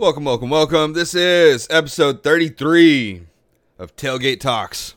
Welcome, 0.00 0.24
welcome, 0.24 0.48
welcome. 0.48 0.92
This 0.94 1.14
is 1.14 1.66
episode 1.68 2.22
33 2.22 3.26
of 3.78 3.94
Tailgate 3.96 4.40
Talks. 4.40 4.94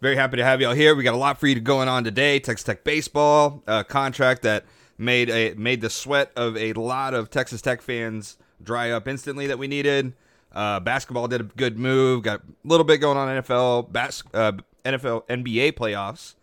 Very 0.00 0.16
happy 0.16 0.38
to 0.38 0.42
have 0.42 0.62
y'all 0.62 0.72
here. 0.72 0.94
We 0.94 1.02
got 1.02 1.12
a 1.12 1.18
lot 1.18 1.38
for 1.38 1.46
you 1.46 1.60
going 1.60 1.86
on 1.86 2.02
today. 2.02 2.40
Texas 2.40 2.64
Tech 2.64 2.82
baseball, 2.82 3.62
a 3.66 3.84
contract 3.84 4.40
that 4.44 4.64
made 4.96 5.28
a 5.28 5.52
made 5.52 5.82
the 5.82 5.90
sweat 5.90 6.32
of 6.34 6.56
a 6.56 6.72
lot 6.72 7.12
of 7.12 7.28
Texas 7.28 7.60
Tech 7.60 7.82
fans 7.82 8.38
dry 8.62 8.90
up 8.90 9.06
instantly 9.06 9.46
that 9.48 9.58
we 9.58 9.68
needed. 9.68 10.14
Uh, 10.50 10.80
basketball 10.80 11.28
did 11.28 11.42
a 11.42 11.44
good 11.44 11.78
move. 11.78 12.22
Got 12.22 12.40
a 12.40 12.44
little 12.64 12.84
bit 12.84 13.02
going 13.02 13.18
on 13.18 13.28
NFL. 13.28 13.92
Bas- 13.92 14.22
uh, 14.32 14.52
NFL 14.82 15.26
NBA 15.28 15.72
playoffs 15.72 16.36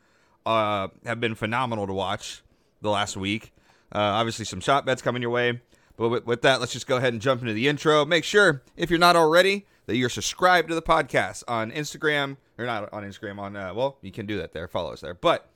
uh, 0.46 0.90
have 1.08 1.20
been 1.20 1.34
phenomenal 1.34 1.88
to 1.88 1.94
watch 1.94 2.44
the 2.84 2.92
last 2.92 3.18
week. 3.18 3.52
Uh, 3.92 3.98
obviously, 3.98 4.46
some 4.46 4.60
shot 4.60 4.86
bets 4.86 5.02
coming 5.02 5.24
your 5.24 5.32
way. 5.32 5.60
But 5.98 6.10
with, 6.10 6.26
with 6.26 6.42
that, 6.42 6.60
let's 6.60 6.74
just 6.74 6.88
go 6.88 6.98
ahead 6.98 7.14
and 7.14 7.22
jump 7.22 7.42
into 7.42 7.54
the 7.54 7.68
intro. 7.68 8.06
Make 8.06 8.24
sure, 8.24 8.62
if 8.76 8.90
you're 8.90 9.00
not 9.00 9.16
already, 9.16 9.66
that 9.86 9.96
you're 9.96 10.10
subscribed 10.10 10.70
to 10.70 10.76
the 10.76 10.82
podcast 10.82 11.44
on 11.48 11.72
Instagram, 11.72 12.38
or 12.58 12.66
not 12.66 12.92
on 12.92 13.04
Instagram, 13.04 13.40
on, 13.40 13.56
uh, 13.56 13.74
well, 13.74 13.98
you 14.02 14.12
can 14.12 14.26
do 14.26 14.38
that 14.38 14.54
there, 14.54 14.68
follow 14.68 14.92
us 14.92 15.02
there. 15.02 15.14
But 15.14 15.50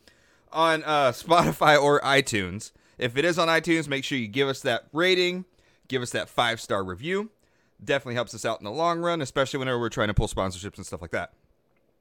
on 0.52 0.84
uh, 0.84 1.12
Spotify 1.12 1.82
or 1.82 2.00
iTunes, 2.02 2.72
if 2.98 3.18
it 3.18 3.26
is 3.26 3.40
on 3.40 3.48
iTunes, 3.48 3.88
make 3.88 4.04
sure 4.04 4.18
you 4.18 4.28
give 4.28 4.48
us 4.48 4.62
that 4.62 4.88
rating, 4.94 5.46
give 5.88 6.02
us 6.02 6.12
that 6.12 6.30
five 6.30 6.62
star 6.62 6.84
review. 6.84 7.32
Definitely 7.84 8.16
helps 8.16 8.36
us 8.36 8.44
out 8.44 8.60
in 8.60 8.66
the 8.66 8.72
long 8.72 9.00
run, 9.00 9.22
especially 9.22 9.58
whenever 9.58 9.80
we're 9.80 9.90
trying 9.90 10.10
to 10.10 10.14
pull 10.14 10.28
sponsorships 10.28 10.76
and 10.76 10.86
stuff 10.86 11.02
like 11.02 11.12
that. 11.12 11.32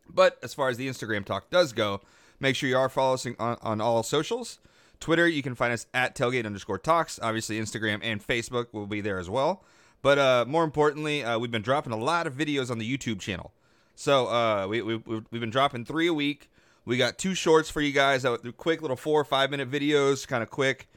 But 0.09 0.39
as 0.43 0.55
far 0.55 0.69
as 0.69 0.77
the 0.77 0.89
Instagram 0.89 1.25
talk 1.25 1.51
does 1.51 1.73
go, 1.73 2.01
make 2.41 2.57
sure 2.57 2.69
you 2.69 2.77
are 2.77 2.89
following 2.89 3.37
on, 3.39 3.59
on 3.63 3.81
all 3.81 4.03
socials. 4.03 4.59
Twitter, 5.01 5.29
you 5.29 5.43
can 5.43 5.55
find 5.55 5.73
us 5.73 5.87
at 5.95 6.15
tailgate 6.15 6.47
underscore 6.47 6.79
talks. 6.79 7.19
Obviously, 7.23 7.59
Instagram 7.59 8.01
and 8.03 8.27
Facebook 8.27 8.67
will 8.73 8.87
be 8.87 9.01
there 9.01 9.19
as 9.19 9.31
well. 9.31 9.65
But 10.03 10.19
uh, 10.19 10.45
more 10.47 10.65
importantly, 10.65 11.25
uh, 11.25 11.39
we've 11.39 11.51
been 11.51 11.63
dropping 11.63 11.93
a 11.93 11.97
lot 11.97 12.27
of 12.27 12.35
videos 12.35 12.71
on 12.71 12.79
the 12.79 12.97
YouTube 12.97 13.21
channel. 13.21 13.53
So 13.95 14.29
uh, 14.29 14.67
we, 14.69 14.83
we, 14.83 14.97
we've 14.97 15.41
been 15.41 15.51
dropping 15.51 15.85
three 15.85 16.07
a 16.07 16.15
week. 16.15 16.51
We 16.85 16.97
got 16.97 17.19
two 17.19 17.35
shorts 17.35 17.69
for 17.69 17.81
you 17.81 17.93
guys, 17.93 18.25
uh, 18.25 18.39
quick 18.57 18.81
little 18.81 18.97
four 18.97 19.21
or 19.21 19.25
five 19.25 19.51
minute 19.51 19.71
videos, 19.71 20.27
kind 20.27 20.43
of 20.43 20.51
quick, 20.51 20.89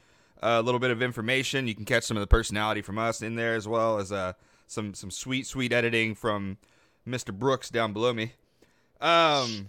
a 0.42 0.62
little 0.62 0.80
bit 0.80 0.90
of 0.90 1.02
information. 1.02 1.66
You 1.66 1.74
can 1.74 1.84
catch 1.84 2.04
some 2.04 2.16
of 2.16 2.22
the 2.22 2.26
personality 2.26 2.80
from 2.80 2.98
us 2.98 3.20
in 3.22 3.34
there 3.34 3.54
as 3.54 3.68
well 3.68 3.98
as 3.98 4.10
uh, 4.10 4.32
some 4.66 4.94
some 4.94 5.10
sweet 5.10 5.46
sweet 5.46 5.72
editing 5.72 6.14
from 6.14 6.56
Mr. 7.06 7.36
Brooks 7.36 7.68
down 7.68 7.92
below 7.92 8.12
me. 8.14 8.32
Um, 9.00 9.68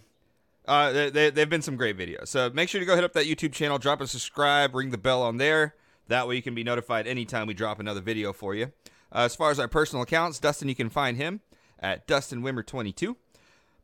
uh, 0.65 1.09
they, 1.09 1.29
they've 1.29 1.49
been 1.49 1.61
some 1.61 1.75
great 1.75 1.97
videos. 1.97 2.27
So 2.27 2.49
make 2.53 2.69
sure 2.69 2.79
to 2.79 2.85
go 2.85 2.95
hit 2.95 3.03
up 3.03 3.13
that 3.13 3.25
YouTube 3.25 3.51
channel, 3.51 3.77
drop 3.77 4.01
a 4.01 4.07
subscribe, 4.07 4.73
ring 4.73 4.91
the 4.91 4.97
bell 4.97 5.21
on 5.21 5.37
there. 5.37 5.75
That 6.07 6.27
way 6.27 6.35
you 6.35 6.41
can 6.41 6.55
be 6.55 6.63
notified 6.63 7.07
anytime 7.07 7.47
we 7.47 7.53
drop 7.53 7.79
another 7.79 8.01
video 8.01 8.33
for 8.33 8.55
you. 8.55 8.71
Uh, 9.11 9.19
as 9.19 9.35
far 9.35 9.51
as 9.51 9.59
our 9.59 9.67
personal 9.67 10.03
accounts, 10.03 10.39
Dustin, 10.39 10.69
you 10.69 10.75
can 10.75 10.89
find 10.89 11.17
him 11.17 11.41
at 11.79 12.07
Dustin 12.07 12.41
Wimmer22. 12.41 13.15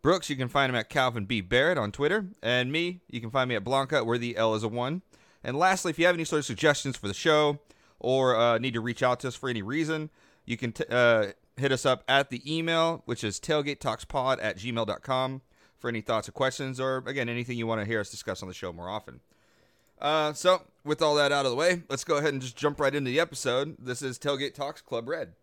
Brooks, 0.02 0.30
you 0.30 0.36
can 0.36 0.48
find 0.48 0.70
him 0.70 0.76
at 0.76 0.90
Calvin 0.90 1.26
B. 1.26 1.42
Barrett 1.42 1.78
on 1.78 1.92
Twitter. 1.92 2.28
And 2.42 2.72
me, 2.72 3.02
you 3.10 3.20
can 3.20 3.30
find 3.30 3.50
me 3.50 3.56
at 3.56 3.64
Blanca, 3.64 4.04
where 4.04 4.18
the 4.18 4.38
L 4.38 4.56
is 4.56 4.64
a 4.64 4.70
1. 4.70 5.02
And 5.44 5.58
lastly, 5.58 5.90
if 5.90 6.00
you 6.00 6.06
have 6.06 6.16
any 6.16 6.24
sort 6.24 6.40
of 6.40 6.46
suggestions 6.46 6.98
for 6.98 7.08
the 7.08 7.14
show 7.14 7.60
or 8.00 8.36
uh, 8.36 8.58
need 8.58 8.74
to 8.74 8.82
reach 8.82 9.04
out 9.04 9.20
to 9.22 9.28
us 9.28 9.36
for 9.36 9.50
any 9.50 9.62
reason, 9.62 10.10
you 10.46 10.58
can 10.58 10.72
t- 10.72 10.86
uh, 10.90 11.28
hit 11.58 11.72
us 11.72 11.86
up 11.86 12.04
at 12.08 12.30
the 12.30 12.42
email, 12.46 13.04
which 13.06 13.24
is 13.24 13.40
tailgatetalkspod 13.40 14.40
at 14.42 14.58
gmail.com 14.58 15.42
for 15.80 15.90
any 15.90 16.02
thoughts 16.02 16.30
or 16.30 16.32
questions, 16.34 16.80
or 16.80 17.04
again, 17.08 17.30
anything 17.30 17.58
you 17.58 17.66
want 17.66 17.82
to 17.82 17.86
hear 17.86 18.00
us 18.00 18.10
discuss 18.12 18.42
on 18.42 18.48
the 18.48 18.54
show 18.54 18.72
more 18.72 18.90
often. 18.90 19.22
Uh, 20.00 20.34
so, 20.34 20.62
with 20.86 21.02
all 21.02 21.16
that 21.16 21.32
out 21.32 21.46
of 21.46 21.52
the 21.52 21.58
way, 21.58 21.84
let's 21.90 22.04
go 22.04 22.18
ahead 22.18 22.34
and 22.34 22.42
just 22.42 22.56
jump 22.56 22.80
right 22.80 22.96
into 22.96 23.10
the 23.10 23.20
episode. 23.20 23.76
This 23.80 24.02
is 24.02 24.18
Tailgate 24.18 24.54
Talks 24.54 24.82
Club 24.82 25.08
Red. 25.10 25.34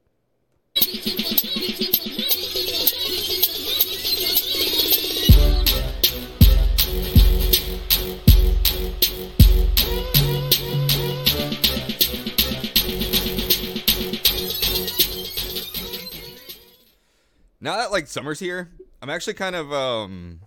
Now 17.59 17.79
that 17.79 17.91
like 17.91 18.07
summer's 18.07 18.39
here, 18.39 18.71
I'm 19.07 19.11
actually 19.11 19.35
kind 19.35 19.55
of 19.55 19.73
um 19.73 20.41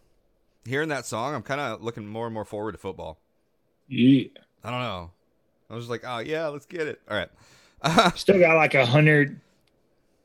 hearing 0.65 0.89
that 0.89 1.05
song. 1.05 1.33
I'm 1.33 1.43
kind 1.43 1.61
of 1.61 1.81
looking 1.81 2.05
more 2.05 2.25
and 2.25 2.33
more 2.33 2.43
forward 2.43 2.73
to 2.73 2.77
football. 2.77 3.17
Yeah. 3.87 4.25
I 4.65 4.69
don't 4.69 4.81
know. 4.81 5.11
I 5.69 5.75
was 5.75 5.87
like, 5.87 6.03
oh 6.05 6.19
yeah, 6.19 6.47
let's 6.47 6.65
get 6.65 6.85
it. 6.85 6.99
All 7.09 7.15
right. 7.15 8.17
Still 8.17 8.37
got 8.37 8.57
like 8.57 8.73
a 8.73 8.85
hundred 8.85 9.39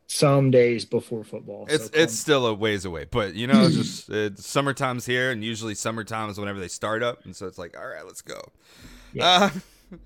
some 0.09 0.51
days 0.51 0.85
before 0.85 1.23
football. 1.23 1.67
It's 1.69 1.85
so 1.85 1.91
it's 1.95 2.19
still 2.19 2.47
a 2.47 2.55
ways 2.55 2.85
away, 2.85 3.07
but 3.09 3.35
you 3.35 3.47
know, 3.47 3.67
it's 3.67 3.77
just 3.77 4.09
it's 4.11 4.45
summertime's 4.45 5.07
here, 5.07 5.31
and 5.31 5.45
usually 5.45 5.77
summertime 5.77 6.29
is 6.29 6.37
whenever 6.37 6.59
they 6.59 6.67
start 6.67 7.05
up, 7.05 7.25
and 7.25 7.37
so 7.37 7.47
it's 7.47 7.57
like, 7.57 7.79
all 7.79 7.87
right, 7.87 8.05
let's 8.05 8.21
go. 8.21 8.51
Yeah. 9.13 9.51
Uh, 9.93 9.97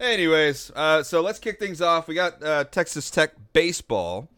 anyways, 0.00 0.70
uh, 0.76 1.02
so 1.02 1.20
let's 1.20 1.40
kick 1.40 1.58
things 1.58 1.82
off. 1.82 2.06
We 2.06 2.14
got 2.14 2.40
uh, 2.44 2.64
Texas 2.64 3.10
Tech 3.10 3.32
baseball 3.52 4.28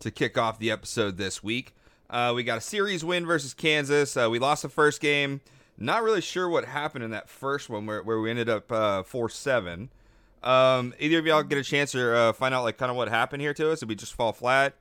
to 0.00 0.10
kick 0.10 0.38
off 0.38 0.58
the 0.58 0.70
episode 0.70 1.18
this 1.18 1.42
week. 1.42 1.74
Uh, 2.10 2.32
we 2.34 2.44
got 2.44 2.58
a 2.58 2.60
series 2.60 3.04
win 3.04 3.26
versus 3.26 3.54
Kansas. 3.54 4.16
Uh, 4.16 4.28
we 4.30 4.38
lost 4.38 4.62
the 4.62 4.68
first 4.68 5.00
game. 5.00 5.40
Not 5.76 6.02
really 6.02 6.20
sure 6.20 6.48
what 6.48 6.64
happened 6.64 7.04
in 7.04 7.10
that 7.10 7.28
first 7.28 7.68
one 7.68 7.86
where, 7.86 8.02
where 8.02 8.20
we 8.20 8.30
ended 8.30 8.48
up 8.48 8.70
uh, 8.70 9.02
four 9.02 9.28
seven. 9.28 9.90
Um, 10.42 10.94
either 11.00 11.18
of 11.18 11.26
y'all 11.26 11.42
get 11.42 11.58
a 11.58 11.64
chance 11.64 11.92
to 11.92 12.14
uh, 12.14 12.32
find 12.32 12.54
out 12.54 12.62
like 12.62 12.76
kind 12.76 12.90
of 12.90 12.96
what 12.96 13.08
happened 13.08 13.40
here 13.40 13.54
to 13.54 13.72
us? 13.72 13.80
Did 13.80 13.88
we 13.88 13.94
just 13.94 14.14
fall 14.14 14.32
flat? 14.32 14.74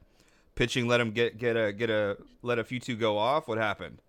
Pitching 0.56 0.88
let 0.88 0.97
them 0.97 1.12
get 1.12 1.38
get 1.39 1.56
a 1.56 1.73
get 1.73 1.89
a 1.89 2.17
let 2.44 2.59
a 2.59 2.63
few 2.63 2.79
two 2.79 2.95
go 2.95 3.17
off. 3.17 3.47
What 3.47 3.57
happened? 3.57 4.00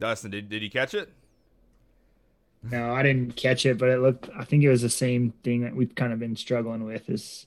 Dustin, 0.00 0.30
did 0.30 0.48
did 0.48 0.62
you 0.62 0.70
catch 0.70 0.94
it? 0.94 1.12
no, 2.62 2.94
I 2.94 3.02
didn't 3.02 3.34
catch 3.36 3.66
it, 3.66 3.76
but 3.78 3.88
it 3.88 4.00
looked. 4.00 4.28
I 4.36 4.44
think 4.44 4.62
it 4.62 4.68
was 4.68 4.82
the 4.82 4.90
same 4.90 5.32
thing 5.42 5.62
that 5.62 5.74
we've 5.74 5.94
kind 5.94 6.12
of 6.12 6.18
been 6.18 6.36
struggling 6.36 6.84
with 6.84 7.10
is 7.10 7.46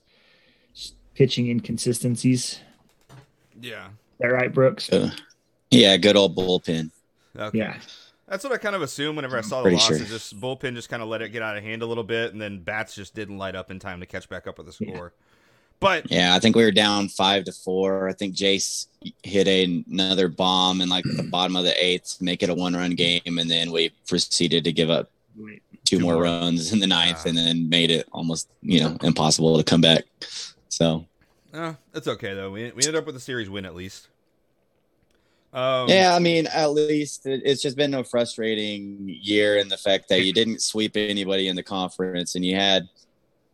pitching 1.14 1.48
inconsistencies. 1.48 2.60
Yeah. 3.60 3.86
Is 3.88 3.92
that 4.20 4.28
right, 4.28 4.52
Brooks? 4.52 4.90
Uh, 4.90 5.10
yeah, 5.70 5.96
good 5.96 6.16
old 6.16 6.36
bullpen. 6.36 6.90
Okay. 7.38 7.58
Yeah. 7.58 7.76
That's 8.28 8.42
what 8.42 8.52
I 8.52 8.56
kind 8.56 8.74
of 8.74 8.82
assumed 8.82 9.16
whenever 9.16 9.38
I 9.38 9.42
saw 9.42 9.58
the 9.58 9.64
Pretty 9.64 9.76
loss. 9.76 9.86
sure. 9.86 9.96
Is 9.96 10.08
just 10.08 10.40
bullpen 10.40 10.74
just 10.74 10.88
kind 10.88 11.02
of 11.02 11.08
let 11.08 11.22
it 11.22 11.28
get 11.30 11.42
out 11.42 11.56
of 11.56 11.62
hand 11.62 11.82
a 11.82 11.86
little 11.86 12.02
bit, 12.04 12.32
and 12.32 12.40
then 12.40 12.58
bats 12.60 12.94
just 12.94 13.14
didn't 13.14 13.38
light 13.38 13.54
up 13.54 13.70
in 13.70 13.78
time 13.78 14.00
to 14.00 14.06
catch 14.06 14.28
back 14.28 14.46
up 14.46 14.58
with 14.58 14.66
the 14.66 14.84
Yeah. 14.84 14.94
score. 14.94 15.12
But 15.78 16.10
Yeah, 16.10 16.34
I 16.34 16.38
think 16.40 16.56
we 16.56 16.64
were 16.64 16.70
down 16.72 17.08
five 17.08 17.44
to 17.44 17.52
four. 17.52 18.08
I 18.08 18.14
think 18.14 18.34
Jace 18.34 18.86
hit 19.22 19.46
a, 19.46 19.84
another 19.90 20.28
bomb 20.28 20.80
in 20.80 20.88
like 20.88 21.04
the 21.04 21.22
bottom 21.24 21.54
of 21.54 21.64
the 21.64 21.84
eighth, 21.84 22.20
make 22.20 22.42
it 22.42 22.48
a 22.48 22.54
one 22.54 22.74
run 22.74 22.92
game, 22.94 23.20
and 23.38 23.50
then 23.50 23.70
we 23.70 23.90
proceeded 24.08 24.64
to 24.64 24.72
give 24.72 24.88
up 24.90 25.10
two, 25.36 25.60
Two 25.84 25.98
more, 26.00 26.14
more. 26.14 26.22
runs 26.22 26.72
in 26.72 26.80
the 26.80 26.86
ninth, 26.86 27.22
Ah. 27.26 27.28
and 27.28 27.36
then 27.38 27.68
made 27.68 27.90
it 27.90 28.08
almost 28.12 28.48
you 28.62 28.80
know 28.80 28.96
impossible 29.02 29.56
to 29.58 29.62
come 29.62 29.82
back. 29.82 30.04
So 30.70 31.04
uh, 31.56 31.74
it's 31.94 32.06
okay 32.06 32.34
though. 32.34 32.50
We 32.50 32.64
we 32.72 32.82
ended 32.82 32.96
up 32.96 33.06
with 33.06 33.16
a 33.16 33.20
series 33.20 33.48
win 33.48 33.64
at 33.64 33.74
least. 33.74 34.08
Um, 35.52 35.88
yeah, 35.88 36.14
I 36.14 36.18
mean, 36.18 36.46
at 36.48 36.72
least 36.72 37.24
it, 37.24 37.40
it's 37.44 37.62
just 37.62 37.76
been 37.76 37.94
a 37.94 38.04
frustrating 38.04 38.98
year 39.08 39.56
in 39.56 39.68
the 39.68 39.78
fact 39.78 40.08
that 40.10 40.22
you 40.22 40.32
didn't 40.32 40.60
sweep 40.60 40.96
anybody 40.96 41.48
in 41.48 41.56
the 41.56 41.62
conference, 41.62 42.34
and 42.34 42.44
you 42.44 42.56
had 42.56 42.88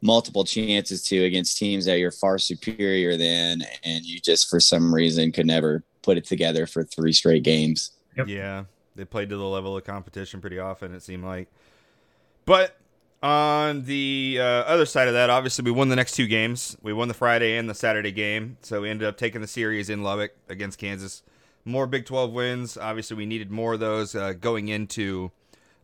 multiple 0.01 0.45
chances 0.45 1.03
to 1.03 1.25
against 1.25 1.59
teams 1.59 1.85
that 1.85 1.99
you're 1.99 2.11
far 2.11 2.39
superior 2.39 3.17
than, 3.17 3.63
and 3.85 4.05
you 4.05 4.19
just 4.19 4.51
for 4.51 4.59
some 4.59 4.93
reason 4.93 5.31
could 5.31 5.47
never 5.47 5.85
put 6.03 6.17
it 6.17 6.25
together 6.25 6.67
for 6.67 6.83
three 6.83 7.13
straight 7.13 7.45
games. 7.45 7.93
Yep. 8.17 8.27
Yeah, 8.27 8.65
they 8.97 9.05
played 9.05 9.29
to 9.29 9.37
the 9.37 9.45
level 9.45 9.77
of 9.77 9.85
competition 9.85 10.41
pretty 10.41 10.59
often. 10.59 10.93
It 10.93 11.03
seemed 11.03 11.25
like, 11.25 11.49
but 12.47 12.77
On 13.23 13.85
the 13.85 14.39
uh, 14.41 14.43
other 14.43 14.85
side 14.85 15.07
of 15.07 15.15
that, 15.15 15.31
obviously, 15.31 15.65
we 15.65 15.71
won 15.71 15.89
the 15.89 15.97
next 15.97 16.13
two 16.13 16.27
games. 16.27 16.77
We 16.83 16.93
won 16.93 17.07
the 17.07 17.15
Friday 17.15 17.57
and 17.57 17.71
the 17.71 17.75
Saturday 17.75 18.11
game, 18.11 18.57
so 18.63 18.83
we 18.83 18.91
ended 18.91 19.07
up 19.07 19.17
taking 19.17 19.41
the 19.41 19.47
series 19.47 19.89
in 19.89 20.03
Lubbock 20.03 20.33
against 20.49 20.79
Kansas. 20.79 21.23
More 21.65 21.87
Big 21.87 22.05
12 22.05 22.33
wins. 22.33 22.77
Obviously, 22.77 23.17
we 23.17 23.27
needed 23.27 23.51
more 23.53 23.75
of 23.75 23.81
those 23.81 24.17
uh, 24.17 24.33
going 24.33 24.67
into 24.67 25.31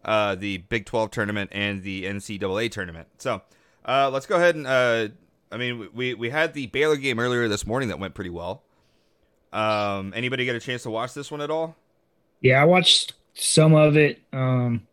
uh, 0.05 0.35
the 0.35 0.59
Big 0.59 0.85
12 0.87 1.13
tournament 1.13 1.51
and 1.53 1.85
the 1.85 2.05
NCAA 2.07 2.73
tournament. 2.73 3.07
So 3.19 3.43
uh, 3.85 4.11
let's 4.13 4.27
go 4.27 4.37
ahead 4.37 4.57
and. 4.57 4.67
Uh, 4.67 5.09
I 5.51 5.57
mean, 5.57 5.89
we 5.95 6.15
we 6.15 6.31
had 6.31 6.55
the 6.55 6.67
Baylor 6.67 6.97
game 6.97 7.19
earlier 7.21 7.49
this 7.49 7.67
morning 7.67 7.89
that 7.89 7.99
went 8.01 8.15
pretty 8.15 8.31
well. 8.31 8.65
Um, 9.53 10.13
anybody 10.15 10.45
get 10.45 10.57
a 10.57 10.61
chance 10.61 10.83
to 10.83 10.91
watch 10.91 11.15
this 11.15 11.31
one 11.31 11.41
at 11.41 11.51
all? 11.51 11.77
Yeah, 12.41 12.61
I 12.61 12.65
watched 12.65 13.15
some 13.35 13.75
of 13.75 13.97
it. 13.97 14.21
Um, 14.33 14.88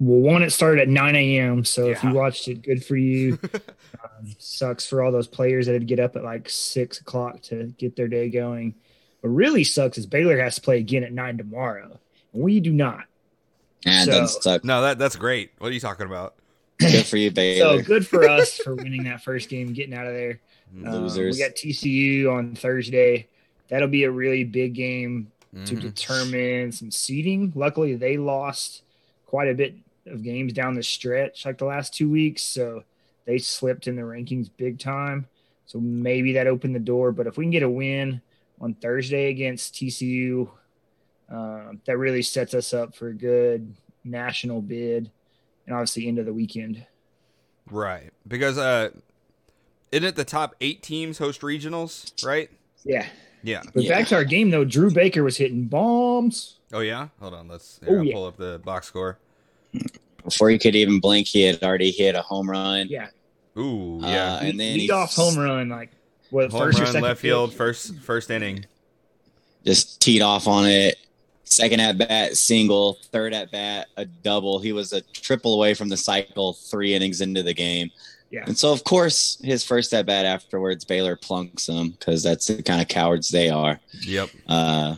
well, 0.00 0.20
one, 0.32 0.42
it 0.42 0.50
started 0.50 0.82
at 0.82 0.88
9 0.88 1.16
a.m. 1.16 1.64
So 1.64 1.88
if 1.88 2.02
you 2.04 2.10
watched 2.12 2.48
it, 2.48 2.62
good 2.62 2.84
for 2.84 2.96
you. 2.96 3.38
um, 3.54 4.26
sucks 4.38 4.86
for 4.86 5.02
all 5.02 5.10
those 5.12 5.26
players 5.26 5.66
that 5.66 5.72
had 5.72 5.82
to 5.82 5.86
get 5.86 5.98
up 6.00 6.16
at 6.16 6.24
like 6.24 6.48
six 6.48 7.00
o'clock 7.00 7.42
to 7.42 7.66
get 7.78 7.96
their 7.96 8.08
day 8.08 8.28
going. 8.28 8.74
What 9.20 9.30
really 9.30 9.64
sucks 9.64 9.98
is 9.98 10.06
Baylor 10.06 10.38
has 10.40 10.54
to 10.56 10.60
play 10.60 10.78
again 10.78 11.02
at 11.04 11.12
nine 11.12 11.36
tomorrow. 11.38 11.98
And 12.32 12.42
we 12.42 12.60
do 12.60 12.72
not. 12.72 13.04
And 13.84 14.06
So- 14.06 14.12
doesn't 14.20 14.42
suck. 14.42 14.64
No, 14.64 14.82
that 14.82 14.98
that's 14.98 15.16
great. 15.16 15.50
What 15.58 15.68
are 15.68 15.74
you 15.74 15.80
talking 15.80 16.06
about? 16.06 16.34
Good 16.78 17.06
for 17.06 17.16
you, 17.16 17.30
Baylor. 17.32 17.78
So 17.78 17.84
good 17.84 18.06
for 18.06 18.28
us 18.28 18.56
for 18.58 18.74
winning 18.76 19.04
that 19.04 19.22
first 19.24 19.48
game, 19.48 19.72
getting 19.72 19.94
out 19.94 20.06
of 20.06 20.12
there. 20.14 20.40
Um, 20.84 21.04
Losers. 21.04 21.36
we 21.36 21.42
got 21.42 21.52
TCU 21.56 22.30
on 22.30 22.54
Thursday. 22.54 23.26
That'll 23.68 23.88
be 23.88 24.04
a 24.04 24.10
really 24.10 24.44
big 24.44 24.74
game 24.74 25.32
to 25.64 25.74
Mhm. 25.76 25.80
determine 25.80 26.72
some 26.72 26.90
seeding. 26.90 27.54
Luckily, 27.56 27.94
they 27.94 28.18
lost 28.18 28.82
quite 29.24 29.48
a 29.48 29.54
bit 29.54 29.74
of 30.10 30.22
games 30.22 30.52
down 30.52 30.74
the 30.74 30.82
stretch, 30.82 31.44
like 31.46 31.58
the 31.58 31.64
last 31.64 31.94
two 31.94 32.08
weeks. 32.10 32.42
So 32.42 32.82
they 33.24 33.38
slipped 33.38 33.86
in 33.86 33.96
the 33.96 34.02
rankings 34.02 34.50
big 34.56 34.78
time. 34.78 35.26
So 35.66 35.78
maybe 35.80 36.32
that 36.32 36.46
opened 36.46 36.74
the 36.74 36.78
door. 36.80 37.12
But 37.12 37.26
if 37.26 37.36
we 37.36 37.44
can 37.44 37.50
get 37.50 37.62
a 37.62 37.68
win 37.70 38.20
on 38.60 38.74
Thursday 38.74 39.28
against 39.30 39.74
TCU, 39.74 40.48
um, 41.30 41.80
that 41.84 41.98
really 41.98 42.22
sets 42.22 42.54
us 42.54 42.72
up 42.72 42.94
for 42.94 43.08
a 43.08 43.14
good 43.14 43.74
national 44.04 44.62
bid 44.62 45.10
and 45.66 45.74
obviously 45.74 46.08
end 46.08 46.18
of 46.18 46.24
the 46.26 46.32
weekend. 46.32 46.86
Right. 47.70 48.10
Because 48.26 48.56
uh 48.56 48.90
isn't 49.92 50.04
it 50.06 50.16
the 50.16 50.24
top 50.24 50.54
eight 50.62 50.82
teams 50.82 51.18
host 51.18 51.42
regionals, 51.42 52.12
right? 52.24 52.50
Yeah. 52.84 53.06
Yeah. 53.42 53.62
But 53.74 53.82
Yeah. 53.84 53.90
back 53.98 54.08
to 54.08 54.14
our 54.16 54.24
game, 54.24 54.50
though, 54.50 54.64
Dru 54.64 54.90
Baker 54.90 55.22
was 55.22 55.36
hitting 55.36 55.64
bombs. 55.66 56.56
Oh 56.72 56.80
yeah? 56.80 57.08
Hold 57.20 57.34
on, 57.34 57.48
let's 57.48 57.78
Oh, 57.82 57.86
here, 57.90 57.98
I'll 57.98 58.04
yeah. 58.06 58.14
pull 58.14 58.26
up 58.26 58.36
the 58.38 58.60
box 58.64 58.86
score. 58.86 59.18
Before 60.24 60.50
he 60.50 60.58
could 60.58 60.74
even 60.76 61.00
blink, 61.00 61.26
he 61.26 61.42
had 61.42 61.62
already 61.62 61.90
hit 61.90 62.14
a 62.14 62.22
home 62.22 62.50
run. 62.50 62.88
Yeah. 62.88 63.08
Ooh, 63.56 64.00
Uh, 64.02 64.08
yeah. 64.08 64.38
and 64.40 64.58
then 64.60 64.74
lead 64.74 64.80
he 64.82 64.90
off 64.90 65.14
home 65.14 65.36
run, 65.38 65.68
like 65.68 65.90
what 66.30 66.50
Home 66.50 66.60
first 66.60 66.78
or 66.78 66.82
run, 66.82 66.92
second 66.92 67.02
left 67.02 67.20
field, 67.20 67.50
pitch? 67.50 67.56
first 67.58 67.94
first 68.00 68.30
inning. 68.30 68.64
just 69.64 70.00
teed 70.00 70.22
off 70.22 70.46
on 70.46 70.66
it. 70.66 70.96
Second 71.44 71.80
at 71.80 71.96
bat, 71.96 72.36
single. 72.36 72.98
Third 73.10 73.32
at 73.32 73.50
bat, 73.50 73.88
a 73.96 74.04
double. 74.04 74.58
He 74.58 74.72
was 74.72 74.92
a 74.92 75.00
triple 75.00 75.54
away 75.54 75.72
from 75.74 75.88
the 75.88 75.96
cycle, 75.96 76.52
three 76.52 76.94
innings 76.94 77.22
into 77.22 77.42
the 77.42 77.54
game. 77.54 77.90
Yeah. 78.30 78.44
And 78.46 78.56
so, 78.56 78.70
of 78.70 78.84
course, 78.84 79.38
his 79.42 79.64
first 79.64 79.94
at 79.94 80.04
bat 80.04 80.26
afterwards, 80.26 80.84
Baylor 80.84 81.16
plunks 81.16 81.66
him 81.66 81.90
because 81.92 82.22
that's 82.22 82.46
the 82.48 82.62
kind 82.62 82.82
of 82.82 82.88
cowards 82.88 83.30
they 83.30 83.48
are. 83.48 83.80
Yep. 84.02 84.28
Uh, 84.46 84.96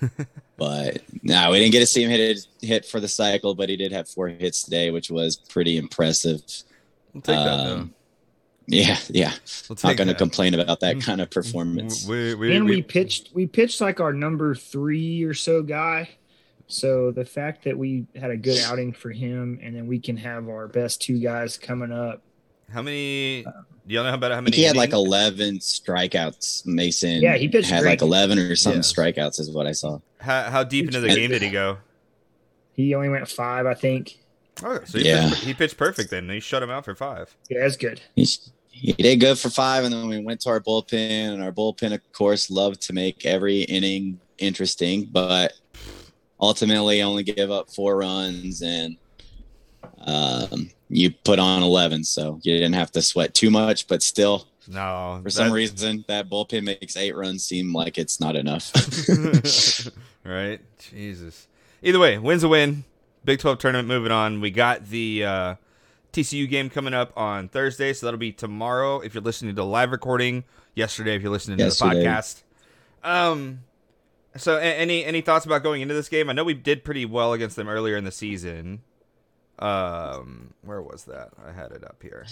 but 0.56 0.98
no, 1.22 1.50
we 1.50 1.58
didn't 1.58 1.72
get 1.72 1.80
to 1.80 1.86
see 1.86 2.04
him 2.04 2.10
hit 2.10 2.20
it, 2.20 2.46
hit 2.60 2.84
for 2.84 3.00
the 3.00 3.08
cycle, 3.08 3.54
but 3.54 3.68
he 3.68 3.76
did 3.76 3.92
have 3.92 4.08
four 4.08 4.28
hits 4.28 4.62
today, 4.62 4.90
which 4.90 5.10
was 5.10 5.36
pretty 5.36 5.76
impressive. 5.76 6.40
We'll 7.12 7.22
take 7.22 7.36
that 7.36 7.64
though. 7.64 7.74
Um, 7.74 7.94
Yeah, 8.66 8.96
yeah. 9.08 9.32
We'll 9.68 9.78
Not 9.84 9.96
going 9.96 10.08
to 10.08 10.14
complain 10.14 10.54
about 10.54 10.80
that 10.80 11.00
kind 11.00 11.20
of 11.20 11.30
performance. 11.30 12.06
We, 12.06 12.34
we, 12.34 12.56
and 12.56 12.64
we, 12.64 12.76
we- 12.76 12.82
pitched 12.82 13.30
we 13.34 13.46
pitched 13.46 13.80
like 13.80 14.00
our 14.00 14.12
number 14.12 14.54
three 14.54 15.22
or 15.24 15.34
so 15.34 15.62
guy. 15.62 16.10
So 16.66 17.10
the 17.10 17.26
fact 17.26 17.64
that 17.64 17.76
we 17.76 18.06
had 18.16 18.30
a 18.30 18.38
good 18.38 18.58
outing 18.64 18.94
for 18.94 19.10
him, 19.10 19.58
and 19.62 19.76
then 19.76 19.86
we 19.86 19.98
can 19.98 20.16
have 20.16 20.48
our 20.48 20.66
best 20.66 21.02
two 21.02 21.18
guys 21.18 21.58
coming 21.58 21.92
up. 21.92 22.22
How 22.74 22.82
many 22.82 23.44
do 23.86 23.94
y'all 23.94 24.02
know 24.04 24.12
about 24.12 24.32
how 24.32 24.40
many 24.40 24.56
he 24.56 24.64
had 24.64 24.76
like 24.76 24.92
11 24.92 25.58
strikeouts. 25.58 26.66
Mason 26.66 27.22
Yeah, 27.22 27.36
he 27.36 27.48
pitched 27.48 27.70
had 27.70 27.82
great. 27.82 27.90
like 27.90 28.02
11 28.02 28.38
or 28.38 28.56
something 28.56 28.78
Yeah. 28.82 28.82
strikeouts, 28.82 29.38
is 29.38 29.50
what 29.50 29.66
I 29.66 29.72
saw. 29.72 29.98
how, 30.18 30.50
how 30.50 30.64
deep 30.64 30.86
into 30.86 31.00
the 31.00 31.08
game 31.08 31.30
did 31.30 31.42
he 31.42 31.50
go? 31.50 31.78
He 32.72 32.94
only 32.94 33.08
went 33.08 33.28
five, 33.28 33.66
I 33.66 33.74
think. 33.74 34.18
Oh, 34.62 34.80
so 34.84 34.98
he, 34.98 35.06
Yeah. 35.08 35.28
pitched, 35.30 35.44
he 35.44 35.54
pitched 35.54 35.76
perfect 35.76 36.10
then. 36.10 36.28
He 36.28 36.40
shut 36.40 36.62
him 36.62 36.70
out 36.70 36.84
for 36.84 36.94
five. 36.94 37.34
Yeah, 37.48 37.60
that's 37.60 37.76
good. 37.76 38.00
He, 38.16 38.26
he 38.70 38.92
did 38.94 39.20
good 39.20 39.38
for 39.38 39.50
five, 39.50 39.84
and 39.84 39.92
then 39.92 40.08
we 40.08 40.18
went 40.24 40.40
to 40.40 40.48
our 40.50 40.60
bullpen, 40.60 41.32
and 41.34 41.42
our 41.42 41.52
bullpen, 41.52 41.92
of 41.94 42.00
course, 42.12 42.50
loved 42.50 42.80
to 42.82 42.92
make 42.92 43.24
every 43.24 43.62
inning 43.62 44.18
interesting, 44.38 45.08
but 45.12 45.52
ultimately 46.40 47.00
only 47.02 47.22
give 47.22 47.50
up 47.52 47.70
four 47.70 47.96
runs, 47.98 48.62
and 48.62 48.96
um, 49.98 50.70
you 50.88 51.10
put 51.10 51.38
on 51.38 51.62
11, 51.62 52.04
so 52.04 52.38
you 52.42 52.54
didn't 52.54 52.74
have 52.74 52.90
to 52.92 53.02
sweat 53.02 53.34
too 53.34 53.50
much, 53.50 53.86
but 53.88 54.02
still, 54.02 54.46
No, 54.68 55.20
for 55.22 55.30
some 55.30 55.52
reason, 55.52 56.04
that 56.08 56.28
bullpen 56.28 56.62
makes 56.64 56.96
eight 56.96 57.16
runs 57.16 57.44
seem 57.44 57.72
like 57.74 57.98
it's 57.98 58.20
not 58.20 58.36
enough. 58.36 58.70
right? 60.24 60.60
Jesus. 60.78 61.46
Either 61.82 61.98
way, 61.98 62.18
win's 62.18 62.42
a 62.44 62.48
win. 62.48 62.84
Big 63.24 63.38
12 63.38 63.58
tournament 63.58 63.88
moving 63.88 64.12
on. 64.12 64.40
We 64.40 64.50
got 64.50 64.86
the 64.88 65.24
uh, 65.24 65.54
TCU 66.12 66.48
game 66.48 66.70
coming 66.70 66.94
up 66.94 67.12
on 67.16 67.48
Thursday, 67.48 67.92
so 67.92 68.06
that'll 68.06 68.18
be 68.18 68.32
tomorrow 68.32 69.00
if 69.00 69.14
you're 69.14 69.22
listening 69.22 69.54
to 69.54 69.56
the 69.56 69.66
live 69.66 69.90
recording. 69.92 70.44
Yesterday 70.74 71.14
if 71.16 71.22
you're 71.22 71.30
listening 71.32 71.58
to 71.58 71.64
Yesterday. 71.64 72.00
the 72.02 72.06
podcast. 72.06 72.42
Um 73.02 73.60
so 74.36 74.56
any 74.56 75.04
any 75.04 75.20
thoughts 75.20 75.46
about 75.46 75.62
going 75.62 75.82
into 75.82 75.94
this 75.94 76.08
game? 76.08 76.28
I 76.28 76.32
know 76.32 76.42
we 76.42 76.54
did 76.54 76.82
pretty 76.84 77.04
well 77.04 77.32
against 77.32 77.54
them 77.54 77.68
earlier 77.68 77.96
in 77.96 78.02
the 78.02 78.10
season. 78.10 78.82
Um 79.58 80.52
where 80.62 80.82
was 80.82 81.04
that? 81.04 81.30
I 81.46 81.52
had 81.52 81.72
it 81.72 81.84
up 81.84 81.96
here. 82.02 82.26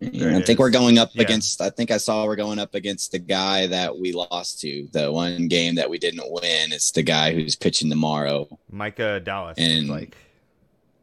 There 0.00 0.30
I 0.34 0.38
it 0.38 0.46
think 0.46 0.58
we're 0.58 0.70
going 0.70 0.98
up 0.98 1.10
Yeah. 1.14 1.22
against. 1.22 1.60
I 1.60 1.70
think 1.70 1.90
I 1.90 1.96
saw 1.98 2.24
we're 2.26 2.36
going 2.36 2.58
up 2.58 2.74
against 2.74 3.12
the 3.12 3.18
guy 3.18 3.66
that 3.68 3.96
we 3.98 4.12
lost 4.12 4.60
to. 4.60 4.88
The 4.92 5.10
one 5.10 5.48
game 5.48 5.76
that 5.76 5.88
we 5.88 5.98
didn't 5.98 6.24
win. 6.30 6.72
It's 6.72 6.90
the 6.90 7.02
guy 7.02 7.32
who's 7.32 7.54
pitching 7.56 7.88
tomorrow. 7.90 8.58
Micah 8.70 9.20
Dallas 9.20 9.56
And- 9.58 9.88
like 9.88 10.16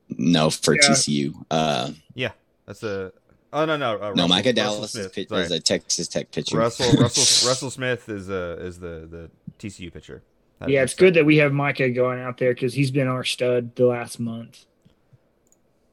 No, 0.10 0.50
for 0.50 0.76
Yeah. 0.76 0.82
TCU. 0.90 1.46
Uh, 1.50 1.92
yeah, 2.16 2.32
that's 2.66 2.84
a 2.84 3.14
Oh 3.54 3.66
no 3.66 3.76
no 3.78 3.98
uh, 4.02 4.14
no, 4.16 4.28
Micah 4.28 4.50
Russell 4.50 4.54
Dallas 4.54 4.96
is, 4.96 5.02
Smith, 5.04 5.14
pitch, 5.14 5.30
sorry. 5.30 5.44
is 5.44 5.52
a 5.52 5.60
Texas 5.60 6.08
Tech 6.08 6.32
pitcher. 6.32 6.58
Russell 6.58 6.92
Russell 7.02 7.48
Russell 7.50 7.70
Smith 7.70 8.08
is 8.10 8.30
uh 8.30 8.58
is 8.62 8.80
the 8.80 9.08
the 9.10 9.30
TCU 9.60 9.92
pitcher. 9.92 10.22
That 10.60 10.70
Yeah, 10.70 10.84
is 10.84 10.92
it's 10.92 11.00
good 11.00 11.14
that 11.16 11.26
we 11.26 11.38
have 11.38 11.52
Micah 11.54 11.90
going 11.90 12.20
out 12.20 12.38
there 12.38 12.54
because 12.54 12.74
he's 12.74 12.92
been 12.92 13.08
our 13.08 13.24
stud 13.24 13.76
the 13.76 13.86
last 13.86 14.20
month. 14.20 14.66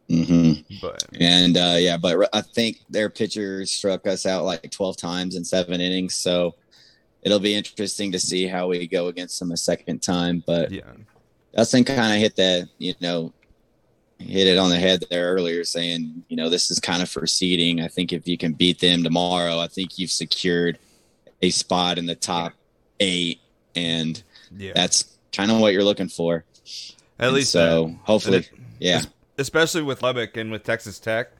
Hmm 0.08 0.52
But 0.80 1.04
And 1.20 1.56
uh, 1.56 1.76
yeah, 1.78 1.96
but 1.96 2.28
I 2.32 2.40
think 2.40 2.78
their 2.88 3.10
pitcher 3.10 3.64
struck 3.66 4.06
us 4.06 4.24
out 4.26 4.44
like 4.44 4.70
12 4.70 4.96
times 4.96 5.36
in 5.36 5.44
seven 5.44 5.80
innings. 5.80 6.14
So 6.14 6.54
it'll 7.22 7.40
be 7.40 7.54
interesting 7.54 8.12
to 8.12 8.18
see 8.18 8.46
how 8.46 8.68
we 8.68 8.86
go 8.86 9.08
against 9.08 9.38
them 9.38 9.52
a 9.52 9.56
second 9.56 10.00
time. 10.00 10.42
But 10.46 10.70
yeah, 10.72 10.82
Dustin 11.54 11.84
kind 11.84 12.14
of 12.14 12.20
hit 12.20 12.36
that, 12.36 12.68
you 12.78 12.94
know, 13.00 13.32
hit 14.18 14.46
it 14.46 14.58
on 14.58 14.70
the 14.70 14.78
head 14.78 15.04
there 15.10 15.34
earlier, 15.34 15.62
saying, 15.64 16.24
you 16.28 16.36
know, 16.36 16.48
this 16.48 16.70
is 16.70 16.80
kind 16.80 17.02
of 17.02 17.10
for 17.10 17.26
seeding. 17.26 17.80
I 17.80 17.88
think 17.88 18.12
if 18.12 18.26
you 18.26 18.38
can 18.38 18.52
beat 18.52 18.80
them 18.80 19.02
tomorrow, 19.04 19.58
I 19.58 19.68
think 19.68 19.98
you've 19.98 20.10
secured 20.10 20.78
a 21.42 21.50
spot 21.50 21.98
in 21.98 22.06
the 22.06 22.14
top 22.16 22.52
eight, 22.98 23.40
and 23.76 24.20
yeah. 24.56 24.72
that's 24.74 25.16
kind 25.32 25.50
of 25.50 25.60
what 25.60 25.72
you're 25.72 25.84
looking 25.84 26.08
for. 26.08 26.44
At 27.20 27.26
And 27.26 27.32
least 27.36 27.52
so 27.52 27.86
that. 27.86 27.96
hopefully, 28.04 28.46
yeah, 28.80 29.02
especially 29.38 29.82
with 29.82 30.02
Lubbock 30.02 30.36
and 30.36 30.50
with 30.50 30.64
Texas 30.64 30.98
Tech, 30.98 31.30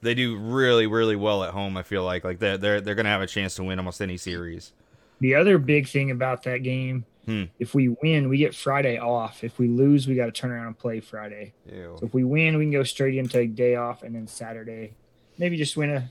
they 0.00 0.14
do 0.14 0.36
really 0.36 0.86
really 0.86 1.16
well 1.16 1.44
at 1.44 1.50
home. 1.50 1.76
I 1.76 1.82
feel 1.82 2.04
like 2.04 2.24
like 2.24 2.38
they're 2.38 2.58
they're 2.58 2.80
they're 2.80 2.94
gonna 2.94 3.08
have 3.08 3.22
a 3.22 3.26
chance 3.26 3.54
to 3.56 3.64
win 3.64 3.78
almost 3.78 4.00
any 4.00 4.16
series. 4.16 4.72
The 5.20 5.34
other 5.36 5.58
big 5.58 5.86
thing 5.88 6.10
about 6.10 6.42
that 6.44 6.58
game, 6.64 7.04
Hmm. 7.26 7.44
if 7.60 7.72
we 7.76 7.88
win, 8.02 8.28
we 8.28 8.38
get 8.38 8.52
Friday 8.56 8.98
off. 8.98 9.44
If 9.44 9.60
we 9.60 9.68
lose, 9.68 10.08
we 10.08 10.16
got 10.16 10.26
to 10.26 10.32
turn 10.32 10.50
around 10.50 10.66
and 10.66 10.76
play 10.78 10.98
Friday. 10.98 11.52
Ew. 11.70 11.96
So 12.00 12.06
if 12.06 12.12
we 12.14 12.24
win, 12.24 12.58
we 12.58 12.64
can 12.64 12.72
go 12.72 12.82
straight 12.82 13.14
into 13.16 13.38
a 13.38 13.46
day 13.46 13.76
off 13.76 14.02
and 14.02 14.16
then 14.16 14.26
Saturday, 14.26 14.94
maybe 15.38 15.56
just 15.56 15.76
win 15.76 15.90
a 15.90 16.10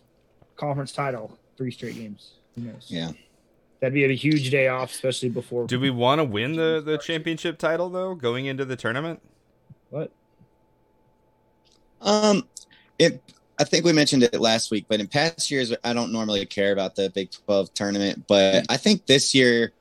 conference 0.55 0.93
title, 0.93 1.37
three 1.57 1.71
straight 1.71 1.95
games. 1.95 2.35
Who 2.55 2.61
knows? 2.61 2.85
yeah. 2.87 3.11
That'd 3.81 3.93
be 3.95 4.05
a 4.05 4.13
huge 4.13 4.51
day 4.51 4.67
off, 4.69 4.91
especially 4.91 5.27
before. 5.29 5.65
Do 5.67 5.79
we 5.79 5.89
want 5.89 6.19
to 6.19 6.23
win 6.23 6.55
the 6.55 6.81
the 6.85 6.97
championship 6.99 7.57
title 7.57 7.89
though, 7.89 8.15
going 8.15 8.45
into 8.45 8.63
the 8.63 8.75
tournament? 8.77 9.21
What? 9.89 10.11
Um, 12.01 12.47
it. 12.99 13.21
I 13.59 13.63
think 13.63 13.85
we 13.85 13.93
mentioned 13.93 14.23
it 14.23 14.39
last 14.39 14.71
week, 14.71 14.85
but 14.87 14.99
in 14.99 15.07
past 15.07 15.51
years, 15.51 15.71
I 15.83 15.93
don't 15.93 16.11
normally 16.11 16.43
care 16.47 16.71
about 16.71 16.95
the 16.95 17.11
Big 17.11 17.29
Twelve 17.31 17.71
tournament. 17.75 18.25
But 18.27 18.65
I 18.69 18.77
think 18.77 19.05
this 19.05 19.35
year, 19.35 19.71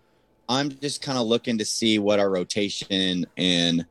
I'm 0.50 0.70
just 0.80 1.00
kind 1.00 1.16
of 1.16 1.26
looking 1.26 1.56
to 1.58 1.64
see 1.64 1.98
what 1.98 2.18
our 2.18 2.28
rotation 2.28 3.24
and 3.38 3.86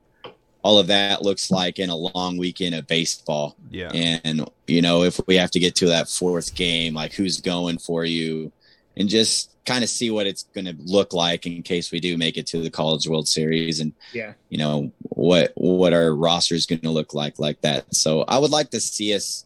all 0.62 0.78
of 0.78 0.88
that 0.88 1.22
looks 1.22 1.50
like 1.50 1.80
in 1.80 1.90
a 1.90 1.96
long 1.96 2.38
weekend 2.38 2.76
of 2.76 2.86
baseball. 2.86 3.56
Yeah. 3.72 3.92
And, 3.94 4.48
you 4.68 4.82
know, 4.82 5.04
if 5.04 5.20
we 5.26 5.38
have 5.38 5.52
to 5.52 5.60
get 5.60 5.74
to 5.76 5.86
that 5.88 6.10
fourth 6.10 6.54
game, 6.54 6.94
like 6.94 7.14
who's 7.14 7.40
going 7.40 7.78
for 7.78 8.04
you 8.04 8.52
and 9.00 9.10
just 9.10 9.56
kind 9.66 9.84
of 9.84 9.90
see 9.90 10.12
what 10.12 10.28
it's 10.28 10.44
going 10.44 10.66
to 10.66 10.76
look 10.80 11.14
like 11.14 11.46
in 11.48 11.64
case 11.64 11.92
we 11.92 12.00
do 12.00 12.18
make 12.18 12.38
it 12.38 12.46
to 12.48 12.62
the 12.62 12.70
College 12.70 13.08
World 13.08 13.28
Series 13.28 13.80
and, 13.80 13.94
Yeah. 14.14 14.34
you 14.50 14.58
know, 14.58 14.92
what, 15.04 15.54
what 15.56 15.94
our 15.94 16.14
roster 16.14 16.54
is 16.56 16.66
going 16.66 16.82
to 16.82 16.90
look 16.90 17.14
like 17.14 17.40
like 17.40 17.62
that. 17.62 17.96
So 17.96 18.24
I 18.28 18.38
would 18.38 18.52
like 18.52 18.70
to 18.72 18.80
see 18.82 19.16
us 19.16 19.46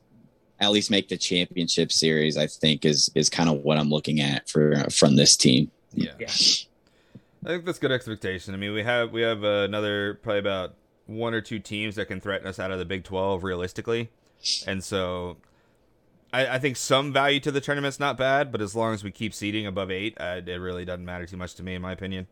at 0.60 0.72
least 0.72 0.90
make 0.90 1.08
the 1.10 1.18
championship 1.18 1.92
series, 1.92 2.38
I 2.38 2.48
think 2.48 2.84
is, 2.86 3.12
is 3.16 3.30
kind 3.30 3.50
of 3.50 3.58
what 3.58 3.78
I'm 3.78 3.90
looking 3.90 4.20
at 4.22 4.50
for, 4.50 4.90
from 4.90 5.16
this 5.16 5.38
team. 5.38 5.72
Yeah. 5.94 6.14
Yeah. 6.20 6.28
I 7.46 7.50
think 7.50 7.66
that's 7.66 7.80
good 7.80 7.92
expectation. 7.92 8.54
I 8.54 8.58
mean, 8.58 8.74
we 8.74 8.84
have 8.84 9.12
we 9.12 9.22
have 9.22 9.44
uh, 9.44 9.64
another 9.66 10.14
probably 10.24 10.40
about 10.40 10.76
one 11.08 11.34
or 11.34 11.42
two 11.42 11.60
teams 11.60 11.96
that 11.96 12.06
can 12.08 12.22
threaten 12.22 12.48
us 12.48 12.58
out 12.58 12.72
of 12.72 12.80
the 12.80 12.86
Big 12.86 13.04
Twelve 13.04 13.44
realistically, 13.44 14.10
and 14.66 14.82
so 14.82 15.36
I, 16.34 16.56
I 16.56 16.60
think 16.60 16.76
some 16.76 17.14
value 17.14 17.40
to 17.42 17.52
the 17.52 17.62
tournament's 17.62 18.00
not 18.00 18.18
bad. 18.18 18.52
But 18.52 18.62
as 18.62 18.76
long 18.76 18.94
as 18.94 19.04
we 19.04 19.12
keep 19.12 19.34
seeding 19.34 19.66
above 19.66 19.92
eight, 19.92 20.18
uh, 20.20 20.42
it 20.46 20.60
really 20.60 20.84
doesn't 20.84 21.06
matter 21.06 21.26
too 21.26 21.38
much 21.38 21.54
to 21.56 21.64
me, 21.64 21.76
in 21.76 21.82
my 21.82 21.92
opinion. 21.94 22.28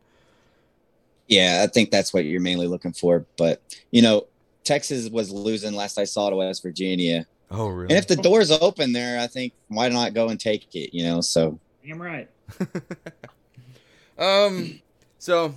Yeah, 1.27 1.61
I 1.63 1.67
think 1.67 1.91
that's 1.91 2.13
what 2.13 2.25
you're 2.25 2.41
mainly 2.41 2.67
looking 2.67 2.91
for. 2.91 3.25
But 3.37 3.61
you 3.91 4.01
know, 4.01 4.27
Texas 4.65 5.09
was 5.09 5.31
losing 5.31 5.73
last 5.73 5.97
I 5.97 6.03
saw 6.03 6.29
to 6.29 6.35
West 6.35 6.61
Virginia, 6.63 7.25
Oh, 7.49 7.67
really? 7.67 7.93
and 7.95 7.97
if 7.97 8.07
the 8.07 8.15
door's 8.15 8.51
open 8.51 8.91
there, 8.91 9.19
I 9.19 9.27
think 9.27 9.53
why 9.69 9.87
not 9.89 10.13
go 10.13 10.27
and 10.29 10.39
take 10.39 10.75
it? 10.75 10.93
You 10.93 11.05
know, 11.05 11.21
so 11.21 11.57
Damn 11.85 12.01
right. 12.01 12.29
um, 14.17 14.81
so 15.19 15.55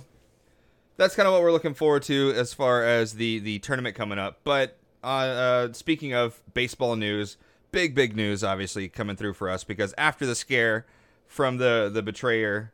that's 0.97 1.15
kind 1.15 1.27
of 1.27 1.33
what 1.33 1.41
we're 1.41 1.51
looking 1.51 1.73
forward 1.73 2.03
to 2.03 2.33
as 2.35 2.53
far 2.53 2.83
as 2.83 3.13
the 3.13 3.39
the 3.39 3.59
tournament 3.59 3.95
coming 3.95 4.17
up. 4.19 4.39
But 4.43 4.77
uh, 5.03 5.07
uh, 5.07 5.73
speaking 5.73 6.13
of 6.13 6.39
baseball 6.53 6.95
news, 6.95 7.37
big 7.75 7.93
big 7.93 8.15
news 8.15 8.41
obviously 8.41 8.87
coming 8.87 9.17
through 9.17 9.33
for 9.33 9.49
us 9.49 9.65
because 9.65 9.93
after 9.97 10.25
the 10.25 10.33
scare 10.33 10.85
from 11.27 11.57
the 11.57 11.91
the 11.93 12.01
betrayer 12.01 12.71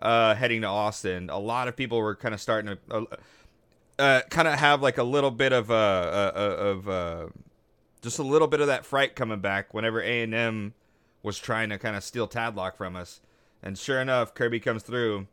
uh, 0.00 0.34
heading 0.36 0.60
to 0.60 0.66
Austin, 0.68 1.28
a 1.28 1.38
lot 1.38 1.66
of 1.66 1.76
people 1.76 1.98
were 1.98 2.14
kind 2.14 2.32
of 2.32 2.40
starting 2.40 2.76
to. 2.76 2.94
Uh, 2.94 3.04
uh, 3.98 4.20
kind 4.30 4.46
of 4.46 4.54
have 4.54 4.80
like 4.80 4.96
a 4.96 5.02
little 5.02 5.32
bit 5.32 5.52
of 5.52 5.72
uh, 5.72 5.74
uh, 5.74 6.32
uh, 6.36 6.38
of 6.38 6.88
uh, 6.88 7.26
just 8.00 8.20
a 8.20 8.22
little 8.22 8.46
bit 8.46 8.60
of 8.60 8.68
that 8.68 8.86
fright 8.86 9.16
coming 9.16 9.40
back 9.40 9.74
whenever 9.74 10.00
A 10.00 10.22
and 10.22 10.32
M 10.32 10.74
was 11.24 11.36
trying 11.36 11.68
to 11.70 11.78
kind 11.78 11.96
of 11.96 12.04
steal 12.04 12.28
Tadlock 12.28 12.76
from 12.76 12.94
us, 12.94 13.20
and 13.60 13.76
sure 13.76 14.00
enough, 14.00 14.34
Kirby 14.34 14.60
comes 14.60 14.84
through, 14.84 15.26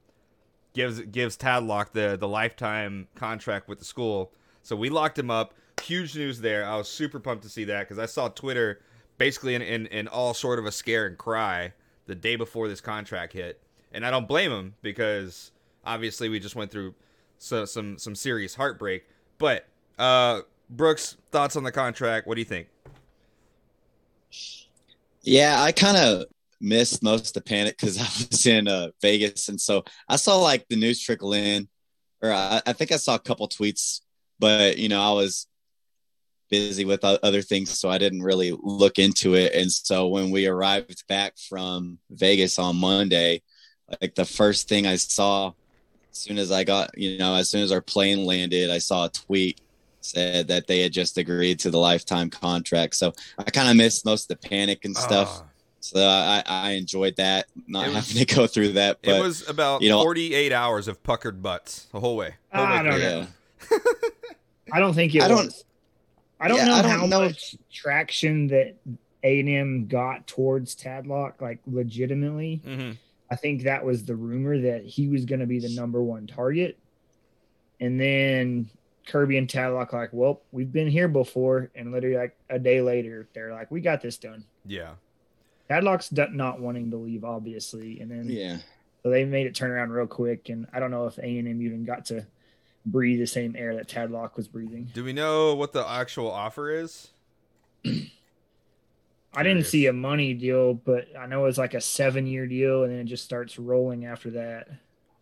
gives 0.74 1.00
gives 1.01 1.38
Tadlock 1.38 1.91
the 1.91 2.17
the 2.19 2.27
lifetime 2.27 3.07
contract 3.13 3.67
with 3.67 3.77
the 3.77 3.85
school. 3.85 4.31
So 4.63 4.75
we 4.75 4.89
locked 4.89 5.19
him 5.19 5.29
up. 5.29 5.53
Huge 5.83 6.15
news 6.15 6.41
there. 6.41 6.65
I 6.65 6.75
was 6.75 6.88
super 6.88 7.19
pumped 7.19 7.43
to 7.43 7.50
see 7.50 7.65
that 7.65 7.81
because 7.81 8.00
I 8.00 8.07
saw 8.07 8.29
Twitter 8.29 8.81
basically 9.17 9.55
in, 9.55 9.62
in 9.62 9.88
in 9.88 10.07
all 10.07 10.34
sort 10.34 10.60
of 10.60 10.65
a 10.65 10.72
scare 10.72 11.05
and 11.05 11.17
cry 11.17 11.74
the 12.05 12.15
day 12.15 12.36
before 12.36 12.67
this 12.67 12.81
contract 12.81 13.34
hit, 13.34 13.60
and 13.91 14.05
I 14.05 14.12
don't 14.12 14.27
blame 14.27 14.51
him 14.51 14.75
because 14.81 15.51
obviously 15.86 16.29
we 16.29 16.39
just 16.39 16.55
went 16.55 16.72
through 16.72 16.93
so, 17.38 17.65
some 17.65 17.98
some 17.98 18.15
serious 18.15 18.55
heartbreak. 18.55 19.05
But 19.38 19.65
uh, 19.98 20.41
Brooks, 20.69 21.17
thoughts 21.31 21.55
on 21.55 21.63
the 21.63 21.72
contract? 21.72 22.27
What 22.27 22.36
do 22.36 22.41
you 22.41 22.45
think? 22.45 22.67
Yeah, 25.22 25.62
I 25.62 25.72
kind 25.72 25.98
of 25.98 26.25
missed 26.62 27.03
most 27.03 27.36
of 27.36 27.43
the 27.43 27.50
panic 27.50 27.77
because 27.77 27.98
I 28.00 28.03
was 28.03 28.45
in 28.45 28.67
uh, 28.67 28.89
Vegas, 29.01 29.50
and 29.50 29.60
so 29.60 29.84
I 30.07 30.15
saw 30.15 30.38
like 30.38 30.67
the 30.67 30.75
news 30.75 31.01
trickle 31.01 31.34
in, 31.34 31.67
or 32.22 32.31
I, 32.31 32.62
I 32.65 32.74
think 32.74 32.91
I 32.91 32.98
saw 32.98 33.15
a 33.15 33.19
couple 33.19 33.48
tweets, 33.48 34.01
but 34.39 34.77
you 34.77 34.89
know 34.89 35.01
I 35.01 35.12
was 35.13 35.48
busy 36.49 36.85
with 36.85 37.03
other 37.03 37.41
things, 37.41 37.77
so 37.77 37.89
I 37.89 37.97
didn't 37.97 38.21
really 38.23 38.53
look 38.61 38.99
into 38.99 39.35
it. 39.35 39.53
And 39.53 39.71
so 39.71 40.07
when 40.07 40.31
we 40.31 40.47
arrived 40.47 41.05
back 41.07 41.37
from 41.37 41.97
Vegas 42.09 42.59
on 42.59 42.75
Monday, 42.75 43.41
like 44.01 44.15
the 44.15 44.25
first 44.25 44.67
thing 44.67 44.85
I 44.87 44.95
saw, 44.95 45.53
as 46.11 46.17
soon 46.17 46.37
as 46.37 46.51
I 46.51 46.63
got, 46.63 46.97
you 46.97 47.17
know, 47.17 47.35
as 47.35 47.49
soon 47.49 47.61
as 47.61 47.71
our 47.71 47.81
plane 47.81 48.25
landed, 48.25 48.69
I 48.69 48.77
saw 48.79 49.05
a 49.05 49.09
tweet 49.09 49.61
said 50.01 50.47
that 50.49 50.67
they 50.67 50.81
had 50.81 50.93
just 50.93 51.17
agreed 51.17 51.57
to 51.59 51.71
the 51.71 51.79
lifetime 51.79 52.29
contract. 52.29 52.95
So 52.95 53.11
I 53.39 53.43
kind 53.49 53.69
of 53.69 53.75
missed 53.75 54.05
most 54.05 54.29
of 54.31 54.39
the 54.39 54.47
panic 54.47 54.85
and 54.85 54.95
stuff. 54.95 55.41
Ah, 55.41 55.45
So 55.79 55.99
I, 55.99 56.43
I 56.45 56.71
enjoyed 56.73 57.15
that, 57.17 57.47
not 57.67 57.87
was- 57.87 57.95
having 58.09 58.25
to 58.25 58.35
go 58.35 58.45
through 58.47 58.73
that. 58.73 58.99
But 59.03 59.15
it 59.17 59.21
was 59.21 59.49
about 59.49 59.81
you 59.81 59.89
know- 59.89 60.03
48 60.03 60.51
hours 60.51 60.87
of 60.87 61.01
puckered 61.01 61.41
butts 61.41 61.87
the 61.91 61.99
whole 61.99 62.15
way. 62.15 62.35
Whole 62.53 62.65
way 62.65 62.71
I 62.71 62.83
don't 62.83 62.99
know. 62.99 63.27
yeah, 63.71 63.77
I 64.71 64.79
don't 64.79 64.93
think 64.93 65.15
it 65.15 65.23
I 65.23 65.27
don't- 65.27 65.45
was. 65.45 65.65
I 66.45 66.47
don't 66.47 66.57
Yeah, 66.57 66.65
know 66.65 66.73
I 66.75 66.81
don't 66.83 66.91
how 66.91 67.05
know. 67.07 67.21
much 67.21 67.55
traction 67.73 68.47
that 68.47 68.75
A 69.23 69.39
and 69.39 69.49
M 69.49 69.87
got 69.87 70.27
towards 70.27 70.75
Tadlock, 70.75 71.41
like 71.41 71.59
legitimately. 71.65 72.61
Mhm. 72.65 72.97
I 73.31 73.35
think 73.35 73.63
that 73.63 73.83
was 73.83 74.05
the 74.05 74.15
rumor 74.15 74.59
that 74.61 74.85
he 74.85 75.07
was 75.07 75.25
going 75.25 75.39
to 75.39 75.47
be 75.47 75.59
the 75.59 75.73
number 75.75 76.03
one 76.03 76.27
target, 76.27 76.77
and 77.79 77.99
then 77.99 78.69
Kirby 79.07 79.37
and 79.37 79.47
Tadlock 79.47 79.93
like, 79.93 80.09
well, 80.13 80.41
we've 80.51 80.71
been 80.71 80.87
here 80.87 81.07
before, 81.07 81.71
and 81.75 81.91
literally 81.91 82.17
like 82.17 82.35
a 82.49 82.59
day 82.59 82.81
later, 82.81 83.27
they're 83.33 83.51
like, 83.51 83.71
we 83.71 83.81
got 83.81 84.01
this 84.01 84.17
done. 84.17 84.43
Yeah. 84.65 84.93
Tadlock's 85.69 86.09
d- 86.09 86.25
not 86.31 86.59
wanting 86.61 86.91
to 86.91 86.97
leave, 86.97 87.23
obviously, 87.23 87.99
and 87.99 88.11
then 88.11 88.27
yeah. 88.29 88.57
so 89.01 89.09
they 89.09 89.25
made 89.25 89.47
it 89.47 89.55
turn 89.55 89.71
around 89.71 89.89
real 89.91 90.05
quick. 90.07 90.49
And 90.49 90.67
I 90.71 90.79
don't 90.79 90.91
know 90.91 91.07
if 91.07 91.17
A 91.17 91.23
and 91.39 91.47
M 91.47 91.61
even 91.63 91.83
got 91.85 92.05
to 92.05 92.25
breathe 92.85 93.19
the 93.19 93.27
same 93.27 93.55
air 93.57 93.75
that 93.75 93.87
Tadlock 93.87 94.35
was 94.35 94.47
breathing. 94.47 94.89
Do 94.93 95.03
we 95.03 95.13
know 95.13 95.55
what 95.55 95.73
the 95.73 95.87
actual 95.87 96.31
offer 96.31 96.69
is? 96.69 97.09
I 97.85 99.43
didn't 99.43 99.65
see 99.65 99.87
a 99.87 99.93
money 99.93 100.33
deal, 100.33 100.73
but 100.73 101.07
I 101.17 101.25
know 101.25 101.45
it's 101.45 101.57
like 101.57 101.73
a 101.73 101.81
seven 101.81 102.25
year 102.25 102.47
deal, 102.47 102.83
and 102.83 102.91
then 102.91 102.99
it 102.99 103.05
just 103.05 103.25
starts 103.25 103.59
rolling 103.59 104.05
after 104.05 104.31
that. 104.31 104.69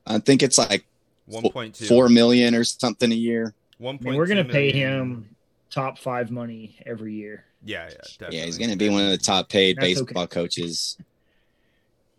I 0.05 0.19
think 0.19 0.43
it's 0.43 0.57
like 0.57 0.85
1.2. 1.29 1.87
four 1.87 2.09
million 2.09 2.53
or 2.55 2.63
something 2.63 3.11
a 3.11 3.15
year. 3.15 3.53
1.2 3.81 3.99
I 4.01 4.09
mean, 4.09 4.17
we're 4.17 4.27
gonna 4.27 4.45
pay 4.45 4.71
him 4.71 5.35
top 5.73 5.97
five 5.97 6.29
money 6.29 6.77
every 6.85 7.13
year. 7.13 7.45
Yeah, 7.65 7.85
yeah, 7.85 7.95
definitely. 8.19 8.37
Yeah, 8.37 8.45
he's 8.45 8.57
going 8.57 8.71
to 8.71 8.77
be 8.77 8.89
one 8.89 9.03
of 9.03 9.09
the 9.09 9.17
top 9.17 9.49
paid 9.49 9.77
That's 9.77 9.97
okay. 9.97 10.03
baseball 10.05 10.27
coaches. 10.27 10.97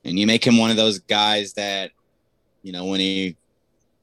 And 0.04 0.18
you 0.18 0.26
make 0.26 0.46
him 0.46 0.58
one 0.58 0.70
of 0.70 0.76
those 0.76 0.98
guys 0.98 1.54
that, 1.54 1.90
you 2.62 2.72
know, 2.72 2.86
when 2.86 3.00
he 3.00 3.36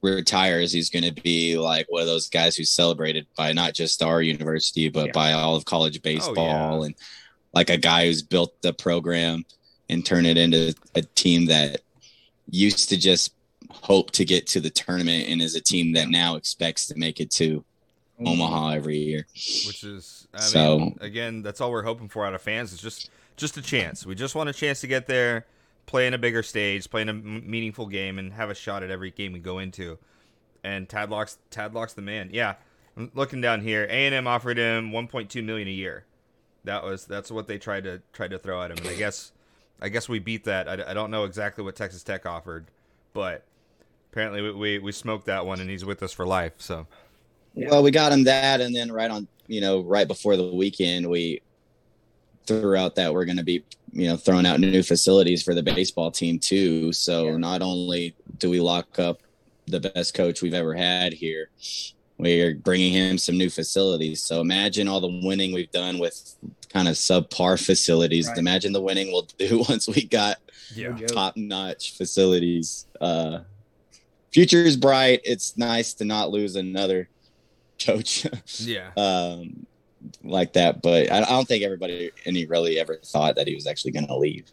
retires, 0.01 0.72
he's 0.72 0.89
going 0.89 1.03
to 1.13 1.22
be 1.22 1.58
like 1.58 1.86
one 1.89 2.01
of 2.01 2.08
those 2.08 2.29
guys 2.29 2.55
who's 2.55 2.70
celebrated 2.70 3.27
by 3.38 3.53
not 3.53 3.74
just 3.74 4.01
our 4.01 4.22
university, 4.22 4.89
but 4.89 5.08
Yeah. 5.08 5.12
by 5.13 5.31
all 5.34 5.55
of 5.55 5.65
college 5.65 5.98
oh, 5.98 6.01
baseball. 6.03 6.79
yeah. 6.81 6.86
And 6.88 6.96
like 7.53 7.70
a 7.70 7.77
guy 7.77 8.05
who's 8.05 8.22
built 8.22 8.60
the 8.62 8.74
program 8.74 9.46
and 9.89 10.05
turned 10.05 10.27
it 10.27 10.38
into 10.38 10.74
a 10.96 11.01
team 11.01 11.48
that 11.48 11.81
used 12.50 12.89
to 12.89 12.98
just 12.98 13.34
hope 13.70 14.12
to 14.12 14.25
get 14.25 14.48
to 14.48 14.60
the 14.60 14.70
tournament 14.70 15.27
and 15.29 15.41
is 15.41 15.55
a 15.55 15.62
team 15.62 15.93
that 15.93 16.10
now 16.10 16.36
expects 16.36 16.88
to 16.88 16.96
make 16.98 17.20
it 17.20 17.31
to 17.31 17.63
Omaha 18.25 18.70
every 18.72 18.98
year. 18.98 19.27
Which 19.65 19.84
is, 19.84 20.27
I 20.34 20.39
So- 20.41 20.79
mean, 20.79 20.98
again, 21.01 21.41
that's 21.41 21.62
all 21.62 21.72
we're 21.72 21.84
hoping 21.84 22.10
for 22.10 22.25
out 22.25 22.34
of 22.34 22.41
fans. 22.41 22.74
Is 22.74 22.79
just, 22.79 23.10
just 23.38 23.58
a 23.58 23.62
chance. 23.62 24.05
We 24.05 24.15
just 24.15 24.36
want 24.36 24.50
a 24.50 24.53
chance 24.53 24.81
to 24.81 24.88
get 24.88 25.08
there, 25.08 25.46
play 25.86 26.08
in 26.08 26.14
a 26.14 26.18
bigger 26.18 26.44
stage, 26.44 26.90
play 26.90 27.02
in 27.02 27.10
a 27.10 27.14
m- 27.14 27.50
meaningful 27.50 27.88
game, 27.88 28.20
and 28.20 28.34
have 28.34 28.50
a 28.50 28.56
shot 28.56 28.84
at 28.84 28.92
every 28.92 29.12
game 29.12 29.34
we 29.34 29.40
go 29.40 29.60
into. 29.60 29.98
And 30.64 30.88
Tadlock's 30.88 31.38
Tadlock's 31.50 31.94
the 31.94 32.02
man. 32.02 32.30
Yeah, 32.32 32.56
I'm 32.96 33.12
looking 33.16 33.42
down 33.42 33.62
here, 33.62 33.86
A 33.86 34.06
and 34.06 34.16
M 34.16 34.28
offered 34.28 34.58
him 34.58 34.92
1.2 34.92 35.44
million 35.44 35.68
a 35.68 35.72
year. 35.72 36.06
That 36.64 36.84
was 36.84 37.06
that's 37.06 37.32
what 37.32 37.48
they 37.48 37.58
tried 37.58 37.84
to 37.86 38.02
tried 38.14 38.32
to 38.32 38.40
throw 38.40 38.62
at 38.62 38.72
him. 38.72 38.78
And 38.78 38.88
I 38.88 38.96
guess, 38.96 39.32
I 39.82 39.90
guess 39.90 40.08
we 40.08 40.20
beat 40.20 40.44
that. 40.44 40.68
I, 40.70 40.92
I 40.92 40.94
don't 40.94 41.10
know 41.10 41.24
exactly 41.24 41.64
what 41.64 41.76
Texas 41.76 42.04
Tech 42.04 42.26
offered, 42.26 42.68
but 43.14 43.44
apparently 44.12 44.42
we, 44.42 44.52
we 44.52 44.80
we 44.80 44.92
smoked 44.92 45.26
that 45.26 45.46
one, 45.46 45.60
and 45.60 45.70
he's 45.70 45.84
with 45.84 46.04
us 46.04 46.14
for 46.14 46.26
life. 46.28 46.54
So 46.60 46.86
Yeah. 47.56 47.70
Well, 47.72 47.84
we 47.84 47.90
got 47.92 48.12
him 48.12 48.24
that, 48.26 48.62
and 48.62 48.76
then 48.76 48.92
right 48.92 49.10
on, 49.10 49.28
you 49.48 49.62
know, 49.62 49.82
right 49.82 50.08
before 50.08 50.38
the 50.38 50.54
weekend, 50.54 51.10
we 51.10 51.42
threw 52.48 52.75
out 52.75 52.95
that 52.95 53.13
we're 53.13 53.25
going 53.25 53.38
to 53.38 53.43
be, 53.43 53.63
you 53.91 54.07
know, 54.07 54.17
throwing 54.17 54.45
out 54.45 54.60
new 54.60 54.83
facilities 54.83 55.43
for 55.43 55.53
the 55.53 55.63
baseball 55.63 56.12
team 56.12 56.39
too. 56.39 56.91
So 56.93 57.27
Yeah. 57.27 57.38
not 57.38 57.62
only 57.62 58.15
do 58.38 58.50
we 58.50 58.60
lock 58.60 59.00
up 59.00 59.21
the 59.67 59.79
best 59.79 60.13
coach 60.13 60.41
we've 60.41 60.53
ever 60.53 60.74
had 60.74 61.13
here, 61.13 61.50
we're 62.17 62.55
bringing 62.55 62.93
him 62.93 63.17
some 63.17 63.38
new 63.38 63.50
facilities. 63.50 64.21
So 64.21 64.41
imagine 64.41 64.88
all 64.88 65.01
the 65.01 65.21
winning 65.24 65.53
we've 65.53 65.71
done 65.71 65.98
with 65.98 66.36
kind 66.69 66.88
of 66.88 66.95
subpar 66.95 67.63
facilities. 67.63 68.27
Right. 68.27 68.38
Imagine 68.38 68.74
the 68.74 68.81
winning 68.81 69.12
we'll 69.12 69.27
do 69.38 69.63
once 69.69 69.88
we 69.88 70.03
got 70.05 70.38
No 70.75 70.93
joke. 70.93 71.07
top 71.07 71.38
notch 71.38 71.98
facilities. 71.98 72.86
Uh, 73.00 73.39
future 74.31 74.63
is 74.63 74.77
bright. 74.77 75.21
It's 75.24 75.57
nice 75.57 75.93
to 75.95 76.05
not 76.05 76.29
lose 76.31 76.55
another 76.55 77.10
coach 77.83 78.27
yeah, 78.60 78.91
um, 78.95 79.65
like 80.24 80.53
that, 80.53 80.81
but 80.81 81.12
I, 81.12 81.20
I 81.22 81.25
don't 81.29 81.48
think 81.48 81.63
everybody 81.63 82.12
any 82.25 82.46
really 82.46 82.79
ever 82.79 82.98
thought 83.03 83.36
that 83.36 83.48
he 83.48 83.55
was 83.55 83.67
actually 83.67 83.91
going 83.91 84.08
to 84.08 84.15
leave. 84.17 84.51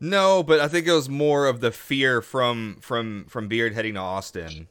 No, 0.00 0.42
but 0.42 0.60
I 0.60 0.68
think 0.68 0.86
it 0.86 0.92
was 0.92 1.08
more 1.08 1.46
of 1.46 1.60
the 1.60 1.70
fear 1.72 2.22
from 2.22 2.78
from 2.80 3.26
from 3.28 3.48
Beard 3.48 3.74
heading 3.74 3.94
to 3.94 4.00
Austin. 4.00 4.68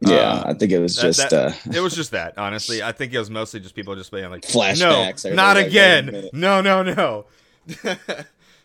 Yeah, 0.00 0.16
Uh, 0.16 0.42
I 0.48 0.54
think 0.54 0.70
it 0.72 0.80
was 0.80 0.96
that- 0.96 1.02
just 1.02 1.30
that- 1.30 1.32
uh, 1.32 1.52
It 1.74 1.80
was 1.80 1.94
just 1.94 2.10
that, 2.10 2.36
honestly. 2.36 2.82
I 2.82 2.92
think 2.92 3.14
it 3.14 3.18
was 3.18 3.30
mostly 3.30 3.60
just 3.60 3.74
people 3.74 3.94
just 3.96 4.10
being 4.10 4.28
like, 4.28 4.42
Flashbacks. 4.42 5.24
No, 5.24 5.34
not 5.34 5.56
like, 5.56 5.66
again. 5.68 6.28
No, 6.34 6.60
no, 6.60 6.82
no. 6.82 7.24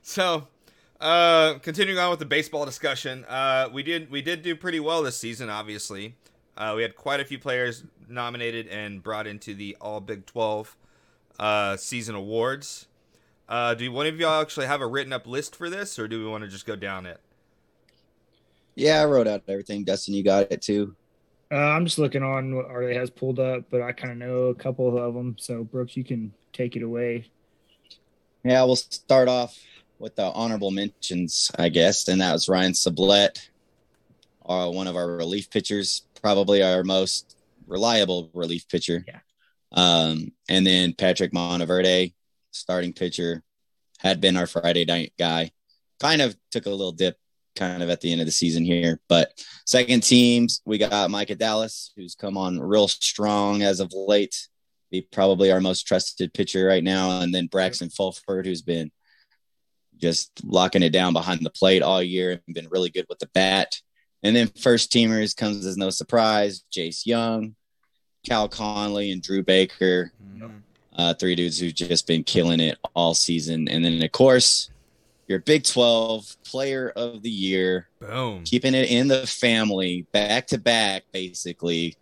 so, 0.02 0.48
uh, 1.00 1.56
continuing 1.60 1.98
on 2.00 2.10
with 2.10 2.20
the 2.20 2.26
baseball 2.26 2.66
discussion, 2.66 3.24
uh, 3.26 3.70
we 3.72 3.84
did 3.84 4.12
we 4.12 4.22
did 4.22 4.42
do 4.42 4.56
pretty 4.56 4.80
well 4.82 5.02
this 5.02 5.18
season. 5.18 5.50
Obviously, 5.50 6.16
uh, 6.60 6.74
we 6.76 6.84
had 6.84 6.96
quite 6.96 7.20
a 7.20 7.26
few 7.26 7.40
players 7.40 7.84
nominated 8.08 8.68
and 8.68 9.02
brought 9.02 9.26
into 9.26 9.56
the 9.56 9.76
All 9.82 10.00
Big 10.00 10.28
Twelve 10.28 10.78
uh, 11.40 11.78
season 11.78 12.14
awards. 12.14 12.86
Uh, 13.48 13.74
do 13.74 13.92
one 13.92 14.06
of 14.06 14.20
y'all 14.20 14.42
actually 14.42 14.68
have 14.68 14.82
a 14.82 14.88
written 14.88 15.12
up 15.12 15.26
list 15.26 15.56
for 15.56 15.72
this, 15.72 15.98
or 15.98 16.08
do 16.08 16.20
we 16.20 16.30
want 16.30 16.44
to 16.44 16.48
just 16.48 16.68
go 16.68 16.76
down 16.76 17.08
it? 17.08 17.20
yeah, 18.80 19.02
I 19.02 19.06
wrote 19.06 19.28
out 19.28 19.44
everything. 19.48 19.84
Dustin, 19.84 20.14
you 20.14 20.24
got 20.24 20.52
it 20.52 20.62
too. 20.62 20.96
Uh, 21.52 21.56
I'm 21.56 21.86
just 21.86 22.00
looking 22.00 22.24
on 22.24 22.56
what 22.56 22.66
Arlie 22.66 22.96
has 22.96 23.10
pulled 23.10 23.40
up, 23.40 23.64
but 23.70 23.82
I 23.82 23.92
kind 23.92 24.12
of 24.12 24.18
know 24.18 24.44
a 24.46 24.56
couple 24.56 24.98
of 24.98 25.14
them. 25.14 25.36
So 25.38 25.64
Brooks, 25.64 25.98
you 25.98 26.04
can 26.04 26.32
take 26.54 26.76
it 26.76 26.84
away. 26.84 27.30
Yeah, 28.44 28.64
we'll 28.64 28.78
start 28.78 29.28
off 29.28 29.60
with 29.98 30.16
the 30.16 30.32
honorable 30.32 30.72
mentions, 30.72 31.52
I 31.58 31.70
guess, 31.70 32.08
and 32.08 32.22
that 32.22 32.32
was 32.32 32.48
Ryan 32.48 32.72
Sublette, 32.72 33.50
uh, 34.46 34.70
one 34.70 34.88
of 34.88 34.96
our 34.96 35.08
relief 35.08 35.50
pitchers, 35.50 36.04
probably 36.20 36.62
our 36.64 36.84
most 36.84 37.38
reliable 37.68 38.30
relief 38.34 38.68
pitcher. 38.68 39.04
Yeah. 39.08 39.20
Um, 39.72 40.32
and 40.48 40.66
then 40.66 40.94
Patrick 40.94 41.34
Monteverde, 41.34 42.14
starting 42.52 42.94
pitcher, 42.94 43.44
had 44.00 44.22
been 44.22 44.38
our 44.38 44.48
Friday 44.48 44.86
night 44.86 45.14
guy. 45.18 45.52
Kind 46.00 46.22
of 46.22 46.36
took 46.52 46.66
a 46.66 46.70
little 46.70 46.92
dip 46.92 47.18
kind 47.56 47.84
of 47.84 47.90
at 47.90 48.02
the 48.02 48.12
end 48.12 48.22
of 48.22 48.28
the 48.28 48.32
season 48.32 48.64
here. 48.64 49.00
But 49.10 49.32
second 49.66 50.04
teams, 50.04 50.62
we 50.66 50.78
got 50.78 51.12
Micah 51.12 51.36
Dallas, 51.36 51.92
who's 51.96 52.16
come 52.16 52.38
on 52.38 52.60
real 52.60 52.88
strong 52.88 53.62
as 53.62 53.80
of 53.80 53.92
late 53.94 54.48
be 54.92 55.02
probably 55.02 55.52
our 55.52 55.62
most 55.62 55.84
trusted 55.84 56.34
pitcher 56.34 56.66
right 56.66 56.84
now. 56.84 57.22
And 57.22 57.34
then 57.34 57.48
Braxton 57.48 57.90
Fulford, 57.90 58.46
who's 58.46 58.62
been 58.62 58.92
just 59.98 60.32
locking 60.44 60.84
it 60.84 60.92
down 60.92 61.14
behind 61.14 61.46
the 61.46 61.52
plate 61.52 61.82
all 61.82 62.02
year 62.02 62.32
and 62.32 62.56
been 62.56 62.70
really 62.70 62.90
good 62.90 63.06
with 63.10 63.20
the 63.20 63.30
bat. 63.34 63.76
And 64.24 64.36
then 64.36 64.48
first 64.60 64.92
teamers 64.92 65.36
comes 65.36 65.66
as 65.66 65.78
no 65.78 65.90
surprise 65.90 66.64
Jace 66.72 67.06
Jung, 67.06 67.56
Cal 68.26 68.50
Conley, 68.50 69.12
and 69.12 69.22
Dru 69.22 69.44
Baker. 69.44 70.12
Uh, 70.96 71.14
three 71.14 71.36
dudes 71.36 71.58
who've 71.60 71.74
just 71.74 72.06
been 72.08 72.24
killing 72.26 72.60
it 72.60 72.78
all 72.94 73.14
season. 73.14 73.70
And 73.70 73.86
then, 73.86 74.04
of 74.04 74.12
course, 74.12 74.70
your 75.28 75.40
Big 75.40 75.64
12 75.64 76.36
player 76.44 76.90
of 76.94 77.22
the 77.22 77.30
year, 77.30 77.88
Boom. 78.02 78.44
keeping 78.44 78.74
it 78.74 78.90
in 78.92 79.08
the 79.08 79.26
family 79.26 80.06
back 80.12 80.48
to 80.48 80.58
back, 80.58 81.04
basically. 81.14 81.96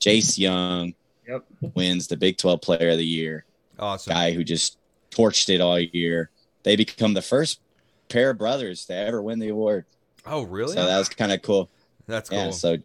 Jace 0.00 0.36
Jung 0.38 0.94
Yep. 1.28 1.44
wins 1.74 2.08
the 2.08 2.16
Big 2.16 2.36
12 2.38 2.60
player 2.60 2.90
of 2.90 2.98
the 2.98 3.06
year, 3.06 3.44
Awesome. 3.78 4.12
guy 4.12 4.32
who 4.32 4.42
just 4.42 4.78
torched 5.12 5.48
it 5.48 5.60
all 5.60 5.78
year. 5.78 6.30
They 6.64 6.74
become 6.74 7.14
the 7.14 7.22
first 7.22 7.60
pair 8.08 8.30
of 8.30 8.38
brothers 8.38 8.86
to 8.86 8.94
ever 8.94 9.22
win 9.22 9.38
the 9.38 9.48
award. 9.48 9.84
Oh, 10.26 10.42
really? 10.42 10.74
So 10.74 10.84
that 10.86 10.98
was 10.98 11.08
kind 11.08 11.32
of 11.32 11.42
cool. 11.42 11.70
That's 12.06 12.28
cool. 12.30 12.38
Yeah. 12.38 12.50
So, 12.50 12.76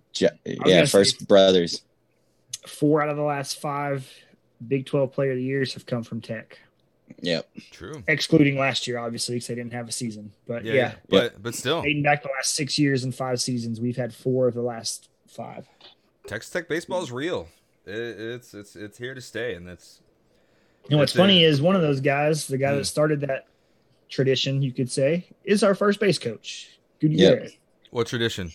yeah, 0.45 0.85
first 0.85 1.27
brothers. 1.27 1.83
Four 2.67 3.01
out 3.01 3.09
of 3.09 3.17
the 3.17 3.23
last 3.23 3.59
five 3.59 4.07
Big 4.67 4.85
12 4.85 5.11
player 5.11 5.31
of 5.31 5.37
the 5.37 5.43
years 5.43 5.73
have 5.73 5.85
come 5.87 6.03
from 6.03 6.21
Tech, 6.21 6.59
Yep. 7.21 7.49
True. 7.71 8.03
excluding 8.07 8.57
last 8.59 8.87
year, 8.87 8.99
obviously, 8.99 9.35
because 9.35 9.47
they 9.47 9.55
didn't 9.55 9.73
have 9.73 9.89
a 9.89 9.91
season. 9.91 10.31
But 10.47 10.63
Yeah, 10.65 10.73
yeah, 10.73 10.93
but 11.09 11.41
but 11.41 11.55
still, 11.55 11.81
dating 11.81 12.03
back 12.03 12.21
the 12.21 12.29
last 12.37 12.53
six 12.55 12.77
years 12.77 13.03
and 13.03 13.13
five 13.13 13.41
seasons, 13.41 13.81
we've 13.81 13.97
had 13.97 14.13
four 14.13 14.47
of 14.47 14.53
the 14.53 14.61
last 14.61 15.09
five. 15.27 15.67
Texas 16.27 16.51
Tech 16.51 16.67
baseball 16.69 17.01
is 17.01 17.11
real. 17.11 17.47
It, 17.87 17.93
it's 17.95 18.53
it's 18.53 18.75
it's 18.75 18.97
here 18.99 19.15
to 19.15 19.21
stay, 19.21 19.55
and 19.55 19.67
that's 19.67 20.01
And 20.91 20.99
what's 20.99 21.13
funny 21.13 21.43
it. 21.43 21.47
is 21.47 21.59
one 21.61 21.75
of 21.75 21.81
those 21.81 21.99
guys, 22.01 22.45
the 22.45 22.57
guy 22.59 22.71
Hmm. 22.71 22.77
that 22.77 22.85
started 22.85 23.21
that 23.21 23.47
tradition, 24.09 24.61
you 24.61 24.71
could 24.71 24.91
say, 24.91 25.25
is 25.43 25.63
our 25.63 25.73
first 25.73 25.99
base 25.99 26.19
coach, 26.19 26.69
Gutierrez, 27.01 27.51
what 27.89 28.07
tradition. 28.07 28.51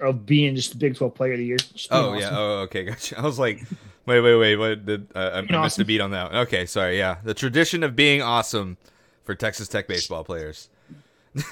of 0.00 0.24
being 0.26 0.56
just 0.56 0.72
the 0.72 0.78
Big 0.78 0.96
12 0.96 1.14
player 1.14 1.32
of 1.34 1.38
the 1.38 1.44
year. 1.46 1.56
Just 1.58 1.90
being 1.90 2.02
Oh 2.02 2.14
yeah. 2.14 2.30
Oh 2.32 2.58
okay. 2.62 2.84
Gotcha. 2.86 3.18
I 3.18 3.22
was 3.22 3.38
like, 3.38 3.62
wait, 4.06 4.20
wait, 4.20 4.36
wait. 4.36 4.56
What 4.56 4.86
did 4.86 5.08
uh, 5.14 5.18
I, 5.18 5.38
I 5.38 5.40
Being 5.42 5.60
missed 5.62 5.78
a 5.78 5.82
awesome. 5.82 5.86
beat 5.86 6.00
on 6.00 6.10
that? 6.12 6.32
One. 6.32 6.40
Okay, 6.42 6.66
sorry. 6.66 6.96
Yeah, 6.98 7.16
the 7.24 7.34
tradition 7.34 7.82
of 7.82 7.94
being 7.94 8.22
awesome 8.22 8.78
for 9.24 9.34
Texas 9.34 9.68
Tech 9.68 9.86
baseball 9.88 10.24
players. 10.24 10.68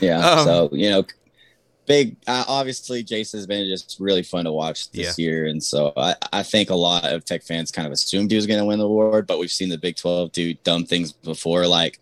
Yeah. 0.00 0.18
Um, 0.24 0.44
so, 0.44 0.68
you 0.72 0.90
know, 0.90 1.04
big, 1.86 2.16
uh, 2.26 2.44
obviously, 2.46 3.02
Jason's 3.02 3.46
been 3.46 3.66
just 3.68 3.96
really 3.98 4.22
fun 4.22 4.44
to 4.44 4.52
watch 4.52 4.90
this 4.90 5.18
year. 5.18 5.46
And 5.46 5.62
so 5.62 5.92
I, 5.96 6.14
I 6.32 6.42
think 6.42 6.70
a 6.70 6.74
lot 6.74 7.04
of 7.04 7.24
Tech 7.24 7.42
fans 7.42 7.70
kind 7.72 7.86
of 7.86 7.92
assumed 7.92 8.30
he 8.30 8.36
was 8.36 8.46
going 8.46 8.60
to 8.60 8.64
win 8.64 8.78
the 8.78 8.84
award, 8.84 9.26
but 9.26 9.38
we've 9.38 9.50
seen 9.50 9.68
the 9.68 9.78
Big 9.78 9.96
12 9.96 10.30
do 10.32 10.54
dumb 10.62 10.84
things 10.84 11.12
before, 11.12 11.66
like 11.66 11.98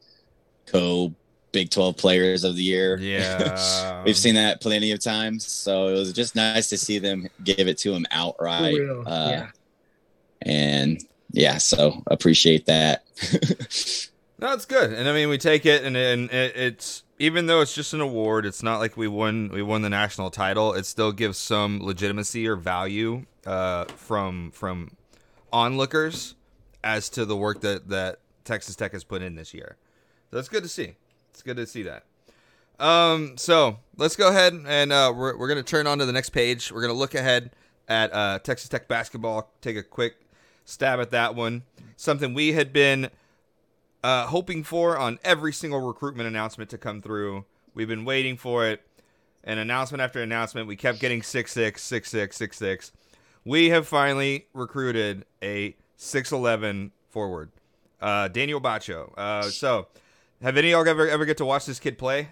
co 0.67 1.15
Big 1.55 1.71
12 1.71 1.97
players 1.97 2.45
of 2.45 2.57
the 2.57 2.63
year. 2.63 2.99
Yeah. 3.01 4.03
We've 4.05 4.17
seen 4.17 4.35
that 4.35 4.61
plenty 4.61 4.93
of 4.93 5.01
times. 5.01 5.51
So 5.51 5.89
it 5.89 5.93
was 5.93 6.13
just 6.13 6.37
nice 6.37 6.69
to 6.69 6.77
see 6.77 6.99
them 6.99 7.29
give 7.43 7.67
it 7.69 7.79
to 7.79 7.95
him 7.95 8.05
outright. 8.11 8.79
Uh, 8.81 9.29
yeah. 9.31 9.47
And 10.43 11.03
yeah, 11.31 11.57
so 11.57 12.03
appreciate 12.07 12.67
that. 12.67 13.05
No, 14.37 14.53
it's 14.53 14.67
good, 14.67 14.93
and 14.93 15.09
I 15.09 15.15
mean 15.15 15.31
we 15.31 15.39
take 15.39 15.65
it, 15.65 15.85
and 15.85 15.97
and 15.97 16.31
it, 16.31 16.57
it's 16.57 17.03
even 17.19 17.47
though 17.47 17.61
it's 17.61 17.75
just 17.75 17.95
an 17.95 18.01
award, 18.01 18.45
it's 18.45 18.63
not 18.63 18.79
like 18.79 18.97
we 18.97 19.07
won 19.09 19.49
we 19.53 19.63
won 19.63 19.83
the 19.83 19.89
national 19.89 20.31
title. 20.31 20.75
It 20.75 20.85
still 20.87 21.13
gives 21.13 21.39
some 21.39 21.81
legitimacy 21.81 22.47
or 22.47 22.57
value 22.57 23.25
uh, 23.47 23.85
from 23.85 24.51
from 24.51 24.91
onlookers 25.53 26.35
as 26.83 27.09
to 27.11 27.25
the 27.25 27.37
work 27.37 27.61
that 27.61 27.89
that 27.89 28.19
Texas 28.45 28.77
Tech 28.77 28.93
has 28.93 29.05
put 29.05 29.23
in 29.23 29.37
this 29.37 29.55
year. 29.55 29.77
So 30.31 30.39
it's 30.39 30.49
good 30.49 30.65
to 30.65 30.69
see. 30.69 30.95
It's 31.35 31.43
good 31.43 31.57
to 31.57 31.67
see 31.67 31.83
that. 31.83 32.05
Um, 32.79 33.37
so 33.37 33.79
let's 33.97 34.15
go 34.15 34.29
ahead 34.29 34.53
and 34.55 34.93
uh, 34.93 35.13
we're 35.15 35.37
we're 35.37 35.49
gonna 35.49 35.65
turn 35.65 35.89
on 35.89 35.99
to 35.99 36.07
the 36.07 36.13
next 36.13 36.31
page. 36.31 36.71
We're 36.71 36.81
gonna 36.81 36.93
look 36.93 37.17
ahead 37.17 37.51
at 37.89 38.15
uh, 38.15 38.39
Texas 38.39 38.69
Tech 38.69 38.87
basketball. 38.87 39.53
Take 39.61 39.77
a 39.77 39.83
quick 39.83 40.15
stab 40.65 41.01
at 41.01 41.11
that 41.11 41.35
one. 41.35 41.65
Something 41.97 42.35
we 42.35 42.53
had 42.53 42.73
been 42.73 43.11
uh, 44.05 44.27
hoping 44.27 44.63
for 44.63 44.97
on 44.97 45.19
every 45.25 45.53
single 45.53 45.81
recruitment 45.81 46.29
announcement 46.29 46.71
to 46.71 46.79
come 46.79 47.03
through. 47.03 47.45
We've 47.75 47.89
been 47.89 48.05
waiting 48.05 48.37
for 48.37 48.69
it. 48.69 48.83
And 49.43 49.59
announcement 49.59 50.01
after 50.01 50.23
announcement, 50.23 50.69
we 50.69 50.77
kept 50.77 51.01
getting 51.01 51.21
six 51.21 51.51
six 51.51 51.83
six 51.83 52.11
six 52.11 52.37
six 52.37 52.57
six. 52.57 52.93
We 53.45 53.71
have 53.71 53.89
finally 53.89 54.47
recruited 54.55 55.27
a 55.43 55.75
six 55.97 56.31
eleven 56.31 56.93
forward, 57.11 57.51
uh, 58.01 58.29
Daniel 58.29 58.61
Batcho. 58.61 59.13
Uh, 59.19 59.43
so, 59.43 59.89
have 60.45 60.57
any 60.57 60.73
of 60.73 60.87
y'all 60.87 60.89
ever 60.89 61.09
ever 61.09 61.25
get 61.25 61.37
to 61.39 61.45
watch 61.45 61.67
this 61.67 61.81
kid 61.81 61.99
play? 61.99 62.29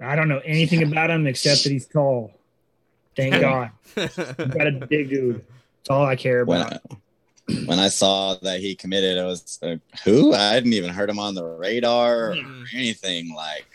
I 0.00 0.14
don't 0.14 0.28
know 0.28 0.40
anything 0.44 0.82
about 0.82 1.10
him 1.10 1.26
except 1.26 1.64
that 1.64 1.70
he's 1.72 1.86
tall. 1.86 2.32
Thank 3.16 3.34
God. 3.40 3.70
He's 3.94 4.14
got 4.14 4.66
a 4.66 4.86
big 4.88 5.08
dude. 5.08 5.36
That's 5.36 5.90
all 5.90 6.04
I 6.04 6.16
care 6.16 6.44
when 6.44 6.60
about. 6.60 6.82
I, 6.90 7.54
when 7.66 7.78
I 7.78 7.88
saw 7.88 8.34
that 8.42 8.60
he 8.60 8.74
committed, 8.74 9.18
I 9.18 9.24
was 9.24 9.58
like, 9.62 9.80
who? 10.04 10.34
I 10.34 10.52
hadn't 10.54 10.72
even 10.74 10.90
heard 10.90 11.08
him 11.08 11.18
on 11.18 11.34
the 11.34 11.44
radar 11.44 12.30
or 12.30 12.34
Mm. 12.34 12.64
anything 12.74 13.32
like. 13.34 13.66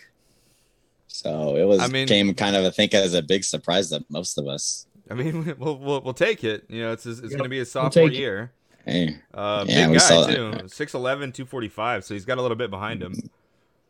So 1.07 1.55
it 1.55 1.63
was 1.63 1.79
I 1.79 1.87
mean- 1.87 2.07
came 2.07 2.33
kind 2.35 2.55
of 2.55 2.65
I 2.65 2.69
think 2.69 2.93
as 2.93 3.13
a 3.13 3.21
big 3.21 3.43
surprise 3.43 3.89
to 3.89 4.03
most 4.09 4.37
of 4.37 4.47
us. 4.47 4.85
I 5.09 5.13
mean, 5.13 5.55
we'll, 5.59 5.77
we'll 5.77 6.01
we'll 6.01 6.13
take 6.13 6.43
it. 6.43 6.65
You 6.69 6.83
know, 6.83 6.91
it's 6.91 7.05
it's 7.05 7.21
Yep, 7.21 7.29
going 7.31 7.43
to 7.43 7.49
be 7.49 7.57
a 7.57 7.59
we'll 7.61 7.65
sophomore 7.65 8.07
it. 8.07 8.13
year. 8.13 8.51
Hey, 8.85 9.15
Uh, 9.33 9.65
Yeah, 9.67 9.87
big 9.87 9.99
guy 9.99 10.09
that. 10.21 10.35
too, 10.35 10.67
6'11", 10.67 11.31
245, 11.31 12.03
So 12.03 12.13
he's 12.13 12.25
got 12.25 12.37
a 12.37 12.41
little 12.41 12.57
bit 12.57 12.69
behind 12.69 13.01
him. 13.01 13.13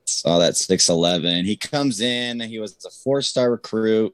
saw 0.05 0.39
that 0.39 0.57
six 0.57 0.89
eleven. 0.89 1.45
He 1.45 1.55
comes 1.55 2.01
in. 2.01 2.39
He 2.39 2.59
was 2.59 2.77
a 2.85 2.89
four 2.89 3.21
star 3.21 3.51
recruit 3.51 4.13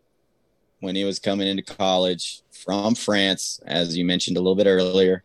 when 0.80 0.96
he 0.96 1.04
was 1.04 1.20
coming 1.20 1.48
into 1.48 1.64
college 1.64 2.42
from 2.52 2.96
France, 2.96 3.60
as 3.66 3.98
you 3.98 4.06
mentioned 4.06 4.38
a 4.38 4.40
little 4.40 4.56
bit 4.56 4.68
earlier. 4.68 5.24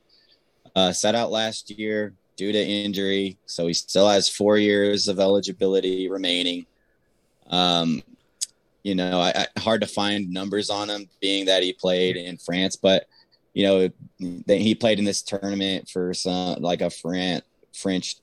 Uh, 0.74 0.92
set 0.92 1.14
out 1.14 1.30
last 1.30 1.70
year 1.70 2.14
due 2.36 2.52
to 2.52 2.58
injury, 2.58 3.36
so 3.44 3.66
he 3.66 3.74
still 3.74 4.08
has 4.08 4.28
four 4.28 4.56
years 4.56 5.08
of 5.08 5.20
eligibility 5.20 6.08
remaining. 6.08 6.64
Um, 7.50 8.02
you 8.82 8.94
know, 8.94 9.20
I, 9.20 9.46
I 9.56 9.60
hard 9.60 9.82
to 9.82 9.86
find 9.86 10.30
numbers 10.30 10.70
on 10.70 10.88
him, 10.88 11.08
being 11.20 11.46
that 11.46 11.62
he 11.62 11.72
played 11.74 12.16
in 12.16 12.38
France, 12.38 12.76
but 12.76 13.06
you 13.54 13.66
know, 13.66 13.90
that 14.46 14.58
he 14.58 14.74
played 14.74 14.98
in 14.98 15.04
this 15.04 15.22
tournament 15.22 15.88
for 15.88 16.14
some 16.14 16.60
like 16.62 16.80
a 16.80 16.90
French 16.90 17.44
French 17.74 18.16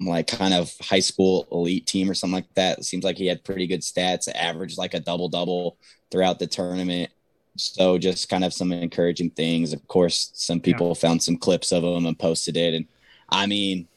like 0.00 0.26
kind 0.26 0.54
of 0.54 0.72
high 0.80 1.00
school 1.00 1.46
elite 1.52 1.86
team 1.86 2.10
or 2.10 2.14
something 2.14 2.34
like 2.34 2.54
that. 2.54 2.78
It 2.78 2.84
seems 2.84 3.04
like 3.04 3.16
he 3.16 3.26
had 3.26 3.44
pretty 3.44 3.66
good 3.66 3.80
stats, 3.82 4.28
averaged 4.34 4.78
like 4.78 4.94
a 4.94 5.00
double 5.00 5.28
double 5.28 5.76
throughout 6.10 6.38
the 6.38 6.46
tournament. 6.46 7.10
So 7.56 7.98
just 7.98 8.28
kind 8.28 8.44
of 8.44 8.54
some 8.54 8.72
encouraging 8.72 9.30
things. 9.30 9.72
Of 9.72 9.86
course, 9.86 10.30
some 10.34 10.60
people 10.60 10.94
found 10.94 11.22
some 11.22 11.36
clips 11.36 11.70
of 11.70 11.84
him 11.84 12.06
and 12.06 12.18
posted 12.18 12.56
it. 12.56 12.74
And 12.74 12.86
I 13.28 13.46
mean, 13.46 13.88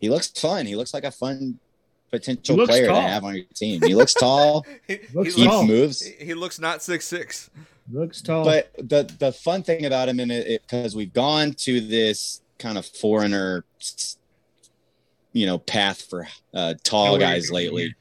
he 0.00 0.08
looks 0.08 0.28
fun. 0.28 0.66
He 0.66 0.76
looks 0.76 0.94
like 0.94 1.04
a 1.04 1.10
fun 1.10 1.58
potential 2.10 2.64
player 2.66 2.86
tall. 2.86 3.02
to 3.02 3.08
have 3.08 3.24
on 3.24 3.34
your 3.34 3.44
team. 3.54 3.82
He 3.82 3.94
looks 3.94 4.14
tall. 4.14 4.64
he, 4.86 5.00
Looks 5.12 5.34
he 5.34 5.42
he 5.42 5.48
tall. 5.48 5.64
moves. 5.64 6.02
He 6.02 6.34
looks 6.34 6.58
not 6.58 6.82
six 6.82 7.06
six. 7.06 7.50
Looks 7.90 8.20
tall. 8.22 8.44
But 8.44 8.72
the 8.76 9.10
the 9.18 9.32
fun 9.32 9.62
thing 9.62 9.86
about 9.86 10.08
him, 10.08 10.20
and 10.20 10.30
it 10.30 10.62
because 10.62 10.94
we've 10.94 11.12
gone 11.12 11.52
to 11.58 11.80
this 11.80 12.42
kind 12.58 12.76
of 12.76 12.84
foreigner, 12.84 13.64
you 15.32 15.46
know, 15.46 15.58
path 15.58 16.02
for 16.02 16.26
uh, 16.52 16.74
tall 16.84 17.14
Oh, 17.14 17.18
guys 17.18 17.50
lately, 17.50 17.94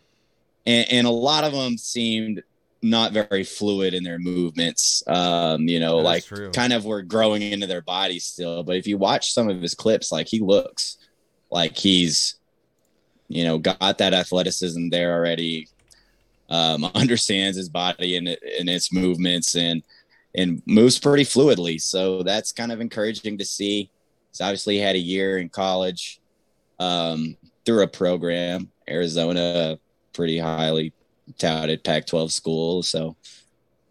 and, 0.66 0.92
and 0.92 1.08
a 1.08 1.12
lot 1.12 1.44
of 1.44 1.54
them 1.54 1.78
seemed 1.78 2.44
not 2.82 3.12
very 3.12 3.44
fluid 3.44 3.94
in 3.94 4.04
their 4.04 4.20
movements. 4.20 5.04
Um, 5.08 5.68
you 5.68 5.80
know, 5.80 5.98
That's 5.98 6.06
like 6.06 6.26
true. 6.26 6.52
kind 6.52 6.74
of 6.74 6.86
were 6.86 7.02
growing 7.02 7.42
into 7.42 7.68
their 7.68 7.82
bodies 7.82 8.26
still. 8.26 8.64
But 8.64 8.76
if 8.76 8.88
you 8.88 8.98
watch 8.98 9.34
some 9.34 9.50
of 9.50 9.62
his 9.62 9.74
clips, 9.74 10.12
like 10.12 10.28
he 10.28 10.40
looks 10.40 10.98
like 11.50 11.78
he's, 11.78 12.36
you 13.28 13.44
know, 13.46 13.58
got 13.58 13.98
that 13.98 14.14
athleticism 14.14 14.90
there 14.90 15.14
already. 15.14 15.70
Um, 16.50 16.86
understands 16.96 17.58
his 17.58 17.70
body 17.70 18.16
and 18.16 18.28
and 18.28 18.70
its 18.70 18.94
movements 18.94 19.56
and 19.56 19.84
and 20.36 20.62
moves 20.66 21.00
pretty 21.00 21.24
fluidly. 21.24 21.82
So 21.82 22.24
that's 22.24 22.52
kind 22.52 22.72
of 22.72 22.80
encouraging 22.80 23.38
to 23.40 23.46
see. 23.46 23.90
He's 24.32 24.42
obviously 24.42 24.78
had 24.78 24.96
a 24.96 25.00
year 25.00 25.40
in 25.40 25.50
college 25.50 26.20
um, 26.80 27.36
through 27.66 27.84
a 27.84 27.88
program, 27.88 28.72
Arizona, 28.88 29.80
pretty 30.14 30.38
highly 30.38 30.94
touted 31.38 31.84
Pac-12 31.84 32.32
school. 32.32 32.84
So, 32.84 33.16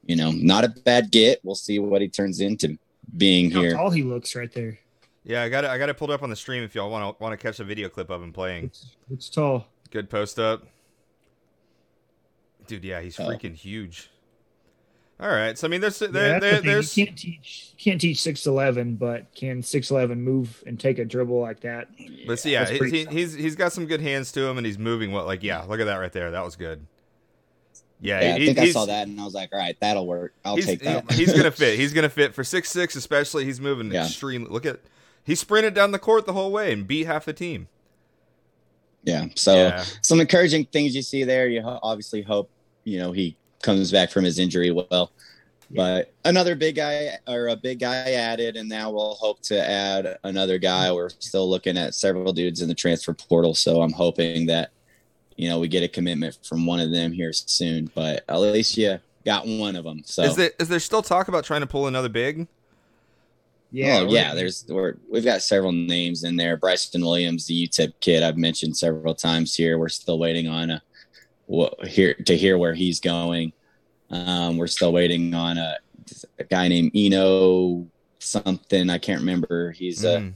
you 0.04 0.16
know, 0.16 0.30
not 0.30 0.64
a 0.64 0.68
bad 0.68 1.10
get. 1.10 1.40
We'll 1.42 1.54
see 1.54 1.78
what 1.78 2.00
he 2.00 2.08
turns 2.08 2.40
into 2.40 2.78
being 3.16 3.50
how 3.50 3.60
here. 3.60 3.74
tall 3.74 3.90
he 3.90 4.02
looks 4.02 4.34
right 4.36 4.52
there. 4.52 4.78
Yeah, 5.24 5.42
I 5.42 5.48
got 5.48 5.64
it. 5.64 5.70
I 5.70 5.78
got 5.78 5.88
it 5.88 5.96
pulled 5.96 6.12
up 6.12 6.22
on 6.22 6.30
the 6.30 6.36
stream 6.36 6.62
if 6.62 6.74
y'all 6.74 6.90
want 6.90 7.18
to 7.18 7.22
want 7.22 7.32
to 7.32 7.36
catch 7.36 7.58
a 7.58 7.64
video 7.64 7.88
clip 7.88 8.10
of 8.10 8.22
him 8.22 8.32
playing. 8.32 8.66
it's 8.66 8.86
looks 9.10 9.28
tall. 9.28 9.66
Good 9.90 10.08
post 10.08 10.38
up. 10.38 10.64
Dude, 12.66 12.84
yeah, 12.84 13.00
he's 13.00 13.18
Oh. 13.20 13.24
freaking 13.24 13.54
huge. 13.54 14.10
All 15.18 15.28
right, 15.30 15.56
so 15.56 15.66
I 15.66 15.70
mean, 15.70 15.80
there's 15.80 15.98
there, 15.98 16.08
yeah, 16.12 16.28
that's 16.38 16.40
there, 16.42 16.60
the 16.60 16.66
there's 16.68 16.96
You 16.98 17.06
can't 17.06 17.18
teach 17.18 17.72
can't 17.78 17.98
teach 18.00 18.20
six 18.20 18.46
eleven, 18.46 18.96
but 18.96 19.34
can 19.34 19.62
six 19.62 19.90
eleven 19.90 20.20
move 20.20 20.62
and 20.66 20.78
take 20.78 20.98
a 20.98 21.06
dribble 21.06 21.40
like 21.40 21.60
that? 21.60 21.88
But 22.26 22.38
see, 22.38 22.52
yeah, 22.52 22.60
that's 22.60 22.72
he, 22.72 22.78
pretty 22.78 23.04
he- 23.06 23.14
he's 23.14 23.32
he's 23.32 23.56
got 23.56 23.72
some 23.72 23.86
good 23.86 24.02
hands 24.02 24.30
to 24.32 24.42
him, 24.46 24.58
and 24.58 24.66
he's 24.66 24.78
moving 24.78 25.12
well. 25.12 25.24
Like, 25.24 25.42
yeah, 25.42 25.62
look 25.62 25.80
at 25.80 25.84
that 25.86 25.96
right 25.96 26.12
there. 26.12 26.30
That 26.32 26.44
was 26.44 26.56
good. 26.56 26.86
Yeah, 27.98 28.20
Yeah, 28.20 28.34
I 28.34 28.38
he- 28.38 28.46
think 28.46 28.58
I 28.58 28.70
saw 28.72 28.84
that 28.84 29.08
and 29.08 29.18
I 29.18 29.24
was 29.24 29.32
like, 29.32 29.48
all 29.54 29.58
right, 29.58 29.74
that'll 29.80 30.06
work. 30.06 30.34
I'll 30.44 30.58
take 30.58 30.80
that. 30.82 31.10
he's 31.12 31.32
gonna 31.32 31.50
fit. 31.50 31.78
He's 31.78 31.94
gonna 31.94 32.10
fit 32.10 32.34
for 32.34 32.44
six 32.44 32.68
six, 32.68 32.94
especially. 32.94 33.46
He's 33.46 33.58
moving 33.58 33.90
Yeah. 33.90 34.04
extremely. 34.04 34.50
Look 34.50 34.66
at 34.66 34.80
he 35.24 35.34
sprinted 35.34 35.72
down 35.72 35.92
the 35.92 35.98
court 35.98 36.26
the 36.26 36.34
whole 36.34 36.52
way 36.52 36.72
and 36.74 36.86
beat 36.86 37.06
half 37.06 37.24
the 37.24 37.32
team. 37.32 37.68
yeah. 39.02 39.28
So 39.34 39.54
yeah, 39.54 39.84
some 40.02 40.20
encouraging 40.20 40.66
things 40.66 40.94
you 40.94 41.00
see 41.00 41.24
there. 41.24 41.48
You 41.48 41.62
ho- 41.62 41.80
obviously 41.82 42.20
hope 42.20 42.50
you 42.86 42.98
know 42.98 43.12
he 43.12 43.36
comes 43.62 43.92
back 43.92 44.10
from 44.10 44.24
his 44.24 44.38
injury 44.38 44.70
well. 44.70 45.12
But 45.68 46.12
another 46.24 46.54
big 46.54 46.76
guy 46.76 47.18
or 47.26 47.48
a 47.48 47.56
big 47.56 47.80
guy 47.80 48.12
added, 48.12 48.56
and 48.56 48.68
now 48.68 48.92
we'll 48.92 49.14
hope 49.14 49.42
to 49.42 49.68
add 49.68 50.16
another 50.22 50.58
guy. 50.58 50.92
We're 50.92 51.08
still 51.08 51.50
looking 51.50 51.76
at 51.76 51.94
several 51.94 52.32
dudes 52.32 52.62
in 52.62 52.68
the 52.68 52.74
transfer 52.74 53.12
portal, 53.12 53.52
so 53.52 53.82
I'm 53.82 53.92
hoping 53.92 54.46
that 54.46 54.70
you 55.36 55.48
know 55.48 55.58
we 55.58 55.66
get 55.66 55.82
a 55.82 55.88
commitment 55.88 56.38
from 56.44 56.66
one 56.66 56.78
of 56.78 56.92
them 56.92 57.10
here 57.10 57.32
soon. 57.32 57.90
But 57.94 58.24
at 58.28 58.38
least 58.38 58.76
you 58.76 59.00
got 59.24 59.46
one 59.46 59.74
of 59.74 59.82
them. 59.82 60.02
So 60.04 60.22
is 60.22 60.36
there 60.36 60.52
is 60.60 60.68
there 60.68 60.78
still 60.78 61.02
talk 61.02 61.26
about 61.26 61.44
trying 61.44 61.62
to 61.62 61.66
pull 61.66 61.88
another 61.88 62.08
big? 62.08 62.46
Yeah, 63.72 64.02
oh 64.02 64.08
yeah, 64.08 64.34
there's 64.34 64.64
we're, 64.68 64.94
we've 65.10 65.24
got 65.24 65.42
several 65.42 65.72
names 65.72 66.22
in 66.22 66.36
there. 66.36 66.56
Bryson 66.56 67.02
Williams, 67.02 67.48
the 67.48 67.66
UTEP 67.66 67.94
kid, 67.98 68.22
I've 68.22 68.38
mentioned 68.38 68.76
several 68.76 69.16
times 69.16 69.56
here. 69.56 69.78
We're 69.78 69.88
still 69.88 70.20
waiting 70.20 70.46
on 70.46 70.70
a 70.70 70.82
what 71.46 71.86
here 71.86 72.14
to 72.14 72.36
hear 72.36 72.58
where 72.58 72.74
he's 72.74 73.00
going. 73.00 73.52
Um, 74.10 74.56
we're 74.56 74.66
still 74.66 74.92
waiting 74.92 75.34
on 75.34 75.58
a, 75.58 75.76
a 76.38 76.44
guy 76.44 76.68
named 76.68 76.92
Eno 76.94 77.86
something. 78.18 78.90
I 78.90 78.98
can't 78.98 79.20
remember. 79.20 79.72
He's 79.72 80.04
a 80.04 80.18
Mm. 80.18 80.34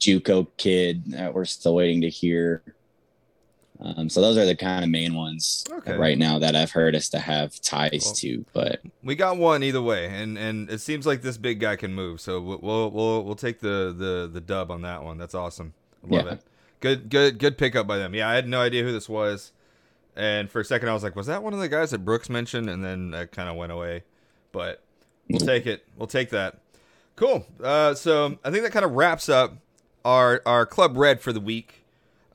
JUCO 0.00 0.48
kid 0.56 1.04
that 1.12 1.32
we're 1.32 1.44
still 1.44 1.76
waiting 1.76 2.00
to 2.00 2.08
hear. 2.08 2.62
Um, 3.80 4.08
so 4.08 4.20
those 4.20 4.36
are 4.36 4.44
the 4.46 4.54
kind 4.54 4.84
of 4.84 4.90
main 4.90 5.14
ones 5.14 5.64
Okay. 5.70 5.96
right 5.96 6.16
now 6.18 6.38
that 6.38 6.54
I've 6.54 6.70
heard 6.70 6.94
us 6.94 7.08
to 7.10 7.18
have 7.18 7.60
ties 7.60 8.02
Well, 8.06 8.14
to. 8.14 8.44
But 8.52 8.80
We 9.02 9.14
got 9.16 9.36
one 9.38 9.62
either 9.64 9.82
way, 9.82 10.06
and 10.06 10.38
and 10.38 10.70
it 10.70 10.80
seems 10.80 11.04
like 11.06 11.22
this 11.22 11.36
big 11.36 11.58
guy 11.60 11.74
can 11.76 11.92
move. 11.94 12.20
So 12.20 12.40
we'll 12.40 12.58
we'll 12.60 12.90
we'll, 12.90 13.24
we'll 13.24 13.34
take 13.34 13.58
the, 13.60 13.92
the 13.96 14.30
the 14.32 14.40
dub 14.40 14.70
on 14.70 14.82
that 14.82 15.02
one. 15.02 15.18
That's 15.18 15.34
awesome. 15.34 15.74
I 16.04 16.14
love 16.16 16.26
Yeah. 16.26 16.32
it. 16.34 16.40
Good 16.80 17.08
good 17.08 17.38
good 17.38 17.58
pickup 17.58 17.86
by 17.88 17.98
them. 17.98 18.14
Yeah, 18.14 18.28
I 18.28 18.34
had 18.34 18.46
no 18.48 18.60
idea 18.60 18.82
who 18.84 18.92
this 18.92 19.08
was, 19.08 19.52
and 20.16 20.50
for 20.50 20.60
a 20.60 20.64
second 20.64 20.88
I 20.88 20.94
was 20.94 21.02
like, 21.02 21.16
was 21.16 21.26
that 21.26 21.42
one 21.42 21.52
of 21.54 21.60
the 21.60 21.68
guys 21.68 21.90
that 21.90 22.04
Brooks 22.04 22.28
mentioned? 22.28 22.68
And 22.68 22.84
then 22.84 23.10
that 23.12 23.32
kind 23.32 23.48
of 23.48 23.56
went 23.56 23.72
away. 23.72 24.04
But 24.52 24.82
we'll 25.28 25.40
take 25.40 25.66
it. 25.66 25.84
We'll 25.96 26.06
take 26.06 26.30
that. 26.30 26.58
Cool. 27.16 27.46
Uh, 27.62 27.94
so 27.94 28.38
I 28.44 28.50
think 28.50 28.64
that 28.64 28.72
kind 28.72 28.84
of 28.84 28.92
wraps 28.92 29.28
up 29.28 29.54
our 30.04 30.42
our 30.46 30.66
club 30.66 30.96
red 30.96 31.20
for 31.20 31.32
the 31.32 31.40
week. 31.40 31.84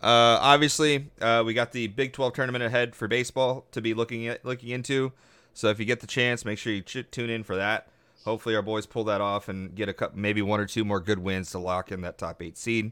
Uh, 0.01 0.37
obviously, 0.41 1.09
uh, 1.21 1.43
we 1.45 1.53
got 1.53 1.71
the 1.71 1.87
Big 1.87 2.13
12 2.13 2.33
tournament 2.33 2.63
ahead 2.63 2.95
for 2.95 3.07
baseball 3.07 3.65
to 3.71 3.81
be 3.81 3.93
looking 3.93 4.27
at 4.27 4.45
looking 4.45 4.69
into. 4.69 5.11
So 5.53 5.69
if 5.69 5.79
you 5.79 5.85
get 5.85 6.01
the 6.01 6.07
chance, 6.07 6.45
make 6.45 6.59
sure 6.59 6.71
you 6.71 6.83
ch- 6.83 7.09
tune 7.09 7.31
in 7.31 7.43
for 7.43 7.55
that. 7.55 7.87
Hopefully, 8.25 8.55
our 8.55 8.61
boys 8.61 8.85
pull 8.85 9.03
that 9.05 9.21
off 9.21 9.49
and 9.49 9.73
get 9.73 9.89
a 9.89 9.93
cup, 9.93 10.15
maybe 10.15 10.41
one 10.41 10.59
or 10.59 10.65
two 10.67 10.85
more 10.85 10.99
good 10.99 11.19
wins 11.19 11.49
to 11.51 11.59
lock 11.59 11.91
in 11.91 12.01
that 12.01 12.17
top 12.17 12.41
eight 12.43 12.57
seed. 12.57 12.91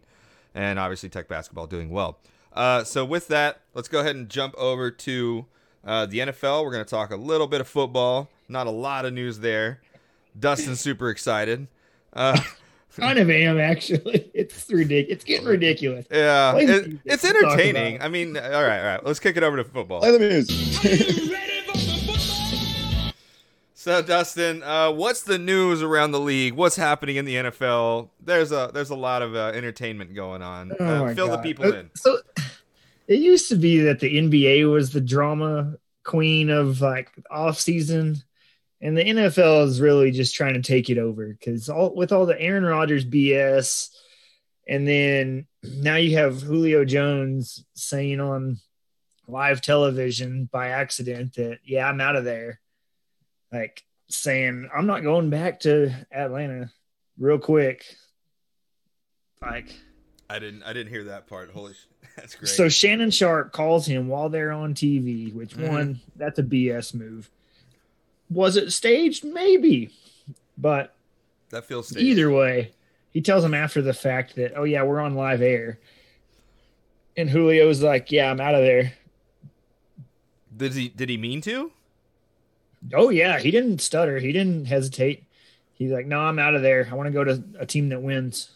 And 0.55 0.79
obviously, 0.79 1.09
Tech 1.09 1.27
basketball 1.27 1.67
doing 1.67 1.89
well. 1.89 2.17
Uh, 2.55 2.83
so 2.83 3.03
with 3.05 3.27
that, 3.27 3.59
let's 3.75 3.87
go 3.87 3.99
ahead 3.99 4.15
and 4.15 4.29
jump 4.29 4.55
over 4.57 4.89
to 4.89 5.45
uh, 5.83 6.05
the 6.07 6.19
NFL. 6.19 6.63
We're 6.63 6.71
going 6.71 6.83
to 6.85 6.89
talk 6.89 7.11
a 7.11 7.15
little 7.17 7.47
bit 7.47 7.61
of 7.61 7.67
football. 7.67 8.29
Not 8.47 8.65
a 8.65 8.71
lot 8.71 9.05
of 9.05 9.13
news 9.13 9.39
there. 9.39 9.81
Dustin's 10.39 10.79
super 10.79 11.09
excited. 11.09 11.67
Uh, 12.13 12.39
kind 12.97 13.19
of 13.19 13.29
am 13.29 13.59
actually. 13.59 14.31
It's 14.33 14.69
ridiculous. 14.69 15.15
It's 15.15 15.23
getting 15.25 15.47
ridiculous. 15.47 16.05
Yeah, 16.11 16.55
it- 16.57 16.97
it's 17.05 17.25
entertaining. 17.25 18.01
I 18.01 18.07
mean, 18.09 18.37
all 18.37 18.43
right, 18.43 18.79
all 18.79 18.85
right. 18.85 19.05
Let's 19.05 19.19
kick 19.19 19.37
it 19.37 19.43
over 19.43 19.57
to 19.57 19.63
football. 19.63 19.99
play 19.99 20.11
the 20.11 20.19
music. 20.19 21.31
So, 23.85 24.01
Dustin, 24.01 24.63
uh, 24.63 24.91
what's 24.91 25.21
the 25.21 25.37
news 25.37 25.83
around 25.83 26.09
the 26.09 26.19
league? 26.19 26.55
What's 26.55 26.75
happening 26.75 27.17
in 27.17 27.25
the 27.25 27.35
NFL? 27.35 28.09
There's 28.19 28.51
a 28.51 28.71
there's 28.73 28.89
a 28.89 28.95
lot 28.95 29.21
of 29.21 29.35
uh, 29.35 29.51
entertainment 29.53 30.15
going 30.15 30.41
on. 30.41 30.71
Oh 30.79 31.05
uh, 31.05 31.13
fill 31.13 31.29
the 31.29 31.37
people 31.37 31.71
in. 31.71 31.91
So 31.93 32.17
it 33.07 33.19
used 33.19 33.47
to 33.49 33.55
be 33.55 33.81
that 33.81 33.99
the 33.99 34.11
NBA 34.11 34.71
was 34.71 34.91
the 34.91 35.01
drama 35.01 35.75
queen 36.03 36.49
of 36.49 36.81
like 36.81 37.11
off 37.29 37.59
season, 37.59 38.15
and 38.81 38.97
the 38.97 39.03
NFL 39.03 39.67
is 39.67 39.79
really 39.79 40.09
just 40.09 40.33
trying 40.33 40.55
to 40.55 40.63
take 40.63 40.89
it 40.89 40.97
over 40.97 41.27
because 41.27 41.69
all 41.69 41.93
with 41.93 42.11
all 42.11 42.25
the 42.25 42.41
Aaron 42.41 42.65
Rodgers 42.65 43.05
BS, 43.05 43.91
and 44.67 44.87
then 44.87 45.45
now 45.61 45.97
you 45.97 46.17
have 46.17 46.41
Julio 46.41 46.85
Jones 46.85 47.63
saying 47.75 48.19
on 48.19 48.57
live 49.27 49.61
television 49.61 50.49
by 50.51 50.69
accident 50.69 51.35
that 51.35 51.59
yeah 51.63 51.87
I'm 51.87 52.01
out 52.01 52.15
of 52.15 52.23
there, 52.23 52.61
like 53.55 53.83
saying 54.07 54.69
I'm 54.75 54.85
not 54.87 55.03
going 55.03 55.29
back 55.29 55.61
to 55.61 55.91
Atlanta 56.11 56.71
real 57.17 57.39
quick, 57.39 57.85
like. 59.41 59.73
I 60.27 60.39
didn't 60.39 60.63
I 60.63 60.73
didn't 60.73 60.91
hear 60.91 61.03
that 61.05 61.27
part. 61.27 61.51
Holy, 61.51 61.73
sh- 61.73 61.85
that's 62.15 62.33
great. 62.35 62.49
So 62.49 62.67
Shannon 62.67 63.11
Sharpe 63.11 63.51
calls 63.51 63.85
him 63.85 64.07
while 64.07 64.27
they're 64.29 64.51
on 64.51 64.73
TV, 64.73 65.31
which 65.33 65.55
Mhm. 65.55 65.69
one 65.69 65.99
that's 66.15 66.39
a 66.39 66.43
BS 66.43 66.95
move. 66.95 67.29
Was 68.31 68.57
it 68.57 68.73
staged? 68.73 69.23
Maybe, 69.23 69.91
but 70.57 70.95
that 71.49 71.65
feels 71.65 71.89
staged. 71.89 72.03
either 72.03 72.31
way, 72.31 72.71
he 73.11 73.21
tells 73.21 73.43
him 73.43 73.53
after 73.53 73.83
the 73.83 73.93
fact 73.93 74.35
that 74.37 74.53
oh 74.55 74.63
yeah 74.63 74.81
we're 74.81 74.99
on 74.99 75.13
live 75.13 75.43
air, 75.43 75.77
and 77.15 77.29
Julio's 77.29 77.83
like 77.83 78.11
yeah 78.11 78.31
I'm 78.31 78.41
out 78.41 78.55
of 78.55 78.61
there. 78.61 78.93
Did 80.57 80.73
he 80.73 80.89
did 80.89 81.09
he 81.09 81.17
mean 81.17 81.39
to? 81.41 81.71
Oh 82.93 83.09
yeah, 83.09 83.39
he 83.39 83.51
didn't 83.51 83.79
stutter. 83.81 84.19
He 84.19 84.31
didn't 84.31 84.65
hesitate. 84.65 85.23
He's 85.73 85.91
like 85.91 86.05
no 86.05 86.19
I'm 86.21 86.39
out 86.39 86.55
of 86.55 86.61
there. 86.61 86.87
I 86.89 86.95
want 86.95 87.07
to 87.07 87.11
go 87.11 87.23
to 87.23 87.43
a 87.59 87.65
team 87.65 87.89
that 87.89 88.01
wins. 88.01 88.49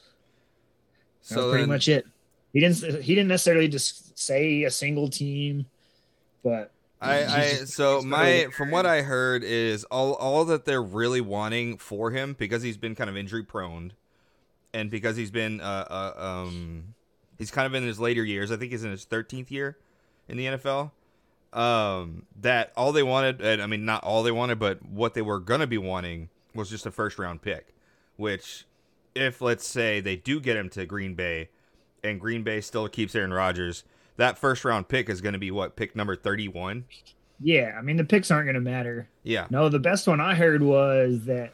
That's 1.22 1.42
So 1.42 1.50
pretty 1.50 1.64
then- 1.64 1.70
much 1.70 1.88
it. 1.88 2.06
He 2.54 2.60
didn't. 2.60 3.04
He 3.04 3.14
didn't 3.14 3.28
necessarily 3.28 3.68
just 3.68 4.18
say 4.18 4.64
a 4.64 4.72
single 4.72 5.08
team, 5.08 5.68
but 6.44 6.72
I, 7.00 7.24
I 7.26 7.46
so 7.66 8.02
my 8.02 8.48
from 8.58 8.72
what 8.72 8.88
I 8.88 9.04
heard 9.04 9.44
is 9.44 9.84
all 9.86 10.14
all 10.16 10.46
that 10.46 10.66
they're 10.66 10.82
really 10.82 11.22
wanting 11.22 11.78
for 11.78 12.10
him 12.10 12.36
because 12.40 12.64
he's 12.64 12.76
been 12.76 12.96
kind 12.96 13.08
of 13.10 13.16
injury 13.16 13.44
prone, 13.44 13.94
and 14.74 14.90
because 14.90 15.16
he's 15.16 15.30
been 15.30 15.62
uh, 15.62 15.86
uh 15.90 16.14
um 16.44 16.96
he's 17.38 17.52
kind 17.52 17.68
of 17.68 17.76
in 17.76 17.84
his 17.84 18.00
later 18.00 18.24
years. 18.26 18.52
I 18.52 18.58
think 18.58 18.72
he's 18.72 18.84
in 18.84 18.90
his 18.92 19.06
thirteenth 19.06 19.52
year 19.52 19.78
in 20.28 20.36
the 20.38 20.46
NFL. 20.48 20.90
Um, 21.52 22.28
that 22.42 22.72
all 22.78 22.92
they 22.92 23.04
wanted, 23.04 23.42
and 23.42 23.62
I 23.62 23.68
mean 23.68 23.86
not 23.86 24.04
all 24.04 24.24
they 24.24 24.32
wanted, 24.32 24.60
but 24.60 24.86
what 24.86 25.14
they 25.14 25.22
were 25.22 25.40
gonna 25.40 25.68
be 25.68 25.78
wanting 25.78 26.30
was 26.54 26.70
just 26.70 26.86
a 26.86 26.92
first 26.92 27.18
round 27.18 27.42
pick. 27.42 27.74
Which, 28.18 28.66
if 29.16 29.42
let's 29.42 29.68
say 29.68 30.00
they 30.02 30.16
do 30.16 30.40
get 30.40 30.58
him 30.58 30.70
to 30.70 30.86
Green 30.86 31.16
Bay, 31.16 31.50
and 32.04 32.20
Green 32.20 32.44
Bay 32.44 32.62
still 32.62 32.88
keeps 32.88 33.16
Aaron 33.16 33.34
Rodgers, 33.34 33.84
that 34.18 34.38
first 34.38 34.66
round 34.66 34.88
pick 34.88 35.10
is 35.10 35.22
going 35.22 35.34
to 35.34 35.40
be 35.40 35.52
what 35.52 35.76
pick 35.76 35.96
number 35.96 36.16
31. 36.16 36.86
Yeah, 37.40 37.76
I 37.78 37.82
mean 37.82 37.98
the 37.98 38.04
picks 38.04 38.30
aren't 38.32 38.46
going 38.46 38.56
to 38.56 38.62
matter. 38.62 39.08
Yeah. 39.24 39.48
No, 39.50 39.70
the 39.70 39.80
best 39.80 40.08
one 40.08 40.20
I 40.20 40.36
heard 40.36 40.62
was 40.62 41.26
that 41.26 41.54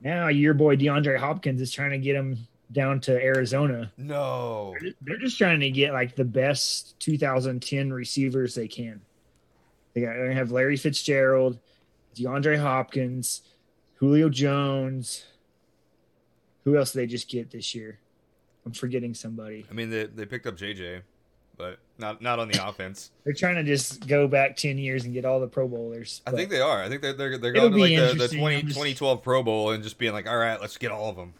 now 0.00 0.28
your 0.28 0.54
boy 0.54 0.76
DeAndre 0.76 1.18
Hopkins 1.18 1.60
is 1.60 1.70
trying 1.70 1.90
to 1.90 1.98
get 1.98 2.16
him 2.16 2.46
down 2.72 3.00
to 3.00 3.12
Arizona. 3.12 3.92
No. 3.96 4.72
They're 4.72 4.80
just- 4.90 4.96
They're 5.02 5.18
just 5.18 5.38
trying 5.38 5.60
to 5.60 5.70
get 5.70 5.92
like 5.92 6.14
the 6.16 6.24
best 6.24 6.98
2010 7.00 7.92
receivers 7.92 8.54
they 8.54 8.68
can. 8.68 9.00
They 9.94 10.02
got, 10.02 10.14
they're 10.14 10.32
have 10.32 10.50
Larry 10.52 10.76
Fitzgerald, 10.76 11.58
DeAndre 12.14 12.58
Hopkins, 12.58 13.42
Julio 13.96 14.28
Jones. 14.28 15.24
Who 16.64 16.76
else 16.76 16.92
did 16.92 16.98
they 17.00 17.06
just 17.06 17.28
get 17.30 17.50
this 17.50 17.74
year? 17.74 17.98
I'm 18.66 18.72
forgetting 18.72 19.14
somebody. 19.14 19.64
I 19.70 19.72
mean, 19.74 19.88
they, 19.88 20.04
they 20.04 20.26
picked 20.26 20.46
up 20.46 20.56
JJ, 20.56 21.00
but 21.56 21.78
not 21.96 22.20
not 22.20 22.38
on 22.38 22.48
the 22.48 22.68
offense. 22.68 23.10
They're 23.24 23.32
trying 23.32 23.54
to 23.54 23.64
just 23.64 24.06
go 24.06 24.28
back 24.28 24.56
10 24.56 24.76
years 24.76 25.04
and 25.06 25.14
get 25.14 25.24
all 25.24 25.40
the 25.40 25.46
Pro 25.48 25.66
Bowlers. 25.66 26.20
I 26.26 26.32
think 26.32 26.50
they 26.50 26.60
are. 26.60 26.82
I 26.82 26.88
think 26.90 27.00
they're 27.00 27.14
they're, 27.14 27.38
they're 27.38 27.52
going 27.52 27.72
to 27.72 27.78
like 27.78 28.18
the, 28.18 28.28
the 28.28 28.36
20, 28.36 28.56
just- 28.62 28.74
2012 28.74 29.22
Pro 29.22 29.42
Bowl 29.42 29.70
and 29.70 29.82
just 29.82 29.96
being 29.96 30.12
like, 30.12 30.28
all 30.28 30.36
right, 30.36 30.60
let's 30.60 30.76
get 30.76 30.92
all 30.92 31.08
of 31.08 31.16
them. 31.16 31.32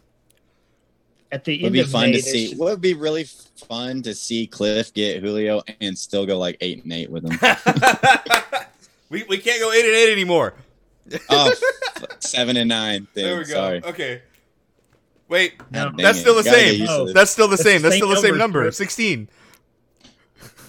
At 1.31 1.45
the 1.45 1.61
Would 1.63 1.73
be 1.73 1.81
of 1.81 1.89
fun 1.91 2.09
May, 2.09 2.13
to 2.17 2.21
see. 2.21 2.45
there's- 2.47 2.59
Would 2.59 2.81
be 2.81 2.93
really 2.95 3.23
fun 3.67 4.01
to 4.03 4.15
see 4.15 4.47
Kliff 4.51 4.93
get 4.93 5.21
Julio 5.21 5.61
and 5.79 5.97
still 5.97 6.25
go 6.25 6.39
like 6.39 6.57
eight 6.61 6.83
and 6.83 6.91
eight 6.91 7.09
with 7.11 7.23
him. 7.23 7.37
we 9.09 9.23
we 9.29 9.37
can't 9.37 9.61
go 9.61 9.71
eight 9.71 9.85
and 9.85 9.93
eight 9.95 10.11
anymore. 10.11 10.55
oh, 11.29 11.51
f- 11.97 12.07
seven 12.19 12.57
and 12.57 12.69
nine. 12.69 13.07
Then. 13.13 13.25
There 13.25 13.37
we 13.37 13.45
go. 13.45 13.53
Sorry. 13.53 13.83
Okay. 13.83 14.21
Wait, 15.27 15.53
No. 15.71 15.85
God 15.85 15.97
dang 15.97 16.03
that's 16.03 16.19
still 16.19 16.35
the 16.35 16.43
Gotta 16.43 16.57
same. 16.57 16.79
used 16.81 16.91
to 16.97 17.05
this. 17.05 17.13
That's 17.13 17.31
still 17.31 17.47
the 17.47 17.57
same. 17.57 17.81
That's 17.83 17.95
still 17.97 18.09
the 18.09 18.15
same 18.15 18.37
number, 18.37 18.59
number. 18.61 18.71
Sixteen. 18.71 19.29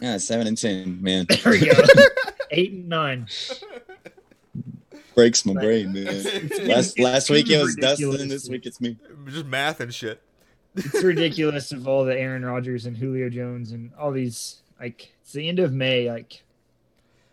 Yeah, 0.03 0.18
seven 0.18 0.46
and 0.46 0.59
ten, 0.59 1.03
man. 1.03 1.27
There 1.29 1.53
we 1.53 1.61
go. 1.66 1.73
Eight 2.51 2.73
and 2.73 2.88
nine. 2.88 3.27
Breaks 5.14 5.44
my 5.44 5.53
brain, 5.55 5.92
man. 5.92 6.49
Last 6.66 6.99
last 6.99 7.31
week 7.31 7.49
it 7.51 7.61
was 7.61 7.75
ridiculous. 7.77 8.16
Dustin. 8.18 8.29
This 8.29 8.49
week 8.49 8.66
it's 8.66 8.81
me. 8.81 8.96
Just 9.29 9.46
math 9.46 9.81
and 9.81 9.92
shit. 9.94 10.23
It's 10.76 11.02
ridiculous 11.02 11.72
of 11.72 11.88
all 11.88 12.04
the 12.04 12.16
Aaron 12.18 12.44
Rodgers 12.44 12.87
and 12.87 12.96
Julio 12.96 13.28
Jones 13.28 13.72
and 13.72 13.92
all 13.98 14.12
these. 14.12 14.62
Like 14.78 15.12
it's 15.22 15.33
the 15.33 15.48
end 15.48 15.59
of 15.59 15.72
May. 15.72 16.11
Like, 16.11 16.42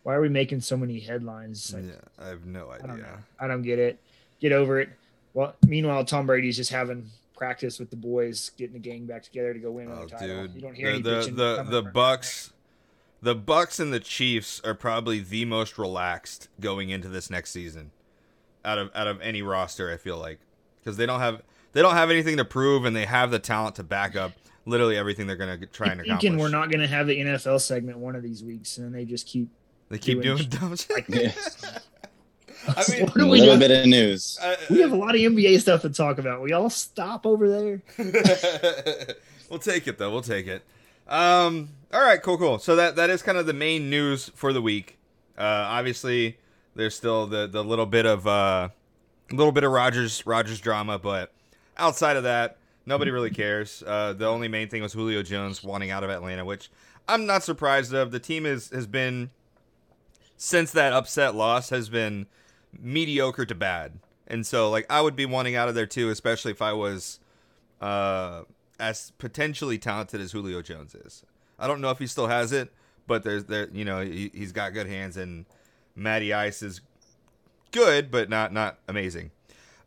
why 0.03 0.15
are 0.15 0.21
we 0.21 0.29
making 0.29 0.61
so 0.61 0.75
many 0.77 0.99
headlines? 0.99 1.73
Like, 1.73 1.85
yeah, 1.85 2.23
I 2.23 2.27
have 2.27 2.45
no 2.45 2.69
I 2.69 2.77
don't 2.79 2.91
idea. 2.91 3.19
I 3.39 3.47
don't 3.47 3.61
get 3.61 3.79
it. 3.79 3.99
Get 4.39 4.51
over 4.51 4.79
it. 4.79 4.89
Well, 5.33 5.55
meanwhile, 5.67 6.03
Tom 6.03 6.25
Brady's 6.25 6.57
just 6.57 6.71
having 6.71 7.05
practice 7.35 7.77
with 7.79 7.91
the 7.91 7.95
boys, 7.95 8.49
getting 8.57 8.73
the 8.73 8.79
gang 8.79 9.05
back 9.05 9.21
together 9.23 9.53
to 9.53 9.59
go 9.59 9.69
win 9.71 9.91
Oh, 9.91 10.05
the 10.05 10.09
title. 10.09 10.47
dude, 10.47 10.55
You 10.55 10.61
don't 10.61 10.73
hear 10.75 10.99
the 10.99 11.17
any 11.17 11.29
the 11.31 11.63
the, 11.63 11.81
the 11.81 11.83
Bucs, 11.91 12.51
the 13.21 13.35
Bucs 13.35 13.79
and 13.79 13.93
the 13.93 13.99
Chiefs 13.99 14.59
are 14.65 14.73
probably 14.73 15.19
the 15.19 15.45
most 15.45 15.77
relaxed 15.77 16.49
going 16.59 16.89
into 16.89 17.07
this 17.07 17.29
next 17.29 17.51
season, 17.51 17.91
out 18.65 18.79
of 18.79 18.89
out 18.95 19.07
of 19.07 19.21
any 19.21 19.41
roster. 19.43 19.91
I 19.91 19.97
feel 19.97 20.17
like 20.17 20.39
because 20.79 20.97
they 20.97 21.05
don't 21.05 21.19
have 21.19 21.43
they 21.77 21.83
don't 21.83 21.93
have 21.93 22.09
anything 22.09 22.37
to 22.37 22.43
prove 22.45 22.85
and 22.85 22.95
they 22.95 23.05
have 23.05 23.29
the 23.29 23.37
talent 23.37 23.75
to 23.75 23.83
back 23.83 24.15
up 24.15 24.31
literally 24.65 24.97
everything 24.97 25.27
they're 25.27 25.35
going 25.35 25.59
to 25.59 25.65
try 25.67 25.89
and 25.91 26.01
I'm 26.01 26.05
accomplish. 26.05 26.21
thinking 26.23 26.39
we're 26.39 26.49
not 26.49 26.71
going 26.71 26.81
to 26.81 26.87
have 26.87 27.05
the 27.05 27.15
NFL 27.19 27.61
segment 27.61 27.99
one 27.99 28.15
of 28.15 28.23
these 28.23 28.43
weeks, 28.43 28.79
and 28.79 28.95
they 28.95 29.05
just 29.05 29.27
keep. 29.27 29.47
They 29.89 29.99
keep 29.99 30.23
doing 30.23 30.37
doing 30.37 30.49
dumb 30.49 30.75
shit. 30.75 31.05
Yeah. 31.07 31.31
I 32.75 32.83
mean, 32.91 33.03
What 33.03 33.15
A 33.15 33.19
do 33.19 33.27
we 33.27 33.39
little 33.41 33.53
do? 33.55 33.59
bit 33.59 33.71
of 33.81 33.85
news. 33.85 34.39
uh, 34.41 34.55
We 34.71 34.81
have 34.81 34.91
a 34.91 34.95
lot 34.95 35.11
of 35.13 35.21
NBA 35.21 35.59
stuff 35.61 35.83
to 35.83 35.89
talk 35.89 36.17
about. 36.17 36.41
We 36.41 36.51
all 36.51 36.71
stop 36.71 37.27
over 37.27 37.47
there. 37.47 37.81
we'll 39.49 39.59
take 39.59 39.87
it 39.87 39.97
though. 39.99 40.09
We'll 40.11 40.21
take 40.23 40.47
it. 40.47 40.63
Um. 41.07 41.69
All 41.93 42.01
right. 42.03 42.21
Cool. 42.21 42.37
Cool. 42.39 42.59
So 42.59 42.75
that 42.75 42.95
that 42.95 43.09
is 43.11 43.21
kind 43.21 43.37
of 43.37 43.45
the 43.45 43.53
main 43.53 43.89
news 43.91 44.29
for 44.35 44.51
the 44.51 44.61
week. 44.61 44.97
Uh. 45.37 45.43
Obviously, 45.43 46.37
there's 46.75 46.95
still 46.95 47.27
the 47.27 47.47
the 47.47 47.63
little 47.63 47.85
bit 47.85 48.05
of 48.05 48.25
uh, 48.27 48.69
little 49.31 49.51
bit 49.53 49.63
of 49.63 49.71
Rodgers 49.71 50.25
Rodgers 50.25 50.59
drama, 50.59 50.99
but 50.99 51.31
outside 51.77 52.17
of 52.17 52.23
that, 52.23 52.57
nobody 52.85 53.11
really 53.11 53.31
cares. 53.31 53.83
Uh. 53.85 54.13
The 54.13 54.27
only 54.27 54.47
main 54.47 54.69
thing 54.69 54.81
was 54.81 54.93
Julio 54.93 55.23
Jones 55.23 55.63
wanting 55.63 55.91
out 55.91 56.03
of 56.03 56.09
Atlanta, 56.09 56.45
which 56.45 56.69
I'm 57.07 57.25
not 57.25 57.43
surprised 57.43 57.93
of. 57.93 58.11
The 58.11 58.19
team 58.19 58.45
is 58.45 58.69
has 58.69 58.87
been 58.87 59.31
since 60.37 60.71
that 60.71 60.93
upset 60.93 61.35
loss 61.35 61.69
has 61.69 61.89
been 61.89 62.27
mediocre 62.79 63.45
to 63.45 63.55
bad. 63.55 63.99
And 64.27 64.45
so 64.45 64.69
like 64.69 64.85
I 64.89 65.01
would 65.01 65.15
be 65.15 65.25
wanting 65.25 65.55
out 65.55 65.69
of 65.69 65.75
there 65.75 65.85
too, 65.85 66.09
especially 66.09 66.51
if 66.51 66.61
I 66.61 66.73
was 66.73 67.19
uh 67.81 68.43
as 68.79 69.11
potentially 69.17 69.77
talented 69.77 70.21
as 70.21 70.31
Julio 70.31 70.61
Jones 70.61 70.93
is. 70.93 71.23
I 71.57 71.67
don't 71.67 71.81
know 71.81 71.89
if 71.89 71.97
he 71.97 72.07
still 72.07 72.27
has 72.27 72.51
it, 72.51 72.71
but 73.07 73.23
there's 73.23 73.45
there 73.45 73.69
you 73.71 73.85
know, 73.85 74.01
he, 74.01 74.31
he's 74.33 74.51
got 74.51 74.73
good 74.73 74.87
hands 74.87 75.17
and 75.17 75.45
Matty 75.95 76.33
Ice 76.33 76.61
is 76.61 76.81
good, 77.71 78.11
but 78.11 78.29
not 78.29 78.53
not 78.53 78.77
amazing. 78.87 79.31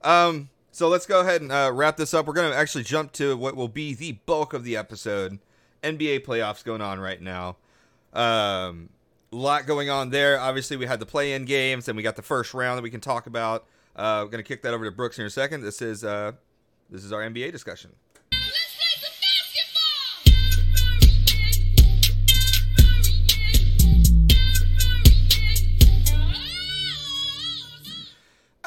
Um 0.02 0.48
so 0.72 0.88
let's 0.88 1.06
go 1.06 1.20
ahead 1.20 1.42
and 1.42 1.50
uh, 1.50 1.70
wrap 1.72 1.96
this 1.96 2.14
up. 2.14 2.26
We're 2.26 2.34
going 2.34 2.50
to 2.50 2.56
actually 2.56 2.84
jump 2.84 3.12
to 3.12 3.36
what 3.36 3.56
will 3.56 3.68
be 3.68 3.94
the 3.94 4.12
bulk 4.26 4.52
of 4.52 4.64
the 4.64 4.76
episode. 4.76 5.38
NBA 5.82 6.24
playoffs 6.24 6.64
going 6.64 6.80
on 6.80 7.00
right 7.00 7.20
now. 7.20 7.56
Um, 8.12 8.90
a 9.32 9.36
lot 9.36 9.66
going 9.66 9.90
on 9.90 10.10
there. 10.10 10.38
Obviously, 10.38 10.76
we 10.76 10.86
had 10.86 11.00
the 11.00 11.06
play-in 11.06 11.44
games, 11.44 11.88
and 11.88 11.96
we 11.96 12.02
got 12.02 12.16
the 12.16 12.22
first 12.22 12.54
round 12.54 12.78
that 12.78 12.82
we 12.82 12.90
can 12.90 13.00
talk 13.00 13.26
about. 13.26 13.64
Uh, 13.96 14.22
we're 14.24 14.30
gonna 14.30 14.42
kick 14.42 14.62
that 14.62 14.74
over 14.74 14.84
to 14.84 14.90
Brooks 14.90 15.18
in 15.18 15.26
a 15.26 15.30
second. 15.30 15.62
This 15.62 15.82
is 15.82 16.04
uh, 16.04 16.32
this 16.88 17.04
is 17.04 17.12
our 17.12 17.20
NBA 17.20 17.52
discussion. 17.52 17.90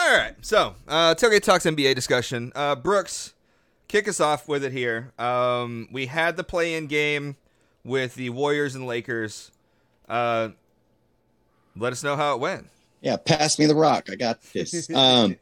All 0.04 0.18
right, 0.18 0.36
so 0.42 0.76
uh, 0.86 1.16
Tailgate 1.16 1.44
Talks 1.44 1.66
NBA 1.66 1.96
discussion. 1.96 2.52
Uh, 2.56 2.76
Brooks, 2.76 3.34
kick 3.88 4.10
us 4.10 4.20
off 4.20 4.50
with 4.50 4.66
it 4.66 4.74
here. 4.74 5.13
Um, 5.18 5.88
we 5.94 6.08
had 6.08 6.36
the 6.36 6.44
play-in 6.44 6.88
game 6.88 7.38
with 7.86 8.16
the 8.16 8.30
Warriors 8.32 8.76
and 8.76 8.86
Lakers. 8.86 9.50
Uh, 10.10 10.50
let 11.78 11.94
us 11.94 12.04
know 12.04 12.18
how 12.18 12.36
it 12.36 12.42
went. 12.42 12.68
Yeah, 13.02 13.16
pass 13.16 13.58
me 13.58 13.66
the 13.66 13.76
rock. 13.76 14.10
I 14.12 14.16
got 14.16 14.42
this. 14.42 14.89
um, 14.94 15.38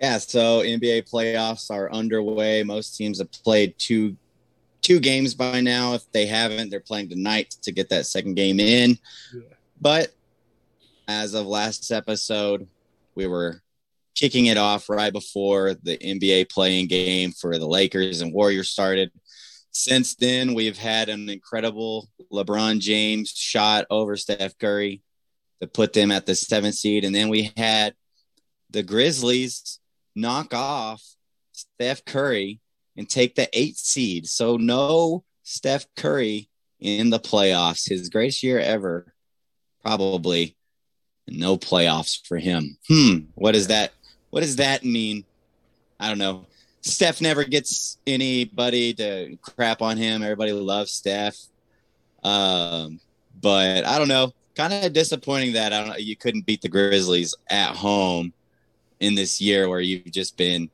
yeah, 0.00 0.18
so 0.18 0.62
NBA 0.62 1.08
playoffs 1.08 1.70
are 1.70 1.88
underway. 1.92 2.64
Most 2.64 2.96
teams 2.96 3.20
have 3.20 3.30
played 3.30 3.78
two 3.78 4.16
two 4.82 4.98
games 4.98 5.34
by 5.34 5.60
now. 5.60 5.94
If 5.94 6.10
they 6.10 6.26
haven't, 6.26 6.70
they're 6.70 6.80
playing 6.80 7.10
tonight 7.10 7.54
to 7.62 7.70
get 7.70 7.90
that 7.90 8.06
second 8.06 8.34
game 8.34 8.58
in. 8.58 8.98
Yeah. 9.32 9.42
But 9.80 10.12
as 11.06 11.34
of 11.34 11.46
last 11.46 11.92
episode, 11.92 12.66
we 13.14 13.28
were 13.28 13.62
kicking 14.18 14.46
it 14.46 14.56
off 14.56 14.88
right 14.88 15.12
before 15.12 15.74
the 15.82 15.96
NBA 15.96 16.50
play-in 16.50 16.88
game 16.88 17.30
for 17.30 17.56
the 17.56 17.68
Lakers 17.68 18.20
and 18.20 18.32
Warriors 18.32 18.68
started. 18.68 19.12
Since 19.70 20.16
then, 20.16 20.54
we've 20.54 20.76
had 20.76 21.08
an 21.08 21.28
incredible 21.28 22.08
LeBron 22.32 22.80
James 22.80 23.30
shot 23.30 23.86
over 23.90 24.16
Steph 24.16 24.58
Curry 24.58 25.02
to 25.60 25.68
put 25.68 25.92
them 25.92 26.10
at 26.10 26.26
the 26.26 26.34
seventh 26.34 26.74
seed. 26.74 27.04
And 27.04 27.14
then 27.14 27.28
we 27.28 27.52
had 27.56 27.94
the 28.70 28.82
Grizzlies 28.82 29.78
knock 30.16 30.52
off 30.52 31.02
Steph 31.52 32.04
Curry 32.04 32.60
and 32.96 33.08
take 33.08 33.36
the 33.36 33.48
eighth 33.52 33.78
seed. 33.78 34.26
So 34.26 34.56
no 34.56 35.22
Steph 35.44 35.86
Curry 35.96 36.50
in 36.80 37.10
the 37.10 37.20
playoffs. 37.20 37.88
His 37.88 38.08
greatest 38.08 38.42
year 38.42 38.58
ever, 38.58 39.14
probably. 39.82 40.56
No 41.30 41.56
playoffs 41.58 42.26
for 42.26 42.38
him. 42.38 42.78
Hmm. 42.88 43.18
What 43.34 43.52
does 43.52 43.66
that 43.66 43.92
what 44.30 44.40
does 44.40 44.56
that 44.56 44.84
mean? 44.84 45.24
I 46.00 46.08
don't 46.08 46.18
know. 46.18 46.46
Steph 46.80 47.20
never 47.20 47.44
gets 47.44 47.98
anybody 48.06 48.94
to 48.94 49.36
crap 49.42 49.82
on 49.82 49.96
him. 49.96 50.22
Everybody 50.22 50.52
loves 50.52 50.92
Steph. 50.92 51.36
Um, 52.22 53.00
but 53.40 53.84
I 53.84 53.98
don't 53.98 54.08
know. 54.08 54.32
Kind 54.54 54.72
of 54.72 54.92
disappointing 54.92 55.52
that 55.52 55.72
I 55.72 55.84
don't 55.84 56.00
you 56.00 56.16
couldn't 56.16 56.46
beat 56.46 56.62
the 56.62 56.68
Grizzlies 56.68 57.34
at 57.48 57.76
home 57.76 58.32
in 59.00 59.14
this 59.14 59.40
year 59.40 59.68
where 59.68 59.80
you've 59.80 60.10
just 60.10 60.36
been 60.36 60.68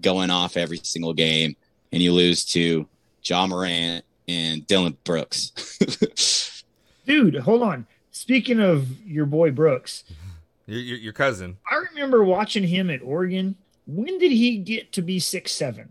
going 0.00 0.30
off 0.30 0.56
every 0.56 0.78
single 0.82 1.12
game 1.12 1.56
and 1.92 2.02
you 2.02 2.12
lose 2.12 2.44
to 2.44 2.86
Ja 3.24 3.46
Morant 3.46 4.04
and 4.28 4.66
Dillon 4.66 4.96
Brooks. 5.04 6.62
Dude, 7.06 7.36
hold 7.36 7.62
on. 7.62 7.86
Speaking 8.12 8.60
of 8.60 9.00
your 9.06 9.26
boy 9.26 9.50
Brooks, 9.50 10.04
Your, 10.66 10.80
your, 10.80 10.98
your 10.98 11.12
cousin. 11.12 11.56
I 11.70 11.76
remember 11.90 12.24
watching 12.24 12.64
him 12.64 12.90
at 12.90 13.00
Oregon. 13.02 13.54
When 13.86 14.18
did 14.18 14.32
he 14.32 14.58
get 14.58 14.92
to 14.92 15.02
be 15.02 15.18
six 15.20 15.52
seven? 15.52 15.88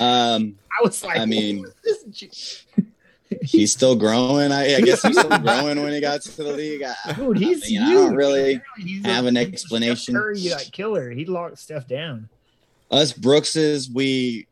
um, 0.00 0.56
I 0.78 0.82
was 0.82 1.04
like, 1.04 1.18
I 1.18 1.26
mean- 1.26 1.58
"Who 1.58 1.64
is 1.90 2.04
this 2.04 2.66
j-" 2.76 2.84
he's 3.42 3.72
still 3.72 3.94
growing. 3.96 4.52
I, 4.52 4.76
I 4.76 4.80
guess 4.80 5.02
he's 5.02 5.18
still 5.18 5.38
growing 5.38 5.80
when 5.82 5.92
he 5.92 6.00
got 6.00 6.22
to 6.22 6.42
the 6.42 6.52
league. 6.52 6.82
I, 6.82 7.12
dude, 7.12 7.38
he's 7.38 7.64
I, 7.64 7.68
mean, 7.70 7.82
I 7.82 7.92
don't 7.94 8.14
really 8.14 8.60
he's 8.78 9.04
have 9.06 9.24
a- 9.24 9.28
an 9.28 9.36
explanation. 9.36 10.14
Steph 10.14 10.22
Curry 10.22 10.48
like 10.50 10.72
killer. 10.72 11.10
He 11.10 11.24
locked 11.24 11.58
stuff 11.58 11.86
down. 11.86 12.28
us 12.90 13.12
Brookses, 13.12 13.88
we 13.92 14.46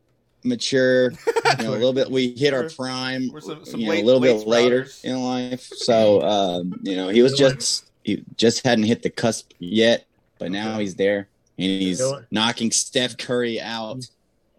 mature, 0.45 1.11
you 1.11 1.63
know, 1.63 1.71
a 1.71 1.75
little 1.75 1.93
bit. 1.93 2.09
We 2.09 2.33
hit 2.35 2.53
our 2.53 2.69
prime, 2.69 3.29
some- 3.41 3.65
some 3.65 3.79
you 3.81 3.85
know, 3.87 3.91
late- 3.91 4.03
a 4.03 4.05
little 4.05 4.21
bit 4.21 4.47
later 4.47 4.83
sprouters. 4.83 5.03
in 5.05 5.21
life. 5.23 5.61
So, 5.61 6.21
um, 6.21 6.79
you 6.83 6.95
know, 6.95 7.09
he 7.09 7.21
was 7.21 7.33
just 7.33 7.89
he 8.03 8.23
just 8.37 8.65
hadn't 8.65 8.85
hit 8.85 9.01
the 9.03 9.09
cusp 9.09 9.51
yet, 9.59 10.05
but 10.39 10.51
now 10.51 10.79
he's 10.79 10.95
there 10.95 11.27
and 11.57 11.65
he's 11.81 12.01
knocking 12.31 12.71
Steph 12.71 13.17
Curry 13.17 13.59
out 13.61 14.05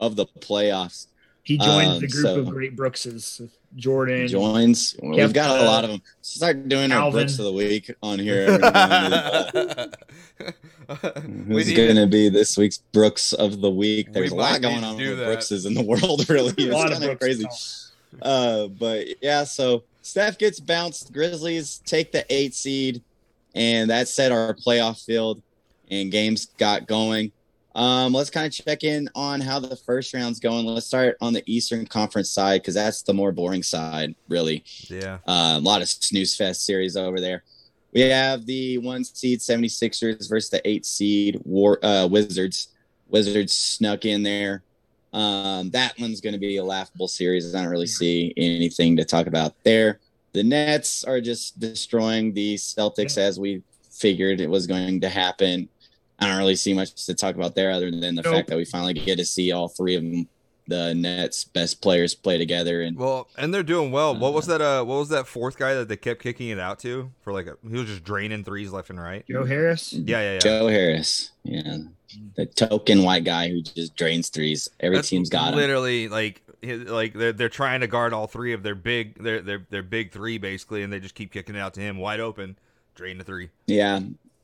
of 0.00 0.16
the 0.16 0.26
playoffs. 0.26 1.06
He 1.42 1.58
joins 1.58 1.88
Um, 1.88 2.00
the 2.00 2.08
group 2.08 2.24
so- 2.24 2.38
of 2.40 2.48
great 2.50 2.74
Brookses. 2.76 3.42
Jordan. 3.76 4.28
Joins. 4.28 4.94
Well, 5.02 5.16
We've 5.16 5.32
got 5.32 5.60
a 5.60 5.64
lot 5.64 5.82
of 5.82 5.90
them. 5.90 6.00
Start 6.22 6.68
doing 6.68 6.92
our 6.92 7.10
Brooks 7.10 7.40
of 7.40 7.44
the 7.46 7.52
week 7.52 7.92
on 8.04 8.20
here. 8.20 8.42
every 8.48 8.58
now 8.60 9.50
and 9.52 9.92
then. 10.38 10.54
we 11.48 11.54
Who's 11.64 11.72
going 11.72 11.96
to, 11.96 12.02
to 12.02 12.06
be 12.06 12.28
this 12.28 12.56
week's 12.56 12.78
Brooks 12.78 13.32
of 13.32 13.60
the 13.60 13.70
week? 13.70 14.12
There's 14.12 14.30
We 14.30 14.38
a 14.38 14.40
lot 14.40 14.60
going 14.62 14.84
on 14.84 14.96
with 14.96 15.18
that. 15.18 15.24
Brookses 15.24 15.66
in 15.66 15.74
the 15.74 15.82
world, 15.90 16.28
really. 16.28 16.54
A 16.68 16.72
lot 16.72 16.86
It's 16.86 16.94
of 16.94 17.00
kind 17.00 17.12
of 17.12 17.18
crazy. 17.18 17.46
Uh, 18.22 18.68
but 18.68 19.06
yeah, 19.20 19.42
so 19.42 19.82
Steph 20.02 20.38
gets 20.38 20.60
bounced. 20.60 21.12
Grizzlies 21.12 21.82
take 21.84 22.12
the 22.12 22.24
eight 22.32 22.54
seed, 22.54 23.02
and 23.54 23.90
that 23.90 24.08
set 24.08 24.32
our 24.32 24.54
playoff 24.54 25.04
field, 25.04 25.42
and 25.90 26.10
games 26.10 26.46
got 26.58 26.86
going. 26.86 27.32
Um, 27.74 28.12
let's 28.12 28.30
kind 28.30 28.46
of 28.46 28.52
check 28.52 28.84
in 28.84 29.08
on 29.16 29.40
how 29.40 29.58
the 29.58 29.74
first 29.74 30.14
round's 30.14 30.38
going. 30.38 30.64
Let's 30.64 30.86
start 30.86 31.16
on 31.20 31.32
the 31.32 31.42
Eastern 31.46 31.86
Conference 31.86 32.30
side 32.30 32.62
because 32.62 32.74
that's 32.74 33.02
the 33.02 33.14
more 33.14 33.32
boring 33.32 33.64
side, 33.64 34.14
really. 34.28 34.62
yeah. 34.88 35.18
Uh, 35.26 35.56
a 35.56 35.60
lot 35.60 35.82
of 35.82 35.88
snooze 35.88 36.36
fest 36.36 36.64
series 36.64 36.96
over 36.96 37.20
there. 37.20 37.42
We 37.92 38.02
have 38.02 38.46
the 38.46 38.78
one 38.78 39.04
seed 39.04 39.40
76ers 39.40 40.28
versus 40.28 40.50
the 40.50 40.66
eight 40.68 40.86
seed 40.86 41.40
War 41.44 41.84
uh, 41.84 42.06
Wizards. 42.08 42.68
Wizards 43.08 43.52
snuck 43.52 44.04
in 44.04 44.22
there. 44.22 44.62
Um, 45.12 45.70
that 45.70 45.94
one's 46.00 46.20
going 46.20 46.32
to 46.32 46.40
be 46.40 46.56
a 46.56 46.64
laughable 46.64 47.06
series. 47.06 47.54
I 47.54 47.62
don't 47.62 47.70
really 47.70 47.86
see 47.86 48.34
anything 48.36 48.96
to 48.96 49.04
talk 49.04 49.28
about 49.28 49.54
there. 49.62 50.00
The 50.34 50.42
Nets 50.42 51.04
are 51.04 51.20
just 51.20 51.58
destroying 51.58 52.34
the 52.34 52.56
Celtics 52.56 53.16
as 53.16 53.40
we 53.40 53.62
figured 53.90 54.40
it 54.40 54.50
was 54.50 54.66
going 54.66 55.00
to 55.00 55.08
happen. 55.08 55.68
I 56.18 56.26
don't 56.28 56.38
really 56.38 56.56
see 56.56 56.74
much 56.74 57.06
to 57.06 57.14
talk 57.14 57.34
about 57.34 57.54
there 57.54 57.70
other 57.70 57.90
than 57.90 58.14
the 58.14 58.22
Nope. 58.22 58.34
fact 58.34 58.48
that 58.48 58.56
we 58.56 58.64
finally 58.64 58.92
get 58.94 59.16
to 59.16 59.24
see 59.24 59.52
all 59.52 59.68
three 59.68 59.94
of 59.94 60.02
them, 60.02 60.28
the 60.66 60.94
Nets' 60.94 61.44
best 61.44 61.80
players, 61.82 62.14
play 62.14 62.38
together. 62.38 62.82
And 62.82 62.96
Well, 62.96 63.28
and 63.36 63.52
they're 63.54 63.62
doing 63.62 63.90
well. 63.92 64.14
What 64.16 64.32
was 64.32 64.48
Uh, 64.48 64.58
that? 64.58 64.64
Uh, 64.64 64.84
what 64.84 64.96
was 64.98 65.08
that 65.10 65.26
fourth 65.26 65.56
guy 65.58 65.74
that 65.74 65.88
they 65.88 65.96
kept 65.96 66.22
kicking 66.22 66.48
it 66.48 66.58
out 66.58 66.78
to 66.80 67.10
for 67.22 67.32
like 67.32 67.46
a, 67.46 67.56
he 67.68 67.76
was 67.76 67.86
just 67.86 68.04
draining 68.04 68.44
threes 68.44 68.70
left 68.72 68.90
and 68.90 69.00
right. 69.00 69.24
Joe 69.30 69.44
Harris. 69.44 69.92
Yeah, 69.92 70.20
yeah, 70.20 70.32
yeah. 70.34 70.38
Joe 70.38 70.68
Harris, 70.68 71.30
yeah, 71.44 71.78
the 72.36 72.46
token 72.46 73.02
white 73.02 73.24
guy 73.24 73.48
who 73.50 73.60
just 73.62 73.94
drains 73.96 74.28
threes. 74.30 74.68
Every 74.80 74.96
That's 74.98 75.08
team's 75.10 75.28
got 75.30 75.52
him. 75.52 75.58
literally 75.60 76.08
like 76.08 76.38
his- 76.38 76.43
like 76.64 77.14
they're 77.14 77.32
they're 77.32 77.48
trying 77.48 77.80
to 77.80 77.86
guard 77.86 78.12
all 78.12 78.26
three 78.26 78.52
of 78.52 78.62
their 78.62 78.74
big 78.74 79.22
their 79.22 79.40
their 79.40 79.66
their 79.70 79.82
big 79.82 80.10
three 80.12 80.38
basically, 80.38 80.82
and 80.82 80.92
they 80.92 81.00
just 81.00 81.14
keep 81.14 81.32
kicking 81.32 81.54
it 81.54 81.58
out 81.58 81.74
to 81.74 81.80
him 81.80 81.98
wide 81.98 82.20
open, 82.20 82.56
drain 82.94 83.18
the 83.18 83.24
three. 83.24 83.50
Yeah, 83.66 84.00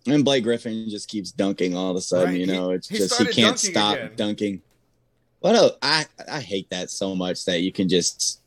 and 0.06 0.24
Blake 0.24 0.44
Griffin 0.44 0.88
just 0.88 1.09
keeps 1.09 1.33
dunking 1.33 1.76
all 1.76 1.90
of 1.90 1.96
a 1.96 2.00
sudden. 2.00 2.30
Right, 2.30 2.40
You 2.40 2.46
know, 2.46 2.70
it's 2.70 2.88
he 2.88 2.96
just 2.98 3.11
he 3.11 3.14
started 3.14 3.35
can't 3.35 3.56
dunking 3.56 3.70
stop 3.72 3.94
again. 3.96 4.12
dunking. 4.16 4.62
What 5.40 5.54
a 5.54 5.76
I 5.83 6.06
I 6.30 6.40
hate 6.40 6.68
that 6.70 6.90
so 6.90 7.14
much 7.14 7.44
that 7.46 7.61
you 7.62 7.72
can 7.72 7.88
just 7.88 8.40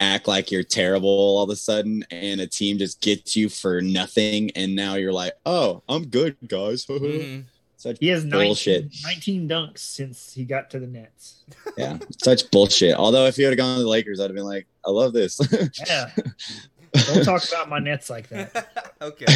act 0.00 0.28
like 0.28 0.52
you're 0.52 0.62
terrible 0.62 1.08
all 1.08 1.42
of 1.42 1.50
a 1.50 1.56
sudden, 1.56 2.04
and 2.10 2.40
a 2.40 2.46
team 2.46 2.78
just 2.78 3.00
gets 3.00 3.34
you 3.36 3.48
for 3.48 3.80
nothing, 3.80 4.50
and 4.54 4.76
now 4.76 4.94
you're 4.94 5.12
like, 5.12 5.32
oh, 5.44 5.82
I'm 5.88 6.06
good, 6.06 6.36
guys. 6.46 6.84
Mhm. 6.88 7.44
Such 7.78 7.96
He 8.00 8.08
has 8.08 8.24
19, 8.24 8.46
bullshit. 8.48 8.94
19 9.04 9.48
dunks 9.48 9.78
since 9.78 10.34
he 10.34 10.44
got 10.44 10.68
to 10.70 10.80
the 10.80 10.86
Nets. 10.88 11.44
Yeah, 11.76 11.98
such 12.22 12.50
bullshit. 12.50 12.94
Although 12.96 13.26
if 13.26 13.36
he 13.36 13.44
would 13.44 13.50
have 13.52 13.56
gone 13.56 13.76
to 13.78 13.82
the 13.84 13.88
Lakers, 13.88 14.18
I'd 14.20 14.24
have 14.24 14.34
been 14.34 14.44
like, 14.44 14.66
I 14.84 14.90
love 14.90 15.12
this. 15.12 15.40
Yeah. 15.86 16.10
Don't 17.14 17.24
talk 17.24 17.46
about 17.48 17.68
my 17.68 17.78
Nets 17.78 18.10
like 18.10 18.28
that. 18.30 18.94
okay, 19.00 19.26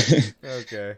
okay. 0.45 0.97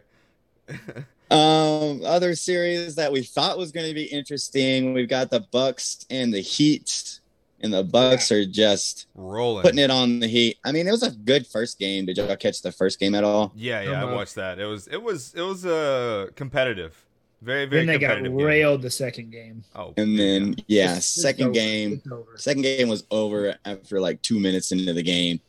Um, 1.31 2.01
other 2.05 2.35
series 2.35 2.95
that 2.95 3.11
we 3.11 3.23
thought 3.23 3.57
was 3.57 3.71
going 3.71 3.87
to 3.87 3.95
be 3.95 4.03
interesting, 4.03 4.93
we've 4.93 5.09
got 5.09 5.31
the 5.31 5.39
Bucks 5.39 6.05
and 6.11 6.31
the 6.31 6.39
Heat, 6.39 7.19
and 7.61 7.73
the 7.73 7.83
Bucks 7.83 8.31
are 8.31 8.45
just 8.45 9.07
Rolling. 9.15 9.63
putting 9.63 9.79
it 9.79 9.89
on 9.89 10.19
the 10.19 10.27
Heat. 10.27 10.57
I 10.63 10.71
mean, 10.71 10.87
it 10.87 10.91
was 10.91 11.01
a 11.01 11.09
good 11.09 11.47
first 11.47 11.79
game. 11.79 12.05
Did 12.05 12.17
y'all 12.17 12.35
catch 12.35 12.61
the 12.61 12.71
first 12.71 12.99
game 12.99 13.15
at 13.15 13.23
all? 13.23 13.51
Yeah, 13.55 13.81
yeah, 13.81 13.91
I 14.01 14.03
Uh-huh. 14.03 14.15
watched 14.15 14.35
that. 14.35 14.59
It 14.59 14.65
was 14.65 14.85
it 14.87 15.01
was 15.01 15.33
it 15.33 15.41
was 15.41 15.65
uh 15.65 16.27
competitive. 16.35 17.04
Very 17.45 17.65
very 17.65 17.85
then 17.85 17.87
they 17.87 17.99
got 17.99 18.15
competitive. 18.15 18.37
game. 18.37 18.45
railed 18.47 18.81
the 18.81 18.89
second 18.89 19.31
game. 19.31 19.63
Oh, 19.75 19.93
And 19.97 20.17
then 20.17 20.55
yeah, 20.67 20.85
It's- 20.85 20.97
it's 20.97 21.21
second 21.21 21.45
over. 21.45 21.53
game. 21.53 22.01
Second 22.35 22.63
game 22.63 22.87
was 22.89 23.05
over 23.11 23.55
after 23.65 23.99
like 23.99 24.21
two 24.21 24.39
minutes 24.39 24.71
into 24.71 24.91
the 24.93 25.03
game. 25.03 25.39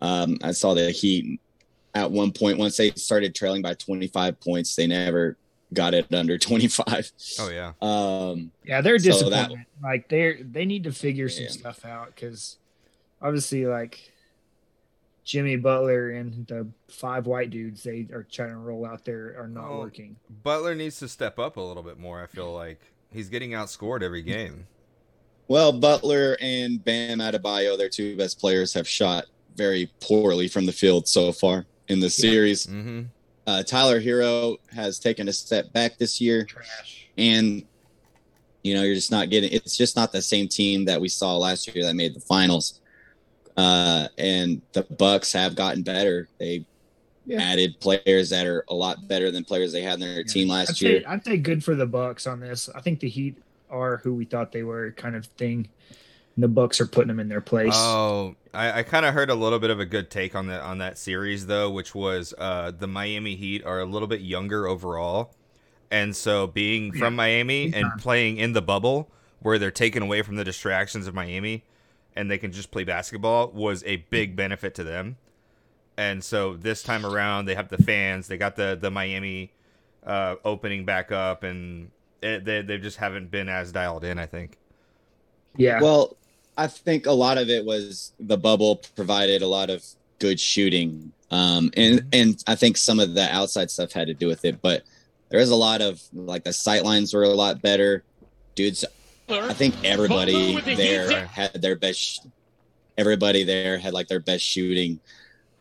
Um, 0.00 0.38
I 0.42 0.52
saw 0.52 0.74
the 0.74 0.90
Heat 0.90 1.40
at 1.94 2.10
one 2.10 2.32
point 2.32 2.58
once 2.58 2.76
they 2.76 2.90
started 2.92 3.34
trailing 3.34 3.62
by 3.62 3.74
25 3.74 4.38
points, 4.40 4.74
they 4.76 4.86
never 4.86 5.36
got 5.72 5.92
it 5.94 6.06
under 6.14 6.38
25. 6.38 7.10
oh 7.40 7.50
yeah. 7.50 7.72
Um, 7.82 8.52
Yeah, 8.64 8.80
they're 8.80 8.98
So 8.98 9.28
that- 9.30 9.48
disappointed. 9.48 9.66
like 9.82 10.08
they're 10.08 10.38
they 10.42 10.64
need 10.64 10.84
to 10.84 10.92
figure 10.92 11.28
some 11.28 11.44
Yeah. 11.44 11.50
stuff 11.50 11.84
out 11.84 12.14
because 12.14 12.58
obviously, 13.20 13.66
like 13.66 14.12
Jimmy 15.24 15.56
Butler 15.56 16.10
and 16.10 16.46
the 16.46 16.66
five 16.88 17.26
white 17.26 17.50
dudes 17.50 17.82
they 17.82 18.06
are 18.12 18.26
trying 18.30 18.50
to 18.50 18.56
roll 18.56 18.84
out 18.86 19.04
there 19.04 19.34
are 19.38 19.48
not 19.48 19.70
Oh. 19.70 19.78
working. 19.78 20.16
Butler 20.42 20.74
needs 20.74 20.98
to 20.98 21.08
step 21.08 21.38
up 21.38 21.56
a 21.56 21.60
little 21.60 21.82
bit 21.82 21.98
more. 21.98 22.22
I 22.22 22.26
feel 22.26 22.52
like 22.52 22.80
he's 23.10 23.28
getting 23.30 23.50
outscored 23.52 24.02
every 24.02 24.22
game. 24.22 24.66
Well, 25.48 25.72
Butler 25.72 26.36
and 26.40 26.82
Bam 26.84 27.18
Adebayo, 27.20 27.76
their 27.78 27.88
two 27.88 28.16
best 28.16 28.38
players, 28.38 28.72
have 28.74 28.86
shot 28.88 29.24
very 29.56 29.90
poorly 30.00 30.48
from 30.48 30.66
the 30.66 30.72
field 30.72 31.06
so 31.08 31.32
far 31.32 31.64
in 31.88 32.00
the 32.00 32.10
series. 32.10 32.66
Mm-hmm. 32.66 33.02
Uh, 33.46 33.62
Tyler 33.62 34.00
Herro 34.00 34.56
has 34.72 34.98
taken 34.98 35.28
a 35.28 35.32
step 35.32 35.72
back 35.72 35.98
this 35.98 36.18
year, 36.20 36.44
Trash. 36.44 37.08
and 37.18 37.62
you 38.62 38.72
know 38.74 38.82
you're 38.82 38.94
just 38.94 39.10
not 39.10 39.28
getting. 39.28 39.52
It's 39.52 39.76
just 39.76 39.96
not 39.96 40.12
the 40.12 40.22
same 40.22 40.48
team 40.48 40.86
that 40.86 40.98
we 41.00 41.08
saw 41.08 41.36
last 41.36 41.74
year 41.74 41.84
that 41.84 41.94
made 41.94 42.14
the 42.14 42.20
finals. 42.20 42.80
Uh, 43.56 44.08
and 44.18 44.62
the 44.72 44.82
Bucks 44.82 45.32
have 45.32 45.54
gotten 45.54 45.82
better. 45.82 46.28
They 46.38 46.66
Yeah. 47.26 47.40
added 47.40 47.78
players 47.80 48.30
that 48.30 48.46
are 48.46 48.64
a 48.68 48.74
lot 48.74 49.08
better 49.08 49.30
than 49.30 49.44
players 49.44 49.72
they 49.72 49.80
had 49.82 49.94
in 49.94 50.00
their 50.00 50.24
team 50.24 50.48
last 50.48 50.70
I'd 50.70 50.80
year. 50.82 51.00
say, 51.00 51.04
I'd 51.06 51.24
say 51.24 51.36
good 51.38 51.64
for 51.64 51.74
the 51.74 51.86
Bucks 51.86 52.26
on 52.26 52.40
this. 52.40 52.68
I 52.74 52.80
think 52.80 53.00
the 53.00 53.08
Heat 53.08 53.38
are 53.70 53.98
who 53.98 54.12
we 54.14 54.24
thought 54.24 54.52
they 54.52 54.62
were, 54.62 54.92
kind 54.92 55.16
of 55.16 55.24
thing. 55.26 55.68
And 56.36 56.42
the 56.42 56.48
Bucks 56.48 56.80
are 56.80 56.86
putting 56.86 57.08
them 57.08 57.20
in 57.20 57.28
their 57.28 57.40
place. 57.40 57.72
Oh, 57.74 58.34
I, 58.52 58.80
I 58.80 58.82
kind 58.82 59.06
of 59.06 59.14
heard 59.14 59.30
a 59.30 59.34
little 59.34 59.58
bit 59.60 59.70
of 59.70 59.78
a 59.80 59.86
good 59.86 60.10
take 60.10 60.34
on 60.34 60.48
that 60.48 60.62
on 60.62 60.78
that 60.78 60.98
series 60.98 61.46
though, 61.46 61.70
which 61.70 61.94
was 61.94 62.34
uh, 62.38 62.72
the 62.76 62.88
Miami 62.88 63.36
Heat 63.36 63.64
are 63.64 63.80
a 63.80 63.84
little 63.86 64.08
bit 64.08 64.20
younger 64.20 64.66
overall, 64.66 65.32
and 65.90 66.14
so 66.14 66.46
being 66.48 66.92
Yeah, 66.92 66.98
from 66.98 67.16
Miami 67.16 67.70
big 67.70 67.74
and 67.74 67.92
playing 68.00 68.36
in 68.38 68.52
the 68.52 68.62
bubble 68.62 69.08
where 69.40 69.58
they're 69.58 69.70
taken 69.70 70.02
away 70.02 70.22
from 70.22 70.36
the 70.36 70.44
distractions 70.44 71.06
of 71.06 71.14
Miami, 71.14 71.62
and 72.16 72.30
they 72.30 72.38
can 72.38 72.52
just 72.52 72.70
play 72.70 72.84
basketball 72.84 73.48
was 73.48 73.82
a 73.84 73.96
big 73.96 74.36
benefit 74.36 74.74
to 74.76 74.84
them. 74.84 75.16
And 75.96 76.22
so 76.22 76.56
this 76.56 76.82
time 76.82 77.06
around, 77.06 77.46
they 77.46 77.54
have 77.54 77.68
the 77.68 77.78
fans. 77.78 78.26
They 78.26 78.36
got 78.36 78.56
the 78.56 78.76
the 78.80 78.90
Miami 78.90 79.52
uh, 80.04 80.36
opening 80.44 80.84
back 80.84 81.12
up, 81.12 81.44
and 81.44 81.90
it, 82.22 82.44
they 82.44 82.62
they 82.62 82.78
just 82.78 82.96
haven't 82.96 83.30
been 83.30 83.48
as 83.48 83.72
dialed 83.72 84.04
in. 84.04 84.18
I 84.18 84.26
think. 84.26 84.58
yeah. 85.56 85.80
Well, 85.80 86.16
I 86.56 86.66
think 86.66 87.06
a 87.06 87.12
lot 87.12 87.38
of 87.38 87.48
it 87.48 87.64
was 87.64 88.12
the 88.18 88.36
bubble 88.36 88.76
provided 88.96 89.42
a 89.42 89.46
lot 89.46 89.70
of 89.70 89.84
good 90.18 90.40
shooting, 90.40 91.12
um, 91.30 91.70
and 91.76 92.06
and 92.12 92.42
I 92.46 92.54
think 92.56 92.76
some 92.76 92.98
of 92.98 93.14
the 93.14 93.32
outside 93.32 93.70
stuff 93.70 93.92
had 93.92 94.08
to 94.08 94.14
do 94.14 94.26
with 94.26 94.44
it. 94.44 94.60
But 94.62 94.82
there 95.28 95.40
is 95.40 95.50
a 95.50 95.56
lot 95.56 95.80
of 95.80 96.02
like 96.12 96.44
the 96.44 96.52
sight 96.52 96.84
lines 96.84 97.14
were 97.14 97.22
a 97.22 97.28
lot 97.28 97.62
better, 97.62 98.02
dudes. 98.54 98.84
I 99.28 99.52
think 99.54 99.74
everybody 99.84 100.60
there 100.74 101.26
had 101.26 101.60
their 101.60 101.76
best. 101.76 102.26
Everybody 102.98 103.42
there 103.44 103.78
had 103.78 103.92
like 103.92 104.08
their 104.08 104.20
best 104.20 104.44
shooting 104.44 105.00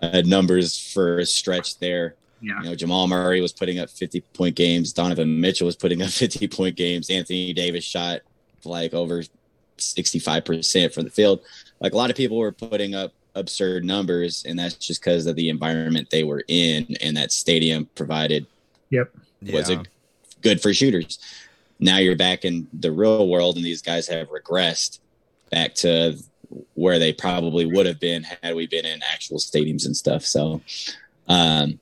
uh, 0.02 0.22
numbers 0.26 0.78
for 0.78 1.20
a 1.20 1.26
stretch 1.26 1.80
there. 1.80 2.16
yeah. 2.42 2.60
You 2.62 2.70
know, 2.70 2.76
Jamal 2.76 3.08
Murray 3.08 3.42
was 3.42 3.54
putting 3.54 3.80
up 3.80 3.90
50 3.90 4.22
point 4.34 4.56
games. 4.56 4.94
Donovan 4.94 5.40
Mitchell 5.42 5.66
was 5.66 5.76
putting 5.76 6.02
up 6.02 6.10
50 6.12 6.48
point 6.50 6.76
games. 6.76 7.10
Anthony 7.10 7.54
Davis 7.54 7.84
shot 7.84 8.22
like 8.66 8.94
over 8.94 9.24
65% 9.78 10.94
from 10.94 11.04
the 11.06 11.10
field. 11.10 11.42
Like 11.80 11.94
a 11.94 11.98
lot 11.98 12.10
of 12.10 12.16
people 12.16 12.38
were 12.38 12.52
putting 12.52 12.96
up 12.96 13.14
absurd 13.36 13.84
numbers, 13.84 14.46
and 14.48 14.58
that's 14.60 14.76
just 14.76 15.02
because 15.02 15.26
of 15.26 15.36
the 15.36 15.50
environment 15.50 16.10
they 16.12 16.24
were 16.24 16.44
in 16.48 16.96
and 17.02 17.18
that 17.18 17.32
stadium 17.32 17.90
provided 17.96 18.46
Yep. 18.92 19.12
was 19.52 19.70
Yeah. 19.70 19.80
a 19.82 19.84
good 20.42 20.62
for 20.62 20.72
shooters. 20.74 21.18
Now 21.84 21.98
you're 21.98 22.16
back 22.16 22.46
in 22.46 22.68
the 22.74 22.92
real 22.92 23.28
world, 23.28 23.58
and 23.58 23.66
these 23.66 23.82
guys 23.82 24.08
have 24.08 24.30
regressed 24.30 25.00
back 25.52 25.76
to 25.76 26.18
where 26.76 26.98
they 26.98 27.12
probably 27.12 27.66
would 27.66 27.86
have 27.86 28.00
been 28.00 28.24
had 28.24 28.56
we 28.56 28.68
been 28.68 28.86
in 28.86 29.02
actual 29.04 29.38
stadiums 29.38 29.86
and 29.86 29.96
stuff. 29.98 30.24
So, 30.26 30.62
um, 31.28 31.80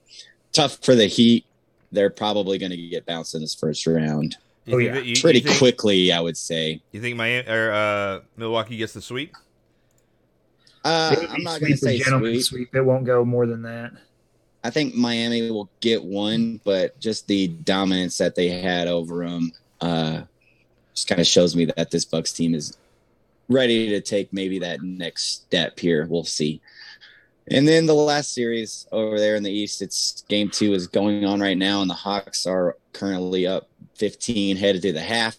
tough 0.53 0.79
for 0.83 0.95
the 0.95 1.05
Heat. 1.07 1.45
They're 1.91 2.09
probably 2.09 2.57
going 2.57 2.71
to 2.71 2.77
get 2.77 3.05
bounced 3.05 3.35
in 3.35 3.41
this 3.41 3.53
first 3.53 3.85
round. 3.85 4.37
You 4.65 4.75
Oh, 4.75 4.77
yeah. 4.77 4.93
that- 4.95 5.05
you- 5.05 5.15
you 5.15 5.21
pretty 5.21 5.41
think- 5.41 5.57
quickly, 5.57 6.11
I 6.11 6.19
would 6.21 6.37
say. 6.37 6.81
You 6.93 7.01
think 7.01 7.15
Miami 7.17 7.47
or 7.49 7.71
uh, 7.71 8.19
Milwaukee 8.37 8.77
gets 8.77 8.93
the 8.93 9.01
sweep? 9.01 9.33
Uh, 10.83 11.15
I'm 11.29 11.43
not 11.43 11.59
going 11.59 11.73
to 11.73 11.77
say 11.77 11.99
sweep. 11.99 12.41
sweep. 12.43 12.75
It 12.75 12.81
won't 12.81 13.05
go 13.05 13.23
more 13.23 13.45
than 13.45 13.61
that. 13.63 13.91
I 14.63 14.69
think 14.69 14.95
Miami 14.95 15.49
will 15.51 15.69
get 15.79 16.03
one, 16.03 16.59
but 16.63 16.99
just 16.99 17.27
the 17.27 17.47
dominance 17.49 18.17
that 18.19 18.35
they 18.35 18.47
had 18.49 18.87
over 18.87 19.25
them 19.27 19.51
uh, 19.81 20.21
just 20.93 21.07
kind 21.07 21.19
of 21.19 21.27
shows 21.27 21.55
me 21.55 21.65
that 21.65 21.91
this 21.91 22.05
Bucks 22.05 22.33
team 22.33 22.53
is 22.53 22.77
ready 23.49 23.89
to 23.89 24.01
take 24.01 24.31
maybe 24.31 24.59
that 24.59 24.81
next 24.81 25.43
step 25.45 25.79
here. 25.79 26.05
We'll 26.09 26.23
see. 26.23 26.61
And 27.49 27.67
then 27.67 27.85
the 27.85 27.95
last 27.95 28.33
series 28.33 28.87
over 28.91 29.19
there 29.19 29.35
in 29.35 29.43
the 29.43 29.51
East, 29.51 29.81
it's 29.81 30.23
game 30.29 30.49
two 30.49 30.73
is 30.73 30.87
going 30.87 31.25
on 31.25 31.39
right 31.39 31.57
now, 31.57 31.81
and 31.81 31.89
the 31.89 31.95
Hawks 31.95 32.45
are 32.45 32.77
currently 32.93 33.47
up 33.47 33.67
15, 33.95 34.57
headed 34.57 34.83
to 34.83 34.93
the 34.93 35.01
half. 35.01 35.35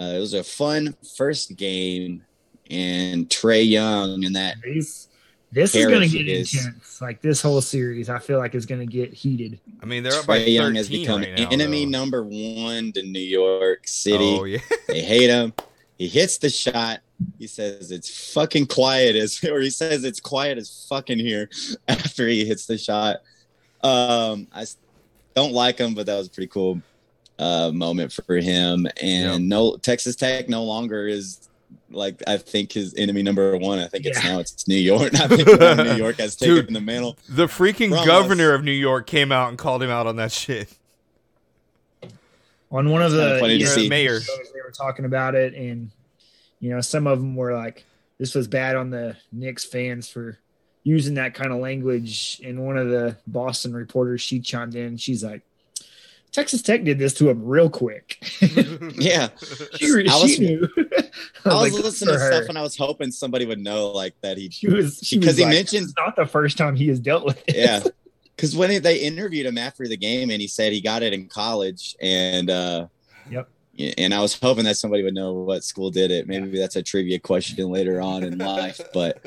Uh, 0.00 0.14
it 0.16 0.18
was 0.18 0.34
a 0.34 0.44
fun 0.44 0.94
first 1.16 1.56
game, 1.56 2.24
and 2.70 3.28
Trae 3.28 3.68
Young 3.68 4.24
and 4.24 4.36
that 4.36 4.56
These, 4.62 5.08
this 5.52 5.74
is 5.74 5.86
going 5.86 6.08
to 6.08 6.08
get 6.08 6.26
is- 6.28 6.54
intense. 6.54 7.00
Like 7.00 7.20
this 7.20 7.40
whole 7.42 7.60
series, 7.60 8.08
I 8.08 8.18
feel 8.18 8.38
like 8.38 8.54
is 8.54 8.66
going 8.66 8.80
to 8.80 8.86
get 8.86 9.12
heated. 9.12 9.60
I 9.82 9.86
mean, 9.86 10.02
they're 10.02 10.12
up 10.18 10.26
by 10.26 10.38
Trae 10.38 10.42
13 10.44 10.54
Young 10.54 10.74
has 10.76 10.88
become 10.88 11.20
right 11.20 11.34
now, 11.38 11.48
enemy 11.50 11.84
though. 11.84 11.90
number 11.90 12.22
one 12.24 12.92
to 12.92 13.02
New 13.02 13.18
York 13.20 13.86
City. 13.86 14.36
Oh 14.40 14.44
yeah, 14.44 14.58
They 14.88 15.02
hate 15.02 15.30
him. 15.30 15.52
He 15.98 16.08
hits 16.08 16.38
the 16.38 16.48
shot. 16.50 17.00
He 17.38 17.46
says 17.46 17.92
it's 17.92 18.32
fucking 18.32 18.66
quiet 18.66 19.14
as, 19.14 19.42
or 19.48 19.60
he 19.60 19.70
says 19.70 20.02
it's 20.04 20.20
quiet 20.20 20.58
as 20.58 20.86
fucking 20.88 21.18
here 21.18 21.48
after 21.88 22.26
he 22.26 22.44
hits 22.44 22.66
the 22.66 22.78
shot. 22.78 23.16
Um, 23.82 24.48
I 24.52 24.62
s- 24.62 24.76
don't 25.34 25.52
like 25.52 25.78
him, 25.78 25.94
but 25.94 26.06
that 26.06 26.16
was 26.16 26.26
a 26.28 26.30
pretty 26.30 26.48
cool 26.48 26.80
uh, 27.38 27.70
moment 27.72 28.12
for 28.12 28.36
him. 28.36 28.86
And 29.00 29.42
Yeah. 29.42 29.56
no, 29.56 29.76
Texas 29.76 30.16
Tech 30.16 30.48
no 30.48 30.64
longer 30.64 31.06
is 31.08 31.48
like 31.94 32.22
I 32.26 32.36
think 32.36 32.72
his 32.72 32.94
enemy 32.94 33.22
number 33.22 33.56
one. 33.56 33.78
I 33.78 33.86
think 33.88 34.06
it's 34.06 34.22
Yeah. 34.24 34.32
now 34.32 34.38
it's 34.40 34.66
New 34.68 34.74
York. 34.76 35.14
I 35.20 35.28
think 35.28 35.46
New 35.46 35.94
York 35.96 36.16
has 36.16 36.36
taken 36.36 36.54
Dude. 36.56 36.74
the 36.74 36.80
mantle. 36.80 37.16
the 37.28 37.46
freaking 37.46 37.90
From 37.96 38.06
governor 38.06 38.52
us. 38.52 38.58
of 38.58 38.64
New 38.64 38.70
York 38.72 39.06
came 39.06 39.30
out 39.32 39.48
and 39.48 39.58
called 39.58 39.82
him 39.82 39.90
out 39.90 40.06
on 40.06 40.16
that 40.16 40.32
shit. 40.32 40.68
On 42.70 42.88
one 42.88 43.02
of 43.02 43.12
It's 43.12 43.20
kinda 43.20 43.34
the 43.34 43.40
funny 43.40 43.58
to 43.58 43.64
ESPN. 43.64 43.88
Mayor. 43.88 44.18
they 44.20 44.60
were 44.64 44.70
talking 44.72 45.04
about 45.04 45.34
it, 45.34 45.54
and 45.54 45.90
you 46.60 46.70
know, 46.70 46.80
some 46.80 47.06
of 47.06 47.18
them 47.18 47.36
were 47.36 47.52
like, 47.54 47.84
"This 48.18 48.34
was 48.34 48.48
bad 48.48 48.76
on 48.76 48.88
the 48.90 49.16
Knicks 49.30 49.64
fans 49.64 50.08
for 50.08 50.38
using 50.84 51.14
that 51.14 51.34
kind 51.34 51.52
of 51.52 51.58
language." 51.58 52.40
And 52.42 52.64
one 52.64 52.78
of 52.78 52.88
the 52.88 53.16
Boston 53.26 53.74
reporters, 53.74 54.22
she 54.22 54.40
chimed 54.40 54.74
in. 54.74 54.96
She's 54.96 55.22
like, 55.22 55.42
"Texas 56.32 56.62
Tech 56.62 56.82
did 56.84 56.98
this 56.98 57.14
to 57.14 57.28
him 57.30 57.44
real 57.44 57.70
quick." 57.70 58.18
Yeah. 58.94 59.28
she, 59.76 59.90
re- 59.92 60.08
I 60.08 60.20
was- 60.20 60.34
she 60.34 60.38
knew. 60.40 60.68
I 61.44 61.54
was 61.54 61.72
like, 61.72 61.72
listening 61.72 62.14
to 62.14 62.20
her. 62.20 62.32
stuff 62.32 62.48
and 62.48 62.58
I 62.58 62.62
was 62.62 62.76
hoping 62.76 63.10
somebody 63.10 63.46
would 63.46 63.58
know 63.60 63.88
like 63.90 64.14
that 64.22 64.36
he 64.38 64.50
She 64.50 64.68
was 64.68 64.98
because 65.00 65.36
he 65.36 65.44
like, 65.44 65.54
mentioned 65.54 65.84
"It's 65.84 65.94
not 65.96 66.16
the 66.16 66.26
first 66.26 66.56
time 66.58 66.74
he 66.76 66.88
has 66.88 66.98
dealt 67.00 67.24
with 67.24 67.42
it. 67.48 67.56
yeah 67.56 67.82
because 68.36 68.56
when 68.56 68.82
they 68.82 68.98
interviewed 68.98 69.46
him 69.46 69.58
after 69.58 69.86
the 69.86 69.96
game 69.96 70.30
and 70.30 70.40
he 70.40 70.48
said 70.48 70.72
he 70.72 70.80
got 70.80 71.02
it 71.02 71.12
in 71.12 71.26
college 71.28 71.94
and 72.00 72.48
uh 72.50 72.86
Yep. 73.30 73.48
and 73.98 74.14
i 74.14 74.20
was 74.20 74.38
hoping 74.38 74.64
that 74.64 74.76
somebody 74.76 75.02
would 75.02 75.14
know 75.14 75.32
what 75.34 75.64
school 75.64 75.90
did 75.90 76.10
it 76.10 76.26
maybe 76.28 76.58
that's 76.58 76.76
a 76.76 76.82
trivia 76.82 77.18
question 77.18 77.68
later 77.70 78.00
on 78.00 78.22
in 78.24 78.38
life 78.38 78.80
but 78.94 79.24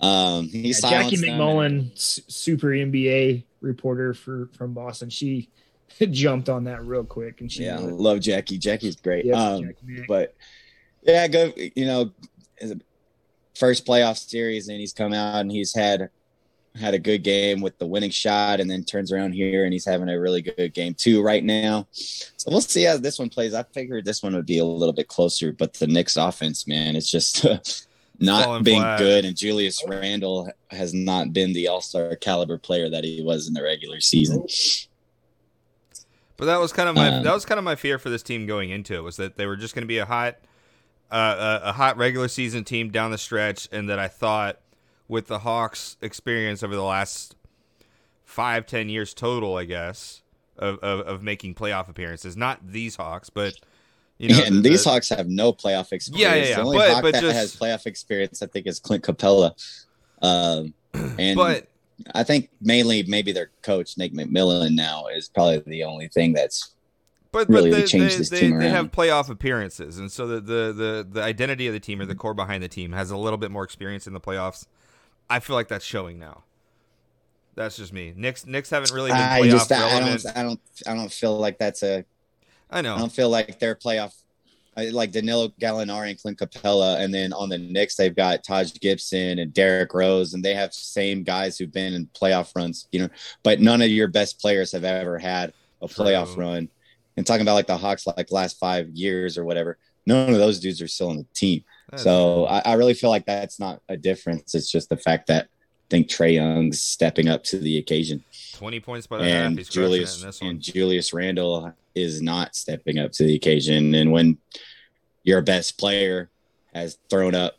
um 0.00 0.48
he 0.48 0.68
Yeah, 0.68 0.90
Jackie 0.90 1.16
them 1.16 1.38
MacMullan, 1.38 1.92
s- 1.94 2.20
super 2.28 2.68
NBA 2.68 3.44
reporter 3.60 4.12
for 4.14 4.48
from 4.52 4.74
Boston, 4.74 5.08
she 5.10 5.48
jumped 6.10 6.48
on 6.48 6.64
that 6.64 6.84
real 6.84 7.04
quick, 7.04 7.40
and 7.40 7.50
she 7.50 7.64
yeah 7.64 7.78
knew 7.78 7.90
love 7.90 8.20
jackie 8.20 8.58
jackie's 8.58 8.96
great 8.96 9.24
Yep, 9.24 9.36
um 9.36 9.62
Jackie 9.62 10.04
but 10.06 10.34
yeah, 11.06 11.28
go. 11.28 11.52
You 11.56 11.86
know, 11.86 12.12
first 13.54 13.86
playoff 13.86 14.18
series, 14.18 14.68
and 14.68 14.78
he's 14.78 14.92
come 14.92 15.12
out 15.12 15.40
and 15.40 15.50
he's 15.50 15.74
had 15.74 16.10
had 16.74 16.92
a 16.92 16.98
good 16.98 17.22
game 17.22 17.62
with 17.62 17.78
the 17.78 17.86
winning 17.86 18.10
shot, 18.10 18.60
and 18.60 18.68
then 18.68 18.84
turns 18.84 19.10
around 19.10 19.32
here 19.32 19.64
and 19.64 19.72
he's 19.72 19.86
having 19.86 20.10
a 20.10 20.20
really 20.20 20.42
good 20.42 20.74
game 20.74 20.94
too 20.94 21.22
right 21.22 21.42
now. 21.42 21.86
So 21.92 22.50
we'll 22.50 22.60
see 22.60 22.82
how 22.82 22.98
this 22.98 23.18
one 23.18 23.30
plays. 23.30 23.54
I 23.54 23.62
figured 23.62 24.04
this 24.04 24.22
one 24.22 24.34
would 24.34 24.46
be 24.46 24.58
a 24.58 24.64
little 24.64 24.92
bit 24.92 25.08
closer, 25.08 25.52
but 25.52 25.72
the 25.74 25.86
Knicks 25.86 26.16
offense, 26.16 26.66
man, 26.66 26.96
it's 26.96 27.10
just 27.10 27.44
not 28.18 28.44
Falling 28.44 28.62
being 28.62 28.82
flat. 28.82 28.98
good, 28.98 29.24
and 29.24 29.36
Julius 29.36 29.82
Randle 29.86 30.50
has 30.70 30.92
not 30.92 31.32
been 31.32 31.54
the 31.54 31.68
All 31.68 31.80
Star 31.80 32.14
caliber 32.16 32.58
player 32.58 32.90
that 32.90 33.04
he 33.04 33.22
was 33.22 33.48
in 33.48 33.54
the 33.54 33.62
regular 33.62 34.00
season. 34.00 34.44
But 36.36 36.46
that 36.46 36.58
was 36.60 36.72
kind 36.72 36.88
of 36.88 36.94
my 36.94 37.08
Um, 37.08 37.22
that 37.24 37.32
was 37.32 37.44
kind 37.44 37.58
of 37.58 37.64
my 37.64 37.76
fear 37.76 37.98
for 37.98 38.10
this 38.10 38.22
team 38.22 38.46
going 38.46 38.70
into 38.70 38.94
it 38.94 39.02
was 39.02 39.16
that 39.16 39.36
they 39.36 39.46
were 39.46 39.56
just 39.56 39.74
going 39.74 39.82
to 39.82 39.86
be 39.88 39.98
a 39.98 40.04
hot 40.06 40.36
uh, 41.10 41.60
a, 41.64 41.68
a 41.68 41.72
hot 41.72 41.96
regular 41.96 42.28
season 42.28 42.64
team 42.64 42.90
down 42.90 43.10
the 43.12 43.18
stretch, 43.18 43.68
and 43.70 43.88
that 43.88 43.98
I 43.98 44.08
thought 44.08 44.58
with 45.08 45.28
the 45.28 45.38
Hawks' 45.40 45.96
experience 46.02 46.62
over 46.64 46.74
the 46.74 46.82
last 46.82 47.36
five 48.24 48.66
ten 48.66 48.88
years 48.88 49.14
total, 49.14 49.56
I 49.56 49.64
guess 49.64 50.22
of 50.58 50.78
of, 50.80 51.00
of 51.06 51.22
making 51.22 51.54
playoff 51.54 51.88
appearances, 51.88 52.36
not 52.36 52.60
these 52.66 52.96
Hawks, 52.96 53.30
but 53.30 53.54
you 54.18 54.30
know 54.30 54.42
and 54.44 54.64
the- 54.64 54.70
these 54.70 54.84
Hawks 54.84 55.08
have 55.10 55.28
no 55.28 55.52
playoff 55.52 55.92
experience. 55.92 56.18
Yeah, 56.20 56.34
yeah, 56.34 56.48
yeah, 56.48 56.54
The 56.56 56.62
only 56.62 56.78
but- 56.78 56.90
Hawk 56.90 57.02
but 57.02 57.12
that 57.14 57.22
just- 57.22 57.36
has 57.36 57.56
playoff 57.56 57.86
experience, 57.86 58.42
I 58.42 58.46
think, 58.46 58.66
is 58.66 58.80
Clint 58.80 59.04
Capela. 59.04 59.52
Um, 60.22 60.74
and 61.18 61.36
but 61.36 61.68
I 62.14 62.22
think 62.22 62.50
mainly 62.60 63.02
maybe 63.04 63.32
their 63.32 63.50
coach 63.62 63.96
Nick 63.96 64.12
McMillan 64.12 64.74
now 64.74 65.06
is 65.06 65.28
probably 65.28 65.62
the 65.66 65.84
only 65.84 66.08
thing 66.08 66.32
that's 66.32 66.74
But 67.32 67.48
really 67.48 67.70
but 67.70 67.76
they, 67.76 67.86
change 67.86 68.12
they, 68.12 68.18
this 68.18 68.30
they, 68.30 68.40
team 68.40 68.58
they 68.58 68.68
have 68.68 68.90
playoff 68.92 69.28
appearances, 69.30 69.98
and 69.98 70.10
so 70.10 70.26
the, 70.26 70.40
the 70.40 70.72
the 70.72 71.08
the 71.10 71.22
identity 71.22 71.66
of 71.66 71.72
the 71.72 71.80
team 71.80 72.00
or 72.00 72.06
the 72.06 72.14
core 72.14 72.34
behind 72.34 72.62
the 72.62 72.68
team 72.68 72.92
has 72.92 73.10
a 73.10 73.16
little 73.16 73.38
bit 73.38 73.50
more 73.50 73.64
experience 73.64 74.06
in 74.06 74.12
the 74.12 74.20
playoffs. 74.20 74.66
I 75.28 75.40
feel 75.40 75.56
like 75.56 75.68
that's 75.68 75.84
showing 75.84 76.18
now. 76.18 76.44
That's 77.54 77.76
just 77.76 77.92
me. 77.92 78.12
Knicks 78.14 78.46
Knicks 78.46 78.70
haven't 78.70 78.92
really 78.92 79.10
been 79.10 79.18
I 79.18 79.40
playoff 79.40 79.50
just 79.50 79.72
I 79.72 80.00
don't 80.00 80.36
I 80.36 80.42
don't 80.42 80.60
I 80.86 80.94
don't 80.94 81.12
feel 81.12 81.36
like 81.38 81.58
that's 81.58 81.82
a 81.82 82.04
I 82.70 82.82
know. 82.82 82.94
I 82.94 82.98
don't 82.98 83.12
feel 83.12 83.30
like 83.30 83.58
they're 83.58 83.74
playoff. 83.74 84.12
Like 84.76 85.10
Danilo 85.12 85.48
Gallinari 85.60 86.10
and 86.10 86.20
Clint 86.20 86.38
Capela, 86.38 87.00
and 87.00 87.12
then 87.14 87.32
on 87.32 87.48
the 87.48 87.56
Knicks 87.58 87.96
they've 87.96 88.14
got 88.14 88.44
Taj 88.44 88.72
Gibson 88.74 89.38
and 89.38 89.52
Derrick 89.54 89.94
Rose, 89.94 90.34
and 90.34 90.44
they 90.44 90.54
have 90.54 90.74
same 90.74 91.22
guys 91.22 91.56
who've 91.56 91.72
been 91.72 91.94
in 91.94 92.06
playoff 92.08 92.54
runs, 92.54 92.86
you 92.92 93.00
know. 93.00 93.08
But 93.42 93.60
none 93.60 93.80
of 93.80 93.88
your 93.88 94.08
best 94.08 94.38
players 94.40 94.72
have 94.72 94.84
ever 94.84 95.18
had 95.18 95.52
a 95.80 95.88
True. 95.88 96.04
playoff 96.04 96.36
run. 96.36 96.68
And 97.16 97.26
talking 97.26 97.40
about 97.42 97.54
like 97.54 97.66
the 97.66 97.76
Hawks, 97.78 98.06
like 98.06 98.30
last 98.30 98.58
five 98.58 98.90
years 98.90 99.38
or 99.38 99.44
whatever, 99.46 99.78
none 100.04 100.28
of 100.28 100.36
those 100.36 100.60
dudes 100.60 100.82
are 100.82 100.88
still 100.88 101.08
on 101.08 101.16
the 101.16 101.26
team. 101.32 101.64
That's- 101.90 102.04
So 102.04 102.44
I, 102.44 102.58
I 102.66 102.72
really 102.74 102.92
feel 102.94 103.08
like 103.10 103.24
that's 103.24 103.58
not 103.58 103.80
a 103.88 103.96
difference. 103.96 104.54
It's 104.54 104.70
just 104.70 104.90
the 104.90 104.98
fact 104.98 105.28
that 105.28 105.44
I 105.44 105.86
think 105.88 106.08
Trae 106.08 106.34
Young's 106.34 106.82
stepping 106.82 107.28
up 107.28 107.44
to 107.44 107.58
the 107.58 107.78
occasion, 107.78 108.22
twenty 108.52 108.80
points 108.80 109.06
by 109.06 109.18
the 109.18 109.24
half. 109.24 109.46
and 109.46 109.56
He's 109.58 109.68
Julius 109.68 110.20
in 110.20 110.26
this 110.26 110.40
one. 110.42 110.50
and 110.50 110.60
Julius 110.60 111.12
Randle 111.14 111.72
is 111.96 112.22
not 112.22 112.54
stepping 112.54 112.98
up 112.98 113.10
to 113.12 113.24
the 113.24 113.34
occasion. 113.34 113.94
And 113.94 114.12
when 114.12 114.38
your 115.24 115.42
best 115.42 115.78
player 115.78 116.30
has 116.74 116.98
thrown 117.10 117.34
up 117.34 117.56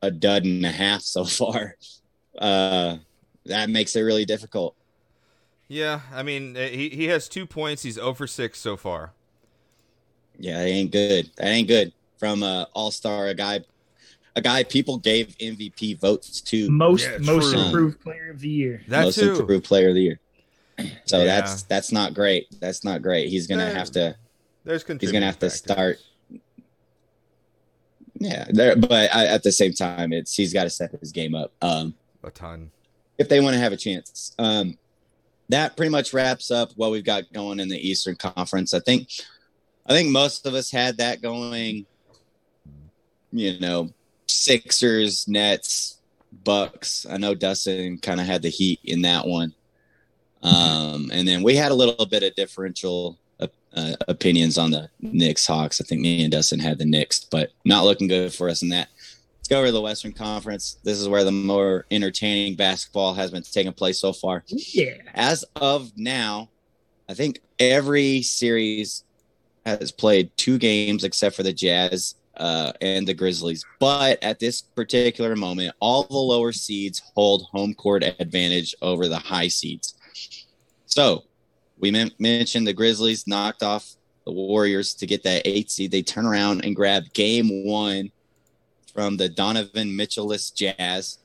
a 0.00 0.10
dud 0.10 0.44
and 0.44 0.64
a 0.64 0.70
half 0.70 1.02
so 1.02 1.24
far, 1.24 1.76
uh, 2.38 2.96
that 3.46 3.68
makes 3.68 3.94
it 3.96 4.02
really 4.02 4.24
difficult. 4.24 4.76
Yeah, 5.68 6.00
I 6.12 6.22
mean 6.22 6.56
uh, 6.56 6.68
he 6.68 6.90
he 6.90 7.06
has 7.06 7.28
two 7.28 7.46
points. 7.46 7.82
He's 7.82 7.94
zero 7.94 8.12
for 8.14 8.26
six 8.26 8.58
so 8.58 8.76
far. 8.76 9.12
Yeah, 10.38 10.58
that 10.58 10.68
ain't 10.68 10.92
good. 10.92 11.30
That 11.36 11.46
ain't 11.46 11.68
good 11.68 11.92
from 12.18 12.42
a 12.42 12.68
All 12.74 12.90
Star, 12.90 13.28
a 13.28 13.34
guy, 13.34 13.60
a 14.36 14.40
guy 14.42 14.64
people 14.64 14.98
gave 14.98 15.36
MVP 15.38 15.98
votes 15.98 16.40
to. 16.42 16.70
most 16.70 17.08
Yeah, 17.08 17.18
most 17.18 17.52
true. 17.52 17.62
improved 17.62 18.00
player 18.00 18.30
of 18.30 18.40
the 18.40 18.48
year. 18.48 18.82
That 18.88 19.04
most 19.04 19.18
too. 19.18 19.34
improved 19.34 19.64
player 19.64 19.88
of 19.88 19.94
the 19.94 20.02
year. 20.02 20.20
So 21.06 21.18
Yeah. 21.18 21.24
that's 21.24 21.62
that's 21.64 21.92
not 21.92 22.14
great. 22.14 22.46
That's 22.60 22.84
not 22.84 23.02
great. 23.02 23.28
He's 23.28 23.46
gonna 23.46 23.66
Yeah. 23.66 23.72
have 23.78 23.90
to 23.92 24.16
There's 24.64 24.84
he's 25.00 25.12
gonna 25.12 25.26
have 25.26 25.38
to 25.40 25.50
start. 25.50 25.98
Yeah, 28.18 28.46
there, 28.50 28.76
but 28.76 29.12
I, 29.12 29.26
at 29.26 29.42
the 29.42 29.50
same 29.50 29.72
time, 29.72 30.12
it's 30.12 30.34
he's 30.36 30.52
got 30.52 30.64
to 30.64 30.70
step 30.70 30.92
his 31.00 31.10
game 31.10 31.34
up 31.34 31.52
um, 31.60 31.94
a 32.22 32.30
ton. 32.30 32.70
if 33.18 33.28
they 33.28 33.40
want 33.40 33.54
to 33.54 33.58
have 33.60 33.72
a 33.72 33.76
chance. 33.76 34.32
Um, 34.38 34.78
that 35.48 35.76
pretty 35.76 35.90
much 35.90 36.12
wraps 36.12 36.50
up 36.52 36.70
what 36.76 36.92
we've 36.92 37.04
got 37.04 37.32
going 37.32 37.58
in 37.58 37.68
the 37.68 37.76
Eastern 37.88 38.14
Conference. 38.14 38.74
I 38.74 38.80
think, 38.80 39.08
I 39.86 39.92
think 39.92 40.10
most 40.10 40.46
of 40.46 40.54
us 40.54 40.70
had 40.70 40.98
that 40.98 41.20
going. 41.20 41.84
You 43.32 43.58
know, 43.58 43.90
Sixers, 44.28 45.26
Nets, 45.26 45.98
Bucks. 46.44 47.06
I 47.10 47.16
know 47.16 47.34
Dustin 47.34 47.98
kind 47.98 48.20
of 48.20 48.26
had 48.26 48.42
the 48.42 48.50
heat 48.50 48.78
in 48.84 49.02
that 49.02 49.26
one. 49.26 49.52
Um, 50.42 51.10
and 51.12 51.26
then 51.26 51.42
we 51.42 51.54
had 51.54 51.72
a 51.72 51.74
little 51.74 52.06
bit 52.06 52.22
of 52.22 52.34
differential 52.34 53.18
uh, 53.40 53.46
uh, 53.74 53.96
opinions 54.08 54.58
on 54.58 54.70
the 54.70 54.88
Knicks 55.00 55.46
Hawks. 55.46 55.80
I 55.80 55.84
think 55.84 56.00
me 56.00 56.22
and 56.22 56.32
Dustin 56.32 56.58
had 56.58 56.78
the 56.78 56.84
Knicks, 56.84 57.20
but 57.24 57.50
not 57.64 57.84
looking 57.84 58.08
good 58.08 58.32
for 58.32 58.48
us 58.48 58.62
in 58.62 58.68
that. 58.70 58.88
Let's 59.38 59.48
go 59.48 59.58
over 59.58 59.66
to 59.66 59.72
the 59.72 59.80
Western 59.80 60.12
Conference. 60.12 60.78
This 60.84 61.00
is 61.00 61.08
where 61.08 61.24
the 61.24 61.32
more 61.32 61.86
entertaining 61.90 62.54
basketball 62.54 63.14
has 63.14 63.30
been 63.30 63.42
taking 63.42 63.72
place 63.72 63.98
so 63.98 64.12
far. 64.12 64.44
Yeah, 64.46 64.94
As 65.14 65.44
of 65.56 65.92
now, 65.96 66.48
I 67.08 67.14
think 67.14 67.40
every 67.58 68.22
series 68.22 69.04
has 69.66 69.92
played 69.92 70.30
two 70.36 70.58
games 70.58 71.04
except 71.04 71.36
for 71.36 71.42
the 71.42 71.52
Jazz 71.52 72.14
uh, 72.36 72.72
and 72.80 73.06
the 73.06 73.14
Grizzlies. 73.14 73.64
But 73.78 74.22
at 74.22 74.38
this 74.38 74.62
particular 74.62 75.36
moment, 75.36 75.74
all 75.80 76.04
the 76.04 76.16
lower 76.16 76.52
seeds 76.52 77.02
hold 77.14 77.44
home 77.52 77.74
court 77.74 78.02
advantage 78.02 78.74
over 78.82 79.08
the 79.08 79.18
high 79.18 79.48
seeds. 79.48 79.94
So 80.92 81.24
we 81.78 81.90
men- 81.90 82.12
mentioned 82.18 82.66
the 82.66 82.74
Grizzlies 82.74 83.26
knocked 83.26 83.62
off 83.62 83.96
the 84.26 84.32
Warriors 84.32 84.92
to 84.94 85.06
get 85.06 85.22
that 85.22 85.40
eight 85.46 85.70
seed. 85.70 85.90
They 85.90 86.02
turn 86.02 86.26
around 86.26 86.66
and 86.66 86.76
grab 86.76 87.04
game 87.14 87.64
one 87.64 88.12
from 88.92 89.16
the 89.16 89.30
Donovan 89.30 89.96
Mitchellist 89.96 90.54
Jazz, 90.54 91.18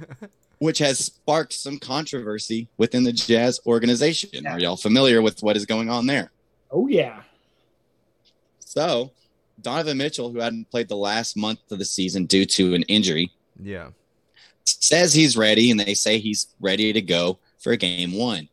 which 0.58 0.78
has 0.78 0.98
sparked 0.98 1.52
some 1.52 1.78
controversy 1.78 2.66
within 2.78 3.04
the 3.04 3.12
Jazz 3.12 3.60
organization. 3.64 4.28
Yeah. 4.32 4.54
Are 4.54 4.58
y'all 4.58 4.76
familiar 4.76 5.22
with 5.22 5.40
what 5.40 5.56
is 5.56 5.66
going 5.66 5.88
on 5.88 6.06
there? 6.06 6.32
Oh 6.72 6.88
yeah. 6.88 7.22
So, 8.58 9.12
Donovan 9.60 9.98
Mitchell, 9.98 10.32
who 10.32 10.40
hadn't 10.40 10.68
played 10.68 10.88
the 10.88 10.96
last 10.96 11.36
month 11.36 11.60
of 11.70 11.78
the 11.78 11.84
season 11.84 12.26
due 12.26 12.46
to 12.46 12.74
an 12.74 12.82
injury, 12.84 13.30
yeah. 13.62 13.90
says 14.64 15.14
he's 15.14 15.36
ready, 15.36 15.70
and 15.70 15.78
they 15.78 15.94
say 15.94 16.18
he's 16.18 16.48
ready 16.60 16.92
to 16.92 17.00
go 17.00 17.38
for 17.60 17.76
game 17.76 18.14
one. 18.14 18.48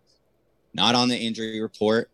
Not 0.73 0.95
on 0.95 1.09
the 1.09 1.17
injury 1.17 1.59
report, 1.61 2.09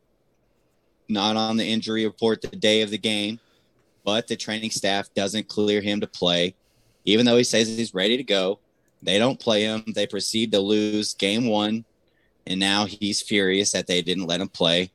not 1.09 1.35
on 1.35 1.57
the 1.57 1.65
injury 1.65 2.05
report 2.05 2.41
the 2.41 2.47
day 2.55 2.81
of 2.81 2.89
the 2.89 2.97
game, 2.97 3.39
but 4.03 4.27
the 4.27 4.35
training 4.35 4.71
staff 4.71 5.13
doesn't 5.13 5.47
clear 5.47 5.81
him 5.81 5.99
to 6.01 6.07
play, 6.07 6.55
even 7.05 7.25
though 7.25 7.37
he 7.37 7.43
says 7.43 7.67
he's 7.67 7.93
ready 7.93 8.17
to 8.17 8.23
go. 8.23 8.59
They 9.03 9.19
don't 9.19 9.39
play 9.39 9.63
him. 9.63 9.83
They 9.93 10.07
proceed 10.07 10.51
to 10.53 10.59
lose 10.59 11.13
game 11.13 11.47
one, 11.47 11.85
and 12.47 12.59
now 12.59 12.85
he's 12.85 13.21
furious 13.21 13.71
that 13.71 13.87
they 13.87 14.01
didn't 14.01 14.25
let 14.25 14.41
him 14.41 14.49
play, 14.49 14.91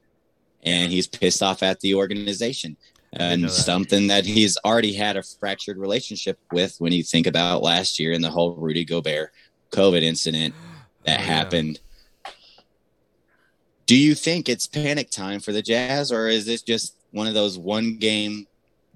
and 0.62 0.90
he's 0.90 1.06
pissed 1.06 1.42
off 1.42 1.62
at 1.62 1.80
the 1.80 1.94
organization. 1.94 2.76
And 3.12 3.44
that. 3.44 3.50
something 3.50 4.06
that 4.06 4.24
he's 4.24 4.56
already 4.64 4.92
had 4.92 5.16
a 5.16 5.22
fractured 5.24 5.78
relationship 5.78 6.38
with 6.52 6.76
when 6.78 6.92
you 6.92 7.02
think 7.02 7.26
about 7.26 7.60
last 7.60 7.98
year 7.98 8.12
and 8.12 8.22
the 8.22 8.30
whole 8.30 8.54
Rudy 8.54 8.84
Gobert 8.84 9.32
COVID 9.72 10.02
incident 10.02 10.54
that 11.04 11.18
Oh, 11.18 11.22
yeah. 11.22 11.26
happened. 11.26 11.80
Do 13.90 13.96
you 13.96 14.14
think 14.14 14.48
it's 14.48 14.68
panic 14.68 15.10
time 15.10 15.40
for 15.40 15.50
the 15.50 15.62
Jazz, 15.62 16.12
or 16.12 16.28
is 16.28 16.46
this 16.46 16.62
just 16.62 16.94
one 17.10 17.26
of 17.26 17.34
those 17.34 17.58
one 17.58 17.96
game? 17.96 18.46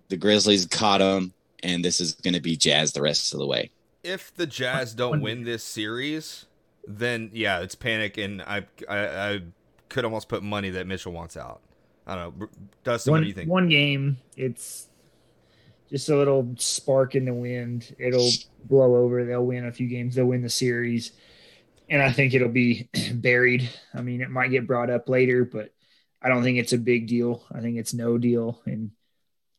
The 0.07 0.17
Grizzlies 0.17 0.67
caught 0.67 0.99
them, 0.99 1.33
and 1.65 1.85
this 1.85 2.01
is 2.01 2.13
going 2.13 2.35
to 2.35 2.41
be 2.41 2.57
Jazz 2.57 2.93
the 2.93 3.03
rest 3.03 3.33
of 3.33 3.41
the 3.41 3.47
way. 3.49 3.73
If 4.05 4.33
the 4.37 4.47
Jazz 4.47 4.95
don't 4.95 5.21
win 5.21 5.43
this 5.43 5.65
series, 5.65 6.47
then 6.87 7.29
yeah, 7.33 7.59
it's 7.59 7.75
panic, 7.75 8.19
and 8.19 8.41
I 8.43 8.67
I, 8.89 9.33
I 9.33 9.41
could 9.89 10.05
almost 10.05 10.29
put 10.29 10.45
money 10.45 10.71
that 10.71 10.87
Mitchell 10.87 11.11
wants 11.11 11.37
out. 11.37 11.61
I 12.07 12.15
don't 12.15 12.39
know, 12.39 12.49
Dustin. 12.85 13.11
what 13.11 13.17
one 13.17 13.23
do 13.23 13.29
you 13.29 13.35
think? 13.35 13.51
one 13.51 13.69
game, 13.69 14.17
it's 14.37 14.87
just 15.91 16.09
a 16.09 16.17
little 16.17 16.55
spark 16.57 17.17
in 17.17 17.25
the 17.25 17.35
wind. 17.35 17.97
It'll 17.99 18.31
blow 18.67 18.95
over. 18.95 19.25
They'll 19.25 19.45
win 19.45 19.67
a 19.67 19.73
few 19.73 19.89
games. 19.89 20.15
They'll 20.15 20.27
win 20.27 20.43
the 20.43 20.49
series, 20.49 21.11
and 21.89 22.03
I 22.03 22.13
think 22.13 22.35
it'll 22.35 22.49
be 22.49 22.89
buried. 23.13 23.69
I 23.93 24.03
mean, 24.03 24.21
it 24.21 24.31
might 24.31 24.51
get 24.51 24.67
brought 24.67 24.91
up 24.91 25.09
later, 25.09 25.45
but 25.45 25.71
I 26.23 26.29
don't 26.29 26.43
think 26.43 26.59
it's 26.59 26.73
a 26.73 26.79
big 26.79 27.07
deal. 27.07 27.45
I 27.53 27.61
think 27.61 27.77
it's 27.77 27.95
no 27.95 28.19
deal. 28.19 28.63
And 28.65 28.91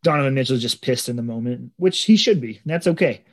Donovan 0.04 0.34
Mitchell's 0.34 0.62
just 0.62 0.82
pissed 0.82 1.10
in 1.10 1.16
the 1.16 1.24
moment, 1.24 1.72
which 1.78 2.02
he 2.04 2.18
should 2.18 2.42
be. 2.42 2.62
That's 2.66 2.88
okay. 2.88 3.24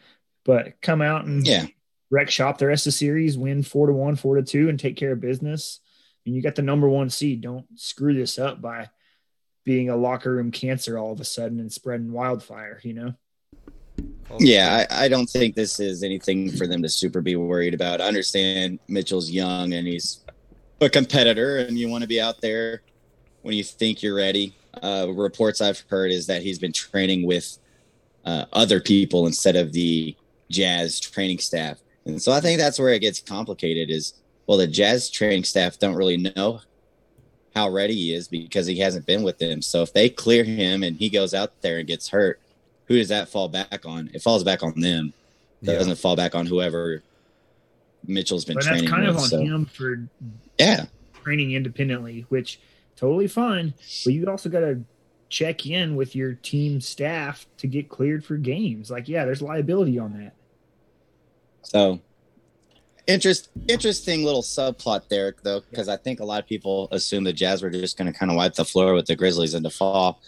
But 0.45 0.81
come 0.81 1.03
out 1.03 1.25
and 1.25 1.47
Yeah, 1.47 1.67
wreck 2.11 2.31
shop 2.31 2.59
the 2.59 2.67
rest 2.67 2.87
of 2.87 2.93
the 2.93 2.99
series, 2.99 3.39
win 3.39 3.63
four 3.63 3.87
to 3.87 3.93
one, 3.93 4.17
four 4.17 4.37
to 4.37 4.43
two, 4.43 4.69
and 4.69 4.79
take 4.79 4.97
care 4.97 5.13
of 5.13 5.21
business. 5.21 5.81
And 6.27 6.35
you 6.35 6.43
got 6.43 6.55
the 6.55 6.63
number 6.63 6.89
one 6.89 7.11
seed. 7.11 7.41
Don't 7.41 7.67
screw 7.77 8.15
this 8.15 8.39
up 8.39 8.61
by 8.61 8.91
being 9.65 9.91
a 9.91 9.97
locker 9.97 10.33
room 10.33 10.51
cancer 10.51 10.99
all 10.99 11.13
of 11.13 11.21
a 11.21 11.25
sudden 11.25 11.61
and 11.61 11.73
spreading 11.73 12.13
wildfire, 12.13 12.81
you 12.83 12.95
know? 12.95 13.15
Yeah. 14.39 14.87
I, 14.91 15.05
I 15.05 15.09
don't 15.09 15.29
think 15.29 15.55
this 15.55 15.81
is 15.81 16.03
anything 16.03 16.51
for 16.51 16.67
them 16.67 16.83
to 16.83 16.89
super 16.89 17.21
be 17.21 17.37
worried 17.37 17.75
about. 17.75 18.01
I 18.01 18.07
understand 18.07 18.79
Mitchell's 18.89 19.31
young 19.31 19.73
and 19.73 19.87
he's 19.87 20.23
a 20.81 20.91
competitor, 20.91 21.59
and 21.59 21.79
you 21.79 21.89
want 21.89 22.03
to 22.03 22.09
be 22.09 22.21
out 22.21 22.41
there 22.41 22.83
when 23.43 23.55
you 23.55 23.65
think 23.65 24.03
you're 24.03 24.17
ready. 24.17 24.55
Uh, 24.83 25.07
reports 25.11 25.61
I've 25.61 25.85
heard 25.89 26.11
is 26.11 26.27
that 26.27 26.43
he's 26.43 26.59
been 26.59 26.73
training 26.73 27.27
with 27.27 27.59
uh, 28.25 28.47
other 28.53 28.81
people 28.81 29.27
instead 29.27 29.57
of 29.57 29.73
the 29.73 30.17
Jazz 30.51 30.99
training 31.01 31.39
staff, 31.39 31.79
and 32.05 32.21
so 32.21 32.33
I 32.33 32.41
think 32.41 32.59
that's 32.59 32.79
where 32.79 32.93
it 32.93 33.01
gets 33.01 33.21
complicated. 33.21 33.91
Is 33.91 34.15
well, 34.47 34.59
the 34.59 34.67
Jazz 34.67 35.11
training 35.11 35.45
staff 35.45 35.79
don't 35.79 35.95
really 35.95 36.17
know 36.17 36.61
how 37.55 37.69
ready 37.69 37.95
he 37.95 38.15
is 38.15 38.29
because 38.29 38.67
he 38.67 38.79
hasn't 38.79 39.07
been 39.07 39.23
with 39.23 39.39
them. 39.39 39.61
So 39.63 39.83
if 39.83 39.93
they 39.93 40.09
clear 40.09 40.43
him 40.43 40.83
and 40.83 40.97
he 40.97 41.11
goes 41.11 41.35
out 41.35 41.61
there 41.61 41.79
and 41.79 41.87
gets 41.87 42.09
hurt, 42.09 42.41
who 42.93 42.99
does 42.99 43.09
that 43.09 43.29
fall 43.31 43.49
back 43.49 43.87
on? 43.87 44.11
It 44.13 44.21
falls 44.21 44.45
back 44.45 44.63
on 44.63 44.79
them. 44.79 45.15
It 45.63 45.69
Yeah. 45.69 45.79
doesn't 45.79 45.97
fall 45.97 46.15
back 46.15 46.35
on 46.35 46.45
whoever 46.45 47.03
Mitchell's 48.07 48.45
been 48.45 48.57
But 48.57 48.65
that's 48.65 48.69
training 48.83 48.91
kind 48.91 49.07
with. 49.07 49.17
of 49.17 49.23
on 49.23 49.29
so 49.29 49.41
him 49.41 49.65
for 49.65 50.07
yeah, 50.59 50.85
training 51.23 51.53
independently, 51.53 52.27
which 52.29 52.61
totally 52.97 53.29
fine. 53.29 53.73
But 54.05 54.13
you 54.13 54.27
also 54.27 54.51
got 54.51 54.61
to 54.61 54.83
check 55.31 55.65
in 55.67 55.97
with 55.97 56.15
your 56.15 56.35
team 56.35 56.81
staff 56.83 57.47
to 57.57 57.67
get 57.67 57.89
cleared 57.89 58.23
for 58.25 58.37
games. 58.37 58.91
Like, 58.91 59.09
yeah, 59.09 59.25
there's 59.25 59.41
liability 59.41 59.99
on 59.99 60.13
that. 60.19 60.35
So 61.63 62.01
interest 63.07 63.49
interesting 63.69 64.23
little 64.25 64.43
subplot 64.43 65.09
there 65.09 65.35
though, 65.43 65.61
because 65.71 65.89
I 65.89 65.97
think 65.97 66.21
a 66.21 66.25
lot 66.25 66.43
of 66.43 66.47
people 66.49 66.89
assume 66.93 67.25
the 67.25 67.33
Jazz 67.33 67.63
were 67.63 67.71
just 67.71 67.97
going 67.97 68.13
to 68.13 68.19
kind 68.19 68.31
of 68.31 68.37
wipe 68.37 68.55
the 68.55 68.65
floor 68.67 68.93
with 68.95 69.07
the 69.07 69.17
Grizzlies 69.17 69.55
in 69.55 69.63
the 69.63 69.71
fall. 69.71 70.21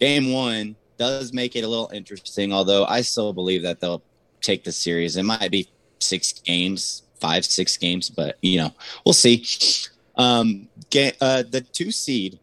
Game 0.00 0.32
one 0.32 0.74
does 1.00 1.32
make 1.32 1.56
it 1.56 1.64
a 1.64 1.68
little 1.68 1.90
interesting, 1.94 2.52
although 2.52 2.84
I 2.84 3.00
still 3.00 3.32
believe 3.32 3.62
that 3.62 3.80
they'll 3.80 4.02
take 4.42 4.64
the 4.64 4.70
series. 4.70 5.16
It 5.16 5.22
might 5.22 5.50
be 5.50 5.66
six 5.98 6.34
games, 6.34 7.04
five, 7.18 7.42
six 7.46 7.78
games, 7.78 8.10
but 8.10 8.36
you 8.42 8.58
know, 8.58 8.74
we'll 9.06 9.14
see. 9.14 9.46
Um, 10.16 10.68
ga- 10.90 11.16
uh, 11.22 11.44
the 11.48 11.62
two 11.62 11.90
seed 11.90 12.38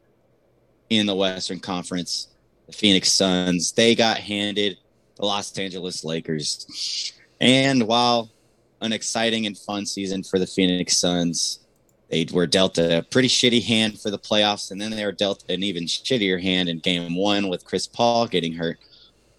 in 0.90 1.06
the 1.06 1.14
Western 1.14 1.60
Conference, 1.60 2.30
the 2.66 2.74
Phoenix 2.74 3.14
Suns, 3.14 3.74
they 3.74 3.94
got 3.94 4.18
handed 4.18 4.80
the 5.18 5.26
Los 5.26 5.56
Angeles 5.56 6.04
Lakers. 6.04 7.14
And 7.40 7.88
while 7.88 8.32
an 8.82 8.92
exciting 8.92 9.46
and 9.46 9.56
fun 9.56 9.86
season 9.86 10.24
for 10.24 10.40
the 10.40 10.48
Phoenix 10.48 10.98
Suns, 10.98 11.60
they 12.10 12.26
were 12.32 12.48
dealt 12.48 12.78
a 12.78 13.06
pretty 13.10 13.28
shitty 13.28 13.64
hand 13.64 14.00
for 14.00 14.10
the 14.10 14.20
playoffs, 14.20 14.72
and 14.72 14.80
then 14.80 14.92
they 14.92 15.06
were 15.06 15.12
dealt 15.12 15.44
an 15.50 15.64
even 15.64 15.84
shittier 15.84 16.42
hand 16.42 16.70
in 16.70 16.80
game 16.80 17.16
one 17.16 17.50
with 17.50 17.66
Chris 17.66 17.86
Paul 17.86 18.28
getting 18.28 18.54
hurt. 18.54 18.80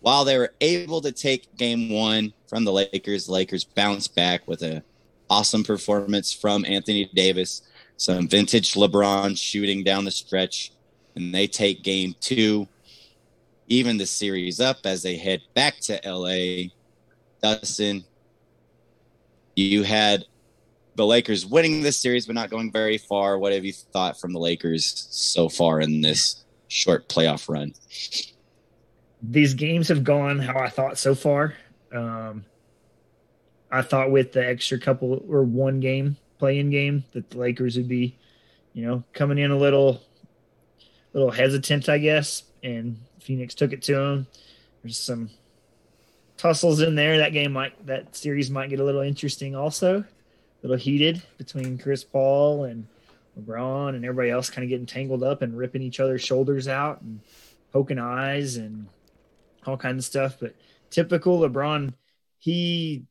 While 0.01 0.25
they 0.25 0.39
were 0.39 0.53
able 0.61 1.01
to 1.01 1.12
take 1.12 1.57
game 1.57 1.91
one 1.91 2.33
from 2.47 2.64
the 2.64 2.73
Lakers, 2.73 3.27
the 3.27 3.33
Lakers 3.33 3.64
bounced 3.64 4.14
back 4.14 4.47
with 4.47 4.62
an 4.62 4.83
awesome 5.31 5.64
performance 5.64 6.33
from 6.33 6.64
Anthony 6.64 7.11
Davis, 7.14 7.62
some 7.97 8.29
vintage 8.29 8.75
LeBron 8.75 9.37
shooting 9.39 9.83
down 9.83 10.05
the 10.05 10.11
stretch, 10.11 10.73
and 11.16 11.35
they 11.35 11.47
take 11.47 11.83
game 11.83 12.14
two, 12.21 12.69
even 13.66 13.97
the 13.97 14.07
series 14.07 14.61
up 14.61 14.79
as 14.85 15.03
they 15.03 15.16
head 15.16 15.41
back 15.55 15.79
to 15.81 16.01
LA 16.05 16.69
Dustin, 17.43 18.05
you 19.57 19.83
had 19.83 20.25
the 20.99 21.07
Lakers 21.07 21.46
winning 21.46 21.80
this 21.80 21.99
series, 21.99 22.26
but 22.26 22.34
not 22.34 22.51
going 22.51 22.70
very 22.70 22.99
far. 22.99 23.38
What 23.38 23.53
have 23.55 23.64
you 23.64 23.72
thought 23.72 24.20
from 24.20 24.34
the 24.34 24.38
Lakers 24.38 25.07
so 25.11 25.49
far 25.49 25.80
in 25.80 26.03
this 26.03 26.44
short 26.68 27.09
playoff 27.09 27.49
run? 27.49 27.72
these 29.22 29.55
games 29.55 29.88
have 29.88 30.05
gone 30.05 30.38
how 30.38 30.59
I 30.59 30.68
thought 30.68 30.99
so 30.99 31.14
far. 31.14 31.55
Um, 31.92 32.44
I 33.70 33.82
thought 33.82 34.11
with 34.11 34.32
the 34.32 34.46
extra 34.46 34.78
couple 34.78 35.24
or 35.28 35.42
one 35.42 35.80
game 35.80 36.16
playing 36.38 36.70
game 36.70 37.05
that 37.12 37.30
the 37.30 37.38
Lakers 37.38 37.76
would 37.76 37.88
be, 37.88 38.16
you 38.72 38.86
know, 38.86 39.03
coming 39.12 39.38
in 39.38 39.51
a 39.51 39.57
little, 39.57 40.03
little 41.12 41.30
hesitant, 41.30 41.88
I 41.88 41.99
guess, 41.99 42.44
and 42.62 42.99
Phoenix 43.20 43.55
took 43.55 43.72
it 43.72 43.82
to 43.82 43.94
them. 43.94 44.26
There's 44.82 44.99
some 44.99 45.30
tussles 46.36 46.80
in 46.80 46.94
there. 46.94 47.18
That 47.18 47.32
game 47.32 47.53
might, 47.53 47.86
that 47.86 48.14
series 48.14 48.51
might 48.51 48.70
get 48.70 48.80
a 48.80 48.84
little 48.84 49.03
interesting, 49.03 49.57
also, 49.57 50.05
little 50.63 50.77
heated 50.77 51.23
between 51.37 51.79
Chris 51.79 52.05
Paul 52.05 52.65
and 52.65 52.87
LeBron 53.39 53.91
and 53.91 54.05
everybody 54.05 54.31
else, 54.31 54.51
kind 54.51 54.65
of 54.65 54.69
getting 54.69 54.87
tangled 54.87 55.23
up 55.23 55.43
and 55.43 55.57
ripping 55.57 55.83
each 55.83 56.01
other's 56.01 56.23
shoulders 56.23 56.69
out 56.69 57.01
and 57.03 57.21
poking 57.73 57.99
eyes 57.99 58.57
and 58.57 58.89
all 59.67 59.77
kinds 59.77 60.05
of 60.05 60.07
stuff. 60.07 60.37
But 60.41 60.55
typical 60.91 61.41
LeBron, 61.41 61.93
he 62.39 63.05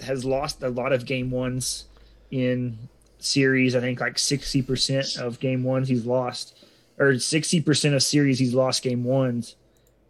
has 0.00 0.24
lost 0.24 0.62
a 0.62 0.68
lot 0.68 0.92
of 0.92 1.06
game 1.06 1.30
ones 1.30 1.86
in 2.30 2.78
series. 3.18 3.74
I 3.74 3.80
think 3.80 4.00
like 4.00 4.16
60% 4.16 5.18
of 5.18 5.40
game 5.40 5.62
ones 5.62 5.88
he's 5.88 6.06
lost, 6.06 6.64
or 6.98 7.12
60% 7.12 7.94
of 7.94 8.02
series 8.02 8.38
he's 8.38 8.54
lost 8.54 8.82
game 8.82 9.04
ones, 9.04 9.56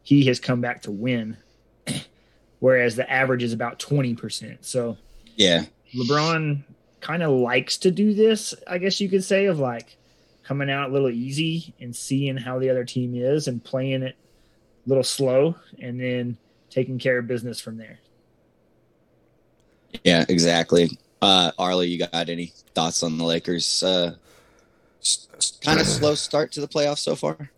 he 0.03 0.25
has 0.27 0.39
come 0.39 0.61
back 0.61 0.83
to 0.83 0.91
win. 0.91 1.37
Whereas 2.59 2.97
the 2.97 3.11
average 3.11 3.43
is 3.43 3.53
about 3.53 3.79
20%. 3.79 4.59
So 4.61 4.97
Yeah, 5.37 5.65
LeBron 5.95 6.63
kind 7.01 7.23
of 7.23 7.31
likes 7.31 7.77
to 7.79 7.91
do 7.91 8.15
this, 8.15 8.55
I 8.67 8.79
guess 8.79 9.01
you 9.01 9.09
could 9.09 9.25
say, 9.25 9.47
of 9.47 9.59
like 9.59 9.97
coming 10.43 10.71
out 10.71 10.91
a 10.91 10.93
little 10.93 11.11
easy 11.11 11.75
and 11.81 11.95
seeing 11.95 12.37
how 12.37 12.59
the 12.59 12.71
other 12.71 12.85
team 12.85 13.15
is 13.15 13.49
and 13.49 13.63
playing 13.63 14.03
it 14.03 14.17
a 14.87 14.89
little 14.89 15.05
slow 15.05 15.57
and 15.81 16.01
then 16.01 16.37
taking 16.71 16.99
care 16.99 17.19
of 17.19 17.27
business 17.27 17.61
from 17.61 17.77
there. 17.77 17.99
Yeah, 20.05 20.25
exactly. 20.29 20.99
Uh, 21.23 21.53
Arlie, 21.59 21.89
you 21.89 21.99
got 21.99 22.29
any 22.29 22.53
thoughts 22.75 23.03
on 23.03 23.19
the 23.19 23.25
Lakers? 23.25 23.83
Uh, 23.83 24.15
kind 25.63 25.81
of 25.81 25.87
slow 25.87 26.15
start 26.15 26.53
to 26.53 26.61
the 26.61 26.69
playoffs 26.69 26.99
so 26.99 27.17
far. 27.17 27.51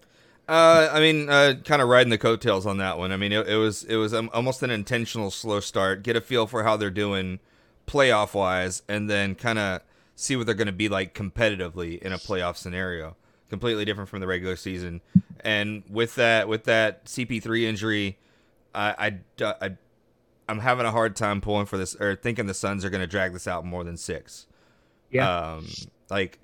Uh, 0.49 0.89
I 0.91 1.01
mean, 1.01 1.29
uh, 1.29 1.55
kind 1.65 1.83
of 1.83 1.89
riding 1.89 2.09
the 2.09 2.19
coattails 2.19 2.65
on 2.65 2.79
that 2.79 2.97
one. 2.97 3.13
I 3.13 3.19
mean, 3.19 3.33
it, 3.33 3.49
it 3.49 3.57
was 3.57 3.85
it 3.85 3.97
was 3.97 4.15
um, 4.15 4.31
almost 4.33 4.63
an 4.63 4.71
intentional 4.71 5.31
slow 5.31 5.61
start. 5.61 6.03
Get 6.03 6.17
a 6.17 6.23
feel 6.23 6.47
for 6.47 6.63
how 6.63 6.77
they're 6.77 6.91
doing 6.91 7.41
playoff 7.89 8.35
wise, 8.35 8.83
and 8.89 9.11
then 9.11 9.35
kind 9.35 9.59
of 9.59 9.83
see 10.15 10.37
what 10.37 10.47
they're 10.47 10.55
going 10.55 10.67
to 10.67 10.73
be 10.73 10.89
like 10.89 11.15
competitively 11.15 11.99
in 12.01 12.13
a 12.13 12.19
playoff 12.19 12.57
scenario. 12.57 13.17
Completely 13.51 13.85
different 13.85 14.11
from 14.11 14.21
the 14.21 14.27
regular 14.27 14.57
season. 14.57 15.01
And 15.41 15.83
with 15.89 16.17
that, 16.17 16.49
with 16.49 16.65
that 16.65 17.07
CP3 17.07 17.63
injury, 17.63 18.19
I, 18.75 19.19
I, 19.41 19.55
I 19.63 19.77
I'm 20.49 20.59
having 20.61 20.87
a 20.87 20.91
hard 20.91 21.15
time 21.15 21.41
pulling 21.41 21.67
for 21.67 21.77
this 21.77 21.95
or 21.97 22.17
thinking 22.17 22.47
the 22.47 22.55
Suns 22.55 22.85
are 22.85 22.91
going 22.91 23.01
to 23.01 23.07
drag 23.07 23.33
this 23.33 23.47
out 23.47 23.65
more 23.65 23.85
than 23.85 23.97
six. 23.97 24.47
Yeah. 25.11 25.55
Um, 25.55 25.67
like 26.11 26.39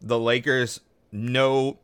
the 0.00 0.18
Lakers 0.18 0.80
no. 1.12 1.78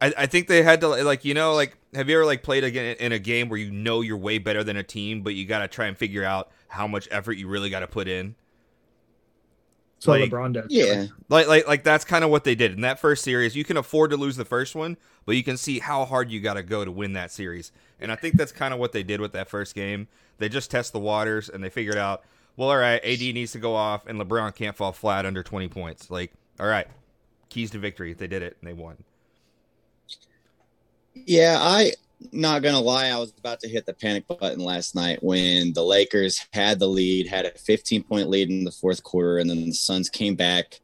I, 0.00 0.12
I 0.18 0.26
think 0.26 0.48
they 0.48 0.62
had 0.62 0.80
to 0.80 0.88
like 0.88 1.24
you 1.24 1.34
know 1.34 1.54
like 1.54 1.76
have 1.94 2.08
you 2.08 2.16
ever 2.16 2.24
like 2.24 2.42
played 2.42 2.64
again 2.64 2.96
in 2.98 3.12
a 3.12 3.18
game 3.18 3.48
where 3.48 3.58
you 3.58 3.70
know 3.70 4.00
you're 4.00 4.16
way 4.16 4.38
better 4.38 4.64
than 4.64 4.76
a 4.76 4.82
team, 4.82 5.22
but 5.22 5.34
you 5.34 5.44
got 5.44 5.60
to 5.60 5.68
try 5.68 5.86
and 5.86 5.96
figure 5.96 6.24
out 6.24 6.50
how 6.68 6.86
much 6.86 7.06
effort 7.10 7.34
you 7.34 7.46
really 7.46 7.70
got 7.70 7.80
to 7.80 7.86
put 7.86 8.08
in. 8.08 8.34
That's 10.02 10.06
what 10.08 10.20
like- 10.20 10.30
LeBron 10.30 10.52
does. 10.54 10.66
Yeah, 10.68 11.06
Like 11.28 11.46
like 11.46 11.66
like 11.68 11.84
that's 11.84 12.04
kind 12.04 12.24
of 12.24 12.30
what 12.30 12.44
they 12.44 12.54
did 12.54 12.72
in 12.72 12.80
that 12.80 12.98
first 12.98 13.22
series. 13.22 13.54
You 13.54 13.64
can 13.64 13.76
afford 13.76 14.10
to 14.10 14.16
lose 14.16 14.36
the 14.36 14.44
first 14.44 14.74
one, 14.74 14.96
but 15.26 15.36
you 15.36 15.44
can 15.44 15.56
see 15.56 15.78
how 15.78 16.04
hard 16.04 16.30
you 16.30 16.40
got 16.40 16.54
to 16.54 16.62
go 16.62 16.84
to 16.84 16.90
win 16.90 17.12
that 17.12 17.30
series. 17.30 17.70
And 18.00 18.10
I 18.10 18.16
think 18.16 18.36
that's 18.36 18.50
kind 18.52 18.74
of 18.74 18.80
what 18.80 18.90
they 18.92 19.02
did 19.04 19.20
with 19.20 19.32
that 19.32 19.48
first 19.48 19.74
game. 19.76 20.08
They 20.38 20.48
just 20.48 20.70
test 20.72 20.92
the 20.92 20.98
waters 20.98 21.48
and 21.48 21.62
they 21.62 21.70
figured 21.70 21.96
out, 21.96 22.24
well, 22.56 22.70
all 22.70 22.76
right, 22.78 23.00
AD 23.04 23.20
needs 23.20 23.52
to 23.52 23.58
go 23.60 23.76
off 23.76 24.06
and 24.08 24.20
LeBron 24.20 24.54
can't 24.56 24.76
fall 24.76 24.90
flat 24.92 25.24
under 25.24 25.42
20 25.44 25.68
points. 25.68 26.10
Like, 26.10 26.32
all 26.58 26.66
right, 26.66 26.88
keys 27.48 27.70
to 27.70 27.78
victory. 27.78 28.12
They 28.12 28.26
did 28.26 28.42
it 28.42 28.56
and 28.60 28.68
they 28.68 28.72
won. 28.74 29.04
yeah. 31.14 31.58
I 31.60 31.92
not 32.30 32.62
gonna 32.62 32.80
lie, 32.80 33.08
I 33.08 33.18
was 33.18 33.32
about 33.38 33.60
to 33.60 33.68
hit 33.68 33.86
the 33.86 33.94
panic 33.94 34.26
button 34.28 34.60
last 34.60 34.94
night 34.94 35.22
when 35.22 35.72
the 35.72 35.82
Lakers 35.82 36.46
had 36.52 36.78
the 36.78 36.86
lead, 36.86 37.26
had 37.26 37.46
a 37.46 37.58
15 37.58 38.02
point 38.04 38.28
lead 38.28 38.50
in 38.50 38.64
the 38.64 38.70
fourth 38.70 39.02
quarter, 39.02 39.38
and 39.38 39.48
then 39.48 39.66
the 39.66 39.72
Suns 39.72 40.08
came 40.08 40.34
back. 40.34 40.80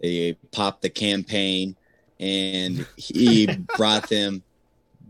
They 0.00 0.36
popped 0.52 0.82
the 0.82 0.90
campaign, 0.90 1.76
and 2.18 2.86
he 2.96 3.46
brought 3.76 4.08
them 4.08 4.42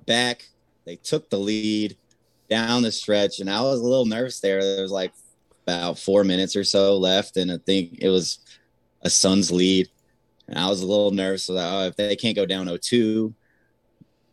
back. 0.07 0.49
They 0.85 0.97
took 0.97 1.31
the 1.31 1.39
lead 1.39 1.97
down 2.49 2.83
the 2.83 2.93
stretch, 2.93 3.41
and 3.41 3.49
I 3.49 3.63
was 3.63 3.81
a 3.81 3.85
little 3.85 4.07
nervous 4.07 4.41
there. 4.41 4.63
There 4.63 4.83
was 4.83 4.93
like 4.93 5.13
about 5.67 5.99
four 5.99 6.25
minutes 6.25 6.57
or 6.57 6.65
so 6.65 6.97
left, 6.97 7.37
and 7.37 7.51
I 7.51 7.59
think 7.59 7.99
it 8.01 8.09
was 8.09 8.41
a 9.03 9.11
Suns 9.11 9.51
lead. 9.51 9.89
And 10.49 10.59
I 10.59 10.69
was 10.69 10.83
a 10.83 10.87
little 10.87 11.13
nervous 11.13 11.45
So 11.45 11.55
that 11.55 11.73
oh, 11.73 11.87
if 11.87 11.97
they 11.97 12.17
can't 12.17 12.35
go 12.35 12.45
down 12.45 12.67
0-2, 12.67 13.33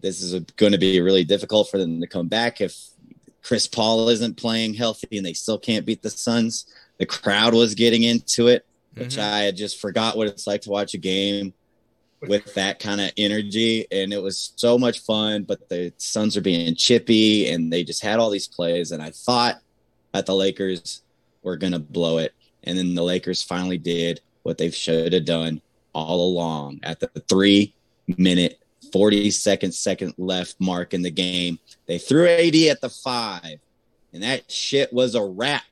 this 0.01 0.21
is 0.21 0.39
going 0.57 0.71
to 0.71 0.77
be 0.77 1.01
really 1.01 1.23
difficult 1.23 1.69
for 1.69 1.77
them 1.77 1.99
to 2.01 2.07
come 2.07 2.27
back. 2.27 2.61
If 2.61 2.75
Chris 3.43 3.67
Paul 3.67 4.09
isn't 4.09 4.37
playing 4.37 4.73
healthy 4.73 5.17
and 5.17 5.25
they 5.25 5.33
still 5.33 5.57
can't 5.57 5.85
beat 5.85 6.01
the 6.01 6.09
Suns, 6.09 6.65
the 6.97 7.05
crowd 7.05 7.53
was 7.53 7.75
getting 7.75 8.03
into 8.03 8.47
it, 8.47 8.65
which 8.95 9.15
Mhm. 9.15 9.19
I 9.21 9.39
had 9.43 9.55
just 9.57 9.79
forgot 9.79 10.17
what 10.17 10.27
it's 10.27 10.47
like 10.47 10.61
to 10.63 10.69
watch 10.69 10.93
a 10.93 10.97
game 10.97 11.53
with 12.27 12.51
that 12.55 12.79
kind 12.79 12.99
of 12.99 13.11
energy 13.15 13.85
and 13.91 14.11
it 14.11 14.19
was 14.19 14.51
so 14.55 14.75
much 14.75 15.01
fun 15.01 15.43
but 15.43 15.69
the 15.69 15.93
suns 15.97 16.35
are 16.35 16.41
being 16.41 16.73
chippy 16.73 17.47
and 17.47 17.71
they 17.71 17.83
just 17.83 18.01
had 18.01 18.17
all 18.17 18.31
these 18.31 18.47
plays 18.47 18.91
and 18.91 19.03
i 19.03 19.11
thought 19.11 19.61
that 20.13 20.25
the 20.25 20.33
lakers 20.33 21.03
were 21.43 21.55
going 21.55 21.73
to 21.73 21.77
blow 21.77 22.17
it 22.17 22.33
and 22.63 22.75
then 22.75 22.95
the 22.95 23.03
lakers 23.03 23.43
finally 23.43 23.77
did 23.77 24.19
what 24.41 24.57
they 24.57 24.71
should 24.71 25.13
have 25.13 25.25
done 25.25 25.61
all 25.93 26.25
along 26.27 26.79
at 26.81 26.99
the 26.99 27.07
three 27.29 27.71
minute 28.17 28.59
40 28.91 29.31
second 29.31 29.73
second 29.73 30.13
left 30.17 30.55
mark 30.59 30.93
in 30.93 31.01
the 31.01 31.11
game 31.11 31.59
they 31.85 31.97
threw 31.97 32.27
ad 32.27 32.55
at 32.55 32.81
the 32.81 32.89
five 32.89 33.59
and 34.13 34.23
that 34.23 34.49
shit 34.51 34.91
was 34.91 35.15
a 35.15 35.23
wrap 35.23 35.63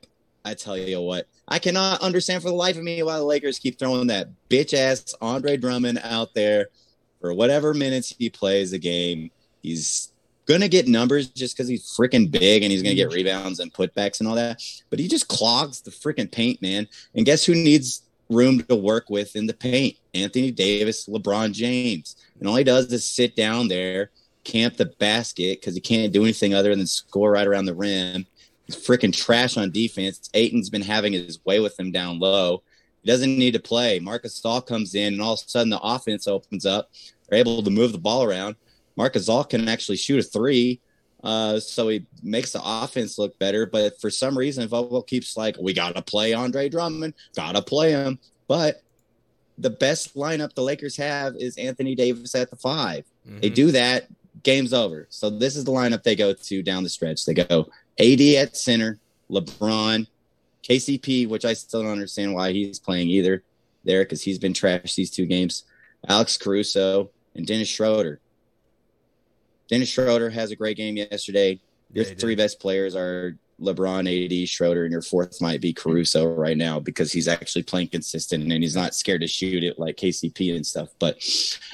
i 0.44 0.54
tell 0.54 0.76
you 0.76 1.00
what 1.00 1.26
I 1.48 1.58
cannot 1.58 2.00
understand 2.00 2.42
for 2.42 2.48
the 2.48 2.54
life 2.56 2.76
of 2.76 2.82
me 2.82 3.02
why 3.02 3.16
the 3.18 3.24
Lakers 3.24 3.58
keep 3.58 3.78
throwing 3.78 4.08
that 4.08 4.28
bitch 4.50 4.74
ass 4.74 5.14
Andre 5.20 5.56
Drummond 5.56 6.00
out 6.02 6.34
there 6.34 6.68
for 7.20 7.32
whatever 7.32 7.72
minutes 7.72 8.14
he 8.18 8.30
plays 8.30 8.72
a 8.72 8.78
game. 8.78 9.30
He's 9.62 10.12
gonna 10.46 10.68
get 10.68 10.88
numbers 10.88 11.28
just 11.28 11.56
because 11.56 11.68
he's 11.68 11.96
freaking 11.96 12.30
big 12.30 12.62
and 12.62 12.72
he's 12.72 12.82
gonna 12.82 12.96
get 12.96 13.12
rebounds 13.12 13.60
and 13.60 13.72
putbacks 13.72 14.18
and 14.18 14.28
all 14.28 14.34
that. 14.34 14.60
But 14.90 14.98
he 14.98 15.06
just 15.06 15.28
clogs 15.28 15.80
the 15.80 15.90
freaking 15.90 16.30
paint, 16.30 16.60
man. 16.62 16.88
And 17.14 17.24
guess 17.24 17.44
who 17.44 17.54
needs 17.54 18.02
room 18.28 18.62
to 18.64 18.74
work 18.74 19.08
with 19.08 19.36
in 19.36 19.46
the 19.46 19.54
paint? 19.54 19.96
Anthony 20.14 20.50
Davis, 20.50 21.06
LeBron 21.06 21.52
James. 21.52 22.16
And 22.38 22.48
all 22.48 22.56
he 22.56 22.64
does 22.64 22.92
is 22.92 23.08
sit 23.08 23.36
down 23.36 23.68
there, 23.68 24.10
camp 24.44 24.76
the 24.76 24.86
basket 24.86 25.60
because 25.60 25.74
he 25.74 25.80
can't 25.80 26.12
do 26.12 26.22
anything 26.22 26.54
other 26.54 26.74
than 26.74 26.86
score 26.86 27.32
right 27.32 27.46
around 27.46 27.64
the 27.64 27.74
rim. 27.74 28.26
He's 28.66 28.76
freaking 28.76 29.16
trash 29.16 29.56
on 29.56 29.70
defense. 29.70 30.28
Ayton's 30.34 30.70
been 30.70 30.82
having 30.82 31.12
his 31.12 31.44
way 31.44 31.60
with 31.60 31.78
him 31.78 31.92
down 31.92 32.18
low. 32.18 32.62
He 33.02 33.10
doesn't 33.10 33.38
need 33.38 33.52
to 33.52 33.60
play. 33.60 34.00
Marc 34.00 34.24
Gasol 34.24 34.66
comes 34.66 34.94
in, 34.94 35.14
and 35.14 35.22
all 35.22 35.34
of 35.34 35.40
a 35.40 35.48
sudden 35.48 35.70
the 35.70 35.80
offense 35.80 36.26
opens 36.26 36.66
up. 36.66 36.90
They're 37.28 37.38
able 37.38 37.62
to 37.62 37.70
move 37.70 37.92
the 37.92 37.98
ball 37.98 38.24
around. 38.24 38.56
Marc 38.96 39.14
Gasol 39.14 39.48
can 39.48 39.68
actually 39.68 39.96
shoot 39.96 40.18
a 40.18 40.22
three, 40.22 40.80
uh, 41.22 41.60
so 41.60 41.88
he 41.88 42.06
makes 42.22 42.52
the 42.52 42.60
offense 42.64 43.18
look 43.18 43.38
better. 43.38 43.66
But 43.66 44.00
for 44.00 44.10
some 44.10 44.36
reason, 44.36 44.66
Vogel 44.68 45.02
keeps 45.02 45.36
like, 45.36 45.56
"We 45.60 45.72
gotta 45.72 46.02
play 46.02 46.32
Andre 46.32 46.68
Drummond, 46.68 47.14
gotta 47.34 47.62
play 47.62 47.92
him." 47.92 48.18
But 48.48 48.82
the 49.58 49.70
best 49.70 50.14
lineup 50.14 50.54
the 50.54 50.62
Lakers 50.62 50.96
have 50.96 51.34
is 51.36 51.56
Anthony 51.56 51.94
Davis 51.94 52.34
at 52.34 52.50
the 52.50 52.56
5 52.56 53.04
They 53.40 53.50
Mhm. 53.50 53.54
do 53.54 53.70
that, 53.72 54.06
game's 54.42 54.72
over. 54.72 55.06
So 55.10 55.30
this 55.30 55.56
is 55.56 55.64
the 55.64 55.72
lineup 55.72 56.02
they 56.04 56.14
go 56.14 56.32
to 56.32 56.62
down 56.62 56.82
the 56.84 56.88
stretch. 56.88 57.24
They 57.24 57.34
go 57.34 57.68
AD 57.98 58.36
at 58.36 58.56
center, 58.56 58.98
LeBron, 59.30 60.06
KCP, 60.62 61.26
which 61.26 61.44
I 61.44 61.54
still 61.54 61.82
don't 61.82 61.90
understand 61.92 62.34
why 62.34 62.52
he's 62.52 62.78
playing 62.78 63.08
either 63.10 63.42
there 63.84 64.04
because 64.04 64.22
he's 64.22 64.38
been 64.38 64.52
trashed 64.52 64.94
these 64.94 65.10
two 65.10 65.26
games. 65.26 65.64
Alex 66.08 66.36
Caruso 66.36 67.10
and 67.34 67.46
Dennis 67.46 67.68
Schroeder. 67.68 68.20
Dennis 69.68 69.88
Schroeder 69.88 70.30
has 70.30 70.50
a 70.50 70.56
great 70.56 70.76
game 70.76 70.96
yesterday. 70.96 71.60
Your 71.92 72.04
Yeah, 72.04 72.14
three 72.14 72.34
did. 72.36 72.42
best 72.42 72.60
players 72.60 72.94
are 72.94 73.36
LeBron, 73.60 74.42
AD, 74.42 74.48
Schroeder, 74.48 74.84
and 74.84 74.92
your 74.92 75.00
fourth 75.02 75.40
might 75.40 75.60
be 75.62 75.72
Caruso 75.72 76.26
right 76.26 76.56
now 76.58 76.78
because 76.78 77.10
he's 77.10 77.26
actually 77.26 77.62
playing 77.62 77.88
consistent 77.88 78.42
and 78.52 78.62
he's 78.62 78.76
not 78.76 78.94
scared 78.94 79.22
to 79.22 79.26
shoot 79.26 79.64
it 79.64 79.78
like 79.78 79.96
KCP 79.96 80.54
and 80.54 80.66
stuff. 80.66 80.90
But 80.98 81.16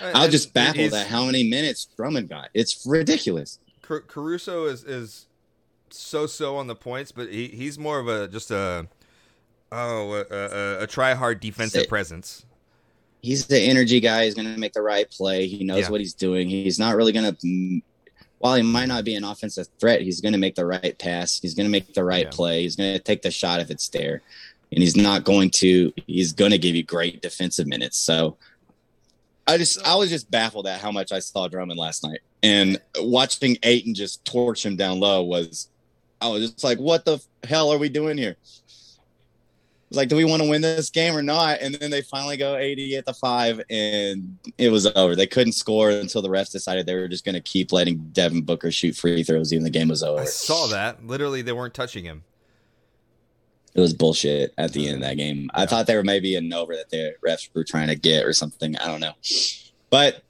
uh, 0.00 0.12
I'll 0.14 0.28
just 0.28 0.52
baffled 0.54 0.76
he's- 0.76 0.92
at 0.94 1.06
how 1.08 1.24
many 1.24 1.42
minutes 1.48 1.88
Drummond 1.96 2.28
got. 2.28 2.50
It's 2.54 2.84
ridiculous. 2.86 3.58
Car- 3.82 4.02
Caruso 4.02 4.66
is 4.66 4.84
is 4.84 5.26
so 5.90 6.26
so 6.26 6.56
on 6.56 6.68
the 6.68 6.74
points, 6.76 7.10
but 7.12 7.28
he, 7.30 7.48
he's 7.48 7.78
more 7.78 7.98
of 7.98 8.06
a 8.08 8.28
just 8.28 8.50
a 8.52 8.86
oh 9.72 10.12
a, 10.30 10.34
a, 10.34 10.82
a 10.84 10.86
try 10.86 11.14
hard 11.14 11.40
defensive 11.40 11.82
Say- 11.82 11.86
presence. 11.88 12.46
He's 13.22 13.46
the 13.46 13.60
energy 13.60 14.00
guy. 14.00 14.24
He's 14.24 14.34
going 14.34 14.52
to 14.52 14.58
make 14.58 14.72
the 14.72 14.82
right 14.82 15.08
play. 15.08 15.46
He 15.46 15.62
knows 15.62 15.82
Yeah. 15.84 15.90
what 15.90 16.00
he's 16.00 16.12
doing. 16.14 16.48
He's 16.48 16.80
not 16.80 16.96
really 16.96 17.12
going 17.12 17.32
to, 17.36 17.80
while 18.42 18.56
he 18.56 18.62
might 18.62 18.86
not 18.86 19.04
be 19.04 19.14
an 19.14 19.22
offensive 19.22 19.68
threat, 19.78 20.00
he's 20.00 20.20
going 20.20 20.32
to 20.32 20.38
make 20.38 20.56
the 20.56 20.66
right 20.66 20.98
pass. 20.98 21.38
He's 21.40 21.54
going 21.54 21.66
to 21.66 21.70
make 21.70 21.94
the 21.94 22.02
right 22.02 22.24
Yeah. 22.24 22.30
play. 22.30 22.62
He's 22.62 22.74
going 22.74 22.92
to 22.92 22.98
take 22.98 23.22
the 23.22 23.30
shot 23.30 23.60
if 23.60 23.70
it's 23.70 23.88
there. 23.88 24.20
And 24.72 24.82
he's 24.82 24.96
not 24.96 25.22
going 25.22 25.50
to, 25.50 25.92
he's 26.08 26.32
going 26.32 26.50
to 26.50 26.58
give 26.58 26.74
you 26.74 26.82
great 26.82 27.22
defensive 27.22 27.68
minutes. 27.68 27.98
So 27.98 28.36
I 29.46 29.58
just, 29.58 29.80
I 29.86 29.94
was 29.94 30.10
just 30.10 30.28
baffled 30.28 30.66
at 30.66 30.80
how 30.80 30.90
much 30.90 31.12
I 31.12 31.20
saw 31.20 31.46
Drummond 31.46 31.78
last 31.78 32.02
night. 32.02 32.18
And 32.42 32.80
watching 32.98 33.58
Ayton 33.62 33.94
just 33.94 34.24
torch 34.24 34.66
him 34.66 34.74
down 34.74 34.98
low 34.98 35.22
was, 35.22 35.68
I 36.20 36.26
was 36.26 36.50
just 36.50 36.64
like, 36.64 36.78
what 36.78 37.04
the 37.04 37.22
hell 37.44 37.72
are 37.72 37.78
we 37.78 37.90
doing 37.90 38.18
here? 38.18 38.36
Was 39.92 39.96
like, 39.98 40.08
do 40.08 40.16
we 40.16 40.24
want 40.24 40.42
to 40.42 40.48
win 40.48 40.62
this 40.62 40.90
game 40.90 41.14
or 41.14 41.22
not? 41.22 41.60
And 41.60 41.74
then 41.74 41.90
they 41.90 42.02
finally 42.02 42.36
go 42.36 42.56
80 42.56 42.96
at 42.96 43.04
the 43.04 43.12
five, 43.12 43.60
and 43.68 44.38
it 44.58 44.70
was 44.70 44.86
over. 44.86 45.14
They 45.14 45.26
couldn't 45.26 45.52
score 45.52 45.90
until 45.90 46.22
the 46.22 46.28
refs 46.28 46.50
decided 46.50 46.86
they 46.86 46.94
were 46.94 47.08
just 47.08 47.24
going 47.24 47.34
to 47.34 47.40
keep 47.40 47.72
letting 47.72 47.98
Devin 48.12 48.42
Booker 48.42 48.70
shoot 48.70 48.96
free 48.96 49.22
throws, 49.22 49.52
even 49.52 49.64
the 49.64 49.70
game 49.70 49.88
was 49.88 50.02
over. 50.02 50.22
I 50.22 50.24
saw 50.24 50.66
that. 50.68 51.06
Literally, 51.06 51.42
they 51.42 51.52
weren't 51.52 51.74
touching 51.74 52.04
him. 52.04 52.24
It 53.74 53.80
was 53.80 53.94
bullshit 53.94 54.52
at 54.58 54.72
the 54.72 54.86
end 54.86 54.96
of 54.96 55.02
that 55.02 55.16
game. 55.16 55.50
I 55.54 55.66
thought 55.66 55.86
there 55.86 55.96
were 55.96 56.04
maybe 56.04 56.36
an 56.36 56.52
over 56.52 56.74
that 56.74 56.90
the 56.90 57.14
refs 57.26 57.48
were 57.54 57.64
trying 57.64 57.88
to 57.88 57.94
get 57.94 58.24
or 58.24 58.32
something. 58.32 58.76
I 58.76 58.86
don't 58.86 59.00
know. 59.00 59.14
But 59.90 60.22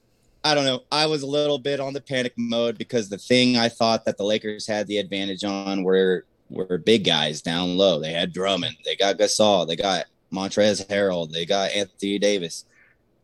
I 0.43 0.55
don't 0.55 0.65
know. 0.65 0.83
I 0.91 1.05
was 1.05 1.23
a 1.23 1.27
little 1.27 1.57
bit 1.57 1.79
on 1.79 1.93
the 1.93 2.01
panic 2.01 2.33
mode 2.37 2.77
because 2.77 3.09
the 3.09 3.17
thing 3.17 3.57
I 3.57 3.69
thought 3.69 4.05
that 4.05 4.17
the 4.17 4.23
Lakers 4.23 4.67
had 4.67 4.87
the 4.87 4.97
advantage 4.97 5.43
on 5.43 5.83
were 5.83 6.25
were 6.53 6.77
big 6.77 7.03
guys 7.03 7.41
down 7.41 7.77
low. 7.77 7.99
They 7.99 8.11
had 8.11 8.33
Drummond, 8.33 8.77
they 8.85 8.95
got 8.95 9.17
Gasol, 9.17 9.67
they 9.67 9.75
got 9.75 10.05
Montrezl 10.31 10.87
Harrell, 10.87 11.31
they 11.31 11.45
got 11.45 11.71
Anthony 11.71 12.19
Davis. 12.19 12.65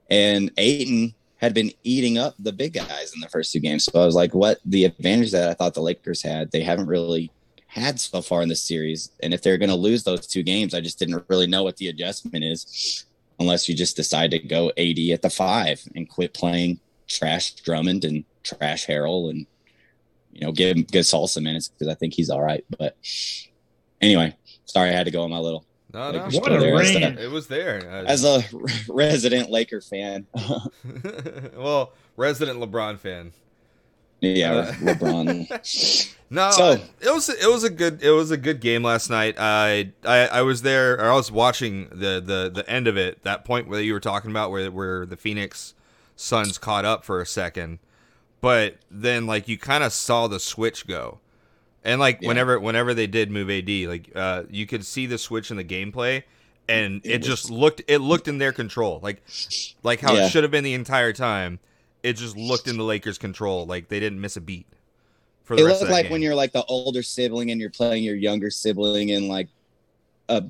And 0.10 0.52
Ayton 0.58 1.14
had 1.38 1.54
been 1.54 1.72
eating 1.84 2.18
up 2.18 2.36
the 2.40 2.52
big 2.52 2.74
guys 2.74 3.14
in 3.14 3.22
the 3.22 3.30
first 3.30 3.54
two 3.54 3.60
games. 3.60 3.86
So 3.86 4.02
I 4.02 4.06
was 4.06 4.16
like, 4.16 4.34
what 4.34 4.60
the 4.66 4.86
advantage 4.86 5.32
that 5.32 5.50
I 5.50 5.54
thought 5.54 5.74
the 5.74 5.82
Lakers 5.82 6.22
had, 6.22 6.52
they 6.52 6.64
haven't 6.64 6.88
really 6.88 7.32
had 7.68 8.00
so 8.00 8.22
far 8.22 8.42
in 8.42 8.50
the 8.50 8.56
series. 8.56 9.12
And 9.22 9.34
if 9.34 9.42
they're 9.42 9.58
going 9.58 9.70
to 9.70 9.76
lose 9.76 10.04
those 10.04 10.28
two 10.28 10.44
games, 10.44 10.74
I 10.74 10.82
just 10.82 11.00
didn't 11.00 11.24
really 11.28 11.48
know 11.48 11.64
what 11.64 11.78
the 11.78 11.88
adjustment 11.88 12.44
is 12.44 13.06
unless 13.40 13.70
you 13.70 13.76
just 13.76 13.96
decide 13.96 14.32
to 14.32 14.40
go 14.40 14.70
AD 14.72 15.00
at 15.12 15.22
the 15.22 15.30
five 15.30 15.82
and 15.96 16.10
quit 16.10 16.34
playing 16.34 16.80
trash 17.08 17.54
Drummond 17.54 18.04
and 18.04 18.26
trash 18.44 18.86
Harrell 18.86 19.30
and, 19.30 19.46
you 20.32 20.42
know, 20.42 20.52
give 20.52 20.76
him 20.76 20.84
good 20.84 21.04
salsa 21.06 21.42
minutes 21.42 21.68
because 21.70 21.88
I 21.88 21.96
think 21.96 22.14
he's 22.14 22.30
all 22.30 22.42
right. 22.42 22.64
But 22.78 22.96
anyway, 24.02 24.36
sorry 24.66 24.90
I 24.90 24.94
had 24.94 25.06
to 25.06 25.12
go 25.12 25.24
on 25.24 25.30
my 25.30 25.40
little 25.40 25.66
No, 25.94 26.12
no. 26.12 26.28
What 26.40 26.52
a 26.52 26.60
rain. 26.60 27.18
It 27.18 27.32
was 27.32 27.48
there. 27.48 27.86
As 27.88 28.24
a 28.24 28.44
resident 28.90 29.50
Laker 29.50 29.82
fan. 29.82 30.28
well, 31.58 31.94
resident 32.18 32.60
LeBron 32.60 33.00
fan. 33.00 33.32
yeah, 34.22 34.52
Uh, 34.52 34.72
LeBron. 34.74 36.06
No, 36.30 36.52
So- 36.52 36.72
it 37.02 37.10
was 37.14 37.30
it 37.30 37.48
was 37.50 37.64
a 37.64 37.70
good 37.70 38.04
it 38.04 38.12
was 38.12 38.32
a 38.32 38.38
good 38.38 38.60
game 38.62 38.84
last 38.84 39.10
night. 39.10 39.36
I 39.40 39.92
I, 40.06 40.28
I 40.28 40.42
was 40.44 40.62
there. 40.62 40.94
Or 40.94 41.10
I 41.12 41.16
was 41.16 41.32
watching 41.32 41.88
the, 41.90 42.22
the 42.24 42.52
the 42.54 42.70
end 42.70 42.88
of 42.88 42.98
it. 42.98 43.24
That 43.24 43.46
point 43.46 43.68
where 43.68 43.82
you 43.82 43.94
were 43.94 44.00
talking 44.00 44.30
about 44.30 44.52
where 44.52 44.70
where 44.72 45.06
the 45.06 45.18
Phoenix 45.18 45.74
Suns 46.16 46.58
caught 46.58 46.86
up 46.86 47.04
for 47.06 47.22
a 47.22 47.26
second, 47.26 47.80
but 48.42 48.78
then 48.90 49.28
like 49.28 49.48
you 49.48 49.58
kind 49.58 49.84
of 49.84 49.94
saw 49.94 50.28
the 50.28 50.40
switch 50.40 50.88
go, 50.88 51.20
and 51.84 52.00
like 52.00 52.22
Yeah. 52.22 52.24
whenever 52.24 52.60
whenever 52.60 52.94
they 52.94 53.08
did 53.08 53.32
move 53.32 53.50
AD, 53.50 53.88
like 53.88 54.12
uh, 54.16 54.44
you 54.50 54.68
could 54.68 54.86
see 54.86 55.06
the 55.06 55.18
switch 55.18 55.52
in 55.52 55.58
the 55.58 55.64
gameplay, 55.66 56.24
and 56.68 57.02
It 57.04 57.20
it, 57.20 57.20
just 57.20 57.50
looked 57.50 57.82
it 57.88 58.00
looked 58.00 58.28
in 58.28 58.38
their 58.40 58.54
control, 58.54 59.00
like 59.04 59.24
like 59.84 60.02
how 60.02 60.16
Yeah. 60.16 60.18
it 60.18 60.26
should 60.26 60.44
have 60.44 60.52
been 60.52 60.64
the 60.66 60.74
entire 60.76 61.14
time. 61.14 61.60
It 62.04 62.14
just 62.14 62.38
looked 62.38 62.68
in 62.68 62.78
the 62.78 62.84
Lakers' 62.86 63.18
control, 63.18 63.66
like 63.66 63.90
they 63.90 64.00
didn't 64.00 64.22
miss 64.22 64.38
a 64.38 64.42
beat. 64.42 64.68
For 65.44 65.56
the 65.56 65.62
it 65.62 65.66
looked 65.66 65.90
like 65.90 66.10
game. 66.10 66.10
when 66.10 66.22
you're 66.22 66.36
like 66.36 66.52
the 66.52 66.64
older 66.66 67.04
sibling 67.04 67.52
and 67.52 67.60
you're 67.60 67.70
playing 67.70 68.04
your 68.04 68.16
younger 68.16 68.50
sibling 68.50 69.10
in 69.10 69.28
like 69.28 69.50
a 70.30 70.44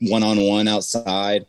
one 0.00 0.22
on 0.24 0.40
one 0.42 0.68
outside 0.68 1.46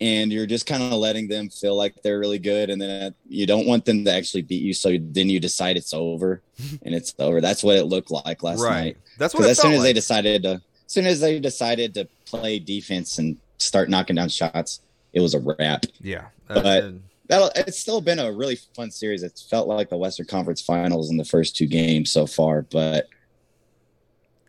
and 0.00 0.32
you're 0.32 0.46
just 0.46 0.66
kind 0.66 0.82
of 0.82 0.92
letting 0.92 1.28
them 1.28 1.48
feel 1.48 1.76
like 1.76 1.94
they're 2.02 2.18
really 2.18 2.38
good 2.38 2.70
and 2.70 2.80
then 2.80 3.14
you 3.28 3.46
don't 3.46 3.66
want 3.66 3.84
them 3.84 4.04
to 4.04 4.12
actually 4.12 4.42
beat 4.42 4.62
you 4.62 4.72
so 4.72 4.96
then 5.00 5.28
you 5.28 5.38
decide 5.38 5.76
it's 5.76 5.92
over 5.92 6.42
and 6.82 6.94
it's 6.94 7.14
over 7.18 7.40
that's 7.40 7.62
what 7.62 7.76
it 7.76 7.84
looked 7.84 8.10
like 8.10 8.42
last 8.42 8.60
right. 8.60 8.84
night 8.84 8.96
That's 9.18 9.34
what 9.34 9.44
it 9.44 9.50
as 9.50 9.60
soon 9.60 9.72
as 9.72 9.82
they 9.82 9.92
decided 9.92 10.42
to 10.44 10.52
as 10.52 10.62
soon 10.92 11.06
as 11.06 11.20
they 11.20 11.38
decided 11.38 11.94
to 11.94 12.08
play 12.24 12.58
defense 12.58 13.18
and 13.18 13.36
start 13.58 13.88
knocking 13.88 14.16
down 14.16 14.28
shots 14.28 14.80
it 15.12 15.20
was 15.20 15.34
a 15.34 15.40
wrap 15.40 15.84
yeah. 16.00 16.26
but- 16.48 16.66
Uh, 16.66 16.92
that 17.30 17.52
it's 17.54 17.78
still 17.78 18.00
been 18.00 18.18
a 18.18 18.32
really 18.32 18.56
fun 18.74 18.90
series. 18.90 19.22
It's 19.22 19.40
felt 19.40 19.68
like 19.68 19.88
the 19.88 19.96
Western 19.96 20.26
Conference 20.26 20.60
Finals 20.60 21.10
in 21.10 21.16
the 21.16 21.24
first 21.24 21.56
two 21.56 21.66
games 21.66 22.10
so 22.10 22.26
far, 22.26 22.62
but 22.62 23.08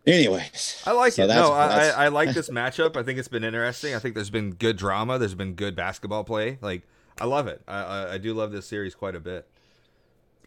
anyways, 0.06 0.84
I 0.86 0.92
like 0.92 1.14
So 1.14 1.24
it. 1.24 1.28
No, 1.28 1.52
I, 1.52 1.68
I, 1.68 1.88
I 1.90 2.08
like 2.10 2.34
this 2.34 2.50
matchup. 2.52 2.96
I 2.96 3.04
think 3.04 3.20
it's 3.20 3.28
been 3.28 3.44
interesting. 3.44 3.96
I 3.96 4.00
think 4.00 4.16
there's 4.16 4.30
been 4.30 4.52
good 4.52 4.78
drama. 4.78 5.20
There's 5.20 5.36
been 5.36 5.54
good 5.54 5.76
basketball 5.76 6.24
play. 6.24 6.58
Like 6.62 6.84
I 7.20 7.26
love 7.26 7.48
it. 7.48 7.62
I, 7.68 7.82
I, 7.82 8.14
I 8.14 8.18
do 8.18 8.34
love 8.34 8.52
this 8.52 8.66
series 8.66 8.96
quite 8.96 9.16
a 9.16 9.20
bit. 9.20 9.48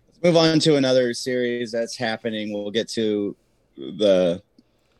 Let's 0.09 0.23
move 0.23 0.37
on 0.37 0.59
to 0.61 0.77
another 0.77 1.15
series 1.15 1.73
that's 1.73 1.97
happening. 1.97 2.53
We'll 2.53 2.71
get 2.71 2.89
to 2.91 3.37
the 3.77 4.43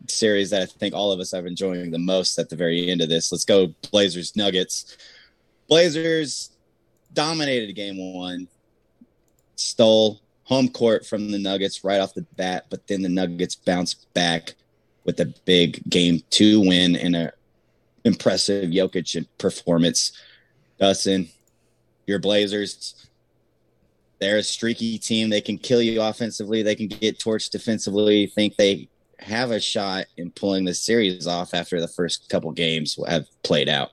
series 0.07 0.51
that 0.51 0.63
I 0.63 0.67
think 0.67 0.95
all 0.95 1.13
of 1.13 1.21
us 1.21 1.33
have 1.33 1.47
enjoying 1.47 1.91
the 1.91 1.99
most 1.99 2.39
at 2.39 2.49
the 2.49 2.57
very 2.57 2.91
end 2.91 3.01
of 3.01 3.09
this. 3.09 3.33
Let's 3.33 3.45
go 3.45 3.69
Blazers 3.91 4.37
Nuggets. 4.37 4.97
Blazers 5.69 6.51
dominated 7.13 7.73
game 7.75 8.15
one, 8.15 8.49
stole 9.57 10.21
home 10.45 10.69
court 10.69 11.07
from 11.07 11.31
the 11.31 11.39
Nuggets 11.39 11.85
right 11.85 12.01
off 12.01 12.15
the 12.15 12.27
bat, 12.37 12.67
but 12.71 12.87
then 12.87 13.03
the 13.03 13.09
Nuggets 13.09 13.55
bounced 13.55 14.13
back 14.15 14.55
with 15.05 15.21
a 15.21 15.27
big 15.45 15.83
game 15.89 16.21
two 16.31 16.61
win 16.61 16.97
and 16.97 17.17
a 17.17 17.33
impressive 18.05 18.71
Jokic 18.71 19.27
performance. 19.39 20.13
Dustin, 20.79 21.29
your 22.07 22.19
Blazers, 22.19 23.07
they're 24.21 24.39
a 24.39 24.43
streaky 24.43 24.99
team. 24.99 25.31
They 25.31 25.41
can 25.41 25.59
kill 25.59 25.83
you 25.83 26.03
offensively. 26.03 26.63
They 26.63 26.75
can 26.75 26.89
get 26.89 27.19
torched 27.19 27.51
defensively. 27.51 28.27
Think 28.27 28.57
they 28.57 28.89
have 29.19 29.51
a 29.51 29.61
shot 29.61 30.07
in 30.17 30.31
pulling 30.31 30.65
the 30.65 30.75
series 30.75 31.27
off 31.27 31.55
after 31.55 31.81
the 31.81 31.89
first 31.89 32.29
couple 32.29 32.51
games 32.53 32.99
have 33.07 33.27
played 33.43 33.69
out. 33.69 33.91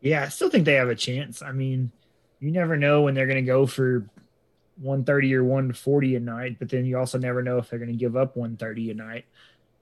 Yeah, 0.00 0.24
I 0.24 0.28
still 0.28 0.50
think 0.50 0.64
they 0.64 0.74
have 0.74 0.88
a 0.88 0.94
chance. 0.94 1.42
I 1.42 1.52
mean, 1.52 1.90
you 2.38 2.50
never 2.50 2.76
know 2.76 3.02
when 3.02 3.14
they're 3.14 3.26
going 3.26 3.36
to 3.36 3.42
go 3.42 3.66
for 3.66 4.08
130 4.80 5.34
or 5.34 5.44
140 5.44 6.16
a 6.16 6.20
night, 6.20 6.56
but 6.58 6.68
then 6.68 6.84
you 6.84 6.98
also 6.98 7.18
never 7.18 7.42
know 7.42 7.58
if 7.58 7.70
they're 7.70 7.78
going 7.78 7.90
to 7.90 7.96
give 7.96 8.16
up 8.16 8.36
130 8.36 8.90
a 8.90 8.94
night. 8.94 9.24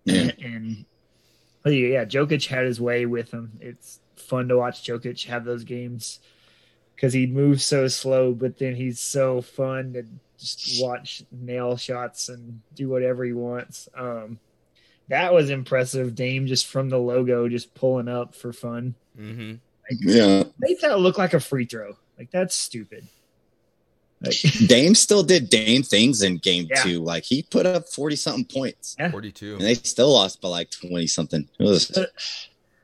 And 0.45 0.85
but 1.63 1.71
yeah, 1.71 2.05
Jokic 2.05 2.47
had 2.47 2.67
his 2.67 2.81
way 2.81 3.07
with 3.07 3.31
him. 3.31 3.53
It's 3.61 4.01
fun 4.17 4.49
to 4.49 4.59
watch 4.59 4.87
Jokic 4.87 5.25
have 5.27 5.45
those 5.47 5.65
games 5.65 6.21
because 6.95 7.13
he 7.15 7.27
moves 7.27 7.65
so 7.65 7.89
slow, 7.89 8.33
but 8.35 8.59
then 8.59 8.75
he's 8.75 9.01
so 9.01 9.41
fun 9.41 9.95
to 9.95 10.05
just 10.39 10.83
watch 10.83 11.23
nail 11.33 11.77
shots 11.79 12.29
and 12.29 12.61
do 12.75 12.91
whatever 12.91 13.25
he 13.25 13.33
wants. 13.33 13.89
Um, 13.97 14.39
that 15.09 15.33
was 15.33 15.49
impressive. 15.49 16.15
Dame 16.15 16.47
just 16.47 16.67
from 16.67 16.91
the 16.91 16.99
logo, 16.99 17.49
just 17.49 17.75
pulling 17.75 18.09
up 18.09 18.35
for 18.35 18.53
fun 18.53 18.95
Mm-hmm. 19.19 19.55
Yeah. 20.01 20.45
made 20.59 20.81
that 20.81 20.99
look 20.99 21.19
like 21.19 21.35
a 21.35 21.41
free 21.41 21.65
throw. 21.67 21.97
Like 22.19 22.31
that's 22.31 22.55
stupid. 22.55 23.07
Like, 24.25 24.37
Dame 24.69 24.95
still 24.95 25.23
did 25.23 25.51
Dame 25.51 25.83
things 25.83 26.23
in 26.23 26.39
game 26.39 26.67
Yeah. 26.71 26.83
two. 26.83 27.01
Like 27.01 27.25
he 27.25 27.43
put 27.43 27.67
up 27.67 27.89
40 27.89 28.17
something 28.17 28.45
points 28.45 28.97
Yeah. 28.99 29.11
Forty-two. 29.11 29.55
and 29.55 29.63
they 29.63 29.75
still 29.75 30.13
lost 30.13 30.41
by 30.41 30.49
like 30.49 30.71
20 30.71 31.07
something. 31.07 31.49
It 31.59 31.63
was 31.63 31.89
the, 31.89 32.11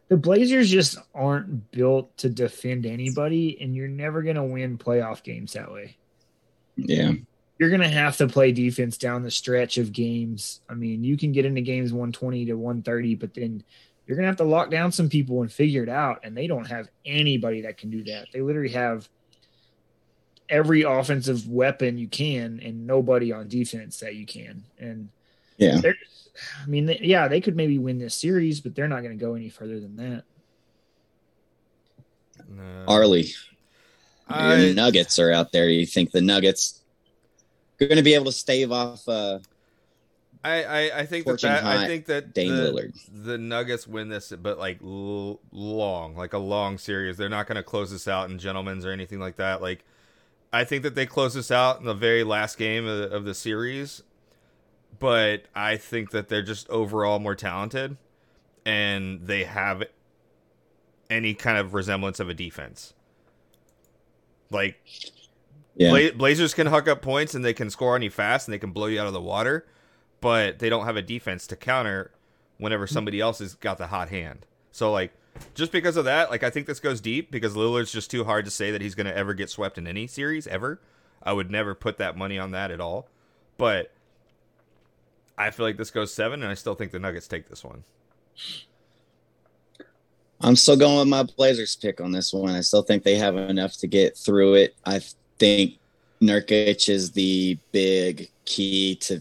the 0.09 0.17
Blazers 0.17 0.71
just 0.71 0.99
aren't 1.15 1.71
built 1.71 2.17
to 2.19 2.29
defend 2.29 2.85
anybody, 2.87 3.57
and 3.61 3.75
you're 3.77 3.89
never 3.89 4.23
gonna 4.23 4.45
win 4.45 4.77
playoff 4.79 5.23
games 5.23 5.53
that 5.55 5.71
way. 5.73 5.97
yeah. 6.77 7.13
You're 7.59 7.69
gonna 7.71 7.89
have 7.91 8.17
to 8.17 8.27
play 8.27 8.53
defense 8.53 8.97
down 8.97 9.23
the 9.23 9.31
stretch 9.31 9.77
of 9.77 9.93
games. 9.93 10.63
I 10.71 10.73
mean, 10.75 11.05
you 11.05 11.19
can 11.19 11.31
get 11.33 11.45
into 11.45 11.61
games 11.61 11.93
120 11.93 12.47
to 12.47 12.55
130, 12.55 13.15
but 13.17 13.35
then 13.35 13.63
you're 14.07 14.17
gonna 14.17 14.29
have 14.29 14.39
to 14.39 14.45
lock 14.45 14.71
down 14.71 14.91
some 14.91 15.11
people 15.11 15.43
and 15.43 15.53
figure 15.53 15.83
it 15.83 15.89
out. 15.91 16.21
And 16.25 16.35
they 16.35 16.47
don't 16.47 16.65
have 16.67 16.89
anybody 17.05 17.61
that 17.63 17.77
can 17.77 17.91
do 17.91 18.03
that. 18.05 18.29
They 18.33 18.41
literally 18.41 18.71
have 18.71 19.09
every 20.51 20.83
offensive 20.83 21.49
weapon 21.49 21.97
you 21.97 22.09
can, 22.09 22.61
and 22.63 22.87
nobody 22.87 23.33
on 23.33 23.49
defense 23.49 24.01
that 24.01 24.15
you 24.15 24.27
can. 24.27 24.65
And 24.79 25.09
Yeah. 25.57 25.81
I 25.85 26.67
mean, 26.67 26.87
they, 26.87 26.99
yeah, 27.03 27.29
they 27.29 27.41
could 27.41 27.57
maybe 27.57 27.79
win 27.79 27.99
this 27.99 28.15
series, 28.15 28.61
but 28.61 28.75
they're 28.75 28.89
not 28.89 29.03
going 29.03 29.19
to 29.19 29.25
go 29.25 29.35
any 29.35 29.49
further 29.49 29.79
than 29.81 29.97
that. 29.97 30.25
No. 32.49 32.85
Arlie, 32.89 33.31
I- 34.29 34.57
your 34.57 34.75
Nuggets 34.75 35.19
are 35.19 35.33
out 35.33 35.53
there. 35.53 35.69
You 35.69 35.87
think 35.87 36.11
the 36.11 36.21
Nuggets 36.21 36.81
are 37.81 37.87
going 37.87 37.97
to 37.97 38.03
be 38.03 38.15
able 38.15 38.27
to 38.27 38.33
stave 38.33 38.73
off 38.73 39.09
uh, 39.09 39.39
I, 40.43 40.63
I, 40.65 40.99
I 41.01 41.07
think 41.07 41.27
that, 41.27 41.41
that 41.43 41.65
I 41.65 41.87
think 41.87 42.07
that 42.07 42.33
Dame 42.33 42.57
the, 42.57 42.73
Lillard? 42.73 42.93
the 43.13 43.37
Nuggets 43.37 43.87
win 43.87 44.09
this, 44.09 44.33
but 44.41 44.59
like 44.59 44.79
l- 44.83 45.39
long, 45.53 46.17
like 46.17 46.33
a 46.33 46.39
long 46.39 46.79
series. 46.79 47.19
They're 47.19 47.29
not 47.29 47.47
going 47.47 47.57
to 47.57 47.63
close 47.63 47.91
this 47.91 48.09
out 48.09 48.31
in 48.31 48.39
gentlemen's 48.39 48.87
or 48.87 48.91
anything 48.91 49.21
like 49.21 49.37
that. 49.37 49.61
Like, 49.61 49.85
I 50.53 50.65
think 50.65 50.83
that 50.83 50.95
they 50.95 51.07
close 51.07 51.35
this 51.35 51.51
out 51.51 51.79
in 51.81 51.87
the 51.87 51.95
very 51.95 52.25
last 52.25 52.59
game 52.59 52.87
of 52.87 52.99
the, 52.99 53.17
of 53.17 53.25
the 53.25 53.35
series, 53.35 54.03
but 54.99 55.45
I 55.55 55.77
think 55.77 56.11
that 56.11 56.29
they're 56.29 56.43
just 56.43 56.69
overall 56.71 57.19
more 57.19 57.37
talented, 57.37 57.97
and 58.67 59.27
they 59.27 59.45
have 59.45 59.85
any 61.09 61.35
kind 61.35 61.59
of 61.59 61.75
resemblance 61.75 62.21
of 62.21 62.29
a 62.29 62.35
defense. 62.35 62.95
Like 64.51 64.81
Yeah. 65.77 65.91
Bla- 65.91 66.13
Blazers 66.13 66.55
can 66.55 66.67
huck 66.67 66.89
up 66.89 67.03
points 67.03 67.35
and 67.35 67.45
they 67.45 67.55
can 67.55 67.71
score 67.71 67.95
on 67.95 68.03
you 68.03 68.11
fast 68.11 68.47
and 68.47 68.53
they 68.53 68.59
can 68.59 68.71
blow 68.71 68.87
you 68.87 69.01
out 69.01 69.07
of 69.07 69.13
the 69.13 69.21
water, 69.21 69.67
but 70.21 70.59
they 70.59 70.69
don't 70.69 70.85
have 70.85 70.97
a 70.97 71.03
defense 71.03 71.47
to 71.49 71.57
counter 71.57 72.11
whenever 72.59 72.87
mm-hmm. 72.87 72.95
somebody 72.95 73.21
else 73.21 73.39
has 73.39 73.55
got 73.55 73.79
the 73.79 73.89
hot 73.89 74.09
hand. 74.11 74.47
So 74.73 74.93
like 74.93 75.13
just 75.55 75.73
because 75.73 75.97
of 75.97 76.05
that, 76.05 76.31
like 76.31 76.43
I 76.43 76.51
think 76.51 76.67
this 76.67 76.81
goes 76.81 77.01
deep 77.01 77.31
because 77.31 77.55
Lillard's 77.55 77.93
just 77.93 78.11
too 78.11 78.25
hard 78.25 78.45
to 78.45 78.51
say 78.51 78.71
that 78.71 78.81
he's 78.81 78.95
going 78.95 79.07
to 79.07 79.17
ever 79.17 79.35
get 79.35 79.51
swept 79.51 79.79
in 79.79 79.87
any 79.87 80.07
series 80.07 80.47
ever. 80.47 80.81
I 81.23 81.33
would 81.33 81.51
never 81.51 81.75
put 81.75 81.99
that 81.99 82.17
money 82.17 82.39
on 82.39 82.53
that 82.53 82.71
at 82.71 82.81
all. 82.81 83.09
But 83.57 83.93
I 85.37 85.51
feel 85.51 85.67
like 85.67 85.77
this 85.77 85.91
goes 85.91 86.13
7 86.13 86.43
and 86.43 86.51
I 86.51 86.55
still 86.55 86.75
think 86.75 86.93
the 86.93 86.99
Nuggets 86.99 87.29
take 87.29 87.49
this 87.49 87.65
one. 87.65 87.85
I'm 90.41 90.57
still 90.57 90.77
going 90.77 90.99
with 90.99 91.09
my 91.09 91.23
Blazers 91.23 91.77
pick 91.77 92.01
on 92.01 92.13
this 92.13 92.33
one. 92.33 92.55
I 92.55 92.63
still 92.63 92.83
think 92.83 93.03
they 93.03 93.17
have 93.17 93.37
enough 93.37 93.77
to 93.79 93.87
get 93.87 94.17
through 94.17 94.55
it. 94.55 94.75
I 94.87 95.03
think 95.39 95.75
Nurkic 96.23 96.89
is 96.89 97.13
the 97.13 97.59
big 97.73 98.31
key 98.47 98.97
to 98.97 99.21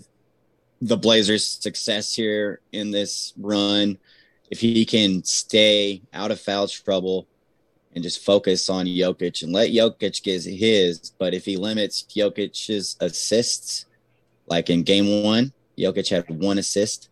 the 0.82 0.96
Blazers' 0.98 1.46
success 1.46 2.16
here 2.16 2.62
in 2.72 2.92
this 2.92 3.34
run. 3.38 3.98
If 4.50 4.60
he 4.60 4.86
can 4.86 5.24
stay 5.24 6.02
out 6.14 6.32
of 6.32 6.40
foul 6.40 6.68
trouble 6.68 7.28
and 7.94 8.04
just 8.04 8.24
focus 8.24 8.70
on 8.70 8.86
Jokic 8.86 9.44
and 9.44 9.52
let 9.52 9.72
Jokic 9.72 10.24
get 10.24 10.44
his. 10.44 11.12
But 11.18 11.34
if 11.34 11.46
he 11.46 11.58
limits 11.58 12.04
Jokic's 12.04 12.96
assists, 13.00 13.86
like 14.48 14.70
in 14.70 14.84
game 14.84 15.24
one, 15.24 15.54
Jokic 15.78 16.10
had 16.10 16.30
one 16.30 16.58
assist. 16.58 17.10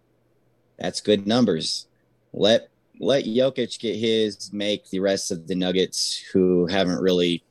That's 0.77 1.01
good 1.01 1.25
numbers. 1.25 1.87
Let 2.33 2.69
let 2.99 3.25
Jokic 3.25 3.79
get 3.79 3.95
his, 3.95 4.51
make 4.51 4.89
the 4.89 4.99
rest 4.99 5.31
of 5.31 5.47
the 5.47 5.55
Nuggets 5.55 6.23
who 6.33 6.65
haven't 6.65 6.99
really, 6.99 7.43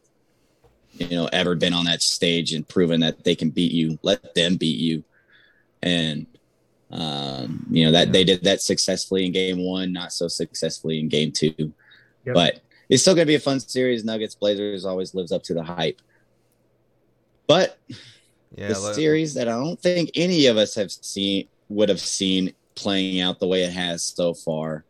you 0.95 1.09
know, 1.11 1.27
ever 1.33 1.55
been 1.55 1.73
on 1.73 1.85
that 1.85 2.03
stage 2.03 2.53
and 2.53 2.67
proven 2.67 3.01
that 3.01 3.23
they 3.23 3.37
can 3.37 3.51
beat 3.51 3.73
you. 3.73 3.99
Let 4.03 4.35
them 4.35 4.57
beat 4.57 4.79
you, 4.79 5.05
and 5.83 6.27
um, 6.91 7.67
you 7.71 7.85
know 7.85 7.93
that 7.93 8.13
they 8.13 8.25
did 8.25 8.45
that 8.45 8.61
successfully 8.61 9.27
in 9.27 9.33
game 9.33 9.59
one, 9.59 9.93
not 9.93 10.13
so 10.13 10.29
successfully 10.29 11.01
in 11.01 11.09
game 11.09 11.33
two. 11.33 11.73
Yep. 12.25 12.35
But 12.35 12.61
it's 12.89 13.03
still 13.03 13.15
going 13.15 13.27
to 13.27 13.31
be 13.31 13.35
a 13.35 13.41
fun 13.41 13.61
series. 13.61 14.05
Nuggets 14.05 14.35
Blazers 14.35 14.85
always 14.85 15.15
lives 15.15 15.33
up 15.33 15.43
to 15.45 15.55
the 15.55 15.63
hype. 15.63 16.01
But 17.47 17.79
yeah, 18.57 18.69
the 18.69 18.95
series 18.95 19.35
that 19.35 19.49
I 19.49 19.53
don't 19.53 19.81
think 19.81 20.11
any 20.15 20.47
of 20.47 20.57
us 20.57 20.75
have 20.75 20.91
seen 20.91 21.49
would 21.69 21.89
have 21.89 22.01
seen 22.01 22.53
playing 22.75 23.21
out 23.21 23.41
the 23.41 23.47
way 23.47 23.63
it 23.63 23.73
has 23.73 24.03
so 24.03 24.35
far. 24.35 24.85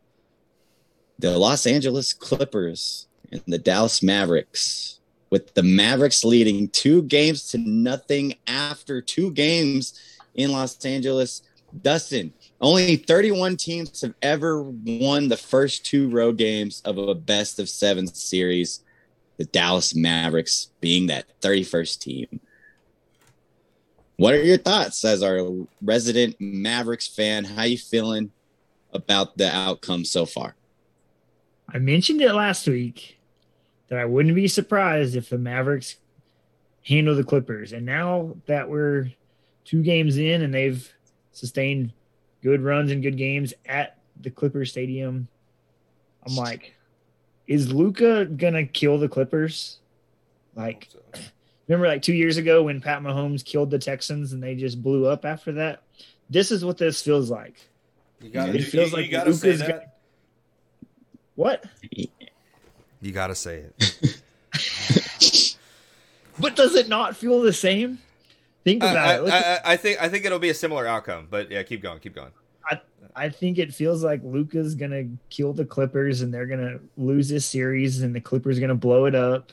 The 1.18 1.38
Los 1.38 1.66
Angeles 1.66 2.12
Clippers 2.12 3.06
and 3.32 3.42
the 3.46 3.58
Dallas 3.58 4.02
Mavericks, 4.02 5.00
with 5.30 5.54
the 5.54 5.62
Mavericks 5.62 6.24
leading 6.24 6.68
two 6.68 7.02
games 7.02 7.48
to 7.48 7.58
nothing 7.58 8.34
after 8.46 9.00
two 9.00 9.30
games 9.30 9.98
in 10.34 10.52
Los 10.52 10.84
Angeles. 10.84 11.42
Dustin, 11.82 12.32
only 12.60 12.96
31 12.96 13.56
teams 13.56 14.00
have 14.00 14.14
ever 14.22 14.62
won 14.62 15.28
the 15.28 15.36
first 15.36 15.84
two 15.84 16.08
road 16.08 16.38
games 16.38 16.82
of 16.84 16.98
a 16.98 17.14
best 17.14 17.58
of 17.58 17.68
seven 17.68 18.06
series. 18.06 18.80
The 19.36 19.44
Dallas 19.44 19.94
Mavericks 19.94 20.70
being 20.80 21.08
that 21.08 21.26
31st 21.42 21.98
team. 22.00 22.40
What 24.16 24.32
are 24.32 24.42
your 24.42 24.56
thoughts 24.56 25.04
as 25.04 25.22
our 25.22 25.46
resident 25.82 26.36
Mavericks 26.40 27.06
fan? 27.06 27.44
How 27.44 27.64
you 27.64 27.76
feeling 27.76 28.30
about 28.94 29.36
the 29.36 29.54
outcome 29.54 30.06
so 30.06 30.24
far? 30.24 30.56
I 31.68 31.78
mentioned 31.78 32.22
it 32.22 32.32
last 32.32 32.66
week 32.66 33.18
that 33.88 33.98
I 33.98 34.06
wouldn't 34.06 34.34
be 34.34 34.48
surprised 34.48 35.16
if 35.16 35.28
the 35.28 35.36
Mavericks 35.36 35.96
handle 36.82 37.14
the 37.14 37.24
Clippers. 37.24 37.72
And 37.72 37.84
now 37.84 38.36
that 38.46 38.70
we're 38.70 39.12
two 39.64 39.82
games 39.82 40.16
in 40.16 40.42
and 40.42 40.54
they've 40.54 40.90
sustained 41.36 41.92
good 42.42 42.62
runs 42.62 42.90
and 42.90 43.02
good 43.02 43.16
games 43.16 43.52
at 43.66 43.98
the 44.20 44.30
Clippers 44.30 44.70
Stadium. 44.70 45.28
I'm 46.26 46.34
like, 46.34 46.74
is 47.46 47.72
Luka 47.72 48.24
gonna 48.24 48.64
kill 48.64 48.98
the 48.98 49.08
Clippers? 49.08 49.78
Like, 50.54 50.88
remember 51.68 51.86
like 51.86 52.02
two 52.02 52.14
years 52.14 52.38
ago 52.38 52.62
when 52.62 52.80
Pat 52.80 53.02
Mahomes 53.02 53.44
killed 53.44 53.70
the 53.70 53.78
Texans 53.78 54.32
and 54.32 54.42
they 54.42 54.54
just 54.54 54.82
blew 54.82 55.06
up 55.06 55.24
after 55.24 55.52
that. 55.52 55.82
This 56.30 56.50
is 56.50 56.64
what 56.64 56.78
this 56.78 57.02
feels 57.02 57.30
like. 57.30 57.68
You 58.20 58.30
gotta, 58.30 58.54
it. 58.54 58.62
Feels 58.62 58.90
you, 58.90 58.96
like 58.96 59.06
you 59.06 59.12
gotta 59.12 59.30
Luka's 59.30 59.40
say 59.40 59.56
that. 59.56 59.68
Got, 59.68 59.82
what? 61.34 61.64
You 63.02 63.12
gotta 63.12 63.34
say 63.34 63.64
it. 63.78 64.22
but 66.38 66.56
does 66.56 66.74
it 66.74 66.88
not 66.88 67.14
feel 67.14 67.42
the 67.42 67.52
same? 67.52 67.98
Think 68.66 68.82
about 68.82 68.96
I, 68.96 69.14
it. 69.14 69.30
I, 69.30 69.38
I, 69.38 69.60
I, 69.64 69.76
think 69.76 70.02
I 70.02 70.08
think 70.08 70.24
it'll 70.24 70.40
be 70.40 70.48
a 70.50 70.54
similar 70.54 70.88
outcome, 70.88 71.28
but 71.30 71.52
yeah, 71.52 71.62
keep 71.62 71.80
going, 71.80 72.00
keep 72.00 72.16
going. 72.16 72.32
I 72.68 72.80
I 73.14 73.28
think 73.28 73.58
it 73.58 73.72
feels 73.72 74.02
like 74.02 74.20
Luka's 74.24 74.74
gonna 74.74 75.04
kill 75.30 75.52
the 75.52 75.64
Clippers 75.64 76.22
and 76.22 76.34
they're 76.34 76.46
gonna 76.46 76.80
lose 76.96 77.28
this 77.28 77.46
series 77.46 78.02
and 78.02 78.12
the 78.12 78.20
Clippers 78.20 78.58
gonna 78.58 78.74
blow 78.74 79.04
it 79.04 79.14
up, 79.14 79.52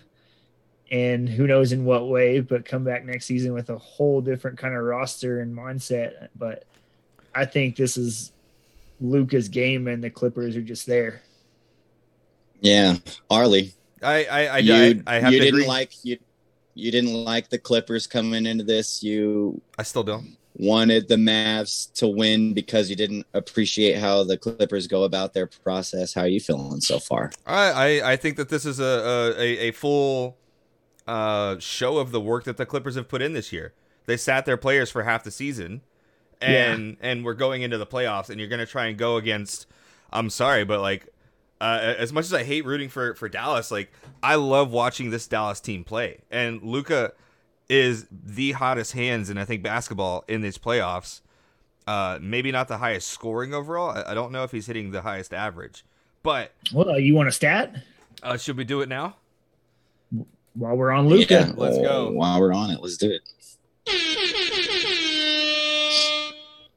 and 0.89 1.29
who 1.29 1.45
knows 1.45 1.73
in 1.73 1.85
what 1.85 2.09
way, 2.09 2.39
but 2.39 2.65
come 2.65 2.83
back 2.83 3.05
next 3.05 3.27
season 3.27 3.53
with 3.53 3.69
a 3.69 3.77
whole 3.77 4.19
different 4.19 4.57
kind 4.57 4.75
of 4.75 4.81
roster 4.81 5.41
and 5.41 5.55
mindset. 5.55 6.29
But 6.35 6.63
I 7.35 7.45
think 7.45 7.75
this 7.75 7.97
is 7.97 8.31
Luka's 8.99 9.47
game 9.47 9.87
and 9.87 10.03
the 10.03 10.09
Clippers 10.09 10.55
are 10.55 10.63
just 10.63 10.87
there. 10.87 11.21
Yeah, 12.61 12.95
Arlie. 13.29 13.73
I 14.01 14.25
I 14.25 14.45
I, 14.45 14.57
you, 14.57 14.73
I, 15.05 15.17
I 15.17 15.19
have 15.19 15.33
you 15.33 15.39
didn't 15.39 15.53
agree. 15.53 15.67
like 15.67 16.03
you 16.03 16.17
you 16.75 16.91
didn't 16.91 17.13
like 17.13 17.49
the 17.49 17.57
Clippers 17.57 18.07
coming 18.07 18.45
into 18.45 18.63
this. 18.63 19.03
You 19.03 19.61
I 19.77 19.83
still 19.83 20.03
don't 20.03 20.37
wanted 20.55 21.07
the 21.07 21.15
Mavs 21.15 21.91
to 21.93 22.07
win 22.07 22.53
because 22.53 22.89
you 22.89 22.95
didn't 22.95 23.25
appreciate 23.33 23.97
how 23.97 24.23
the 24.23 24.37
Clippers 24.37 24.87
go 24.87 25.03
about 25.03 25.33
their 25.33 25.47
process. 25.47 26.13
How 26.13 26.21
are 26.21 26.27
you 26.27 26.39
feeling 26.39 26.81
so 26.81 26.99
far? 26.99 27.31
I 27.45 27.71
I, 27.71 28.11
I 28.13 28.15
think 28.15 28.37
that 28.37 28.49
this 28.49 28.65
is 28.65 28.79
a 28.79 29.35
a, 29.37 29.67
a 29.67 29.71
full 29.71 30.37
uh, 31.07 31.57
show 31.59 31.97
of 31.97 32.11
the 32.11 32.21
work 32.21 32.43
that 32.45 32.57
the 32.57 32.65
Clippers 32.65 32.95
have 32.95 33.07
put 33.07 33.21
in 33.21 33.33
this 33.33 33.51
year. 33.51 33.73
They 34.05 34.17
sat 34.17 34.45
their 34.45 34.57
players 34.57 34.89
for 34.89 35.03
half 35.03 35.23
the 35.23 35.31
season, 35.31 35.81
and 36.41 36.97
yeah. 36.99 37.09
and 37.09 37.25
we're 37.25 37.33
going 37.33 37.61
into 37.61 37.77
the 37.77 37.87
playoffs, 37.87 38.29
and 38.29 38.39
you're 38.39 38.49
going 38.49 38.59
to 38.59 38.65
try 38.65 38.87
and 38.87 38.97
go 38.97 39.17
against. 39.17 39.67
I'm 40.11 40.29
sorry, 40.29 40.63
but 40.63 40.81
like 40.81 41.07
uh, 41.63 41.95
as 41.97 42.11
much 42.11 42.25
as 42.25 42.33
I 42.33 42.43
hate 42.43 42.65
rooting 42.65 42.89
for 42.89 43.15
for 43.15 43.29
Dallas, 43.29 43.71
like 43.71 43.93
I 44.21 44.35
love 44.35 44.71
watching 44.71 45.11
this 45.11 45.25
Dallas 45.27 45.61
team 45.61 45.85
play, 45.85 46.19
and 46.29 46.61
Luka 46.61 47.13
is 47.69 48.05
the 48.11 48.51
hottest 48.51 48.91
hands 48.91 49.29
in 49.29 49.37
I 49.37 49.45
think 49.45 49.63
basketball 49.63 50.25
in 50.27 50.41
these 50.41 50.57
playoffs. 50.57 51.21
Uh, 51.87 52.19
maybe 52.21 52.51
not 52.51 52.67
the 52.67 52.77
highest 52.77 53.07
scoring 53.07 53.53
overall. 53.53 53.91
I, 53.91 54.11
I, 54.11 54.13
don't 54.13 54.31
know 54.31 54.43
if 54.43 54.51
he's 54.51 54.67
hitting 54.67 54.91
the 54.91 55.01
highest 55.01 55.33
average, 55.33 55.85
but 56.21 56.51
well, 56.73 56.99
you 56.99 57.15
want 57.15 57.29
a 57.29 57.31
stat? 57.31 57.73
Uh, 58.21 58.35
should 58.35 58.57
we 58.57 58.65
do 58.65 58.81
it 58.81 58.89
now? 58.89 59.15
While 60.55 60.75
we're 60.75 60.91
on 60.91 61.07
Luka, 61.07 61.33
yeah, 61.33 61.51
let's 61.55 61.77
go. 61.77 62.11
While 62.11 62.41
we're 62.41 62.53
on 62.53 62.71
it, 62.71 62.81
let's 62.81 62.97
do 62.97 63.09
it. 63.09 63.21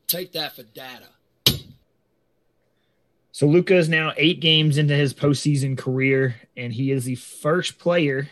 Take 0.06 0.32
that 0.32 0.54
for 0.54 0.62
data. 0.62 1.08
So 3.36 3.46
Luka 3.46 3.76
is 3.76 3.90
now 3.90 4.14
eight 4.16 4.40
games 4.40 4.78
into 4.78 4.94
his 4.94 5.12
postseason 5.12 5.76
career, 5.76 6.36
and 6.56 6.72
he 6.72 6.90
is 6.90 7.04
the 7.04 7.16
first 7.16 7.78
player 7.78 8.30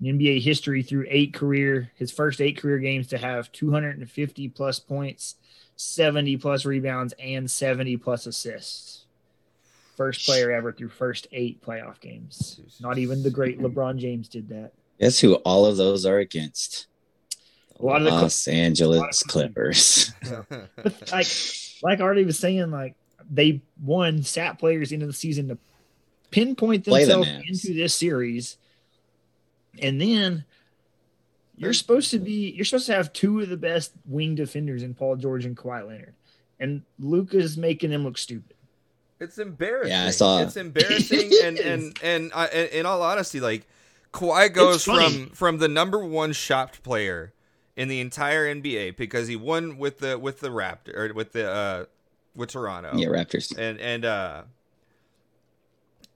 in 0.00 0.16
NBA 0.16 0.42
history 0.42 0.84
through 0.84 1.06
eight 1.08 1.34
career 1.34 1.90
his 1.96 2.12
first 2.12 2.40
eight 2.40 2.56
career 2.56 2.78
games 2.78 3.08
to 3.08 3.18
have 3.18 3.50
250 3.50 4.48
plus 4.50 4.78
points, 4.78 5.34
70 5.74 6.36
plus 6.36 6.64
rebounds, 6.64 7.14
and 7.18 7.50
70 7.50 7.96
plus 7.96 8.26
assists. 8.26 9.06
First 9.96 10.24
player 10.24 10.52
ever 10.52 10.70
through 10.70 10.90
first 10.90 11.26
eight 11.32 11.60
playoff 11.60 11.98
games. 11.98 12.60
Not 12.78 12.98
even 12.98 13.24
the 13.24 13.30
great 13.30 13.58
LeBron 13.58 13.98
James 13.98 14.28
did 14.28 14.50
that. 14.50 14.70
Guess 15.00 15.18
who 15.18 15.34
all 15.34 15.66
of 15.66 15.76
those 15.76 16.06
are 16.06 16.18
against? 16.18 16.86
A 17.80 17.84
lot 17.84 18.02
of 18.02 18.04
the 18.04 18.10
Los 18.12 18.46
Angeles 18.46 19.20
Clippers. 19.24 20.12
but 20.76 21.10
like, 21.10 21.26
like 21.82 21.98
Artie 21.98 22.24
was 22.24 22.38
saying, 22.38 22.70
like 22.70 22.94
they 23.30 23.60
won 23.82 24.22
sat 24.22 24.58
players 24.58 24.92
into 24.92 25.06
the 25.06 25.12
season 25.12 25.48
to 25.48 25.58
pinpoint 26.30 26.84
themselves 26.84 27.28
into 27.46 27.74
this 27.74 27.94
series. 27.94 28.56
And 29.80 30.00
then 30.00 30.44
you're 31.56 31.72
supposed 31.72 32.10
to 32.10 32.18
be 32.18 32.50
you're 32.50 32.64
supposed 32.64 32.86
to 32.86 32.94
have 32.94 33.12
two 33.12 33.40
of 33.40 33.48
the 33.48 33.56
best 33.56 33.92
wing 34.06 34.34
defenders 34.34 34.82
in 34.82 34.94
Paul 34.94 35.16
George 35.16 35.44
and 35.44 35.56
Kawhi 35.56 35.86
Leonard. 35.86 36.14
And 36.60 36.82
Luka's 36.98 37.56
making 37.56 37.90
them 37.90 38.04
look 38.04 38.18
stupid. 38.18 38.56
It's 39.20 39.38
embarrassing. 39.38 39.90
Yeah, 39.90 40.06
I 40.06 40.10
saw. 40.10 40.40
It's 40.40 40.56
embarrassing, 40.56 41.30
and 41.42 41.58
and 41.58 41.98
and 42.02 42.32
I, 42.34 42.46
in 42.48 42.86
all 42.86 43.02
honesty, 43.02 43.40
like 43.40 43.66
Kawhi 44.12 44.52
goes 44.52 44.84
from 44.84 45.30
from 45.30 45.58
the 45.58 45.68
number 45.68 46.04
one 46.04 46.32
shopped 46.32 46.82
player 46.82 47.32
in 47.76 47.88
the 47.88 48.00
entire 48.00 48.52
NBA 48.52 48.96
because 48.96 49.28
he 49.28 49.36
won 49.36 49.78
with 49.78 49.98
the 49.98 50.18
with 50.18 50.40
the 50.40 50.48
Raptor 50.48 50.94
or 50.96 51.14
with 51.14 51.32
the 51.32 51.50
uh, 51.50 51.84
with 52.38 52.50
Toronto. 52.50 52.92
Yeah, 52.94 53.08
Raptors. 53.08 53.56
And 53.58 53.78
and 53.78 54.04
uh 54.04 54.42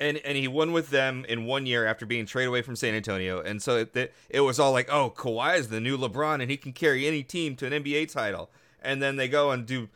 and 0.01 0.19
and 0.19 0.37
he 0.37 0.49
won 0.49 0.73
with 0.73 0.91
them 0.91 1.25
in 1.29 1.45
one 1.45 1.67
year 1.67 1.87
after 1.87 2.07
being 2.07 2.27
traded 2.27 2.49
away 2.49 2.63
from 2.63 2.77
San 2.77 2.95
Antonio. 2.95 3.41
And 3.41 3.63
so 3.63 3.79
it, 3.79 4.13
it 4.29 4.41
was 4.41 4.59
all 4.59 4.73
like, 4.73 4.89
oh, 4.91 5.13
Kawhi 5.15 5.59
is 5.59 5.69
the 5.69 5.81
new 5.81 5.97
LeBron, 5.97 6.41
and 6.41 6.51
he 6.51 6.57
can 6.57 6.73
carry 6.73 7.07
any 7.07 7.23
team 7.23 7.57
to 7.57 7.67
an 7.67 7.85
NBA 7.85 8.13
title. 8.13 8.51
And 8.83 9.01
then 9.01 9.17
they 9.17 9.29
go 9.29 9.51
and 9.51 9.65
do 9.65 9.89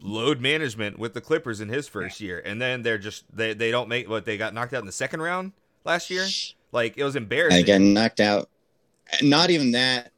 load 0.00 0.40
management 0.40 0.98
with 0.98 1.14
the 1.14 1.20
Clippers 1.20 1.60
in 1.60 1.68
his 1.68 1.86
first 1.88 2.20
year, 2.20 2.42
and 2.44 2.60
then 2.60 2.82
they're 2.82 2.98
just 2.98 3.24
they 3.34 3.54
they 3.54 3.70
don't 3.70 3.88
make 3.88 4.08
what 4.08 4.24
they 4.24 4.36
got 4.36 4.52
knocked 4.52 4.74
out 4.74 4.80
in 4.80 4.86
the 4.86 4.92
second 4.92 5.22
round 5.22 5.52
last 5.84 6.10
year. 6.10 6.26
Like 6.72 6.98
it 6.98 7.04
was 7.04 7.16
embarrassing. 7.16 7.60
I 7.60 7.62
knocked 7.78 8.20
out. 8.20 8.48
Not 9.22 9.50
even 9.50 9.70
that. 9.72 10.10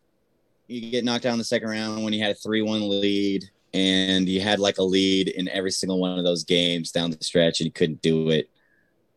You 0.67 0.91
get 0.91 1.05
knocked 1.05 1.27
out 1.27 1.33
in 1.33 1.39
the 1.39 1.45
second 1.45 1.69
round 1.69 2.03
when 2.03 2.13
you 2.13 2.23
had 2.23 2.33
a 2.33 2.35
three-one 2.35 2.89
lead 2.89 3.45
and 3.79 4.29
you 4.29 4.41
had 4.41 4.59
like 4.59 4.79
a 4.79 4.83
lead 4.83 5.29
in 5.29 5.49
every 5.49 5.71
single 5.71 6.01
one 6.01 6.19
of 6.19 6.25
those 6.25 6.45
games 6.45 6.91
down 6.91 7.11
the 7.11 7.19
stretch 7.23 7.61
and 7.61 7.67
you 7.67 7.73
couldn't 7.73 8.03
do 8.03 8.31
it. 8.31 8.51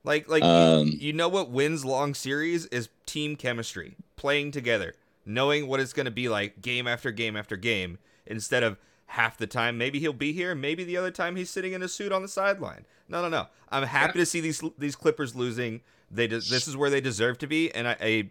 Like 0.03 0.28
like 0.30 0.43
um, 0.43 0.88
you, 0.88 0.97
you 0.99 1.14
know 1.14 1.30
what 1.30 1.49
wins 1.49 1.84
long 1.84 2.14
series 2.14 2.66
is 2.68 2.89
team 3.05 3.36
chemistry, 3.36 3.95
playing 4.16 4.51
together, 4.51 4.95
knowing 5.26 5.68
what 5.68 5.80
it's 5.80 5.93
going 5.93 6.05
to 6.05 6.12
be 6.12 6.30
like 6.30 6.62
game 6.62 6.88
after 6.88 7.12
game 7.12 7.36
after 7.36 7.55
game 7.55 7.97
instead 8.26 8.64
of 8.64 8.78
half 9.07 9.38
the 9.38 9.47
time 9.47 9.78
maybe 9.78 9.99
he'll 9.99 10.14
be 10.14 10.32
here, 10.32 10.55
maybe 10.55 10.84
the 10.84 10.97
other 10.97 11.12
time 11.12 11.36
he's 11.36 11.49
sitting 11.49 11.74
in 11.74 11.84
a 11.84 11.88
suit 11.88 12.12
on 12.12 12.22
the 12.22 12.28
sideline. 12.28 12.86
No, 13.09 13.22
no, 13.22 13.30
no. 13.30 13.47
I'm 13.70 13.84
happy 13.84 14.20
yeah. 14.20 14.24
to 14.24 14.26
see 14.26 14.41
these 14.41 14.64
these 14.78 14.95
Clippers 14.95 15.36
losing 15.36 15.82
They 16.09 16.28
de- 16.28 16.39
this 16.39 16.68
is 16.68 16.78
where 16.78 16.89
they 16.89 17.01
deserve 17.01 17.38
to 17.39 17.47
be, 17.47 17.72
and 17.72 17.88
I, 17.88 17.97
I 18.01 18.30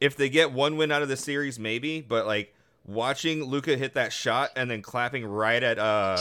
if 0.00 0.16
they 0.16 0.28
get 0.28 0.52
one 0.52 0.76
win 0.76 0.90
out 0.92 1.02
of 1.02 1.08
the 1.08 1.16
series, 1.16 1.58
maybe. 1.58 2.00
But 2.00 2.26
like 2.26 2.53
watching 2.84 3.44
Luka 3.44 3.76
hit 3.76 3.94
that 3.94 4.12
shot 4.12 4.50
and 4.56 4.70
then 4.70 4.82
clapping 4.82 5.24
right 5.24 5.62
at 5.62 5.78
uh 5.78 6.18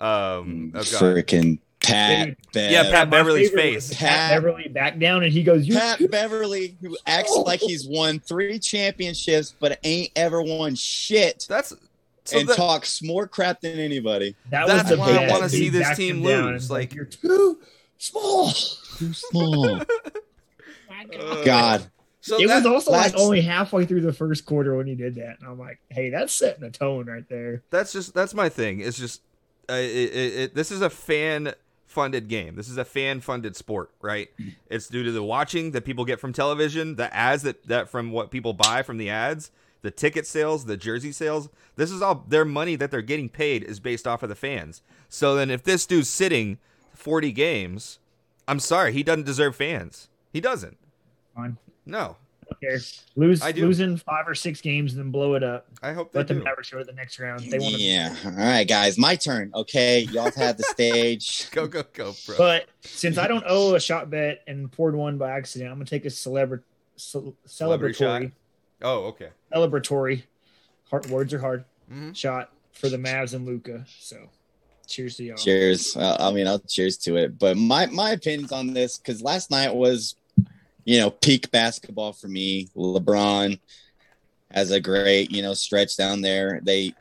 um 0.00 0.72
oh 0.74 0.78
God. 0.78 0.84
Freaking 0.84 1.58
Pat. 1.80 2.36
Bev. 2.52 2.72
Yeah, 2.72 2.82
Pat 2.90 3.10
Beverley's 3.10 3.50
face. 3.50 3.90
Pat 3.94 3.98
Pat- 3.98 4.30
Beverly 4.42 4.68
back 4.68 4.98
down, 4.98 5.22
and 5.22 5.32
he 5.32 5.42
goes, 5.44 5.66
"You." 5.68 5.74
Pat 5.74 6.10
Beverley, 6.10 6.76
who 6.80 6.96
acts 7.06 7.30
like 7.44 7.60
he's 7.60 7.86
won 7.86 8.18
three 8.18 8.58
championships 8.58 9.54
but 9.60 9.78
ain't 9.84 10.10
ever 10.16 10.42
won 10.42 10.74
shit, 10.74 11.46
That's 11.48 11.72
so 12.24 12.38
and 12.40 12.48
that- 12.48 12.56
talks 12.56 13.02
more 13.02 13.28
crap 13.28 13.60
than 13.60 13.78
anybody. 13.78 14.34
That 14.50 14.66
That's 14.66 14.88
the 14.88 14.96
why 14.96 15.10
I 15.10 15.16
best. 15.18 15.32
wanna 15.32 15.48
see 15.48 15.68
this 15.68 15.96
team 15.96 16.22
lose, 16.22 16.62
and 16.64 16.70
like- 16.70 16.92
you're 16.94 17.04
too 17.04 17.60
small. 17.98 18.50
Too 18.98 19.12
small. 19.12 19.76
uh, 19.80 19.84
God. 21.44 21.88
So 22.26 22.40
it 22.40 22.48
that- 22.48 22.56
was 22.56 22.66
also 22.66 22.90
like 22.90 23.16
only 23.16 23.40
halfway 23.40 23.86
through 23.86 24.00
the 24.00 24.12
first 24.12 24.46
quarter 24.46 24.76
when 24.76 24.86
he 24.88 24.96
did 24.96 25.14
that, 25.14 25.38
and 25.40 25.48
I'm 25.48 25.58
like, 25.58 25.78
"Hey, 25.90 26.10
that's 26.10 26.32
setting 26.32 26.64
a 26.64 26.70
tone 26.70 27.06
right 27.06 27.28
there." 27.28 27.62
that's 27.70 27.92
just 27.92 28.14
that's 28.14 28.34
my 28.34 28.48
thing. 28.48 28.80
It's 28.80 28.98
just 28.98 29.22
uh, 29.70 29.74
it, 29.74 29.84
it, 30.12 30.34
it, 30.34 30.54
this 30.56 30.72
is 30.72 30.80
a 30.80 30.90
fan 30.90 31.54
funded 31.86 32.26
game. 32.26 32.56
This 32.56 32.68
is 32.68 32.78
a 32.78 32.84
fan 32.84 33.20
funded 33.20 33.54
sport, 33.54 33.90
right? 34.00 34.28
It's 34.68 34.88
due 34.88 35.04
to 35.04 35.12
the 35.12 35.22
watching 35.22 35.70
that 35.70 35.84
people 35.84 36.04
get 36.04 36.18
from 36.18 36.32
television, 36.32 36.96
the 36.96 37.14
ads 37.14 37.44
that 37.44 37.64
that 37.68 37.88
from 37.88 38.10
what 38.10 38.32
people 38.32 38.52
buy 38.52 38.82
from 38.82 38.98
the 38.98 39.08
ads, 39.08 39.52
the 39.82 39.92
ticket 39.92 40.26
sales, 40.26 40.64
the 40.64 40.76
jersey 40.76 41.12
sales. 41.12 41.48
This 41.76 41.92
is 41.92 42.02
all 42.02 42.24
their 42.28 42.44
money 42.44 42.74
that 42.74 42.90
they're 42.90 43.02
getting 43.02 43.28
paid 43.28 43.62
is 43.62 43.78
based 43.78 44.06
off 44.08 44.24
of 44.24 44.28
the 44.28 44.34
fans. 44.34 44.82
So 45.08 45.36
then 45.36 45.48
if 45.48 45.62
this 45.62 45.86
dude's 45.86 46.08
sitting 46.10 46.58
40 46.94 47.30
games, 47.30 48.00
I'm 48.48 48.58
sorry, 48.58 48.92
he 48.92 49.04
doesn't 49.04 49.26
deserve 49.26 49.54
fans. 49.54 50.08
He 50.32 50.40
doesn't. 50.40 50.76
Fine. 51.36 51.58
No. 51.86 52.16
Okay, 52.62 52.76
lose 53.16 53.42
I 53.42 53.50
losing 53.50 53.96
five 53.96 54.28
or 54.28 54.34
six 54.34 54.60
games 54.60 54.92
and 54.92 55.00
then 55.02 55.10
blow 55.10 55.34
it 55.34 55.42
up. 55.42 55.66
I 55.82 55.92
hope 55.92 56.12
they 56.12 56.20
Let 56.20 56.28
the 56.28 56.34
do. 56.34 56.44
Mavericks 56.44 56.70
go 56.70 56.78
to 56.78 56.84
the 56.84 56.92
next 56.92 57.18
round. 57.18 57.40
They 57.40 57.58
want 57.58 57.74
to. 57.74 57.80
Yeah. 57.80 58.14
All 58.24 58.30
right, 58.32 58.68
guys. 58.68 58.96
My 58.96 59.16
turn. 59.16 59.50
Okay. 59.52 60.02
Y'all 60.12 60.26
have 60.26 60.34
had 60.36 60.56
the 60.56 60.62
stage. 60.62 61.50
Go 61.52 61.66
go 61.66 61.82
go, 61.92 62.14
bro. 62.24 62.36
But 62.38 62.66
since 62.82 63.18
I 63.18 63.26
don't 63.26 63.42
owe 63.48 63.74
a 63.74 63.80
shot 63.80 64.10
bet 64.10 64.42
and 64.46 64.70
poured 64.70 64.94
one 64.94 65.18
by 65.18 65.32
accident, 65.32 65.70
I'm 65.72 65.76
gonna 65.78 65.86
take 65.86 66.04
a 66.04 66.08
celebra- 66.08 66.62
ce- 66.94 67.16
Celebrity 67.46 67.98
celebratory, 67.98 68.32
oh, 68.82 69.06
okay. 69.06 69.30
celebratory. 69.52 70.22
Hard 70.90 71.06
words 71.10 71.34
are 71.34 71.40
hard. 71.40 71.64
Mhm. 71.92 72.14
Shot 72.14 72.52
for 72.72 72.88
the 72.88 72.96
Mavs 72.96 73.34
and 73.34 73.44
Luka. 73.44 73.84
So, 73.98 74.28
cheers 74.86 75.16
to 75.16 75.24
y'all. 75.24 75.36
Cheers. 75.36 75.96
Uh, 75.96 76.16
I 76.20 76.30
mean, 76.32 76.46
I'll 76.46 76.60
cheers 76.60 76.96
to 76.98 77.16
it. 77.16 77.40
But 77.40 77.56
my 77.56 77.86
my 77.86 78.10
opinions 78.10 78.52
on 78.52 78.72
this 78.72 78.98
because 78.98 79.20
last 79.20 79.50
night 79.50 79.74
was, 79.74 80.14
you 80.86 80.98
know, 80.98 81.10
peak 81.10 81.50
basketball 81.50 82.14
for 82.14 82.28
me. 82.28 82.68
LeBron 82.74 83.58
has 84.52 84.70
a 84.70 84.80
great, 84.80 85.30
you 85.32 85.42
know, 85.42 85.52
stretch 85.52 85.96
down 85.96 86.22
there. 86.22 86.60
They 86.62 86.94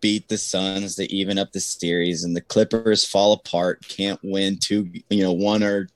beat 0.00 0.28
the 0.28 0.38
Suns 0.38 0.96
to 0.96 1.12
even 1.12 1.38
up 1.38 1.52
the 1.52 1.60
series, 1.60 2.24
and 2.24 2.34
the 2.34 2.40
Clippers 2.40 3.04
fall 3.04 3.32
apart. 3.32 3.86
Can't 3.86 4.20
win 4.22 4.58
two, 4.58 4.90
you 5.10 5.22
know, 5.22 5.32
one 5.32 5.62
or 5.62 5.88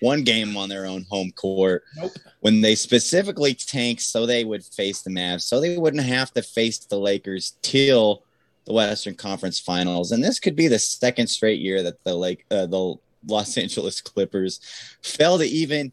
one 0.00 0.24
game 0.24 0.56
on 0.56 0.68
their 0.68 0.84
own 0.84 1.06
home 1.08 1.30
court. 1.32 1.84
Nope. 1.96 2.12
When 2.40 2.60
they 2.60 2.74
specifically 2.74 3.54
tanked 3.54 4.02
so 4.02 4.26
they 4.26 4.44
would 4.44 4.64
face 4.64 5.02
the 5.02 5.10
Mavs, 5.10 5.42
so 5.42 5.60
they 5.60 5.78
wouldn't 5.78 6.04
have 6.04 6.32
to 6.32 6.42
face 6.42 6.78
the 6.78 6.98
Lakers 6.98 7.56
till 7.62 8.24
the 8.64 8.72
Western 8.72 9.14
Conference 9.14 9.60
Finals, 9.60 10.10
and 10.10 10.24
this 10.24 10.40
could 10.40 10.56
be 10.56 10.66
the 10.66 10.78
second 10.78 11.28
straight 11.28 11.60
year 11.60 11.84
that 11.84 12.02
the 12.02 12.14
like 12.14 12.44
uh, 12.50 12.66
the 12.66 12.96
Los 13.26 13.56
Angeles 13.56 14.00
Clippers 14.00 14.60
fail 15.02 15.38
to 15.38 15.44
even, 15.44 15.92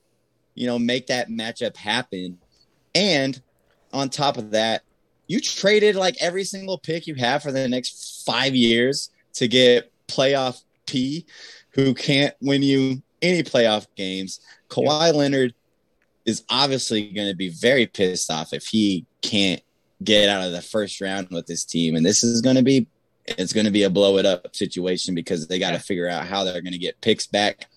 you 0.58 0.68
know, 0.68 0.80
make 0.80 1.08
that 1.08 1.30
matchup 1.30 1.78
happen. 1.78 2.38
And 2.96 3.40
on 3.94 4.10
top 4.10 4.38
of 4.38 4.52
that, 4.52 4.84
you 5.28 5.40
traded 5.40 5.96
like 5.96 6.16
every 6.20 6.44
single 6.44 6.78
pick 6.78 7.06
you 7.06 7.16
have 7.16 7.44
for 7.44 7.52
the 7.52 7.68
next 7.68 8.24
five 8.26 8.56
years 8.56 9.10
to 9.34 9.48
get 9.48 9.92
playoff 10.08 10.64
P, 10.86 11.26
who 11.72 11.94
can't 11.94 12.34
win 12.42 12.64
you 12.64 13.02
any 13.22 13.44
playoff 13.44 13.88
games. 13.96 14.40
Kawhi 14.70 15.14
Leonard 15.14 15.54
is 16.26 16.44
obviously 16.50 17.10
going 17.12 17.30
to 17.30 17.36
be 17.36 17.50
very 17.50 17.86
pissed 17.86 18.32
off 18.32 18.54
if 18.54 18.66
he 18.68 19.06
can't 19.22 19.62
get 20.04 20.30
out 20.30 20.46
of 20.46 20.52
the 20.52 20.62
first 20.62 21.02
round 21.02 21.28
with 21.32 21.48
this 21.48 21.64
team 21.64 21.96
and 21.96 22.06
this 22.06 22.24
is 22.24 22.42
going 22.42 22.56
to 22.56 22.62
be 22.62 22.86
it's 23.26 23.52
going 23.52 23.66
to 23.66 23.72
be 23.72 23.84
a 23.84 23.90
blow 23.90 24.18
it 24.18 24.28
up 24.28 24.56
situation 24.56 25.16
because 25.16 25.48
they 25.48 25.58
got 25.58 25.72
to 25.72 25.80
figure 25.80 26.08
out 26.08 26.28
how 26.28 26.44
they're 26.44 26.62
going 26.62 26.74
to 26.74 26.78
get 26.78 27.02
picks 27.02 27.26
back 27.26 27.68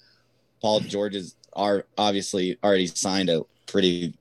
paul 0.60 0.80
george 0.80 1.14
is 1.14 1.34
are 1.54 1.84
obviously 1.98 2.58
already 2.62 2.86
signed 2.86 3.28
a 3.28 3.42
pretty 3.66 4.14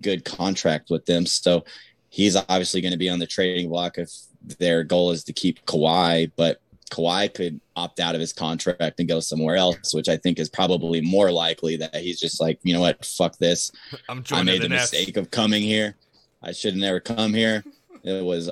good 0.00 0.24
contract 0.24 0.90
with 0.90 1.04
them 1.06 1.24
so 1.24 1.64
he's 2.10 2.36
obviously 2.36 2.80
going 2.80 2.92
to 2.92 2.98
be 2.98 3.08
on 3.08 3.18
the 3.18 3.26
trading 3.26 3.68
block 3.68 3.98
if 3.98 4.10
their 4.58 4.84
goal 4.84 5.10
is 5.10 5.24
to 5.24 5.32
keep 5.32 5.64
Kawhi 5.66 6.30
but 6.36 6.60
Kawhi 6.90 7.32
could 7.32 7.60
opt 7.76 8.00
out 8.00 8.14
of 8.14 8.20
his 8.20 8.32
contract 8.32 8.98
and 8.98 9.08
go 9.08 9.18
somewhere 9.20 9.56
else 9.56 9.94
which 9.94 10.08
i 10.08 10.16
think 10.16 10.38
is 10.38 10.48
probably 10.48 11.00
more 11.00 11.30
likely 11.30 11.76
that 11.76 11.94
he's 11.96 12.20
just 12.20 12.40
like 12.40 12.58
you 12.62 12.74
know 12.74 12.80
what 12.80 13.04
fuck 13.04 13.36
this 13.38 13.72
I'm 14.08 14.24
I 14.30 14.42
made 14.42 14.62
the, 14.62 14.68
the 14.68 14.74
mistake 14.74 15.16
of 15.16 15.30
coming 15.30 15.62
here. 15.62 15.96
I 16.42 16.52
should 16.52 16.74
have 16.74 16.80
never 16.80 17.00
come 17.00 17.32
here. 17.32 17.64
It 18.02 18.22
was 18.22 18.50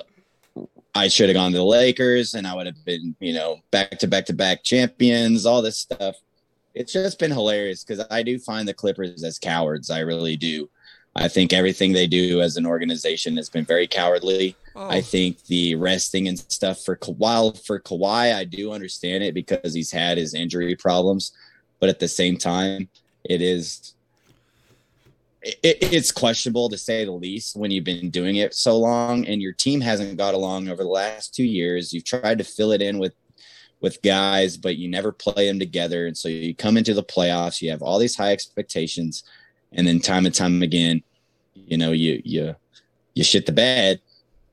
I 0.95 1.07
should 1.07 1.29
have 1.29 1.35
gone 1.35 1.51
to 1.51 1.57
the 1.57 1.63
Lakers 1.63 2.33
and 2.33 2.45
I 2.45 2.53
would 2.53 2.65
have 2.65 2.85
been, 2.85 3.15
you 3.19 3.33
know, 3.33 3.59
back 3.71 3.97
to 3.99 4.07
back 4.07 4.25
to 4.25 4.33
back 4.33 4.63
champions, 4.63 5.45
all 5.45 5.61
this 5.61 5.77
stuff. 5.77 6.15
It's 6.73 6.93
just 6.93 7.19
been 7.19 7.31
hilarious 7.31 7.83
because 7.83 8.05
I 8.09 8.23
do 8.23 8.39
find 8.39 8.67
the 8.67 8.73
Clippers 8.73 9.23
as 9.23 9.37
cowards. 9.37 9.89
I 9.89 9.99
really 9.99 10.35
do. 10.35 10.69
I 11.15 11.27
think 11.27 11.53
everything 11.53 11.93
they 11.93 12.07
do 12.07 12.41
as 12.41 12.57
an 12.57 12.65
organization 12.65 13.37
has 13.37 13.49
been 13.49 13.65
very 13.65 13.85
cowardly. 13.85 14.55
Oh, 14.75 14.89
I 14.89 15.01
think 15.01 15.43
the 15.45 15.75
resting 15.75 16.27
and 16.27 16.39
stuff 16.39 16.83
for 16.83 16.95
Ka- 16.95 17.11
while 17.11 17.53
for 17.53 17.79
Kawhi, 17.79 18.33
I 18.33 18.43
do 18.43 18.71
understand 18.71 19.23
it 19.23 19.35
because 19.35 19.75
he's 19.75 19.91
had 19.91 20.17
his 20.17 20.33
injury 20.33 20.75
problems, 20.75 21.31
but 21.79 21.89
at 21.89 21.99
the 21.99 22.07
same 22.07 22.37
time, 22.37 22.89
it 23.23 23.41
is 23.41 23.93
it, 25.43 25.77
it's 25.81 26.11
questionable 26.11 26.69
to 26.69 26.77
say 26.77 27.05
the 27.05 27.11
least 27.11 27.55
when 27.55 27.69
you've 27.69 27.83
been 27.83 28.09
doing 28.09 28.37
it 28.37 28.53
so 28.53 28.77
long 28.77 29.25
and 29.27 29.41
your 29.41 29.51
team 29.51 29.81
hasn't 29.81 30.17
got 30.17 30.33
along 30.33 30.69
over 30.69 30.83
the 30.83 30.89
last 30.89 31.35
two 31.35 31.43
years. 31.43 31.93
You've 31.93 32.05
tried 32.05 32.37
to 32.37 32.43
fill 32.43 32.71
it 32.71 32.81
in 32.81 32.97
with 32.97 33.13
with 33.83 34.01
guys, 34.01 34.57
but 34.57 34.77
you 34.77 34.89
never 34.89 35.11
play 35.11 35.45
them 35.47 35.59
together, 35.59 36.07
and 36.07 36.17
so 36.17 36.27
you 36.29 36.55
come 36.55 36.77
into 36.77 36.95
the 36.95 37.03
playoffs. 37.03 37.61
You 37.61 37.69
have 37.69 37.83
all 37.83 37.99
these 37.99 38.15
high 38.15 38.31
expectations, 38.31 39.23
and 39.73 39.85
then 39.87 39.99
time 39.99 40.25
and 40.25 40.33
time 40.33 40.63
again, 40.63 41.03
you 41.53 41.77
know, 41.77 41.91
you 41.91 42.19
you 42.25 42.55
you 43.13 43.23
shit 43.23 43.45
the 43.45 43.51
bed 43.51 44.01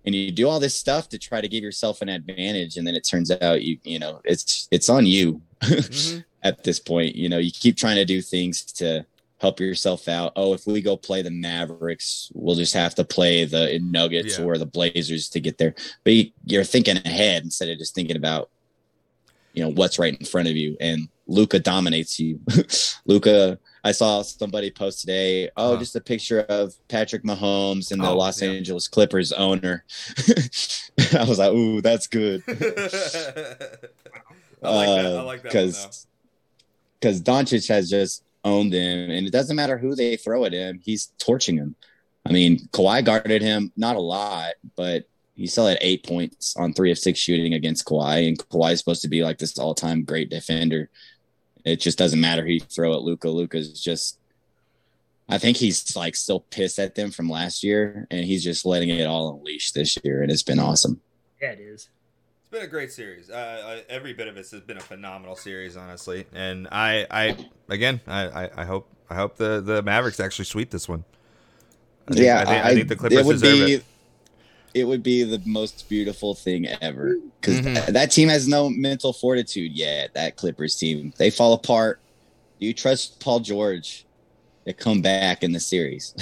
and 0.04 0.14
you 0.14 0.30
do 0.30 0.48
all 0.48 0.58
this 0.60 0.74
stuff 0.74 1.08
to 1.10 1.18
try 1.18 1.40
to 1.42 1.48
give 1.48 1.62
yourself 1.62 2.00
an 2.02 2.08
advantage 2.08 2.76
and 2.78 2.86
then 2.86 2.94
it 2.94 3.06
turns 3.06 3.30
out 3.30 3.62
you 3.62 3.78
you 3.84 3.98
know 3.98 4.20
it's 4.24 4.66
it's 4.70 4.88
on 4.90 5.04
you 5.06 5.40
Mhm. 5.62 6.24
at 6.42 6.62
this 6.64 6.78
point 6.78 7.14
you 7.14 7.28
know 7.28 7.38
you 7.38 7.50
keep 7.50 7.76
trying 7.76 7.96
to 7.96 8.04
do 8.06 8.20
things 8.22 8.62
to 8.64 9.04
help 9.38 9.60
yourself 9.60 10.08
out 10.08 10.32
oh 10.36 10.52
if 10.54 10.66
we 10.66 10.80
go 10.82 10.94
play 10.96 11.20
the 11.22 11.30
mavericks 11.30 12.30
we'll 12.34 12.54
just 12.56 12.72
have 12.74 12.94
to 12.94 13.04
play 13.04 13.44
the 13.46 13.78
nuggets 13.82 14.38
Yeah. 14.38 14.44
or 14.44 14.58
the 14.58 14.66
blazers 14.66 15.28
to 15.30 15.40
get 15.40 15.56
there 15.58 15.74
but 16.04 16.12
you, 16.14 16.30
you're 16.44 16.64
thinking 16.64 16.96
ahead 16.98 17.42
instead 17.44 17.68
of 17.70 17.78
just 17.78 17.94
thinking 17.94 18.16
about 18.16 18.50
you 19.52 19.62
know 19.62 19.70
what's 19.70 19.98
right 19.98 20.16
in 20.18 20.24
front 20.26 20.48
of 20.48 20.56
you 20.56 20.76
and 20.80 21.08
luka 21.26 21.58
dominates 21.58 22.18
you 22.20 22.40
luka 23.06 23.58
i 23.84 23.92
saw 23.92 24.22
somebody 24.22 24.70
post 24.70 25.00
today 25.00 25.48
oh 25.56 25.76
just 25.76 25.94
a 25.96 26.00
picture 26.00 26.40
of 26.42 26.74
patrick 26.88 27.22
mahomes 27.24 27.90
and 27.92 28.02
the 28.02 28.08
Oh, 28.08 28.16
los 28.16 28.40
yeah. 28.42 28.50
angeles 28.50 28.88
clippers 28.88 29.32
owner 29.32 29.84
i 31.18 31.24
was 31.26 31.38
like 31.38 31.52
ooh 31.52 31.80
that's 31.80 32.06
good 32.06 32.42
I 34.62 34.74
like 34.74 34.86
that. 34.88 35.06
I 35.16 35.22
like 35.22 35.42
that. 35.42 35.48
because 35.52 35.84
uh, 35.86 35.90
because 37.00 37.22
Doncic 37.22 37.66
has 37.68 37.88
just 37.88 38.24
owned 38.44 38.74
him, 38.74 39.10
and 39.10 39.26
it 39.26 39.32
doesn't 39.32 39.56
matter 39.56 39.78
who 39.78 39.94
they 39.94 40.16
throw 40.16 40.44
at 40.44 40.52
him, 40.52 40.80
he's 40.84 41.12
torching 41.18 41.56
him. 41.56 41.74
I 42.26 42.32
mean, 42.32 42.68
Kawhi 42.72 43.02
guarded 43.02 43.40
him 43.40 43.72
not 43.78 43.96
a 43.96 44.00
lot, 44.00 44.52
but 44.76 45.08
he 45.40 45.46
still 45.46 45.66
had 45.66 45.78
eight 45.80 46.06
points 46.06 46.54
on 46.54 46.74
three 46.74 46.90
of 46.90 46.98
six 46.98 47.18
shooting 47.18 47.54
against 47.54 47.86
Kawhi, 47.86 48.28
and 48.28 48.38
Kawhi 48.38 48.72
is 48.72 48.78
supposed 48.78 49.00
to 49.00 49.08
be 49.08 49.22
like 49.22 49.38
this 49.38 49.58
all-time 49.58 50.04
great 50.04 50.28
defender. 50.28 50.90
It 51.64 51.80
just 51.80 51.96
doesn't 51.96 52.20
matter 52.20 52.42
who 52.42 52.52
you 52.52 52.60
throw 52.60 52.92
at 52.92 53.00
Luka. 53.00 53.30
Luka's 53.30 53.82
just. 53.82 54.18
I 55.30 55.38
think 55.38 55.56
he's 55.56 55.96
like 55.96 56.14
still 56.14 56.40
pissed 56.40 56.78
at 56.78 56.94
them 56.94 57.10
from 57.10 57.30
last 57.30 57.64
year, 57.64 58.06
and 58.10 58.26
he's 58.26 58.44
just 58.44 58.66
letting 58.66 58.90
it 58.90 59.06
all 59.06 59.34
unleash 59.34 59.72
this 59.72 59.96
year, 60.04 60.22
and 60.22 60.30
it's 60.30 60.42
been 60.42 60.58
awesome. 60.58 61.00
Yeah, 61.40 61.52
it 61.52 61.60
is. 61.60 61.88
It's 62.42 62.50
been 62.50 62.62
a 62.62 62.66
great 62.66 62.92
series. 62.92 63.30
Uh, 63.30 63.32
uh, 63.34 63.80
every 63.88 64.12
bit 64.12 64.28
of 64.28 64.36
it 64.36 64.46
has 64.50 64.60
been 64.60 64.76
a 64.76 64.80
phenomenal 64.80 65.36
series, 65.36 65.74
honestly. 65.74 66.26
And 66.34 66.68
I, 66.70 67.06
I 67.10 67.36
again, 67.70 68.02
I, 68.06 68.44
I, 68.44 68.50
I 68.58 68.64
hope, 68.66 68.90
I 69.08 69.14
hope 69.14 69.36
the 69.38 69.62
the 69.62 69.82
Mavericks 69.82 70.20
actually 70.20 70.44
sweep 70.44 70.68
this 70.68 70.86
one. 70.86 71.04
I 72.08 72.12
think, 72.12 72.28
I 72.28 72.44
think, 72.44 72.64
I, 72.64 72.74
think 72.74 72.88
the 72.88 72.96
Clippers 72.96 73.18
it 73.18 73.24
would 73.24 73.40
deserve 73.40 73.66
be, 73.66 73.74
it. 73.74 73.84
It 74.74 74.84
would 74.84 75.02
be 75.02 75.22
the 75.24 75.40
most 75.44 75.88
beautiful 75.88 76.34
thing 76.34 76.66
ever 76.80 77.16
because 77.40 77.60
Mhm. 77.60 77.92
that 77.92 78.10
team 78.10 78.28
has 78.28 78.46
no 78.46 78.68
mental 78.70 79.12
fortitude 79.12 79.72
yet. 79.72 80.14
That 80.14 80.36
Clippers 80.36 80.76
team, 80.76 81.12
they 81.16 81.30
fall 81.30 81.52
apart. 81.54 82.00
Do 82.60 82.66
you 82.66 82.72
trust 82.74 83.18
Paul 83.20 83.40
George? 83.40 84.04
to 84.66 84.74
come 84.74 85.00
back 85.00 85.42
in 85.42 85.52
the 85.52 85.58
series. 85.58 86.14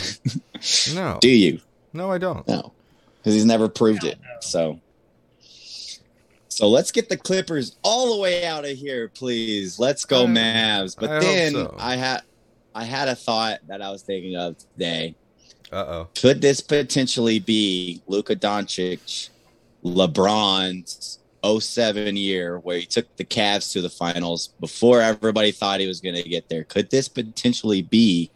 No, 0.94 1.18
Do 1.20 1.28
you? 1.28 1.60
no, 1.92 2.10
I 2.12 2.18
don't. 2.18 2.46
No, 2.48 2.72
because 3.18 3.34
he's 3.34 3.44
never 3.44 3.68
proved 3.68 4.04
it. 4.04 4.16
So, 4.40 4.80
so 6.48 6.68
let's 6.68 6.90
get 6.92 7.08
the 7.08 7.16
Clippers 7.16 7.76
all 7.82 8.14
the 8.14 8.20
way 8.20 8.44
out 8.44 8.64
of 8.64 8.76
here, 8.76 9.08
please. 9.08 9.78
Let's 9.78 10.04
go 10.04 10.22
I- 10.22 10.26
Mavs. 10.26 10.96
But 10.98 11.10
I 11.10 11.20
then 11.20 11.52
so. 11.52 11.74
I 11.78 11.96
had 11.96 12.22
I 12.74 12.84
had 12.84 13.08
a 13.08 13.14
thought 13.16 13.58
that 13.66 13.82
I 13.82 13.90
was 13.90 14.02
thinking 14.02 14.36
of 14.36 14.56
today. 14.58 15.14
Uh 15.70 15.76
oh. 15.76 16.08
Could 16.18 16.40
this 16.40 16.60
potentially 16.60 17.38
be 17.38 18.00
Luka 18.06 18.34
Doncic, 18.34 19.28
LeBron's 19.84 21.18
07 21.44 22.16
year 22.16 22.58
where 22.58 22.78
he 22.78 22.86
took 22.86 23.14
the 23.16 23.24
Cavs 23.24 23.72
to 23.72 23.80
the 23.80 23.90
finals 23.90 24.48
before 24.60 25.00
everybody 25.00 25.52
thought 25.52 25.80
he 25.80 25.86
was 25.86 26.00
going 26.00 26.16
to 26.16 26.28
get 26.28 26.48
there? 26.48 26.64
Could 26.64 26.90
this 26.90 27.08
potentially 27.08 27.82
be 27.82 28.30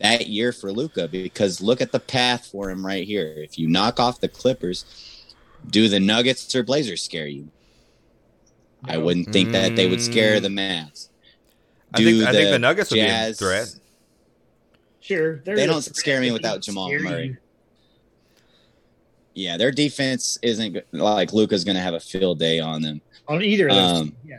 that 0.00 0.26
year 0.28 0.52
for 0.52 0.72
Luka? 0.72 1.06
Because 1.08 1.60
look 1.60 1.80
at 1.80 1.92
the 1.92 2.00
path 2.00 2.46
for 2.46 2.70
him 2.70 2.84
right 2.84 3.06
here. 3.06 3.34
If 3.36 3.58
you 3.58 3.68
knock 3.68 4.00
off 4.00 4.20
the 4.20 4.28
Clippers, 4.28 4.84
do 5.70 5.88
the 5.88 6.00
Nuggets 6.00 6.54
or 6.54 6.62
Blazers 6.62 7.02
scare 7.02 7.26
you? 7.26 7.48
I 8.84 8.96
wouldn't 8.96 9.32
think 9.32 9.50
that 9.52 9.74
they 9.76 9.88
would 9.88 10.00
scare 10.00 10.38
Mm. 10.38 10.42
the 10.42 10.48
Mavs. 10.48 11.08
I 11.92 11.96
think 11.98 12.08
Do 12.18 12.26
I 12.26 12.32
think 12.32 12.44
the 12.46 12.50
the 12.52 12.58
Nuggets 12.58 12.90
would 12.90 12.96
be 12.96 13.00
a 13.00 13.32
threat. 13.32 13.74
Sure, 15.08 15.36
They 15.44 15.66
don't 15.66 15.82
scare 15.82 16.20
me 16.20 16.30
without 16.32 16.60
Jamal 16.60 16.92
Murray. 16.92 17.26
you. 17.28 17.36
Yeah, 19.34 19.56
their 19.56 19.70
defense 19.70 20.38
isn't 20.42 20.76
like 20.92 21.32
Luka's 21.32 21.64
going 21.64 21.76
to 21.76 21.80
have 21.82 21.94
a 21.94 22.00
field 22.00 22.38
day 22.38 22.60
on 22.60 22.82
them. 22.82 23.00
on 23.26 23.42
either 23.42 23.68
of 23.68 23.74
those. 23.74 24.00
Um, 24.00 24.16
yeah, 24.26 24.38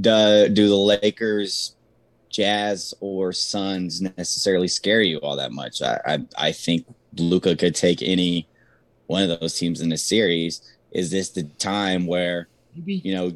do, 0.00 0.48
do 0.48 0.68
the 0.68 0.76
Lakers, 0.76 1.74
Jazz, 2.30 2.94
or 3.00 3.32
Suns 3.32 4.00
necessarily 4.00 4.68
scare 4.68 5.02
you 5.02 5.18
all 5.18 5.36
that 5.36 5.52
much? 5.52 5.82
I 5.82 6.00
I, 6.06 6.18
I 6.38 6.52
think 6.52 6.86
Luka 7.18 7.54
could 7.56 7.74
take 7.74 8.00
any 8.00 8.46
one 9.08 9.28
of 9.28 9.40
those 9.40 9.58
teams 9.58 9.80
in 9.80 9.88
the 9.90 9.98
series. 9.98 10.62
Is 10.92 11.10
this 11.10 11.28
the 11.30 11.42
time 11.58 12.06
where 12.06 12.48
you 12.86 13.14
know 13.14 13.32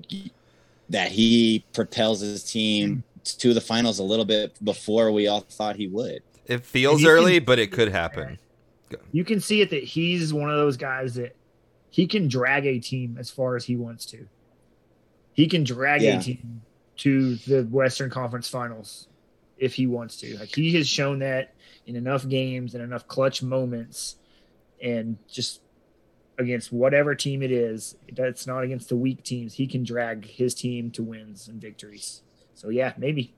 that 0.89 1.11
he 1.11 1.65
propels 1.75 2.21
his 2.21 2.45
team 2.45 3.03
to 3.37 3.55
the 3.55 3.61
finals 3.61 3.99
a 3.99 4.03
little 4.05 4.25
bit 4.25 4.63
before 4.65 5.11
we 5.13 5.27
all 5.29 5.41
thought 5.41 5.77
he 5.77 5.87
would? 5.89 6.23
It 6.47 6.65
feels 6.65 7.01
you 7.01 7.07
can- 7.09 7.17
early, 7.17 7.39
but 7.39 7.59
it 7.59 7.71
could 7.73 7.89
happen. 7.89 8.39
You 9.13 9.23
can 9.25 9.39
see 9.41 9.61
it 9.61 9.69
that 9.71 9.85
he's 9.85 10.33
one 10.33 10.51
of 10.51 10.57
those 10.57 10.79
guys 10.79 11.15
that 11.17 11.37
he 11.91 12.07
can 12.07 12.27
drag 12.29 12.65
a 12.67 12.79
team 12.79 13.17
as 13.19 13.31
far 13.31 13.55
as 13.55 13.65
he 13.67 13.77
wants 13.77 14.07
to. 14.07 14.27
He 15.35 15.47
can 15.47 15.63
drag 15.63 16.01
Yeah. 16.03 16.19
a 16.19 16.23
team 16.23 16.63
to 16.99 17.35
the 17.37 17.65
Western 17.65 18.09
Conference 18.11 18.49
Finals 18.49 19.09
if 19.59 19.75
he 19.75 19.87
wants 19.87 20.17
to. 20.21 20.37
Like 20.39 20.55
he 20.55 20.73
has 20.77 20.89
shown 20.89 21.19
that 21.19 21.55
in 21.87 21.97
enough 21.97 22.27
games 22.29 22.75
and 22.75 22.83
enough 22.83 23.07
clutch 23.09 23.43
moments, 23.43 24.17
and 24.83 25.19
just 25.31 25.61
against 26.39 26.73
whatever 26.73 27.15
team 27.15 27.43
it 27.43 27.51
is, 27.51 27.97
that's 28.15 28.47
not 28.47 28.63
against 28.63 28.89
the 28.89 28.97
weak 28.97 29.23
teams. 29.23 29.55
He 29.55 29.67
can 29.67 29.83
drag 29.85 30.25
his 30.25 30.55
team 30.55 30.91
to 30.93 31.03
wins 31.03 31.49
and 31.49 31.61
victories. 31.61 32.23
So 32.59 32.71
yeah, 32.71 32.93
maybe. 32.99 33.33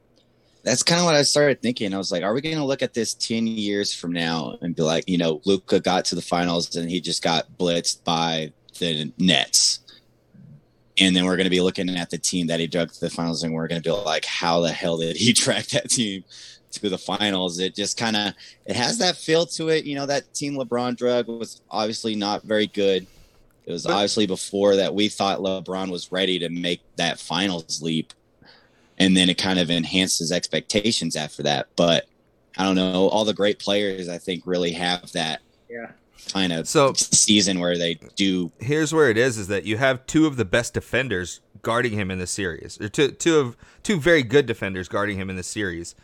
that's 0.63 0.83
kind 0.83 0.99
of 0.99 1.05
what 1.05 1.15
I 1.15 1.23
started 1.25 1.61
thinking. 1.61 1.93
I 1.93 1.99
was 1.99 2.11
like, 2.11 2.23
are 2.23 2.33
we 2.33 2.41
going 2.41 2.57
to 2.57 2.65
look 2.65 2.81
at 2.81 2.95
this 2.95 3.13
10 3.13 3.47
years 3.47 3.93
from 3.95 4.13
now 4.13 4.57
and 4.63 4.75
be 4.75 4.81
like, 4.83 5.07
you 5.07 5.19
know, 5.19 5.43
Luka 5.45 5.79
got 5.79 6.07
to 6.07 6.15
the 6.15 6.23
finals 6.23 6.75
and 6.75 6.89
he 6.91 7.03
just 7.03 7.23
got 7.23 7.47
blitzed 7.59 8.03
by 8.03 8.51
the 8.79 9.13
Nets. 9.19 9.81
And 10.97 11.15
then 11.15 11.27
we're 11.27 11.37
going 11.37 11.45
to 11.45 11.51
be 11.51 11.61
looking 11.61 11.91
at 11.91 12.09
the 12.09 12.17
team 12.17 12.47
that 12.47 12.61
he 12.61 12.67
drug 12.67 12.93
to 12.93 13.01
the 13.01 13.11
finals 13.11 13.43
and 13.43 13.53
we're 13.53 13.69
going 13.69 13.83
to 13.83 13.87
be 13.87 13.95
like, 13.95 14.25
how 14.25 14.61
the 14.61 14.73
hell 14.73 14.97
did 14.97 15.17
he 15.17 15.33
drag 15.35 15.65
that 15.67 15.91
team 15.91 16.25
to 16.73 16.89
the 16.89 16.97
finals? 16.99 17.59
It 17.59 17.75
just 17.75 17.99
kind 17.99 18.17
of, 18.17 18.33
it 18.65 18.75
has 18.75 18.97
that 18.99 19.17
feel 19.17 19.45
to 19.47 19.69
it. 19.69 19.85
You 19.85 19.97
know, 19.97 20.07
that 20.07 20.33
team 20.33 20.55
LeBron 20.55 20.97
drug 20.97 21.29
was 21.29 21.61
obviously 21.71 22.15
not 22.15 22.43
very 22.43 22.69
good. 22.69 23.07
It 23.67 23.73
was 23.73 23.83
But- 23.85 23.93
obviously 23.93 24.27
before 24.27 24.77
that 24.77 24.95
we 24.95 25.11
thought 25.11 25.41
LeBron 25.41 25.91
was 25.91 26.11
ready 26.11 26.39
to 26.39 26.49
make 26.49 26.81
that 26.97 27.21
finals 27.21 27.83
leap 27.83 28.15
and 29.01 29.17
then 29.17 29.31
it 29.31 29.39
kind 29.39 29.59
of 29.61 29.71
enhances 29.71 30.33
expectations 30.33 31.17
after 31.17 31.43
that. 31.45 31.69
But 31.77 32.07
I 32.59 32.65
don't 32.65 32.77
know. 32.77 33.09
All 33.09 33.25
the 33.27 33.35
great 33.35 33.59
players, 33.61 34.09
I 34.09 34.19
think, 34.19 34.45
really 34.47 34.73
have 34.73 35.13
that 35.13 35.43
Yeah. 35.71 35.93
kind 36.33 36.53
of 36.53 36.69
So 36.69 36.93
season 36.95 37.61
where 37.61 37.79
they 37.79 37.97
do. 38.17 38.53
here's 38.61 38.95
where 38.95 39.11
it 39.11 39.19
is: 39.19 39.39
is 39.39 39.49
that 39.49 39.65
you 39.65 39.79
have 39.79 40.07
two 40.07 40.27
of 40.27 40.37
the 40.37 40.45
best 40.45 40.75
defenders 40.75 41.41
guarding 41.63 41.93
him 41.95 42.11
in 42.11 42.19
the 42.19 42.27
series, 42.27 42.81
or 42.81 42.89
two 42.89 43.11
two 43.13 43.39
of 43.39 43.57
two 43.83 44.01
very 44.01 44.23
good 44.23 44.47
defenders 44.47 44.89
guarding 44.89 45.19
him 45.19 45.31
in 45.31 45.37
the 45.37 45.43
series, 45.43 45.95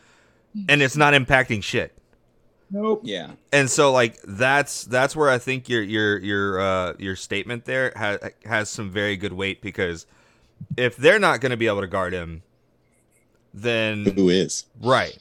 and 0.69 0.83
it's 0.83 0.97
not 0.97 1.15
impacting 1.15 1.63
shit. 1.63 1.95
Nope. 2.71 3.03
Yeah, 3.05 3.37
And 3.53 3.71
so, 3.71 3.93
like 3.93 4.21
that's 4.27 4.85
that's 4.85 5.15
where 5.15 5.31
I 5.31 5.39
think 5.39 5.69
your 5.69 5.83
your 5.83 6.19
your 6.19 6.61
uh, 6.61 6.95
your 6.99 7.15
statement 7.17 7.65
there 7.65 7.93
ha- 7.97 8.19
has 8.45 8.69
some 8.71 8.91
very 8.91 9.17
good 9.17 9.33
weight 9.33 9.61
because 9.63 10.07
if 10.77 10.97
they're 10.97 11.21
not 11.21 11.41
going 11.41 11.51
to 11.51 11.57
be 11.57 11.69
able 11.69 11.83
to 11.83 11.87
guard 11.89 12.13
him, 12.13 12.43
then 13.57 14.05
who 14.05 14.29
is? 14.29 14.67
Right. 14.81 15.19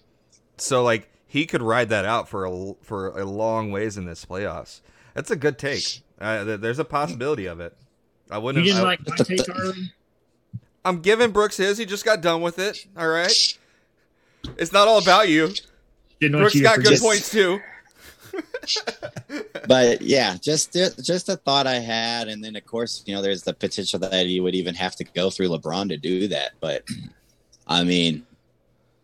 So 0.58 0.84
like 0.84 1.10
he 1.26 1.46
could 1.46 1.62
ride 1.62 1.90
that 1.90 2.06
out 2.06 2.30
for 2.30 2.46
a 2.46 2.74
for 2.84 3.18
a 3.18 3.26
long 3.26 3.72
ways 3.72 3.98
in 3.98 4.06
this 4.06 4.26
playoffs. 4.26 4.82
That's 5.14 5.32
a 5.32 5.36
good 5.36 5.58
take. 5.58 6.02
Uh, 6.20 6.58
there's 6.58 6.80
a 6.80 6.86
possibility 6.86 7.46
of 7.46 7.60
it. 7.60 7.76
I 8.30 8.38
wouldn't. 8.38 8.66
didn't 8.66 8.82
I, 8.82 8.84
like 8.84 9.08
my 9.08 9.16
take, 9.18 9.46
Harley? 9.48 9.94
I'm 10.84 11.02
giving 11.02 11.32
Brooks 11.32 11.58
his. 11.58 11.78
He 11.78 11.86
just 11.86 12.06
got 12.06 12.22
done 12.22 12.42
with 12.42 12.60
it. 12.60 12.86
All 12.98 13.08
right. 13.08 13.58
It's 14.58 14.72
not 14.72 14.88
all 14.88 15.00
about 15.00 15.30
you. 15.30 15.52
Didn't 16.20 16.40
Brooks 16.40 16.56
you 16.56 16.62
got 16.62 16.78
good 16.78 16.86
forget. 16.86 17.02
points 17.02 17.32
too. 17.32 17.60
But 19.68 20.02
yeah, 20.02 20.36
just 20.40 20.74
just 20.74 21.30
a 21.30 21.38
thought 21.38 21.66
I 21.66 21.76
had, 21.76 22.28
and 22.28 22.44
then 22.44 22.56
of 22.56 22.66
course, 22.66 23.02
you 23.06 23.16
know, 23.16 23.22
there's 23.22 23.42
the 23.42 23.54
potential 23.54 23.98
that 24.00 24.26
he 24.28 24.40
would 24.40 24.54
even 24.54 24.76
have 24.76 24.96
to 24.98 25.04
go 25.04 25.30
through 25.30 25.50
LeBron 25.50 25.90
to 25.90 25.98
do 25.98 26.28
that. 26.28 26.52
But 26.60 26.84
I 27.68 27.84
mean, 27.84 28.26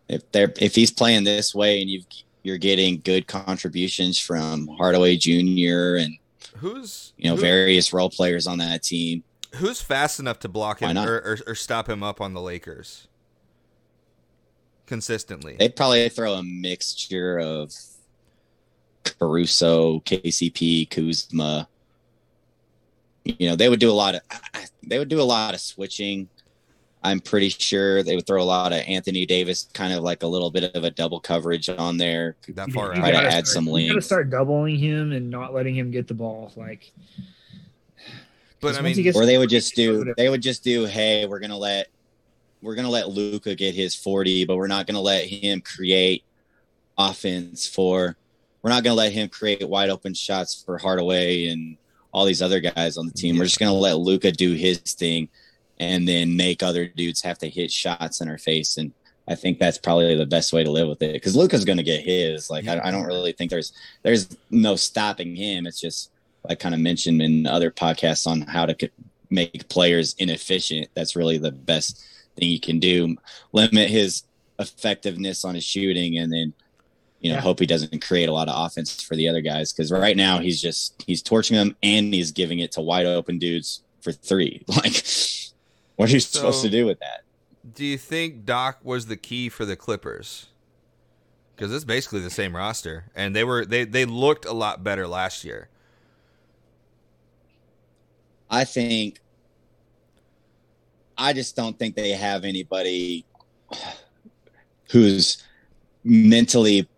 if 0.08 0.30
they're 0.32 0.52
if 0.60 0.74
he's 0.74 0.90
playing 0.90 1.24
this 1.24 1.54
way, 1.54 1.80
and 1.80 1.90
you've 1.90 2.06
you're 2.42 2.58
getting 2.58 3.00
good 3.04 3.26
contributions 3.26 4.18
from 4.18 4.68
Hardaway 4.78 5.16
Jr. 5.16 5.96
and 6.00 6.16
Who's 6.56 7.12
you 7.16 7.28
know 7.30 7.36
who- 7.36 7.42
various 7.42 7.92
role 7.92 8.10
players 8.10 8.46
on 8.46 8.58
that 8.58 8.82
team. 8.82 9.24
who's 9.56 9.80
fast 9.80 10.20
enough 10.20 10.38
to 10.40 10.48
block 10.48 10.80
him 10.80 10.96
or, 10.98 11.16
or, 11.16 11.38
or 11.48 11.54
stop 11.54 11.88
him 11.88 12.02
up 12.02 12.20
on 12.20 12.34
the 12.34 12.40
Lakers 12.40 13.08
consistently? 14.86 15.56
They'd 15.58 15.74
probably 15.76 16.08
throw 16.08 16.34
a 16.34 16.42
mixture 16.42 17.38
of 17.38 17.72
Caruso, 19.04 20.00
KCP, 20.00 20.90
Kuzma. 20.90 21.68
You 23.24 23.50
know, 23.50 23.56
they 23.56 23.68
would 23.68 23.80
do 23.80 23.90
a 23.90 23.92
lot 23.92 24.14
of 24.16 24.20
they 24.82 24.98
would 24.98 25.08
do 25.08 25.20
a 25.20 25.22
lot 25.22 25.54
of 25.54 25.60
switching. 25.60 26.28
I'm 27.04 27.18
pretty 27.20 27.48
sure 27.48 28.02
they 28.02 28.14
would 28.14 28.26
throw 28.26 28.40
a 28.40 28.44
lot 28.44 28.72
of 28.72 28.78
Anthony 28.86 29.26
Davis, 29.26 29.68
kind 29.74 29.92
of 29.92 30.04
like 30.04 30.22
a 30.22 30.26
little 30.26 30.50
bit 30.50 30.72
of 30.76 30.84
a 30.84 30.90
double 30.90 31.18
coverage 31.18 31.68
on 31.68 31.96
there. 31.96 32.36
that 32.50 32.68
You- 32.68 32.74
far 32.74 32.94
you 32.94 33.00
Try 33.00 33.10
to 33.10 33.16
add 33.18 33.46
start- 33.46 33.46
some 33.48 33.66
You 33.66 33.72
gotta 33.88 33.92
length. 33.94 34.04
start 34.04 34.30
doubling 34.30 34.76
him 34.78 35.12
and 35.12 35.28
not 35.30 35.52
letting 35.52 35.74
him 35.76 35.90
get 35.90 36.06
the 36.06 36.14
ball. 36.14 36.52
Like, 36.56 36.92
But 38.60 38.76
I 38.78 38.82
mean, 38.82 38.94
gets- 39.02 39.16
Or 39.16 39.26
they 39.26 39.38
would 39.38 39.50
just 39.50 39.74
do 39.74 40.14
they 40.16 40.28
would 40.28 40.42
just 40.42 40.62
do, 40.62 40.84
hey, 40.84 41.26
we're 41.26 41.40
gonna 41.40 41.58
let 41.58 41.88
we're 42.62 42.76
gonna 42.76 42.88
let 42.90 43.08
Luka 43.08 43.56
get 43.56 43.74
his 43.74 43.96
40, 43.96 44.44
but 44.44 44.56
we're 44.56 44.68
not 44.68 44.86
gonna 44.86 45.00
let 45.00 45.24
him 45.26 45.60
create 45.60 46.22
offense 46.96 47.66
for 47.66 48.16
we're 48.62 48.70
not 48.70 48.84
gonna 48.84 48.94
let 48.94 49.10
him 49.12 49.28
create 49.28 49.68
wide 49.68 49.90
open 49.90 50.14
shots 50.14 50.62
for 50.64 50.78
Hardaway 50.78 51.48
and 51.48 51.76
all 52.12 52.24
these 52.24 52.40
other 52.40 52.60
guys 52.60 52.96
on 52.96 53.06
the 53.06 53.12
team. 53.12 53.36
We're 53.36 53.46
just 53.46 53.58
gonna 53.58 53.72
let 53.74 53.98
Luka 53.98 54.30
do 54.30 54.52
his 54.52 54.78
thing 54.78 55.28
and 55.82 56.06
then 56.06 56.36
make 56.36 56.62
other 56.62 56.86
dudes 56.86 57.22
have 57.22 57.38
to 57.38 57.48
hit 57.48 57.70
shots 57.72 58.20
in 58.20 58.28
our 58.28 58.38
face. 58.38 58.76
And 58.76 58.92
I 59.26 59.34
think 59.34 59.58
that's 59.58 59.78
probably 59.78 60.14
the 60.14 60.26
best 60.26 60.52
way 60.52 60.62
to 60.62 60.70
live 60.70 60.88
with 60.88 61.02
it 61.02 61.12
because 61.14 61.34
Luka's 61.36 61.64
gonna 61.64 61.82
get 61.82 62.04
his. 62.04 62.48
Like 62.50 62.66
I, 62.68 62.80
I 62.84 62.90
don't 62.90 63.06
really 63.06 63.32
think 63.32 63.50
there's 63.50 63.72
there's 64.02 64.36
no 64.50 64.76
stopping 64.76 65.34
him. 65.36 65.66
It's 65.66 65.80
just 65.80 66.10
like 66.48 66.60
kind 66.60 66.74
of 66.74 66.80
mentioned 66.80 67.20
in 67.20 67.46
other 67.46 67.70
podcasts 67.70 68.26
on 68.26 68.42
how 68.42 68.66
to 68.66 68.90
make 69.30 69.68
players 69.68 70.14
inefficient. 70.18 70.88
That's 70.94 71.16
really 71.16 71.38
the 71.38 71.52
best 71.52 72.04
thing 72.36 72.48
you 72.48 72.60
can 72.60 72.78
do. 72.78 73.16
Limit 73.52 73.90
his 73.90 74.22
effectiveness 74.58 75.44
on 75.44 75.54
his 75.54 75.64
shooting, 75.64 76.18
and 76.18 76.32
then 76.32 76.52
you 77.20 77.30
know 77.30 77.36
Yeah. 77.36 77.42
hope 77.42 77.58
he 77.60 77.66
doesn't 77.66 78.02
create 78.04 78.28
a 78.28 78.32
lot 78.32 78.48
of 78.48 78.54
offense 78.66 79.02
for 79.02 79.16
the 79.16 79.28
other 79.28 79.40
guys. 79.40 79.72
Because 79.72 79.90
right 79.92 80.16
now 80.16 80.38
he's 80.38 80.60
just 80.60 81.02
he's 81.06 81.22
torching 81.22 81.56
them 81.56 81.76
and 81.82 82.12
he's 82.14 82.30
giving 82.32 82.58
it 82.60 82.72
to 82.72 82.80
wide 82.80 83.06
open 83.06 83.38
dudes 83.38 83.82
for 84.00 84.12
three. 84.12 84.64
Like, 84.68 85.04
what 85.96 86.08
are 86.08 86.12
you 86.12 86.20
supposed 86.20 86.62
to 86.62 86.70
do 86.70 86.86
with 86.86 86.98
that? 87.00 87.22
do 87.70 87.84
you 87.84 87.98
think 87.98 88.44
Doc 88.44 88.78
was 88.82 89.06
the 89.06 89.16
key 89.16 89.48
for 89.48 89.64
the 89.64 89.76
Clippers? 89.76 90.48
Because 91.54 91.72
it's 91.72 91.84
basically 91.84 92.20
the 92.20 92.30
same 92.30 92.56
roster, 92.56 93.10
and 93.14 93.36
they 93.36 93.44
were 93.44 93.64
they 93.64 93.84
they 93.84 94.04
looked 94.04 94.44
a 94.44 94.52
lot 94.52 94.82
better 94.82 95.06
last 95.06 95.44
year. 95.44 95.68
I 98.50 98.64
think 98.64 99.20
I 101.16 101.32
just 101.32 101.54
don't 101.54 101.78
think 101.78 101.94
they 101.94 102.10
have 102.10 102.44
anybody 102.44 103.24
who's 104.90 105.44
mentally 106.04 106.88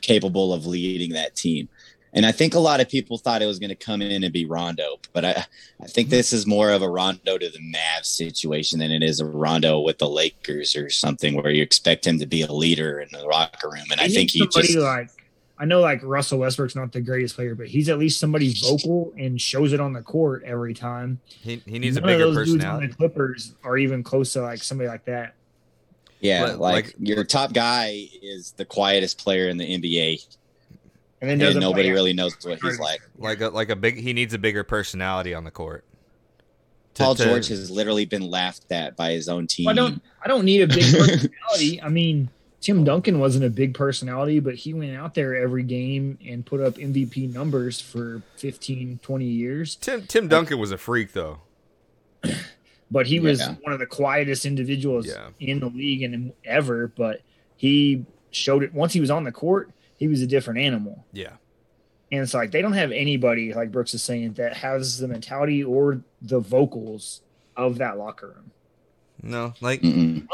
capable 0.00 0.52
of 0.52 0.66
leading 0.66 1.10
that 1.10 1.34
team. 1.34 1.68
And 2.14 2.24
I 2.24 2.30
think 2.32 2.54
a 2.54 2.60
lot 2.60 2.80
of 2.80 2.88
people 2.88 3.18
thought 3.18 3.42
it 3.42 3.46
was 3.46 3.58
going 3.58 3.70
to 3.70 3.74
come 3.74 4.00
in 4.00 4.22
and 4.22 4.32
be 4.32 4.46
Rondo, 4.46 5.00
but 5.12 5.24
I, 5.24 5.44
I 5.82 5.86
think 5.86 6.08
this 6.10 6.32
is 6.32 6.46
more 6.46 6.70
of 6.70 6.80
a 6.80 6.88
Rondo 6.88 7.36
to 7.38 7.50
the 7.50 7.58
Mavs 7.58 8.04
situation 8.06 8.78
than 8.78 8.92
it 8.92 9.02
is 9.02 9.18
a 9.18 9.26
Rondo 9.26 9.80
with 9.80 9.98
the 9.98 10.08
Lakers 10.08 10.76
or 10.76 10.88
something 10.90 11.34
where 11.34 11.50
you 11.50 11.62
expect 11.62 12.06
him 12.06 12.20
to 12.20 12.26
be 12.26 12.42
a 12.42 12.52
leader 12.52 13.00
in 13.00 13.08
the 13.10 13.24
locker 13.26 13.68
room. 13.68 13.86
And 13.90 14.00
I 14.00 14.06
think 14.08 14.30
he 14.30 14.46
just 14.46 14.76
like 14.76 15.10
I 15.58 15.64
know 15.66 15.80
like 15.80 16.00
Russell 16.02 16.38
Westbrook's 16.40 16.74
not 16.76 16.92
the 16.92 17.00
greatest 17.00 17.36
player, 17.36 17.54
but 17.54 17.66
he's 17.68 17.88
at 17.88 17.98
least 17.98 18.18
somebody 18.20 18.54
vocal 18.60 19.12
and 19.18 19.40
shows 19.40 19.72
it 19.72 19.80
on 19.80 19.92
the 19.92 20.02
court 20.02 20.42
every 20.44 20.74
time. 20.74 21.20
He, 21.26 21.62
he 21.66 21.78
needs 21.78 21.94
None 21.96 22.04
a 22.04 22.06
bigger 22.06 22.24
of 22.26 22.34
those 22.34 22.46
dudes 22.46 22.64
on 22.64 22.80
personality. 22.80 22.86
the 22.88 22.94
Clippers 22.94 23.54
are 23.62 23.76
even 23.76 24.02
close 24.02 24.32
to 24.32 24.42
like 24.42 24.62
somebody 24.62 24.88
like 24.88 25.04
that. 25.04 25.34
yeah, 26.20 26.42
Like- 26.44 26.58
like, 26.58 26.84
like- 26.86 26.94
your 26.98 27.22
top 27.24 27.52
guy 27.52 28.08
is 28.22 28.52
the 28.52 28.64
quietest 28.64 29.18
player 29.18 29.48
in 29.48 29.56
the 29.56 29.64
NBA, 29.78 30.26
And 31.20 31.30
then 31.40 31.40
and 31.52 31.60
nobody 31.60 31.88
play 31.88 31.92
really 31.92 32.12
knows 32.12 32.36
what 32.44 32.60
he's 32.60 32.78
like. 32.78 33.00
Like 33.18 33.40
a 33.40 33.48
like 33.48 33.70
a 33.70 33.76
big 33.76 33.96
he 33.96 34.12
needs 34.12 34.34
a 34.34 34.38
bigger 34.38 34.62
personality 34.64 35.32
on 35.34 35.44
the 35.44 35.50
court. 35.50 35.84
To- 36.94 37.02
Paul 37.02 37.14
to- 37.14 37.24
George 37.24 37.48
has 37.48 37.70
literally 37.70 38.04
been 38.04 38.28
laughed 38.30 38.70
at 38.70 38.94
by 38.96 39.12
his 39.12 39.28
own 39.28 39.46
team. 39.46 39.68
I 39.68 39.72
don't 39.72 40.02
I 40.22 40.28
don't 40.28 40.44
need 40.44 40.60
a 40.62 40.66
big 40.66 40.84
personality. 40.96 41.80
I 41.82 41.88
mean, 41.88 42.28
Tim 42.60 42.84
Duncan 42.84 43.18
wasn't 43.20 43.44
a 43.44 43.50
big 43.50 43.74
personality, 43.74 44.38
but 44.40 44.54
he 44.54 44.74
went 44.74 44.94
out 44.96 45.14
there 45.14 45.34
every 45.34 45.62
game 45.62 46.18
and 46.26 46.44
put 46.44 46.60
up 46.60 46.74
MVP 46.74 47.32
numbers 47.32 47.80
for 47.80 48.22
15, 48.36 49.00
20 49.02 49.24
years. 49.24 49.76
Tim 49.76 50.02
Tim 50.06 50.28
Duncan 50.28 50.58
was 50.58 50.72
a 50.72 50.78
freak 50.78 51.12
though. 51.12 51.40
But 52.90 53.06
he 53.06 53.18
was 53.18 53.40
Yeah. 53.40 53.54
one 53.62 53.72
of 53.72 53.80
the 53.80 53.86
quietest 53.86 54.44
individuals 54.44 55.06
Yeah. 55.06 55.28
in 55.40 55.58
the 55.58 55.66
league 55.68 56.02
and 56.02 56.32
ever. 56.44 56.86
But 56.88 57.22
he 57.56 58.04
showed 58.30 58.62
it 58.62 58.72
once 58.74 58.92
he 58.92 59.00
was 59.00 59.10
on 59.10 59.24
the 59.24 59.32
court, 59.32 59.70
he 59.96 60.08
was 60.08 60.20
a 60.22 60.26
different 60.26 60.60
animal. 60.60 61.04
Yeah. 61.12 61.32
And 62.12 62.22
it's 62.22 62.34
like 62.34 62.50
they 62.50 62.62
don't 62.62 62.74
have 62.74 62.92
anybody, 62.92 63.52
like 63.54 63.72
Brooks 63.72 63.94
is 63.94 64.02
saying, 64.02 64.34
that 64.34 64.54
has 64.56 64.98
the 64.98 65.08
mentality 65.08 65.64
or 65.64 66.00
the 66.22 66.38
vocals 66.40 67.22
of 67.56 67.78
that 67.78 67.98
locker 67.98 68.28
room. 68.28 68.50
No, 69.22 69.54
like 69.60 69.80
Mm-mm. 69.80 70.26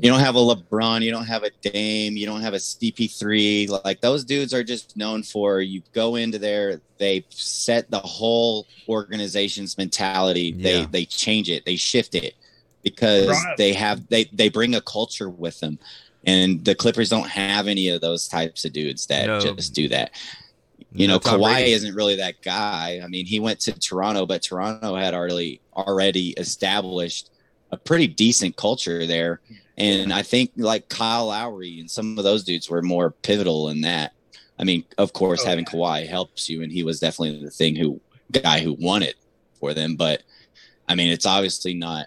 You 0.00 0.10
don't 0.10 0.20
have 0.20 0.34
a 0.34 0.38
LeBron, 0.38 1.02
you 1.02 1.10
don't 1.10 1.24
have 1.26 1.44
a 1.44 1.50
Dame, 1.62 2.16
you 2.16 2.26
don't 2.26 2.42
have 2.42 2.52
a 2.54 2.58
CP3. 2.58 3.82
Like 3.84 4.00
those 4.00 4.24
dudes 4.24 4.52
are 4.52 4.62
just 4.64 4.96
known 4.96 5.22
for 5.22 5.60
you 5.60 5.82
go 5.92 6.16
into 6.16 6.38
there, 6.38 6.80
they 6.98 7.24
set 7.30 7.90
the 7.90 7.98
whole 7.98 8.66
organization's 8.88 9.78
mentality. 9.78 10.52
They 10.52 10.80
Yeah. 10.80 10.86
they 10.90 11.04
change 11.04 11.48
it, 11.50 11.64
they 11.64 11.76
shift 11.76 12.14
it 12.14 12.34
because 12.82 13.28
Right. 13.28 13.56
they 13.56 13.72
have 13.74 14.06
they 14.08 14.24
they 14.24 14.48
bring 14.48 14.74
a 14.74 14.80
culture 14.80 15.30
with 15.30 15.58
them. 15.60 15.78
And 16.28 16.64
the 16.64 16.74
Clippers 16.74 17.08
don't 17.08 17.28
have 17.28 17.66
any 17.68 17.88
of 17.88 18.00
those 18.00 18.28
types 18.28 18.64
of 18.64 18.72
dudes 18.72 19.06
that 19.06 19.26
No. 19.26 19.40
just 19.40 19.72
do 19.74 19.88
that. 19.88 20.10
You 20.92 21.06
no 21.06 21.14
know, 21.14 21.18
Tom 21.18 21.40
Kawhi 21.40 21.52
Brady. 21.54 21.72
isn't 21.72 21.94
really 21.94 22.16
that 22.16 22.42
guy. 22.42 23.00
I 23.02 23.06
mean, 23.08 23.24
he 23.26 23.40
went 23.40 23.60
to 23.60 23.72
Toronto, 23.72 24.26
but 24.26 24.42
Toronto 24.42 24.94
had 24.94 25.14
already 25.14 25.60
already 25.76 26.30
established 26.30 27.30
a 27.70 27.76
pretty 27.76 28.06
decent 28.06 28.56
culture 28.56 29.06
there. 29.06 29.40
And 29.76 30.12
I 30.12 30.22
think 30.22 30.50
like 30.56 30.88
Kyle 30.88 31.26
Lowry 31.26 31.78
and 31.80 31.90
some 31.90 32.18
of 32.18 32.24
those 32.24 32.42
dudes 32.44 32.68
were 32.68 32.82
more 32.82 33.10
pivotal 33.10 33.68
in 33.68 33.82
that. 33.82 34.12
I 34.58 34.64
mean, 34.64 34.84
of 34.98 35.12
course, 35.12 35.42
Oh, 35.44 35.46
having 35.48 35.64
yeah. 35.68 35.78
Kawhi 35.78 36.08
helps 36.08 36.48
you, 36.48 36.62
and 36.62 36.72
he 36.72 36.82
was 36.82 36.98
definitely 37.00 37.42
the 37.44 37.50
thing 37.50 37.76
who 37.76 38.00
guy 38.32 38.58
who 38.60 38.72
won 38.74 39.02
it 39.02 39.14
for 39.60 39.72
them. 39.74 39.94
But 39.96 40.22
I 40.88 40.94
mean, 40.94 41.10
it's 41.10 41.26
obviously 41.26 41.74
not 41.74 42.06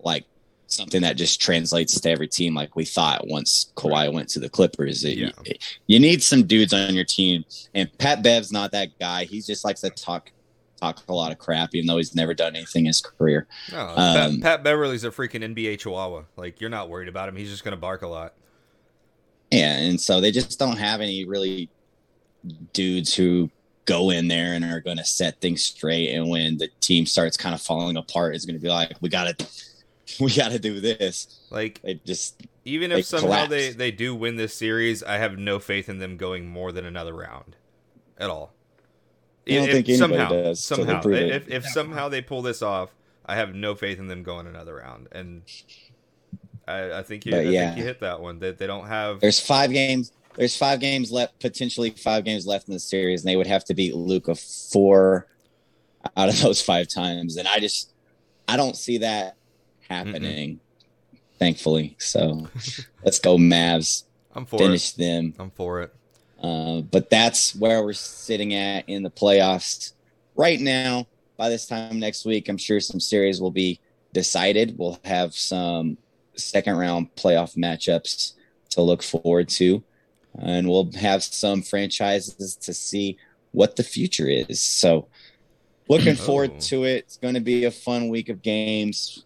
like 0.00 0.24
something 0.68 1.02
that 1.02 1.16
just 1.16 1.40
translates 1.40 1.98
to 2.00 2.10
every 2.10 2.28
team 2.28 2.54
like 2.54 2.76
we 2.76 2.84
thought 2.84 3.26
once 3.26 3.72
Kawhi 3.74 4.12
went 4.12 4.28
to 4.30 4.38
the 4.40 4.48
Clippers. 4.48 5.02
It- 5.04 5.18
Yeah. 5.18 5.30
you 5.86 5.98
need 5.98 6.22
some 6.22 6.44
dudes 6.44 6.72
on 6.72 6.94
your 6.94 7.04
team, 7.04 7.44
and 7.74 7.90
Pat 7.98 8.22
Bev's 8.22 8.52
not 8.52 8.70
that 8.72 8.98
guy. 9.00 9.24
He 9.24 9.40
just 9.40 9.64
likes 9.64 9.80
to 9.80 9.90
talk 9.90 10.30
talk 10.80 11.02
a 11.08 11.12
lot 11.12 11.32
of 11.32 11.38
crap, 11.38 11.74
even 11.74 11.88
though 11.88 11.96
he's 11.96 12.14
never 12.14 12.32
done 12.34 12.54
anything 12.54 12.82
in 12.82 12.86
his 12.86 13.00
career. 13.00 13.48
No, 13.72 13.80
Um, 13.96 14.34
Pat, 14.34 14.40
Pat 14.42 14.62
Beverley's 14.62 15.02
a 15.02 15.10
freaking 15.10 15.42
NBA 15.42 15.76
Chihuahua. 15.76 16.22
Like 16.36 16.60
you're 16.60 16.70
not 16.70 16.88
worried 16.88 17.08
about 17.08 17.28
him. 17.28 17.34
He's 17.34 17.50
just 17.50 17.64
gonna 17.64 17.76
bark 17.76 18.02
a 18.02 18.06
lot. 18.06 18.34
Yeah, 19.50 19.72
and 19.76 20.00
so 20.00 20.20
they 20.20 20.30
just 20.30 20.56
don't 20.58 20.76
have 20.76 21.00
any 21.00 21.24
really 21.24 21.68
dudes 22.72 23.14
who 23.14 23.50
go 23.86 24.10
in 24.10 24.28
there 24.28 24.52
and 24.54 24.64
are 24.64 24.80
going 24.80 24.98
to 24.98 25.04
set 25.04 25.40
things 25.40 25.62
straight. 25.62 26.10
And 26.14 26.28
when 26.28 26.58
the 26.58 26.68
team 26.80 27.06
starts 27.06 27.36
kind 27.38 27.54
of 27.54 27.60
falling 27.62 27.96
apart, 27.96 28.34
it's 28.34 28.44
going 28.44 28.56
to 28.58 28.62
be 28.62 28.68
like, 28.68 28.92
we 29.00 29.08
got 29.08 29.38
to, 29.38 29.46
we 30.20 30.34
got 30.34 30.52
to 30.52 30.58
do 30.58 30.80
this. 30.80 31.40
Like 31.50 31.80
It 31.82 32.04
just, 32.04 32.42
even 32.64 32.92
if 32.92 33.06
somehow 33.06 33.46
they 33.46 33.70
they 33.70 33.90
do 33.90 34.14
win 34.14 34.36
this 34.36 34.54
series, 34.54 35.02
I 35.02 35.16
have 35.18 35.38
no 35.38 35.58
faith 35.58 35.88
in 35.88 35.98
them 35.98 36.16
going 36.16 36.48
more 36.48 36.72
than 36.72 36.84
another 36.84 37.14
round 37.14 37.56
at 38.18 38.30
all. 38.30 38.52
I 39.46 39.52
don't 39.54 39.68
If- 39.68 39.86
think 39.86 39.98
somehow, 39.98 40.28
does 40.28 40.68
they 40.68 40.76
somehow, 40.76 41.00
prove 41.02 41.16
it. 41.16 41.32
if 41.32 41.48
if 41.48 41.66
somehow 41.66 42.08
they 42.08 42.20
pull 42.20 42.42
this 42.42 42.62
off, 42.62 42.90
I 43.24 43.36
have 43.36 43.54
no 43.54 43.74
faith 43.74 43.98
in 43.98 44.06
them 44.08 44.22
going 44.22 44.46
another 44.46 44.76
round. 44.76 45.08
And 45.12 45.42
I, 46.66 46.98
I 46.98 47.02
think 47.02 47.24
you, 47.26 47.34
I 47.36 47.40
yeah. 47.40 47.66
think 47.68 47.78
you 47.78 47.84
hit 47.84 48.00
that 48.00 48.20
one. 48.20 48.38
That 48.40 48.58
they 48.58 48.66
don't 48.66 48.86
have. 48.86 49.20
there's 49.20 49.40
five 49.40 49.70
games. 49.70 50.12
There's 50.36 50.56
five 50.56 50.78
games 50.78 51.10
left, 51.10 51.40
potentially 51.40 51.90
five 51.90 52.24
games 52.24 52.46
left 52.46 52.68
in 52.68 52.74
the 52.74 52.78
series, 52.80 53.22
and 53.22 53.28
they 53.28 53.34
would 53.36 53.48
have 53.48 53.64
to 53.64 53.74
beat 53.74 53.94
Luka 53.96 54.34
four 54.36 55.26
out 56.16 56.28
of 56.28 56.40
those 56.42 56.62
five 56.62 56.86
times. 56.86 57.36
And 57.36 57.48
I 57.48 57.58
just, 57.58 57.92
I 58.46 58.56
don't 58.56 58.76
see 58.76 58.98
that 58.98 59.36
happening, 59.88 60.60
thankfully. 61.38 61.96
So 61.98 62.48
let's 63.04 63.18
go, 63.18 63.36
Mavs. 63.36 64.04
I'm 64.34 64.46
for 64.46 64.58
Finish 64.58 64.92
it. 64.92 64.98
them. 64.98 65.34
I'm 65.38 65.50
for 65.50 65.82
it. 65.82 65.94
Uh, 66.42 66.82
but 66.82 67.10
that's 67.10 67.54
where 67.56 67.82
we're 67.82 67.92
sitting 67.92 68.54
at 68.54 68.88
in 68.88 69.02
the 69.02 69.10
playoffs 69.10 69.92
right 70.36 70.60
now. 70.60 71.06
By 71.36 71.48
this 71.48 71.66
time 71.66 71.98
next 71.98 72.24
week, 72.24 72.48
I'm 72.48 72.58
sure 72.58 72.80
some 72.80 73.00
series 73.00 73.40
will 73.40 73.50
be 73.50 73.80
decided. 74.12 74.76
We'll 74.78 74.98
have 75.04 75.34
some 75.34 75.98
second 76.36 76.76
round 76.76 77.14
playoff 77.16 77.56
matchups 77.56 78.34
to 78.70 78.82
look 78.82 79.02
forward 79.02 79.48
to, 79.50 79.82
and 80.38 80.68
we'll 80.68 80.90
have 80.92 81.22
some 81.24 81.62
franchises 81.62 82.56
to 82.56 82.74
see 82.74 83.16
what 83.52 83.76
the 83.76 83.82
future 83.84 84.28
is. 84.28 84.60
So, 84.62 85.08
looking 85.88 86.12
Oh. 86.20 86.24
forward 86.24 86.60
to 86.62 86.84
it. 86.84 86.98
It's 87.04 87.16
going 87.16 87.34
to 87.34 87.40
be 87.40 87.64
a 87.64 87.70
fun 87.70 88.08
week 88.08 88.28
of 88.28 88.42
games. 88.42 89.24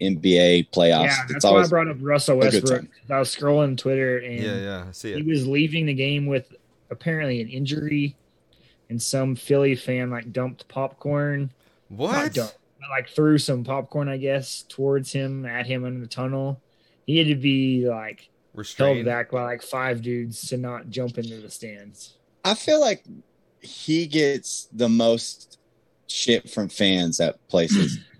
NBA 0.00 0.70
playoffs. 0.70 1.04
Yeah, 1.04 1.22
it's 1.24 1.32
that's 1.32 1.44
why 1.44 1.62
I 1.62 1.66
brought 1.66 1.88
up 1.88 1.96
Russell 2.00 2.38
Westbrook. 2.38 2.86
I 3.10 3.18
was 3.18 3.34
scrolling 3.34 3.76
Twitter 3.76 4.18
and 4.18 4.42
Yeah, 4.42 4.56
yeah. 4.56 4.84
I 4.88 4.92
see 4.92 5.14
he 5.14 5.22
was 5.22 5.46
leaving 5.46 5.86
the 5.86 5.94
game 5.94 6.26
with 6.26 6.54
apparently 6.90 7.40
an 7.40 7.48
injury, 7.48 8.16
and 8.88 9.00
some 9.00 9.36
Philly 9.36 9.74
fan 9.74 10.10
like 10.10 10.32
dumped 10.32 10.68
popcorn. 10.68 11.50
What? 11.88 12.34
dumped, 12.34 12.58
but 12.80 12.90
like 12.90 13.08
threw 13.08 13.38
some 13.38 13.64
popcorn, 13.64 14.08
I 14.08 14.16
guess, 14.16 14.64
towards 14.68 15.12
him 15.12 15.46
at 15.46 15.66
him 15.66 15.84
in 15.84 16.00
the 16.00 16.06
tunnel. 16.06 16.60
He 17.06 17.18
had 17.18 17.28
to 17.28 17.36
be 17.36 17.88
like 17.88 18.28
held 18.76 19.04
back 19.04 19.30
by 19.30 19.42
like 19.42 19.62
five 19.62 20.02
dudes 20.02 20.48
to 20.48 20.56
not 20.56 20.90
jump 20.90 21.18
into 21.18 21.40
the 21.40 21.50
stands. 21.50 22.14
I 22.44 22.54
feel 22.54 22.80
like 22.80 23.04
he 23.60 24.06
gets 24.06 24.68
the 24.72 24.88
most 24.88 25.58
shit 26.06 26.50
from 26.50 26.68
fans 26.68 27.20
at 27.20 27.46
places. 27.48 27.98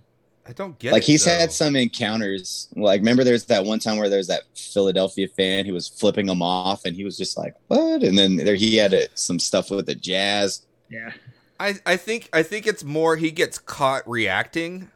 I 0.46 0.52
don't 0.52 0.78
get 0.78 0.92
like 0.92 1.02
it. 1.02 1.06
he's 1.06 1.24
though. 1.24 1.30
had 1.30 1.52
some 1.52 1.74
encounters. 1.76 2.68
Like 2.76 3.00
remember 3.00 3.24
there's 3.24 3.44
that 3.46 3.64
one 3.64 3.78
time 3.78 3.96
where 3.98 4.08
there's 4.10 4.26
that 4.26 4.42
Philadelphia 4.54 5.26
fan 5.28 5.64
who 5.64 5.72
was 5.72 5.88
flipping 5.88 6.28
him 6.28 6.42
off 6.42 6.84
and 6.84 6.94
he 6.94 7.02
was 7.04 7.16
just 7.16 7.38
like, 7.38 7.54
"What?" 7.68 8.02
And 8.02 8.18
then 8.18 8.36
there 8.36 8.54
he 8.54 8.76
had 8.76 8.92
uh 8.92 9.00
some 9.14 9.38
stuff 9.38 9.70
with 9.70 9.86
the 9.86 9.94
Jazz. 9.94 10.62
Yeah, 10.90 11.12
I, 11.58 11.76
I 11.86 11.96
think 11.96 12.28
I 12.32 12.42
think 12.42 12.66
it's 12.66 12.84
more 12.84 13.16
he 13.16 13.30
gets 13.30 13.58
caught 13.58 14.06
reacting 14.08 14.90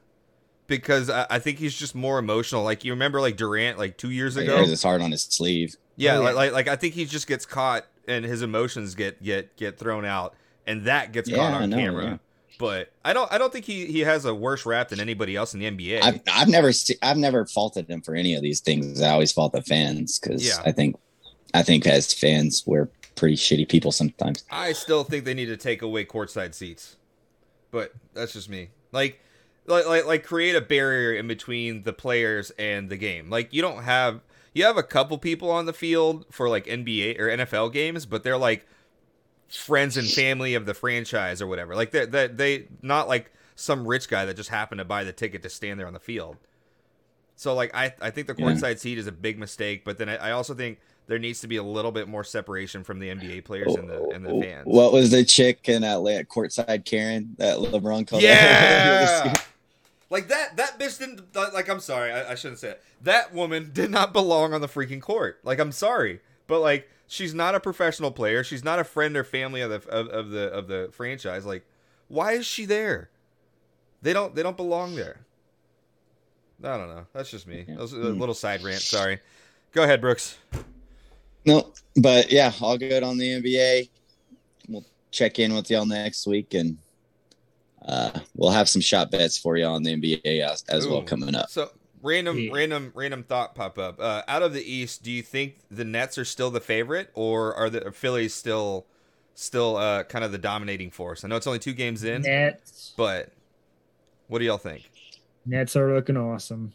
because 0.66 1.08
I, 1.08 1.26
I 1.30 1.38
think 1.38 1.58
he's 1.58 1.74
just 1.74 1.94
more 1.94 2.18
emotional. 2.18 2.62
Like 2.62 2.84
you 2.84 2.92
remember 2.92 3.20
like 3.20 3.36
Durant 3.36 3.78
like 3.78 3.96
two 3.96 4.10
years 4.10 4.36
ago. 4.36 4.54
wears 4.56 4.68
his 4.68 4.82
heart 4.82 5.00
on 5.00 5.10
his 5.12 5.22
sleeve. 5.22 5.76
Yeah, 5.96 6.16
Oh, 6.16 6.18
yeah. 6.18 6.24
Like, 6.26 6.34
like 6.34 6.52
like 6.52 6.68
I 6.68 6.76
think 6.76 6.94
he 6.94 7.04
just 7.06 7.26
gets 7.26 7.46
caught 7.46 7.86
and 8.06 8.24
his 8.24 8.42
emotions 8.42 8.94
get 8.94 9.22
get 9.22 9.56
get 9.56 9.78
thrown 9.78 10.04
out 10.04 10.34
and 10.66 10.84
that 10.84 11.12
gets 11.12 11.28
caught 11.30 11.36
Yeah, 11.38 11.58
I 11.58 11.62
on 11.62 11.70
know, 11.70 11.76
camera. 11.76 12.04
yeah. 12.04 12.16
But 12.58 12.92
I 13.04 13.12
don't 13.12 13.32
I 13.32 13.38
don't 13.38 13.52
think 13.52 13.64
he 13.64 13.86
he 13.86 14.00
has 14.00 14.24
a 14.24 14.34
worse 14.34 14.66
rap 14.66 14.88
than 14.88 14.98
anybody 15.00 15.36
else 15.36 15.54
in 15.54 15.60
the 15.60 15.70
NBA. 15.70 16.02
I've 16.02 16.20
I've 16.30 16.48
never 16.48 16.72
se- 16.72 16.98
I've 17.02 17.16
never 17.16 17.46
faulted 17.46 17.88
him 17.88 18.02
for 18.02 18.14
any 18.16 18.34
of 18.34 18.42
these 18.42 18.60
things. 18.60 19.00
I 19.00 19.10
always 19.10 19.30
fault 19.32 19.52
the 19.52 19.62
fans 19.62 20.18
because 20.18 20.46
Yeah. 20.46 20.60
I 20.66 20.72
think 20.72 20.96
I 21.54 21.62
think 21.62 21.86
as 21.86 22.12
fans 22.12 22.64
we're 22.66 22.88
pretty 23.14 23.36
shitty 23.36 23.68
people 23.68 23.92
sometimes. 23.92 24.44
I 24.50 24.72
still 24.72 25.04
think 25.04 25.24
they 25.24 25.34
need 25.34 25.46
to 25.46 25.56
take 25.56 25.82
away 25.82 26.04
courtside 26.04 26.54
seats. 26.54 26.96
But 27.70 27.92
that's 28.14 28.32
just 28.32 28.48
me. 28.48 28.70
Like 28.90 29.20
like 29.66 29.86
like 29.86 30.06
like 30.06 30.24
create 30.24 30.56
a 30.56 30.60
barrier 30.60 31.12
in 31.14 31.28
between 31.28 31.84
the 31.84 31.92
players 31.92 32.50
and 32.58 32.88
the 32.90 32.96
game. 32.96 33.30
Like 33.30 33.52
you 33.54 33.62
don't 33.62 33.84
have 33.84 34.20
you 34.52 34.64
have 34.64 34.76
a 34.76 34.82
couple 34.82 35.16
people 35.18 35.50
on 35.50 35.66
the 35.66 35.72
field 35.72 36.26
for 36.30 36.48
like 36.48 36.66
NBA 36.66 37.20
or 37.20 37.28
NFL 37.28 37.72
games, 37.72 38.04
but 38.06 38.24
they're 38.24 38.38
like 38.38 38.66
friends 39.48 39.96
and 39.96 40.06
family 40.06 40.54
of 40.54 40.66
the 40.66 40.74
franchise 40.74 41.40
or 41.40 41.46
whatever. 41.46 41.74
Like 41.74 41.90
they 41.90 42.06
they 42.06 42.26
they 42.28 42.68
not 42.82 43.08
like 43.08 43.32
some 43.56 43.86
rich 43.86 44.08
guy 44.08 44.24
that 44.24 44.34
just 44.34 44.50
happened 44.50 44.78
to 44.78 44.84
buy 44.84 45.04
the 45.04 45.12
ticket 45.12 45.42
to 45.42 45.50
stand 45.50 45.80
there 45.80 45.86
on 45.86 45.92
the 45.92 46.00
field. 46.00 46.36
So 47.36 47.54
like 47.54 47.74
I 47.74 47.94
I 48.00 48.10
think 48.10 48.26
the 48.26 48.34
Yeah. 48.36 48.46
courtside 48.46 48.78
seat 48.78 48.98
is 48.98 49.06
a 49.06 49.12
big 49.12 49.38
mistake, 49.38 49.84
but 49.84 49.98
then 49.98 50.08
I, 50.08 50.16
I 50.16 50.30
also 50.32 50.54
think 50.54 50.80
there 51.06 51.18
needs 51.18 51.40
to 51.40 51.48
be 51.48 51.56
a 51.56 51.62
little 51.62 51.92
bit 51.92 52.06
more 52.06 52.22
separation 52.22 52.84
from 52.84 52.98
the 52.98 53.08
NBA 53.08 53.44
players 53.44 53.74
and 53.74 53.88
the 53.88 53.98
oh, 53.98 54.10
and 54.10 54.24
the 54.24 54.30
oh, 54.30 54.42
fans. 54.42 54.66
What 54.66 54.92
was 54.92 55.10
the 55.10 55.24
chick 55.24 55.68
in 55.68 55.82
Atlanta, 55.82 56.24
courtside 56.24 56.84
Karen 56.84 57.34
that 57.38 57.56
LeBron 57.56 58.06
called? 58.06 58.22
Yeah. 58.22 59.34
like 60.10 60.28
that 60.28 60.56
that 60.56 60.78
bitch 60.78 60.98
didn't 60.98 61.34
like 61.34 61.68
I'm 61.68 61.80
sorry, 61.80 62.12
I, 62.12 62.32
I 62.32 62.34
shouldn't 62.34 62.58
say 62.60 62.70
it. 62.70 62.82
That 63.02 63.32
woman 63.32 63.70
did 63.72 63.90
not 63.90 64.12
belong 64.12 64.52
on 64.52 64.60
the 64.60 64.68
freaking 64.68 65.00
court. 65.00 65.40
Like 65.42 65.58
I'm 65.58 65.72
sorry. 65.72 66.20
But 66.46 66.60
like 66.60 66.90
she's 67.08 67.34
not 67.34 67.56
a 67.56 67.60
professional 67.60 68.12
player. 68.12 68.44
She's 68.44 68.62
not 68.62 68.78
a 68.78 68.84
friend 68.84 69.16
or 69.16 69.24
family 69.24 69.60
of 69.60 69.70
the 69.70 69.90
of, 69.90 70.06
of 70.08 70.30
the 70.30 70.52
of 70.52 70.68
the 70.68 70.90
franchise. 70.92 71.44
Like 71.44 71.66
why 72.06 72.32
is 72.32 72.46
she 72.46 72.64
there? 72.64 73.10
They 74.02 74.12
don't 74.12 74.34
they 74.34 74.42
don't 74.42 74.56
belong 74.56 74.94
there. 74.94 75.20
I 76.62 76.76
don't 76.76 76.88
know. 76.88 77.06
That's 77.12 77.30
just 77.30 77.46
me. 77.46 77.64
That 77.68 77.78
was 77.78 77.92
a 77.92 77.96
little 77.96 78.34
side 78.34 78.62
rant, 78.62 78.80
sorry. 78.80 79.20
Go 79.72 79.84
ahead, 79.84 80.00
Brooks. 80.00 80.38
no, 81.44 81.72
but 81.96 82.32
yeah, 82.32 82.52
all 82.60 82.76
good 82.76 83.02
on 83.02 83.16
the 83.16 83.40
NBA. 83.40 83.88
We'll 84.68 84.84
check 85.10 85.38
in 85.38 85.54
with 85.54 85.70
y'all 85.70 85.86
next 85.86 86.26
week, 86.26 86.54
and 86.54 86.78
uh, 87.86 88.18
we'll 88.34 88.50
have 88.50 88.68
some 88.68 88.82
shot 88.82 89.10
bets 89.10 89.38
for 89.38 89.56
you 89.56 89.66
on 89.66 89.84
the 89.84 89.94
NBA 89.94 90.40
as, 90.40 90.64
as 90.68 90.86
well 90.86 91.02
coming 91.02 91.34
up. 91.36 91.48
So 91.48 91.70
random, 92.02 92.38
Yeah. 92.38 92.50
random, 92.52 92.92
random 92.94 93.22
thought 93.24 93.54
pop 93.54 93.78
up. 93.78 93.98
Uh, 94.00 94.22
out 94.28 94.42
of 94.42 94.52
the 94.52 94.62
East, 94.62 95.02
do 95.02 95.10
you 95.10 95.22
think 95.22 95.56
the 95.70 95.84
Nets 95.84 96.18
are 96.18 96.24
still 96.24 96.50
the 96.50 96.60
favorite, 96.60 97.10
or 97.14 97.54
are 97.54 97.68
the 97.70 97.90
Phillies 97.92 98.34
still, 98.34 98.86
still 99.34 99.76
uh, 99.76 100.04
kind 100.04 100.24
of 100.24 100.32
the 100.32 100.38
dominating 100.38 100.90
force? 100.90 101.24
I 101.24 101.28
know 101.28 101.36
it's 101.36 101.46
only 101.46 101.58
two 101.58 101.72
games 101.74 102.04
in, 102.04 102.22
Nets. 102.22 102.92
but 102.96 103.30
what 104.28 104.38
do 104.40 104.44
y'all 104.44 104.58
think? 104.58 104.90
Nets 105.46 105.76
are 105.76 105.94
looking 105.94 106.16
awesome. 106.16 106.72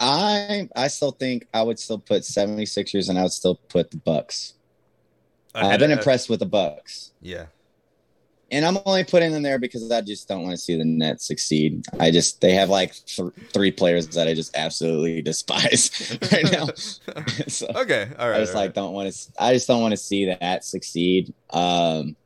I 0.00 0.68
I 0.74 0.88
still 0.88 1.12
think 1.12 1.46
I 1.54 1.62
would 1.62 1.78
still 1.78 1.98
put 1.98 2.22
76ers 2.22 3.08
and 3.08 3.18
I 3.18 3.22
would 3.22 3.32
still 3.32 3.54
put 3.54 3.90
the 3.90 3.96
Bucks. 3.96 4.54
I've 5.54 5.78
been 5.78 5.90
Ahead- 5.90 5.98
uh, 5.98 6.00
impressed 6.00 6.28
with 6.28 6.40
the 6.40 6.46
Bucks. 6.46 7.12
Yeah, 7.22 7.46
And 8.50 8.64
I'm 8.64 8.78
only 8.84 9.04
putting 9.04 9.32
them 9.32 9.42
there 9.42 9.58
because 9.58 9.90
I 9.90 10.00
just 10.00 10.28
don't 10.28 10.42
want 10.42 10.52
to 10.52 10.58
see 10.58 10.76
the 10.76 10.84
Nets 10.84 11.26
succeed. 11.26 11.84
I 11.98 12.10
just 12.10 12.40
they 12.40 12.52
have 12.52 12.68
like 12.68 12.94
th- 13.06 13.32
three 13.52 13.70
players 13.70 14.06
that 14.08 14.28
I 14.28 14.34
just 14.34 14.56
absolutely 14.56 15.22
despise 15.30 16.16
right 16.30 16.50
now. 16.52 16.66
so 17.48 17.66
okay, 17.74 18.10
all 18.18 18.28
right. 18.28 18.36
I 18.36 18.40
just 18.40 18.54
like 18.54 18.68
right. 18.68 18.74
don't 18.74 18.92
want 18.92 19.12
to. 19.12 19.32
I 19.38 19.54
just 19.54 19.66
don't 19.66 19.80
want 19.80 19.92
to 19.92 19.96
see 19.96 20.26
that 20.26 20.64
succeed. 20.64 21.32
Um, 21.50 22.16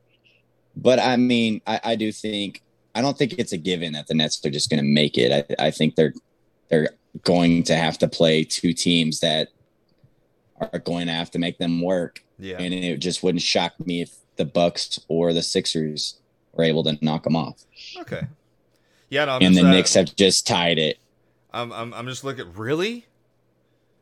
but 0.76 0.98
I 0.98 1.16
mean, 1.16 1.60
I, 1.66 1.80
I 1.84 1.96
do 1.96 2.12
think 2.12 2.62
I 2.94 3.00
don't 3.00 3.16
think 3.16 3.34
it's 3.38 3.52
a 3.52 3.58
given 3.58 3.92
that 3.92 4.06
the 4.08 4.14
Nets 4.14 4.44
are 4.44 4.50
just 4.50 4.70
going 4.70 4.82
to 4.82 4.88
make 4.88 5.16
it. 5.18 5.54
I, 5.58 5.66
I 5.66 5.70
think 5.70 5.94
they're 5.94 6.14
they're 6.68 6.90
going 7.22 7.62
to 7.64 7.76
have 7.76 7.98
to 7.98 8.08
play 8.08 8.44
two 8.44 8.72
teams 8.72 9.20
that 9.20 9.48
are 10.60 10.78
going 10.80 11.06
to 11.06 11.12
have 11.12 11.30
to 11.30 11.38
make 11.38 11.58
them 11.58 11.80
work, 11.80 12.24
Yeah, 12.38 12.56
and 12.58 12.74
it 12.74 12.98
just 12.98 13.22
wouldn't 13.22 13.42
shock 13.42 13.74
me 13.84 14.02
if 14.02 14.14
the 14.38 14.46
Bucks 14.46 14.98
or 15.08 15.34
the 15.34 15.42
Sixers 15.42 16.18
were 16.52 16.64
able 16.64 16.82
to 16.84 16.98
knock 17.02 17.24
them 17.24 17.36
off. 17.36 17.64
okay. 18.00 18.22
Yeah, 19.10 19.26
no, 19.26 19.36
I'm 19.36 19.42
and 19.42 19.56
the 19.56 19.66
uh, 19.66 19.70
Knicks 19.70 19.94
have 19.94 20.14
just 20.16 20.46
tied 20.46 20.78
it. 20.78 20.98
I'm, 21.52 21.72
I'm, 21.72 21.94
I'm 21.94 22.06
just 22.06 22.24
looking. 22.24 22.52
Really? 22.54 23.06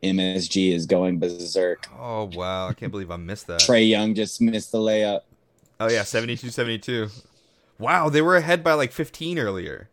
MSG 0.03 0.73
is 0.73 0.85
going 0.85 1.19
berserk. 1.19 1.87
Oh 1.97 2.29
wow, 2.33 2.67
I 2.67 2.73
can't 2.73 2.91
believe 2.91 3.09
I 3.09 3.15
missed 3.15 3.47
that. 3.47 3.61
Trae 3.61 3.87
Young 3.87 4.13
just 4.15 4.41
missed 4.41 4.71
the 4.71 4.77
layup. 4.77 5.21
Oh 5.79 5.89
yeah, 5.89 6.01
72-72. 6.01 7.25
Wow, 7.79 8.09
they 8.09 8.21
were 8.21 8.35
ahead 8.35 8.63
by 8.63 8.73
like 8.73 8.91
15 8.91 9.39
earlier. 9.39 9.89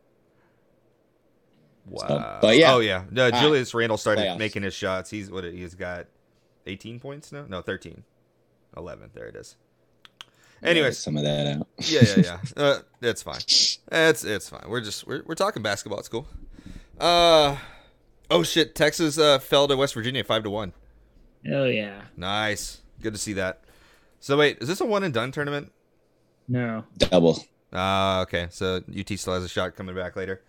Wow. 1.87 2.39
but 2.41 2.57
yeah. 2.57 2.75
Oh 2.75 2.81
yeah. 2.81 3.05
No, 3.11 3.29
right. 3.29 3.41
Julius 3.41 3.73
Randle 3.75 3.99
started 3.99 4.23
Playoffs. 4.23 4.39
making 4.39 4.63
his 4.63 4.75
shots. 4.75 5.11
He's 5.11 5.31
what 5.31 5.45
he's 5.45 5.75
got 5.75 6.07
18 6.67 6.99
points 6.99 7.31
now? 7.31 7.45
No, 7.49 7.63
13. 7.63 8.05
11. 8.77 9.11
There 9.15 9.27
it 9.27 9.37
is. 9.37 9.57
Anyways, 10.65 10.99
some 10.99 11.17
of 11.17 11.25
that 11.25 11.47
out. 11.47 11.69
yeah, 11.79 12.01
yeah, 12.17 12.23
yeah. 12.25 12.39
Uh, 12.57 12.79
it's 13.03 13.23
fine. 13.23 13.37
It's 13.37 14.25
it's 14.25 14.49
fine. 14.49 14.65
We're 14.69 14.81
just 14.81 15.07
we're, 15.07 15.23
we're 15.27 15.35
talking 15.35 15.63
basketball. 15.63 15.99
It's 15.99 16.09
cool. 16.09 16.27
Uh 16.99 17.57
oh 18.31 18.43
shit. 18.43 18.75
Texas 18.75 19.19
uh, 19.19 19.39
fell 19.39 19.69
to 19.69 19.77
West 19.77 19.95
Virginia 19.95 20.25
five 20.25 20.43
to 20.45 20.51
one. 20.51 20.73
Hell 21.45 21.69
yeah. 21.69 22.03
Nice. 22.17 22.81
Good 23.03 23.13
to 23.13 23.19
see 23.19 23.35
that. 23.35 23.63
So 24.21 24.39
wait, 24.39 24.59
is 24.61 24.69
this 24.69 24.81
a 24.81 24.87
one 24.87 25.05
and 25.05 25.13
done 25.13 25.33
tournament? 25.33 25.71
No. 26.49 26.85
Double. 26.97 27.45
Ah, 27.73 28.23
okay. 28.23 28.47
So 28.51 28.77
UT 28.99 29.19
still 29.19 29.35
has 29.35 29.45
a 29.45 29.49
shot 29.49 29.77
coming 29.77 29.95
back 29.95 30.17
later. 30.17 30.43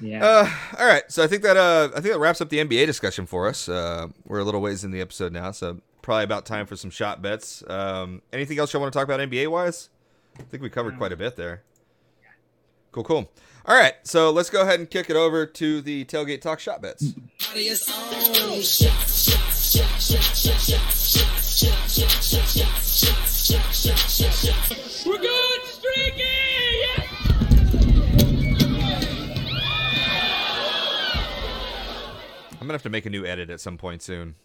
Yeah. 0.00 0.24
Uh, 0.24 0.50
all 0.78 0.86
right. 0.86 1.04
So 1.08 1.22
I 1.22 1.26
think 1.26 1.42
that 1.42 1.56
uh, 1.56 1.90
I 1.94 2.00
think 2.00 2.12
that 2.12 2.18
wraps 2.18 2.40
up 2.40 2.48
the 2.48 2.58
NBA 2.58 2.86
discussion 2.86 3.26
for 3.26 3.48
us. 3.48 3.68
Uh, 3.68 4.08
we're 4.24 4.40
a 4.40 4.44
little 4.44 4.60
ways 4.60 4.84
in 4.84 4.90
the 4.90 5.00
episode 5.00 5.32
now, 5.32 5.52
so 5.52 5.80
probably 6.06 6.22
about 6.22 6.46
time 6.46 6.66
for 6.66 6.76
some 6.76 6.88
shot 6.88 7.20
bets. 7.20 7.64
Um, 7.68 8.22
anything 8.32 8.60
else 8.60 8.72
you 8.72 8.78
want 8.78 8.92
to 8.92 8.96
talk 8.96 9.08
about 9.08 9.18
NBA 9.18 9.48
wise? 9.50 9.88
I 10.38 10.44
think 10.44 10.62
we 10.62 10.70
covered 10.70 10.96
quite 10.98 11.12
a 11.12 11.16
bit 11.16 11.34
there. 11.34 11.64
Cool, 12.92 13.02
cool. 13.02 13.30
All 13.66 13.74
right, 13.76 13.94
so 14.04 14.30
let's 14.30 14.48
go 14.48 14.62
ahead 14.62 14.78
and 14.78 14.88
kick 14.88 15.10
it 15.10 15.16
over 15.16 15.46
to 15.46 15.80
the 15.80 16.04
tailgate 16.04 16.42
talk 16.42 16.60
shot 16.60 16.80
bets. 16.80 17.12
We're 25.04 25.18
good 25.18 25.60
streaky! 25.64 26.22
I'm 32.52 32.60
gonna 32.60 32.74
have 32.74 32.84
to 32.84 32.90
make 32.90 33.06
a 33.06 33.10
new 33.10 33.26
edit 33.26 33.50
at 33.50 33.60
some 33.60 33.76
point 33.76 34.02
soon. 34.02 34.36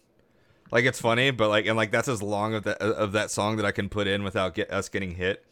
Like 0.72 0.86
it's 0.86 1.00
funny, 1.00 1.30
but 1.30 1.50
like 1.50 1.66
and 1.66 1.76
like 1.76 1.90
that's 1.90 2.08
as 2.08 2.22
long 2.22 2.54
of 2.54 2.64
that 2.64 2.78
of 2.78 3.12
that 3.12 3.30
song 3.30 3.56
that 3.56 3.66
I 3.66 3.72
can 3.72 3.90
put 3.90 4.06
in 4.06 4.24
without 4.24 4.54
get 4.54 4.72
us 4.72 4.88
getting 4.88 5.14
hit. 5.14 5.44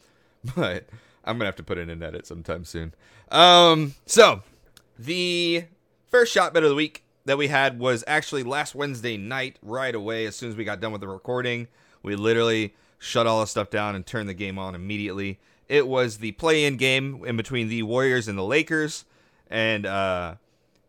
But 0.56 0.86
I'm 1.22 1.36
gonna 1.36 1.44
have 1.44 1.56
to 1.56 1.62
put 1.62 1.76
in 1.76 1.90
an 1.90 2.02
edit 2.02 2.26
sometime 2.26 2.64
soon. 2.64 2.94
Um, 3.30 3.94
so 4.06 4.42
the 4.98 5.64
first 6.08 6.32
shot 6.32 6.54
bet 6.54 6.62
of 6.62 6.70
the 6.70 6.74
week 6.74 7.04
that 7.26 7.36
we 7.36 7.48
had 7.48 7.78
was 7.78 8.02
actually 8.06 8.42
last 8.42 8.74
Wednesday 8.74 9.18
night. 9.18 9.58
Right 9.60 9.94
away, 9.94 10.24
as 10.24 10.34
soon 10.34 10.48
as 10.48 10.56
we 10.56 10.64
got 10.64 10.80
done 10.80 10.92
with 10.92 11.02
the 11.02 11.08
recording, 11.08 11.68
we 12.02 12.16
literally 12.16 12.74
shut 12.98 13.26
all 13.26 13.40
the 13.40 13.46
stuff 13.46 13.68
down 13.68 13.94
and 13.94 14.06
turned 14.06 14.30
the 14.30 14.34
game 14.34 14.58
on 14.58 14.74
immediately. 14.74 15.38
It 15.68 15.86
was 15.86 16.18
the 16.18 16.32
play-in 16.32 16.78
game 16.78 17.22
in 17.26 17.36
between 17.36 17.68
the 17.68 17.82
Warriors 17.82 18.26
and 18.26 18.38
the 18.38 18.42
Lakers, 18.42 19.04
and 19.50 19.84
uh, 19.84 20.36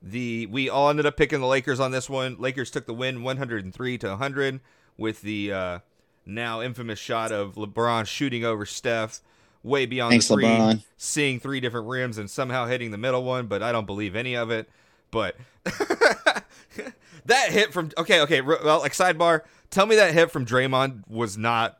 the 0.02 0.48
we 0.48 0.69
all 0.69 0.90
ended 0.90 1.06
up 1.06 1.18
picking 1.18 1.41
the 1.41 1.48
Lakers 1.48 1.80
on 1.80 1.91
this 1.91 2.10
one. 2.10 2.36
Lakers 2.40 2.72
took 2.72 2.86
the 2.86 2.94
win 2.94 3.23
103 3.23 3.98
to 3.99 4.07
100 4.07 4.60
with 4.98 5.22
the 5.22 5.52
uh, 5.53 5.80
now 6.26 6.61
infamous 6.61 6.99
shot 6.99 7.32
of 7.32 7.56
LeBron 7.56 8.06
shooting 8.07 8.44
over 8.44 8.65
Steph 8.65 9.22
way 9.64 9.86
beyond 9.86 10.11
Thanks, 10.11 10.28
the 10.28 10.36
three, 10.36 10.45
LeBron. 10.45 10.84
seeing 10.98 11.40
three 11.40 11.60
different 11.60 11.88
rims 11.88 12.18
and 12.18 12.30
somehow 12.30 12.65
hitting 12.65 12.91
the 12.91 12.98
middle 12.98 13.23
one, 13.23 13.48
but 13.48 13.61
I 13.61 13.72
don't 13.72 13.86
believe 13.86 14.15
any 14.15 14.36
of 14.36 14.49
it. 14.49 14.69
But 15.11 15.36
that 17.26 17.52
hit 17.52 17.73
from 17.73 17.91
okay, 17.98 18.22
okay, 18.22 18.41
well, 18.41 18.80
like 18.80 18.94
sidebar, 18.94 19.41
tell 19.69 19.86
me 19.86 19.95
that 19.98 20.14
hit 20.14 20.32
from 20.32 20.45
Draymond 20.45 21.03
was 21.07 21.38
not 21.38 21.78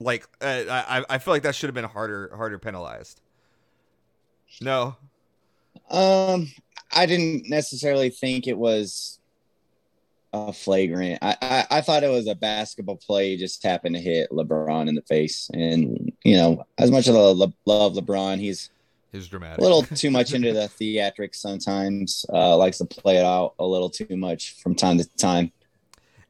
like 0.00 0.26
uh, 0.40 0.64
I 0.68 1.04
I 1.08 1.18
feel 1.18 1.34
like 1.34 1.42
that 1.42 1.54
should 1.54 1.68
have 1.68 1.74
been 1.74 1.84
harder 1.84 2.32
harder 2.34 2.58
penalized. 2.58 3.20
No. 4.60 4.96
Um, 5.90 6.50
I 6.92 7.06
didn't 7.06 7.48
necessarily 7.48 8.10
think 8.10 8.46
it 8.46 8.56
was 8.58 9.18
a 10.32 10.52
flagrant. 10.52 11.18
I, 11.22 11.36
I, 11.42 11.66
I 11.78 11.80
thought 11.80 12.02
it 12.02 12.08
was 12.10 12.26
a 12.26 12.34
basketball 12.34 12.96
play. 12.96 13.36
Just 13.36 13.62
happened 13.62 13.94
to 13.94 14.00
hit 14.00 14.30
LeBron 14.30 14.88
in 14.88 14.94
the 14.94 15.02
face, 15.02 15.50
and 15.52 16.12
you 16.24 16.36
know, 16.36 16.64
as 16.78 16.90
much 16.90 17.08
as 17.08 17.14
I 17.14 17.18
love 17.20 17.92
LeBron, 17.94 18.38
he's 18.38 18.70
It 19.12 19.18
was 19.18 19.28
dramatic. 19.28 19.58
a 19.58 19.62
little 19.62 19.82
too 19.82 20.10
much 20.10 20.32
into 20.32 20.52
the 20.52 20.70
theatrics 20.80 21.36
sometimes. 21.36 22.24
Uh, 22.32 22.56
likes 22.56 22.78
to 22.78 22.84
play 22.84 23.18
it 23.18 23.24
out 23.24 23.54
a 23.58 23.66
little 23.66 23.90
too 23.90 24.16
much 24.16 24.60
from 24.62 24.74
time 24.74 24.98
to 24.98 25.04
time. 25.16 25.52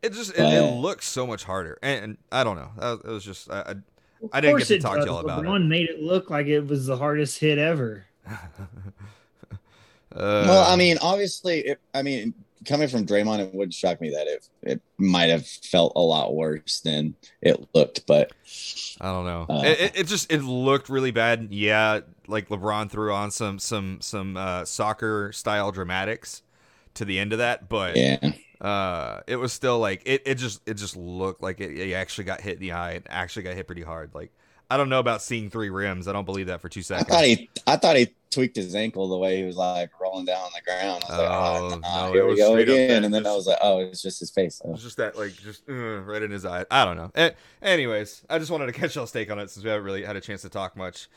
It 0.03 0.13
just 0.15 0.33
it, 0.33 0.41
it 0.41 0.75
looks 0.75 1.07
so 1.07 1.27
much 1.27 1.45
harder, 1.45 1.79
and, 1.83 2.05
and 2.05 2.17
I 2.33 2.43
don't 2.43 2.57
know. 2.57 2.99
It 3.05 3.07
was 3.07 3.25
just 3.25 3.49
I, 3.51 3.61
I, 3.61 3.75
I 4.33 4.41
didn't 4.41 4.59
get 4.59 4.69
to 4.69 4.75
it 4.77 4.81
talk 4.83 4.99
to 4.99 5.07
y'all 5.07 5.19
about 5.19 5.45
it. 5.45 5.47
LeBron 5.47 5.69
made 5.69 5.89
it 5.89 6.01
look 6.01 6.29
like 6.29 6.47
it 6.47 6.67
was 6.67 6.87
the 6.87 6.97
hardest 6.97 7.39
hit 7.39 7.59
ever. 7.59 8.05
Uh, 10.15 10.45
well, 10.47 10.71
I 10.71 10.77
mean, 10.77 10.99
obviously, 11.01 11.61
it, 11.61 11.81
I 11.95 12.03
mean, 12.03 12.35
coming 12.67 12.89
from 12.89 13.07
Draymond, 13.07 13.41
it 13.41 13.55
wouldn't 13.55 13.75
shock 13.75 14.01
me 14.01 14.11
that 14.11 14.27
it 14.27 14.49
it 14.63 14.83
might 14.99 15.31
have 15.31 15.47
felt 15.47 15.93
a 15.97 16.01
lot 16.01 16.35
worse 16.35 16.81
than 16.81 17.15
it 17.41 17.69
looked. 17.75 18.07
But 18.07 18.33
I 19.01 19.07
don't 19.07 19.25
know. 19.25 19.47
Uh, 19.49 19.63
it, 19.65 19.93
it, 19.97 20.07
just 20.07 20.31
it 20.31 20.43
looked 20.43 20.89
really 20.89 21.11
bad. 21.11 21.49
Yeah, 21.51 22.01
like 22.27 22.49
LeBron 22.49 22.91
threw 22.91 23.13
on 23.13 23.31
some 23.31 23.59
some 23.59 24.01
some 24.01 24.37
uh, 24.37 24.65
soccer 24.65 25.33
style 25.33 25.73
dramatics 25.73 26.43
to 26.95 27.05
the 27.05 27.19
end 27.19 27.33
of 27.33 27.39
that, 27.39 27.69
but 27.69 27.97
yeah, 27.97 28.19
uh, 28.61 29.21
it 29.27 29.37
was 29.37 29.53
still 29.53 29.79
like 29.79 30.03
it, 30.05 30.23
it 30.25 30.35
just 30.37 30.61
it 30.67 30.75
just 30.75 30.97
looked 30.97 31.43
like 31.43 31.61
it, 31.61 31.77
it 31.77 31.93
actually 31.95 32.25
got 32.25 32.41
hit 32.41 32.55
in 32.55 32.61
the 32.61 32.73
eye. 32.73 32.93
It 32.93 33.07
actually 33.09 33.43
got 33.43 33.55
hit 33.55 33.67
pretty 33.67 33.83
hard. 33.83 34.11
Like 34.15 34.31
I 34.73 34.79
don't 34.79 34.89
know 34.89 35.01
about 35.01 35.21
seeing 35.21 35.51
three 35.51 35.69
rims. 35.69 36.09
I 36.09 36.13
don't 36.13 36.25
believe 36.25 36.47
that 36.47 36.63
for 36.63 36.71
two 36.71 36.81
seconds. 36.81 37.11
I 37.11 37.15
thought 37.15 37.25
he, 37.25 37.51
I 37.67 37.77
thought 37.77 37.97
he 37.97 38.09
tweaked 38.31 38.57
his 38.57 38.75
ankle 38.75 39.07
the 39.07 39.19
way 39.19 39.37
he 39.37 39.43
was 39.43 39.57
like 39.57 39.91
rolling 40.01 40.25
down 40.25 40.41
on 40.41 40.51
the 40.55 40.63
ground. 40.63 41.05
I 41.09 41.11
was 41.11 41.19
like, 41.19 41.29
Oh, 41.31 41.71
oh, 41.73 41.79
nah, 41.79 42.07
no, 42.07 42.13
here 42.15 42.27
we 42.27 42.37
go 42.37 42.57
again. 42.57 43.05
And 43.05 43.13
then 43.13 43.27
I 43.27 43.35
was 43.35 43.47
like, 43.47 43.59
oh, 43.61 43.81
it's 43.81 44.01
just 44.01 44.21
his 44.21 44.31
face. 44.31 44.63
It 44.65 44.71
was 44.71 44.83
just 44.83 44.97
that, 44.97 45.19
like, 45.19 45.35
just 45.35 45.69
uh, 45.69 46.01
right 46.01 46.23
in 46.23 46.31
his 46.31 46.47
eye. 46.47 46.65
I 46.71 46.87
don't 46.87 46.97
know. 46.97 47.11
A- 47.15 47.35
anyways, 47.61 48.25
I 48.31 48.39
just 48.39 48.51
wanted 48.51 48.65
to 48.67 48.73
catch 48.81 48.97
y'all's 48.97 49.13
take 49.13 49.31
on 49.31 49.39
it 49.39 49.51
since 49.51 49.63
we 49.63 49.69
haven't 49.69 49.85
really 49.85 50.05
had 50.05 50.17
a 50.17 50.23
chance 50.23 50.41
to 50.41 50.49
talk 50.49 50.75
much. 50.75 51.09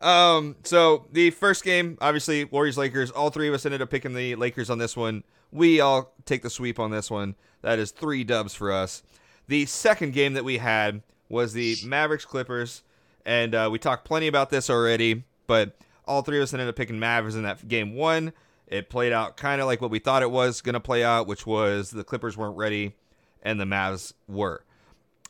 Um, 0.00 0.54
so 0.62 1.06
the 1.10 1.30
first 1.30 1.64
game, 1.64 1.98
obviously, 2.00 2.44
Warriors 2.44 2.78
Lakers. 2.78 3.10
All 3.10 3.30
three 3.30 3.48
of 3.48 3.54
us 3.54 3.66
ended 3.66 3.82
up 3.82 3.90
picking 3.90 4.14
the 4.14 4.36
Lakers 4.36 4.70
on 4.70 4.78
this 4.78 4.96
one. 4.96 5.24
We 5.50 5.80
all 5.80 6.14
take 6.24 6.42
the 6.42 6.50
sweep 6.50 6.78
on 6.78 6.92
this 6.92 7.10
one. 7.10 7.34
That 7.62 7.80
is 7.80 7.90
three 7.90 8.22
dubs 8.22 8.54
for 8.54 8.70
us. 8.70 9.02
The 9.48 9.66
second 9.66 10.12
game 10.12 10.34
that 10.34 10.44
we 10.44 10.58
had 10.58 11.02
was 11.28 11.52
the 11.52 11.76
Mavericks 11.84 12.24
Clippers, 12.24 12.82
and 13.26 13.54
uh, 13.54 13.68
we 13.70 13.78
talked 13.78 14.04
plenty 14.04 14.26
about 14.26 14.50
this 14.50 14.68
already. 14.70 15.24
But 15.46 15.76
all 16.06 16.22
three 16.22 16.38
of 16.38 16.42
us 16.44 16.52
ended 16.52 16.68
up 16.68 16.76
picking 16.76 16.98
Mavericks 16.98 17.36
in 17.36 17.42
that 17.42 17.66
game 17.68 17.94
one. 17.94 18.32
It 18.66 18.88
played 18.88 19.12
out 19.12 19.36
kind 19.36 19.60
of 19.60 19.66
like 19.66 19.80
what 19.80 19.90
we 19.90 19.98
thought 19.98 20.22
it 20.22 20.30
was 20.30 20.60
going 20.62 20.74
to 20.74 20.80
play 20.80 21.04
out, 21.04 21.26
which 21.26 21.46
was 21.46 21.90
the 21.90 22.04
Clippers 22.04 22.36
weren't 22.36 22.56
ready 22.56 22.94
and 23.42 23.60
the 23.60 23.64
Mavs 23.64 24.12
were. 24.28 24.64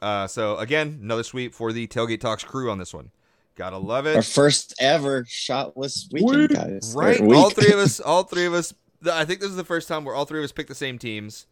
Uh, 0.01 0.27
so 0.27 0.57
again, 0.59 0.99
another 1.03 1.23
sweep 1.23 1.55
for 1.55 1.73
the 1.73 1.87
Tailgate 1.87 2.21
Talks 2.21 2.45
crew 2.45 2.71
on 2.71 2.79
this 2.79 2.93
one. 2.95 3.11
Gotta 3.55 3.79
love 3.79 4.07
it. 4.07 4.17
Our 4.17 4.23
first 4.23 4.75
ever 4.81 5.25
shotless 5.25 6.11
weekend, 6.13 6.49
guys. 6.51 6.95
Right, 6.97 7.21
Or 7.21 7.27
week. 7.27 7.37
all 7.39 7.51
three 7.51 7.73
of 7.73 7.79
us, 7.79 8.01
all 8.01 8.23
three 8.25 8.47
of 8.47 8.55
us. 8.55 8.73
I 9.11 9.25
think 9.25 9.41
this 9.41 9.51
is 9.51 9.57
the 9.57 9.65
first 9.65 9.89
time 9.89 10.05
where 10.05 10.15
all 10.15 10.25
three 10.25 10.39
of 10.41 10.45
us 10.45 10.53
picked 10.53 10.69
the 10.71 10.75
same 10.75 10.99
teams, 10.99 11.47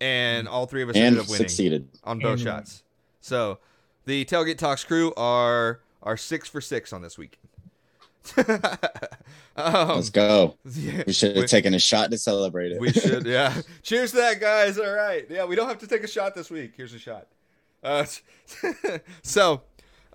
and 0.00 0.48
all 0.48 0.66
three 0.66 0.82
of 0.82 0.88
us 0.88 0.96
and 0.96 1.04
ended 1.04 1.22
up 1.22 1.28
winning 1.28 1.48
succeeded. 1.48 1.88
on 2.04 2.18
both 2.18 2.32
And- 2.32 2.40
shots. 2.40 2.82
So 3.20 3.58
the 4.06 4.24
Tailgate 4.24 4.58
Talks 4.58 4.84
crew 4.84 5.12
are 5.16 5.80
are 6.02 6.16
six 6.16 6.48
for 6.48 6.60
six 6.60 6.92
on 6.92 7.02
this 7.02 7.18
week. 7.18 7.38
um, 8.36 8.58
Let's 9.56 10.10
go. 10.10 10.56
yeah, 10.64 11.02
We 11.06 11.12
should 11.12 11.34
we- 11.34 11.40
have 11.42 11.50
taken 11.50 11.74
a 11.74 11.78
shot 11.78 12.10
to 12.10 12.18
celebrate 12.18 12.72
it. 12.72 12.80
we 12.80 12.92
should, 12.92 13.26
yeah. 13.26 13.60
Cheers 13.82 14.10
to 14.12 14.18
that, 14.18 14.40
guys. 14.40 14.78
All 14.78 14.90
right. 14.92 15.26
Yeah, 15.30 15.44
we 15.44 15.56
don't 15.56 15.68
have 15.68 15.78
to 15.78 15.86
take 15.86 16.04
a 16.04 16.08
shot 16.08 16.34
this 16.34 16.50
week. 16.50 16.72
Here's 16.76 16.94
a 16.94 16.98
shot. 16.98 17.26
Uh, 17.82 18.04
so, 19.22 19.62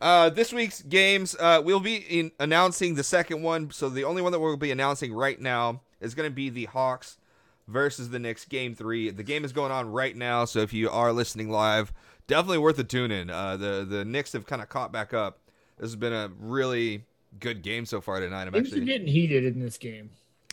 uh, 0.01 0.29
this 0.29 0.53
week's 0.53 0.81
games, 0.83 1.35
uh, 1.39 1.61
we'll 1.63 1.79
be 1.79 1.95
in 1.95 2.31
announcing 2.39 2.95
the 2.95 3.03
second 3.03 3.41
one. 3.41 3.71
So, 3.71 3.89
the 3.89 4.03
only 4.03 4.21
one 4.21 4.31
that 4.31 4.39
we'll 4.39 4.57
be 4.57 4.71
announcing 4.71 5.13
right 5.13 5.39
now 5.39 5.81
is 5.99 6.13
going 6.13 6.29
to 6.29 6.33
be 6.35 6.49
the 6.49 6.65
Hawks 6.65 7.17
versus 7.67 8.09
the 8.11 8.19
Knicks 8.19 8.45
game 8.45 8.75
three. 8.75 9.09
The 9.09 9.23
game 9.23 9.43
is 9.43 9.51
going 9.51 9.71
on 9.71 9.91
right 9.91 10.15
now. 10.15 10.45
So, 10.45 10.59
if 10.59 10.73
you 10.73 10.89
are 10.91 11.11
listening 11.11 11.49
live, 11.49 11.91
definitely 12.27 12.57
worth 12.59 12.79
a 12.79 12.83
tune 12.83 13.11
in. 13.11 13.29
Uh, 13.29 13.57
the, 13.57 13.85
the 13.87 14.05
Knicks 14.05 14.33
have 14.33 14.45
kind 14.45 14.61
of 14.61 14.69
caught 14.69 14.91
back 14.91 15.13
up. 15.13 15.39
This 15.77 15.87
has 15.87 15.95
been 15.95 16.13
a 16.13 16.31
really 16.39 17.03
good 17.39 17.61
game 17.61 17.85
so 17.85 17.99
far 18.01 18.19
tonight. 18.19 18.43
I'm 18.47 18.53
Things 18.53 18.67
actually, 18.69 18.85
getting 18.85 19.07
heated 19.07 19.43
in 19.45 19.59
this 19.59 19.77
game. 19.77 20.09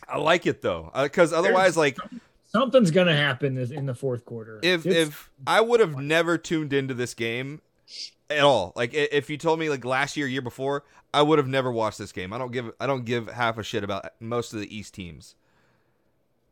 I 0.07 0.17
like 0.17 0.45
it 0.45 0.61
though, 0.61 0.91
because 1.01 1.31
otherwise, 1.31 1.77
like, 1.77 1.97
Something's 2.45 2.91
gonna 2.91 3.15
happen 3.15 3.57
in 3.57 3.85
the 3.87 3.95
fourth 3.95 4.25
quarter. 4.25 4.59
if 4.61 4.85
It's- 4.85 5.07
if 5.07 5.29
I 5.47 5.61
would 5.61 5.79
have 5.79 5.97
never 5.97 6.37
tuned 6.37 6.71
into 6.73 6.93
this 6.93 7.13
game 7.13 7.61
at 8.29 8.41
all, 8.41 8.73
like 8.75 8.93
if 8.93 9.29
you 9.29 9.37
told 9.37 9.59
me 9.59 9.69
like 9.69 9.83
last 9.85 10.17
year, 10.17 10.27
year 10.27 10.41
before, 10.41 10.83
I 11.13 11.21
would 11.21 11.39
have 11.39 11.47
never 11.47 11.71
watched 11.71 11.97
this 11.97 12.11
game. 12.11 12.31
I 12.33 12.37
don't 12.37 12.51
give 12.51 12.71
I 12.79 12.85
don't 12.85 13.05
give 13.05 13.29
half 13.29 13.57
a 13.57 13.63
shit 13.63 13.83
about 13.83 14.05
most 14.19 14.53
of 14.53 14.59
the 14.59 14.75
East 14.75 14.93
teams, 14.93 15.35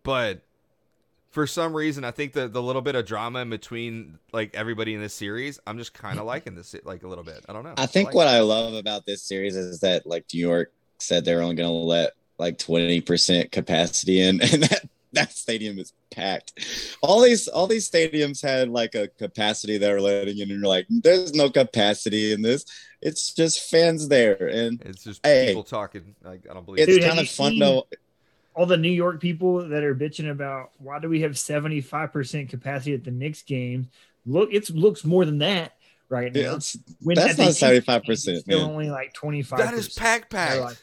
but 0.04 0.42
for 1.32 1.48
some 1.48 1.74
reason, 1.74 2.04
I 2.04 2.12
think 2.12 2.34
the 2.34 2.48
the 2.48 2.62
little 2.62 2.82
bit 2.82 2.96
of 2.96 3.06
drama 3.06 3.40
in 3.40 3.50
between 3.50 4.20
like 4.34 4.52
everybody 4.54 4.94
in 4.94 5.02
this 5.02 5.14
series, 5.14 5.60
I'm 5.66 5.78
just 5.78 5.94
kind 5.94 6.20
of 6.20 6.26
liking 6.26 6.56
this 6.56 6.76
like 6.84 7.04
a 7.04 7.08
little 7.08 7.24
bit. 7.24 7.44
I 7.48 7.54
don't 7.54 7.64
know. 7.64 7.74
I 7.78 7.86
think 7.86 8.08
like 8.08 8.16
what 8.16 8.28
it. 8.28 8.32
I 8.32 8.40
love 8.42 8.74
about 8.74 9.06
this 9.06 9.24
series 9.24 9.56
is 9.56 9.80
that 9.80 10.06
like 10.06 10.26
New 10.34 10.40
York 10.40 10.72
said 11.00 11.24
they're 11.26 11.42
only 11.42 11.56
going 11.56 11.68
to 11.70 11.74
let 11.74 12.12
like 12.38 12.58
20% 12.58 13.52
capacity 13.52 14.22
in 14.22 14.42
and 14.42 14.64
that 14.64 14.90
that 15.14 15.32
stadium 15.34 15.78
is 15.80 15.94
packed. 16.10 16.54
All 17.02 17.22
these 17.22 17.48
all 17.48 17.68
these 17.68 17.90
stadiums 17.90 18.42
had 18.42 18.70
like 18.70 18.96
a 18.96 19.08
capacity 19.10 19.78
they 19.78 19.92
were 19.92 20.00
letting 20.02 20.38
in 20.38 20.50
and 20.52 20.60
you're 20.62 20.70
like 20.70 20.86
there's 20.90 21.34
no 21.34 21.50
capacity 21.50 22.32
in 22.34 22.42
this. 22.42 22.66
It's 23.02 23.34
just 23.34 23.70
fans 23.70 24.08
there 24.08 24.48
and 24.48 24.82
it's 24.84 25.04
just 25.04 25.26
Hey. 25.26 25.48
people 25.48 25.64
talking. 25.64 26.16
Like 26.24 26.46
I 26.50 26.54
don't 26.54 26.66
believe 26.66 26.88
it's 26.88 26.98
Dude, 26.98 27.04
kind 27.08 27.20
of 27.20 27.30
fun 27.30 27.52
seen- 27.52 27.60
though. 27.60 27.88
All 28.54 28.66
the 28.66 28.78
New 28.78 28.90
York 28.92 29.20
people 29.22 29.68
that 29.70 29.84
are 29.84 29.96
bitching 29.96 30.30
about 30.30 30.72
why 30.80 31.00
do 31.00 31.08
we 31.10 31.22
have 31.22 31.32
75% 31.34 32.50
capacity 32.50 32.94
at 32.94 33.04
the 33.04 33.12
Knicks 33.12 33.42
game? 33.42 33.90
Look, 34.26 34.54
it 34.54 34.70
looks 34.70 35.04
more 35.06 35.26
than 35.26 35.40
that 35.40 35.74
right 36.10 36.34
now. 36.34 36.56
It's, 36.56 36.78
When 37.02 37.16
that's 37.16 37.38
not 37.38 37.50
75%, 37.50 38.28
it's 38.28 38.48
man. 38.48 38.58
only 38.60 38.90
like 38.90 39.14
25 39.14 39.60
that 39.60 39.74
is 39.74 39.90
pack 39.90 40.30
packed. 40.30 40.54
They're 40.54 40.62
like- 40.62 40.78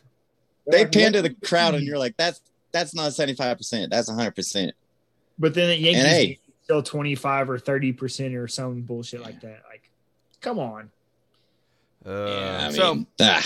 they 0.70 0.78
like, 0.80 0.92
pan 0.92 1.14
to 1.14 1.22
the 1.22 1.34
crowd 1.44 1.74
and 1.74 1.82
you're 1.84 1.98
like 1.98 2.14
that's 2.18 2.42
that's 2.72 2.94
not 2.94 3.12
75%. 3.12 3.88
That's 3.88 4.10
100%. 4.10 4.72
But 5.38 5.54
then 5.54 5.70
at 5.70 5.78
Yankees, 5.78 6.02
And 6.04 6.12
hey- 6.12 6.38
still 6.62 6.82
25 6.82 7.48
or 7.48 7.58
30% 7.58 8.36
or 8.36 8.46
some 8.48 8.82
bullshit 8.82 9.22
like 9.22 9.40
that. 9.40 9.62
Like, 9.70 9.88
come 10.42 10.58
on. 10.58 10.90
Uh, 12.04 12.10
yeah, 12.28 12.58
I 12.60 12.68
mean, 12.68 12.72
so 12.76 13.06
ah, 13.22 13.44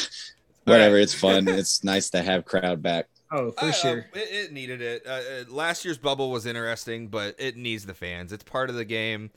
whatever, 0.65 0.99
it's 0.99 1.15
fun. 1.15 1.47
it's 1.49 1.85
nice 1.85 2.11
to 2.11 2.23
have 2.23 2.45
crowd 2.45 2.83
back. 2.83 3.07
Oh, 3.33 3.51
for 3.53 3.65
I- 3.65 3.69
uh, 3.69 3.73
sure. 3.73 3.99
it, 4.15 4.29
it 4.31 4.53
needed 4.53 4.83
it. 4.83 5.07
Uh, 5.07 5.11
uh, 5.11 5.45
last 5.49 5.85
year's 5.85 5.99
bubble 5.99 6.31
was 6.31 6.45
interesting, 6.47 7.09
but 7.09 7.35
it 7.39 7.57
needs 7.57 7.87
the 7.87 7.95
fans. 7.95 8.33
It's 8.33 8.45
part 8.45 8.69
of 8.71 8.77
the 8.77 8.85
game. 8.85 9.31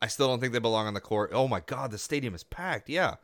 I 0.00 0.06
still 0.06 0.28
don't 0.28 0.40
think 0.40 0.52
they 0.52 0.58
belong 0.58 0.86
on 0.86 0.94
the 0.94 1.00
court. 1.00 1.30
Oh 1.32 1.48
my 1.48 1.60
god, 1.60 1.90
the 1.90 1.98
stadium 1.98 2.34
is 2.34 2.44
packed. 2.44 2.88
Yeah. 2.88 3.16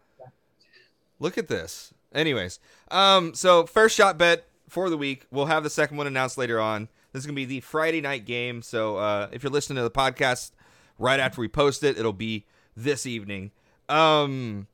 Look 1.21 1.39
at 1.39 1.47
this. 1.49 1.95
Anyways, 2.15 2.59
um, 2.91 3.35
so 3.35 3.65
first 3.67 3.95
shot 3.97 4.19
bet 4.19 4.45
for 4.69 4.91
the 4.91 4.97
week. 4.97 5.25
We'll 5.31 5.47
have 5.47 5.63
the 5.63 5.71
second 5.71 5.97
one 5.99 6.07
announced 6.07 6.37
later 6.37 6.61
on. 6.61 6.89
This 7.13 7.21
is 7.21 7.27
gonna 7.27 7.37
be 7.37 7.45
the 7.45 7.61
Friday 7.61 8.01
night 8.01 8.25
game. 8.25 8.63
So 8.63 8.97
uh, 8.97 9.29
if 9.33 9.43
you're 9.43 9.53
listening 9.53 9.77
to 9.77 9.83
the 9.83 9.91
podcast 9.91 10.51
right 10.99 11.21
after 11.21 11.41
we 11.41 11.49
post 11.49 11.85
it, 11.85 11.99
it'll 11.99 12.13
be 12.13 12.45
this 12.77 13.07
evening. 13.07 13.51
Um, 13.89 14.67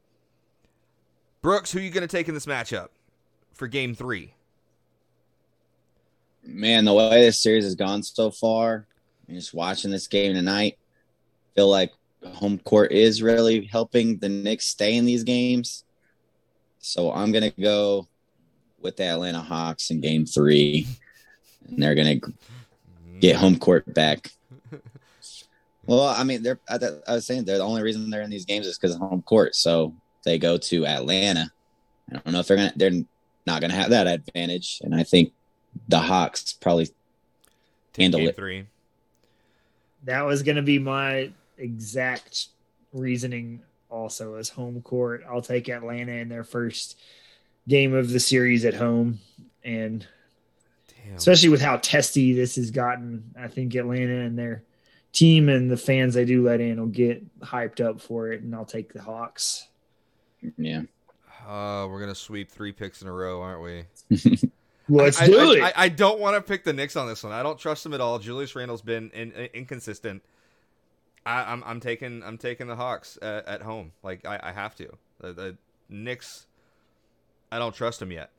Brooks, 1.42 1.72
who 1.72 1.78
are 1.80 1.82
you 1.82 1.90
gonna 1.90 2.06
take 2.06 2.28
in 2.28 2.34
this 2.34 2.46
matchup 2.46 2.88
for 3.52 3.66
Game 3.66 3.94
Three? 3.94 4.34
Man, 6.50 6.86
the 6.86 6.94
way 6.94 7.20
this 7.20 7.42
series 7.42 7.64
has 7.64 7.74
gone 7.74 8.02
so 8.02 8.30
far, 8.30 8.86
and 9.26 9.36
just 9.36 9.52
watching 9.52 9.90
this 9.90 10.06
game 10.06 10.32
tonight, 10.32 10.78
feel 11.54 11.68
like 11.68 11.92
home 12.24 12.58
court 12.58 12.90
is 12.90 13.22
really 13.22 13.66
helping 13.66 14.16
the 14.16 14.30
Knicks 14.30 14.64
stay 14.64 14.96
in 14.96 15.04
these 15.04 15.24
games. 15.24 15.84
So 16.78 17.12
I'm 17.12 17.32
gonna 17.32 17.50
go 17.50 18.08
with 18.80 18.96
the 18.96 19.04
Atlanta 19.04 19.42
Hawks 19.42 19.90
in 19.90 20.00
Game 20.00 20.24
Three, 20.24 20.86
and 21.68 21.82
they're 21.82 21.94
gonna 21.94 22.20
get 23.20 23.36
home 23.36 23.58
court 23.58 23.92
back. 23.94 24.30
Well, 25.86 26.02
I 26.02 26.22
mean, 26.22 26.42
they're 26.42 26.60
I, 26.68 26.78
I 27.06 27.14
was 27.14 27.24
saying 27.24 27.46
they're 27.46 27.56
the 27.56 27.64
only 27.64 27.82
reason 27.82 28.10
they're 28.10 28.20
in 28.20 28.28
these 28.28 28.44
games 28.44 28.66
is 28.66 28.76
because 28.76 28.94
of 28.94 29.00
home 29.00 29.22
court. 29.22 29.56
So 29.56 29.94
they 30.22 30.38
go 30.38 30.58
to 30.58 30.84
Atlanta. 30.84 31.50
I 32.10 32.12
don't 32.12 32.26
know 32.26 32.40
if 32.40 32.46
they're 32.46 32.58
gonna 32.58 32.74
they're 32.76 33.04
not 33.46 33.62
gonna 33.62 33.72
have 33.72 33.88
that 33.88 34.06
advantage, 34.06 34.82
and 34.84 34.94
I 34.94 35.02
think 35.02 35.32
the 35.89 36.01
Hawks 36.01 36.53
probably 36.53 36.86
Take 36.86 38.03
handle 38.05 38.20
game 38.20 38.28
it. 38.28 38.36
three. 38.36 38.66
That 40.05 40.23
was 40.23 40.43
going 40.43 40.57
to 40.57 40.62
be 40.62 40.78
my 40.78 41.31
exact 41.57 42.47
reasoning 42.93 43.62
also 43.90 44.35
as 44.35 44.49
home 44.49 44.81
court. 44.82 45.24
I'll 45.28 45.43
take 45.43 45.69
Atlanta 45.69 46.12
in 46.12 46.28
their 46.28 46.45
first 46.45 46.99
game 47.66 47.95
of 47.95 48.11
the 48.11 48.20
series 48.20 48.65
at 48.65 48.74
home. 48.74 49.19
And 49.65 50.07
Damn. 51.05 51.16
especially 51.16 51.49
with 51.49 51.61
how 51.61 51.77
testy 51.78 52.32
this 52.32 52.57
has 52.57 52.70
gotten, 52.70 53.35
I 53.39 53.49
think 53.49 53.74
Atlanta 53.74 54.20
and 54.20 54.39
their 54.39 54.62
team 55.12 55.49
and 55.49 55.70
the 55.70 55.77
fans 55.77 56.15
they 56.15 56.24
do 56.24 56.45
let 56.45 56.61
in 56.61 56.78
will 56.78 56.86
get 56.86 57.40
hyped 57.40 57.85
up 57.85 58.01
for 58.01 58.31
it. 58.32 58.43
And 58.43 58.55
I'll 58.55 58.65
take 58.65 58.93
the 58.93 59.03
Hawks. 59.03 59.66
Yeah. 60.57 60.82
Uh, 61.47 61.86
we're 61.89 62.01
gonna 62.01 62.15
sweep 62.15 62.51
three 62.51 62.73
picks 62.73 63.01
in 63.01 63.09
a 63.09 63.12
row, 63.12 63.40
aren't 63.40 63.62
we? 63.62 63.85
Let's 64.89 65.20
I, 65.20 65.27
do 65.27 65.39
I, 65.39 65.55
it. 65.56 65.62
I, 65.62 65.73
I 65.85 65.89
don't 65.89 66.19
want 66.20 66.36
to 66.36 66.40
pick 66.43 66.65
the 66.65 66.73
Knicks 66.73 66.97
on 66.97 67.06
this 67.09 67.23
one. 67.23 67.32
I 67.32 67.43
don't 67.43 67.59
trust 67.59 67.82
them 67.85 67.93
at 67.94 68.01
all. 68.01 68.19
Julius 68.19 68.55
Randle's 68.56 68.82
been 68.82 69.10
in, 69.12 69.32
in- 69.32 69.48
inconsistent. 69.55 70.23
I, 71.27 71.52
I'm 71.52 71.62
I'm 71.66 71.81
taking 71.81 72.23
I'm 72.24 72.39
taking 72.39 72.69
the 72.69 72.77
Hawks 72.77 73.19
at, 73.20 73.47
at 73.47 73.62
home. 73.62 73.93
Like 74.02 74.24
I, 74.27 74.40
I 74.43 74.52
have 74.52 74.74
to. 74.77 74.89
The, 75.20 75.32
the 75.32 75.56
Knicks, 75.90 76.47
I 77.52 77.59
don't 77.59 77.74
trust 77.74 78.01
them 78.01 78.12
yet. 78.12 78.31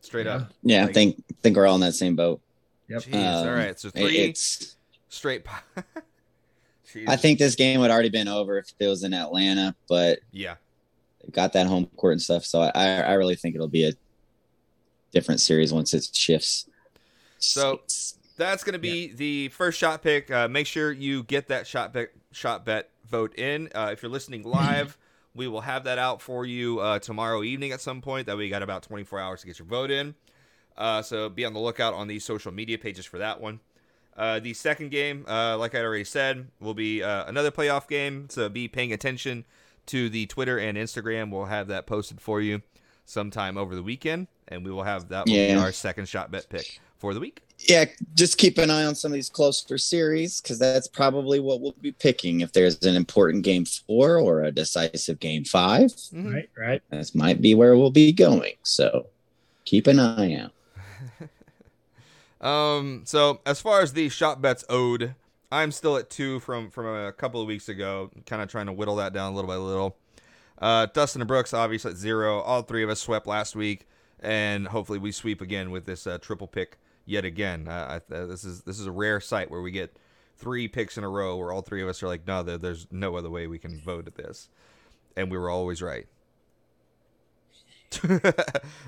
Straight 0.00 0.26
up. 0.26 0.52
Yeah, 0.62 0.82
Like- 0.82 0.90
I 0.90 0.92
think 0.92 1.24
think 1.42 1.56
we're 1.56 1.66
all 1.66 1.74
in 1.74 1.80
that 1.80 1.94
same 1.94 2.14
boat. 2.14 2.40
Yep. 2.88 3.02
Jeez. 3.02 3.14
Um, 3.14 3.48
all 3.48 3.54
right. 3.54 3.78
So 3.78 3.90
three 3.90 4.16
It's 4.18 4.76
straight. 5.08 5.44
po- 5.44 5.82
I 7.06 7.16
think 7.16 7.38
this 7.38 7.54
game 7.54 7.80
would 7.80 7.90
already 7.90 8.08
been 8.08 8.28
over 8.28 8.58
if 8.58 8.72
it 8.78 8.86
was 8.86 9.04
in 9.04 9.12
Atlanta, 9.12 9.74
but 9.88 10.20
Yeah. 10.32 10.54
got 11.32 11.52
that 11.52 11.66
home 11.66 11.86
court 11.96 12.12
and 12.12 12.22
stuff. 12.22 12.44
So 12.44 12.60
I 12.62 12.70
I 13.00 13.12
really 13.14 13.34
think 13.36 13.54
it'll 13.54 13.68
be 13.68 13.88
a 13.88 13.92
different 15.12 15.40
series 15.40 15.72
once 15.72 15.94
it 15.94 16.08
shifts. 16.12 16.68
So- 17.38 17.80
That's 18.36 18.62
going 18.62 18.74
to 18.74 18.78
be 18.78 19.12
the 19.12 19.48
first 19.48 19.78
shot 19.78 20.02
pick. 20.02 20.30
Uh, 20.30 20.46
make 20.46 20.66
sure 20.68 20.92
you 20.92 21.24
get 21.24 21.48
that 21.48 21.66
shot 21.66 21.92
bet, 21.92 22.10
shot 22.30 22.64
bet 22.64 22.88
vote 23.08 23.36
in. 23.36 23.68
Uh, 23.74 23.90
if 23.92 24.02
you're 24.02 24.12
listening 24.12 24.42
live, 24.44 24.96
We 25.34 25.46
will 25.48 25.60
have 25.62 25.84
that 25.84 25.98
out 25.98 26.20
for 26.22 26.44
you 26.46 26.80
uh, 26.80 26.98
tomorrow 27.00 27.42
evening 27.42 27.72
at 27.72 27.80
some 27.80 28.00
point. 28.00 28.26
That 28.26 28.36
way, 28.36 28.44
you 28.44 28.50
got 28.50 28.62
about 28.62 28.82
24 28.84 29.18
hours 29.20 29.40
to 29.40 29.46
get 29.46 29.58
your 29.58 29.66
vote 29.66 29.90
in. 29.90 30.14
Uh, 30.76 31.02
so 31.02 31.28
be 31.28 31.44
on 31.44 31.52
the 31.52 31.58
lookout 31.60 31.94
on 31.94 32.06
these 32.08 32.24
social 32.24 32.52
media 32.52 32.78
pages 32.78 33.04
for 33.04 33.18
that 33.18 33.40
one. 33.40 33.58
Uh, 34.16 34.38
the 34.40 34.52
second 34.54 34.90
game, 34.90 35.24
uh, 35.28 35.56
like 35.58 35.74
I 35.74 35.80
already 35.82 36.04
said, 36.04 36.48
will 36.60 36.74
be 36.74 37.02
uh, 37.02 37.24
another 37.26 37.50
playoff 37.50 37.86
game. 37.88 38.28
So 38.30 38.48
be 38.48 38.66
paying 38.68 38.92
attention 38.92 39.44
to 39.86 40.08
the 40.08 40.26
Twitter 40.26 40.58
and 40.58 40.76
Instagram. 40.78 41.30
We'll 41.30 41.44
have 41.46 41.66
that 41.68 41.86
posted 41.86 42.20
for 42.20 42.40
you 42.40 42.62
sometime 43.08 43.56
over 43.56 43.74
the 43.74 43.82
weekend, 43.82 44.28
and 44.48 44.64
we 44.64 44.70
will 44.70 44.82
have 44.82 45.08
that 45.08 45.26
will 45.26 45.32
be 45.34 45.54
our 45.54 45.72
second 45.72 46.08
shot 46.08 46.30
bet 46.30 46.46
pick 46.48 46.78
for 46.98 47.14
the 47.14 47.20
week. 47.20 47.40
Yeah, 47.60 47.86
just 48.14 48.38
keep 48.38 48.56
an 48.58 48.70
eye 48.70 48.84
on 48.84 48.94
some 48.94 49.10
of 49.10 49.14
these 49.14 49.30
closer 49.30 49.78
series 49.78 50.40
because 50.40 50.60
that's 50.60 50.86
probably 50.86 51.40
what 51.40 51.60
we'll 51.60 51.74
be 51.80 51.90
picking 51.90 52.40
if 52.42 52.52
there's 52.52 52.80
an 52.84 52.94
important 52.94 53.42
game 53.42 53.64
four 53.64 54.18
or 54.18 54.42
a 54.44 54.52
decisive 54.52 55.18
game 55.18 55.44
five. 55.44 55.90
Mhm. 55.90 56.34
Right, 56.34 56.50
right. 56.56 56.82
This 56.90 57.14
might 57.16 57.40
be 57.42 57.54
where 57.56 57.76
we'll 57.76 57.90
be 57.90 58.12
going. 58.12 58.54
So 58.62 59.06
keep 59.64 59.86
an 59.88 59.98
eye 59.98 60.34
out. 60.34 60.52
Um, 62.40 63.02
so 63.04 63.40
as 63.46 63.60
far 63.60 63.80
as 63.80 63.92
the 63.92 64.08
shot 64.08 64.40
bets 64.40 64.64
owed, 64.68 65.14
I'm 65.50 65.72
still 65.72 65.96
at 65.96 66.08
two 66.08 66.38
from 66.38 66.70
from 66.70 66.86
a 66.86 67.10
couple 67.12 67.40
of 67.40 67.48
weeks 67.48 67.68
ago. 67.68 68.10
Kind 68.26 68.42
of 68.42 68.48
trying 68.48 68.66
to 68.66 68.72
whittle 68.72 68.94
that 68.96 69.12
down 69.12 69.34
little 69.34 69.48
by 69.48 69.56
little. 69.56 69.96
Uh, 70.60 70.86
Dustin 70.86 71.20
and 71.22 71.28
Brooks 71.28 71.54
obviously 71.54 71.92
at 71.92 71.96
zero. 71.96 72.40
All 72.40 72.62
three 72.62 72.82
of 72.82 72.90
us 72.90 73.00
swept 73.00 73.26
last 73.26 73.54
week, 73.54 73.86
and 74.20 74.68
hopefully 74.68 74.98
we 74.98 75.12
sweep 75.12 75.40
again 75.40 75.70
with 75.70 75.86
this 75.86 76.06
uh, 76.06 76.18
triple 76.18 76.46
pick 76.46 76.78
yet 77.06 77.24
again. 77.24 77.68
Uh, 77.68 78.00
I, 78.10 78.14
uh, 78.14 78.26
this 78.26 78.44
is 78.44 78.62
this 78.62 78.78
is 78.78 78.86
a 78.86 78.92
rare 78.92 79.20
sight 79.20 79.50
where 79.50 79.62
we 79.62 79.70
get 79.70 79.96
three 80.36 80.68
picks 80.68 80.96
in 80.96 81.04
a 81.04 81.08
row 81.08 81.36
where 81.36 81.52
all 81.52 81.62
three 81.62 81.82
of 81.82 81.88
us 81.88 82.02
are 82.02 82.06
like, 82.06 82.26
no, 82.26 82.42
there, 82.42 82.58
there's 82.58 82.86
no 82.90 83.16
other 83.16 83.30
way 83.30 83.46
we 83.46 83.58
can 83.58 83.80
vote 83.80 84.06
at 84.06 84.14
this, 84.14 84.48
and 85.16 85.30
we 85.30 85.38
were 85.38 85.50
always 85.50 85.82
right. 85.82 86.06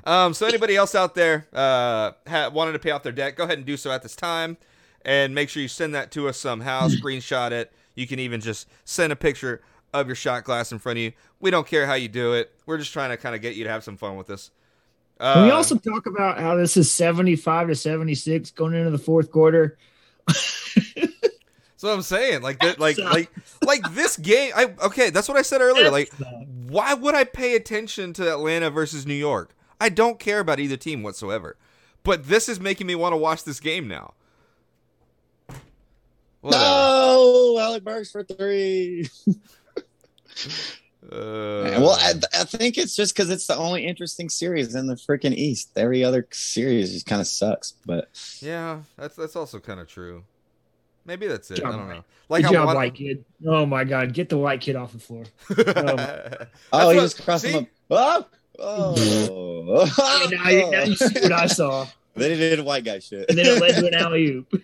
um, 0.05 0.35
so 0.35 0.47
anybody 0.47 0.77
else 0.77 0.95
out 0.95 1.15
there 1.15 1.47
uh, 1.55 2.13
ha- 2.29 2.51
wanted 2.53 2.73
to 2.73 2.79
pay 2.79 2.91
off 2.91 3.03
their 3.03 3.13
debt, 3.13 3.35
go 3.35 3.45
ahead 3.45 3.57
and 3.57 3.67
do 3.67 3.77
so 3.77 3.91
at 3.91 4.03
this 4.03 4.15
time, 4.15 4.57
and 5.05 5.35
make 5.35 5.49
sure 5.49 5.63
you 5.63 5.69
send 5.69 5.95
that 5.95 6.11
to 6.11 6.29
us 6.29 6.37
somehow. 6.37 6.89
Screenshot 6.89 7.51
it. 7.53 7.73
You 7.95 8.07
can 8.07 8.19
even 8.19 8.41
just 8.41 8.69
send 8.85 9.13
a 9.13 9.17
picture 9.17 9.63
of 9.93 10.07
your 10.07 10.17
shot 10.17 10.45
glass 10.45 10.73
in 10.73 10.79
front 10.79 10.99
of 10.99 11.03
you. 11.03 11.13
We 11.41 11.51
don't 11.51 11.67
care 11.67 11.87
how 11.87 11.95
you 11.95 12.09
do 12.09 12.35
it. 12.35 12.53
We're 12.67 12.79
just 12.79 12.93
trying 12.93 13.11
to 13.11 13.17
kind 13.17 13.35
of 13.35 13.43
get 13.43 13.57
you 13.57 13.65
to 13.65 13.71
have 13.71 13.85
some 13.85 13.97
fun 13.97 14.17
with 14.17 14.31
us. 14.31 14.51
Uh, 15.19 15.35
Can 15.35 15.45
we 15.45 15.51
also 15.51 15.77
talk 15.77 16.07
about 16.07 16.39
how 16.39 16.57
this 16.57 16.77
is 16.77 16.91
75 16.91 17.69
to 17.69 17.75
76 17.75 18.51
going 18.53 18.75
into 18.75 18.91
the 18.91 18.99
fourth 18.99 19.31
quarter? 19.31 19.77
So 21.81 21.91
I'm 21.91 22.03
saying, 22.03 22.43
like, 22.43 22.59
that, 22.59 22.79
like, 22.79 22.99
like, 22.99 23.31
like 23.65 23.81
this 23.93 24.19
game. 24.19 24.53
I 24.55 24.75
okay. 24.85 25.09
That's 25.09 25.29
what 25.29 25.39
I 25.39 25.41
said 25.41 25.63
earlier. 25.63 25.91
Like, 25.91 26.13
why 26.69 26.93
would 26.93 27.15
I 27.15 27.25
pay 27.25 27.57
attention 27.57 28.13
to 28.13 28.31
Atlanta 28.31 28.69
versus 28.69 29.07
New 29.07 29.15
York? 29.15 29.55
I 29.81 29.89
don't 29.89 30.19
care 30.19 30.41
about 30.41 30.61
either 30.61 30.77
team 30.77 31.03
whatsoever. 31.03 31.57
But 32.03 32.29
this 32.29 32.51
is 32.51 32.61
making 32.61 32.87
me 32.87 32.97
want 32.97 33.15
to 33.15 33.17
watch 33.17 33.45
this 33.45 33.61
game 33.61 33.89
now. 33.89 34.13
Whatever. 36.43 36.65
No, 36.65 37.59
Alec 37.59 37.83
Burks 37.83 38.11
for 38.11 38.25
three. 38.25 39.09
Uh, 41.03 41.81
well, 41.81 41.97
I, 41.99 42.13
I 42.35 42.45
think 42.45 42.77
it's 42.77 42.95
just 42.95 43.15
because 43.17 43.31
it's 43.31 43.47
the 43.47 43.57
only 43.57 43.87
interesting 43.87 44.29
series 44.29 44.75
in 44.75 44.87
the 44.87 44.95
freaking 44.97 45.33
East. 45.35 45.71
Every 45.77 46.05
other 46.05 46.27
series 46.31 46.93
just 46.93 47.07
kind 47.07 47.21
of 47.23 47.27
sucks. 47.27 47.73
But 47.87 48.09
yeah, 48.41 48.81
that's 48.97 49.17
that's 49.17 49.35
also 49.35 49.59
kind 49.61 49.81
of 49.81 49.89
true. 49.89 50.25
Maybe 51.07 51.27
that's 51.27 51.51
it. 51.51 51.57
Good 51.57 51.65
I 51.65 51.71
don't 51.73 51.89
know. 51.89 51.95
Mike. 51.95 52.05
Like 52.29 52.43
Good 52.45 52.51
I 52.51 52.53
job, 52.53 52.67
want- 52.67 52.77
white 52.77 52.95
kid. 52.95 53.25
Oh 53.47 53.65
my 53.65 53.85
God, 53.85 54.13
get 54.13 54.29
the 54.29 54.37
white 54.37 54.61
kid 54.61 54.77
off 54.77 54.93
the 54.93 54.99
floor. 54.99 55.25
oh, 55.51 55.55
That's 55.57 56.45
he 56.73 56.77
what- 56.79 56.95
just 56.95 57.23
crossed 57.25 57.45
see? 57.45 57.53
him 57.53 57.67
up. 57.91 58.31
Oh, 58.59 58.95
oh. 58.99 60.21
And 60.23 60.33
now, 60.33 60.71
now 60.71 60.85
you 60.85 60.97
see 60.97 61.21
what 61.23 61.33
I 61.33 61.47
saw, 61.47 61.87
Then 62.15 62.31
he 62.33 62.37
did 62.37 62.61
white 62.61 62.85
guy 62.85 62.99
shit. 62.99 63.25
and 63.31 63.39
then 63.39 63.47
it 63.47 63.59
led 63.61 63.77
to 63.77 63.87
an 63.87 63.95
alley 63.95 64.27
oop. 64.27 64.63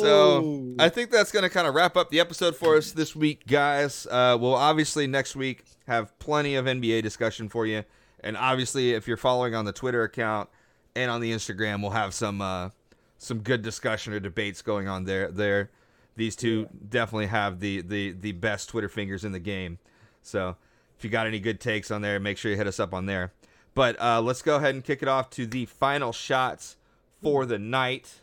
So, 0.00 0.42
Oh. 0.44 0.74
I 0.78 0.88
think 0.88 1.10
that's 1.10 1.30
going 1.30 1.42
to 1.44 1.48
kind 1.50 1.66
of 1.66 1.74
wrap 1.74 1.96
up 1.96 2.10
the 2.10 2.20
episode 2.20 2.56
for 2.56 2.76
us 2.76 2.92
this 2.92 3.14
week, 3.14 3.46
guys. 3.46 4.06
Uh, 4.10 4.36
we'll 4.40 4.54
obviously 4.54 5.06
next 5.06 5.36
week 5.36 5.64
have 5.86 6.16
plenty 6.18 6.54
of 6.56 6.66
NBA 6.66 7.02
discussion 7.02 7.48
for 7.48 7.66
you, 7.66 7.84
and 8.20 8.36
obviously, 8.36 8.92
if 8.92 9.06
you're 9.06 9.16
following 9.16 9.54
on 9.54 9.64
the 9.64 9.72
Twitter 9.72 10.02
account 10.02 10.48
and 10.96 11.10
on 11.10 11.20
the 11.20 11.32
Instagram, 11.32 11.80
we'll 11.80 11.90
have 11.92 12.12
some 12.14 12.40
uh, 12.40 12.70
some 13.18 13.38
good 13.40 13.62
discussion 13.62 14.12
or 14.12 14.20
debates 14.20 14.62
going 14.62 14.88
on 14.88 15.04
there. 15.04 15.30
There, 15.30 15.70
these 16.16 16.34
two 16.36 16.68
definitely 16.88 17.26
have 17.26 17.60
the 17.60 17.80
the 17.82 18.12
the 18.12 18.32
best 18.32 18.68
Twitter 18.68 18.88
fingers 18.88 19.24
in 19.24 19.32
the 19.32 19.38
game. 19.40 19.78
So, 20.22 20.56
if 20.98 21.04
you 21.04 21.10
got 21.10 21.26
any 21.26 21.38
good 21.38 21.60
takes 21.60 21.90
on 21.90 22.02
there, 22.02 22.18
make 22.18 22.38
sure 22.38 22.50
you 22.50 22.56
hit 22.56 22.66
us 22.66 22.80
up 22.80 22.92
on 22.94 23.06
there. 23.06 23.32
But 23.74 24.00
uh, 24.00 24.20
let's 24.20 24.40
go 24.42 24.56
ahead 24.56 24.74
and 24.74 24.82
kick 24.84 25.02
it 25.02 25.08
off 25.08 25.30
to 25.30 25.46
the 25.46 25.66
final 25.66 26.12
shots 26.12 26.76
for 27.22 27.44
the 27.44 27.58
night. 27.58 28.20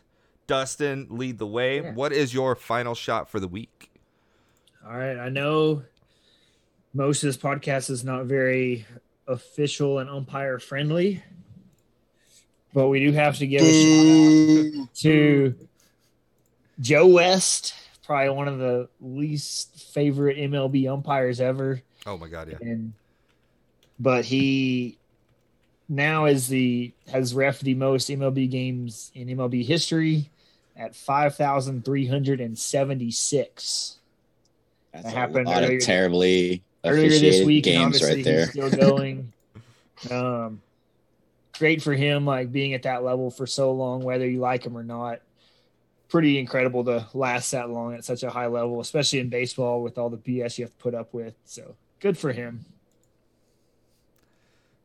Dustin, 0.52 1.06
lead 1.08 1.38
the 1.38 1.46
way. 1.46 1.80
Yeah. 1.80 1.94
What 1.94 2.12
is 2.12 2.34
your 2.34 2.54
final 2.54 2.94
shot 2.94 3.30
for 3.30 3.40
the 3.40 3.48
week? 3.48 3.90
All 4.86 4.94
right, 4.94 5.16
I 5.16 5.30
know 5.30 5.82
most 6.92 7.22
of 7.22 7.28
this 7.28 7.38
podcast 7.38 7.88
is 7.88 8.04
not 8.04 8.26
very 8.26 8.84
official 9.26 10.00
and 10.00 10.10
umpire 10.10 10.58
friendly, 10.58 11.22
but 12.74 12.88
we 12.88 13.00
do 13.00 13.12
have 13.12 13.38
to 13.38 13.46
give 13.46 13.62
a 13.62 14.72
shout 14.74 14.82
out 14.82 14.94
to 14.96 15.54
Joe 16.80 17.06
West, 17.06 17.72
probably 18.04 18.28
one 18.28 18.48
of 18.48 18.58
the 18.58 18.90
least 19.00 19.90
favorite 19.94 20.36
MLB 20.36 20.86
umpires 20.86 21.40
ever. 21.40 21.80
Oh 22.04 22.18
my 22.18 22.28
god, 22.28 22.50
yeah. 22.50 22.58
and 22.60 22.92
but 23.98 24.26
he 24.26 24.98
now 25.88 26.26
is 26.26 26.48
the 26.48 26.92
has 27.10 27.34
ref 27.34 27.60
the 27.60 27.72
most 27.74 28.10
MLB 28.10 28.50
games 28.50 29.10
in 29.14 29.28
MLB 29.28 29.64
history 29.64 30.28
at 30.82 30.94
five 30.96 31.34
thousand 31.36 31.84
three 31.84 32.06
hundred 32.06 32.40
and 32.40 32.58
seventy 32.58 33.10
six. 33.10 33.98
That's 34.92 35.04
That 35.04 35.12
a 35.14 35.16
happened 35.16 35.46
lot 35.46 35.62
earlier- 35.62 35.78
of 35.78 35.84
terribly 35.84 36.62
Earlier 36.84 37.10
this 37.10 37.46
week, 37.46 37.66
and 37.68 37.76
games 37.76 38.02
obviously 38.02 38.14
right 38.16 38.24
there. 38.24 38.40
he's 38.40 38.50
still 38.50 38.70
going. 38.70 39.32
um, 40.10 40.60
great 41.56 41.80
for 41.80 41.92
him, 41.94 42.26
like 42.26 42.50
being 42.50 42.74
at 42.74 42.82
that 42.82 43.04
level 43.04 43.30
for 43.30 43.46
so 43.46 43.70
long, 43.70 44.02
whether 44.02 44.28
you 44.28 44.40
like 44.40 44.66
him 44.66 44.76
or 44.76 44.82
not. 44.82 45.20
Pretty 46.08 46.38
incredible 46.40 46.84
to 46.86 47.06
last 47.14 47.52
that 47.52 47.70
long 47.70 47.94
at 47.94 48.04
such 48.04 48.24
a 48.24 48.30
high 48.30 48.48
level, 48.48 48.80
especially 48.80 49.20
in 49.20 49.28
baseball 49.28 49.80
with 49.82 49.96
all 49.96 50.10
the 50.10 50.16
BS 50.18 50.58
you 50.58 50.64
have 50.64 50.72
to 50.72 50.76
put 50.82 50.92
up 50.94 51.14
with. 51.14 51.34
So 51.44 51.76
good 52.00 52.18
for 52.18 52.32
him. 52.32 52.64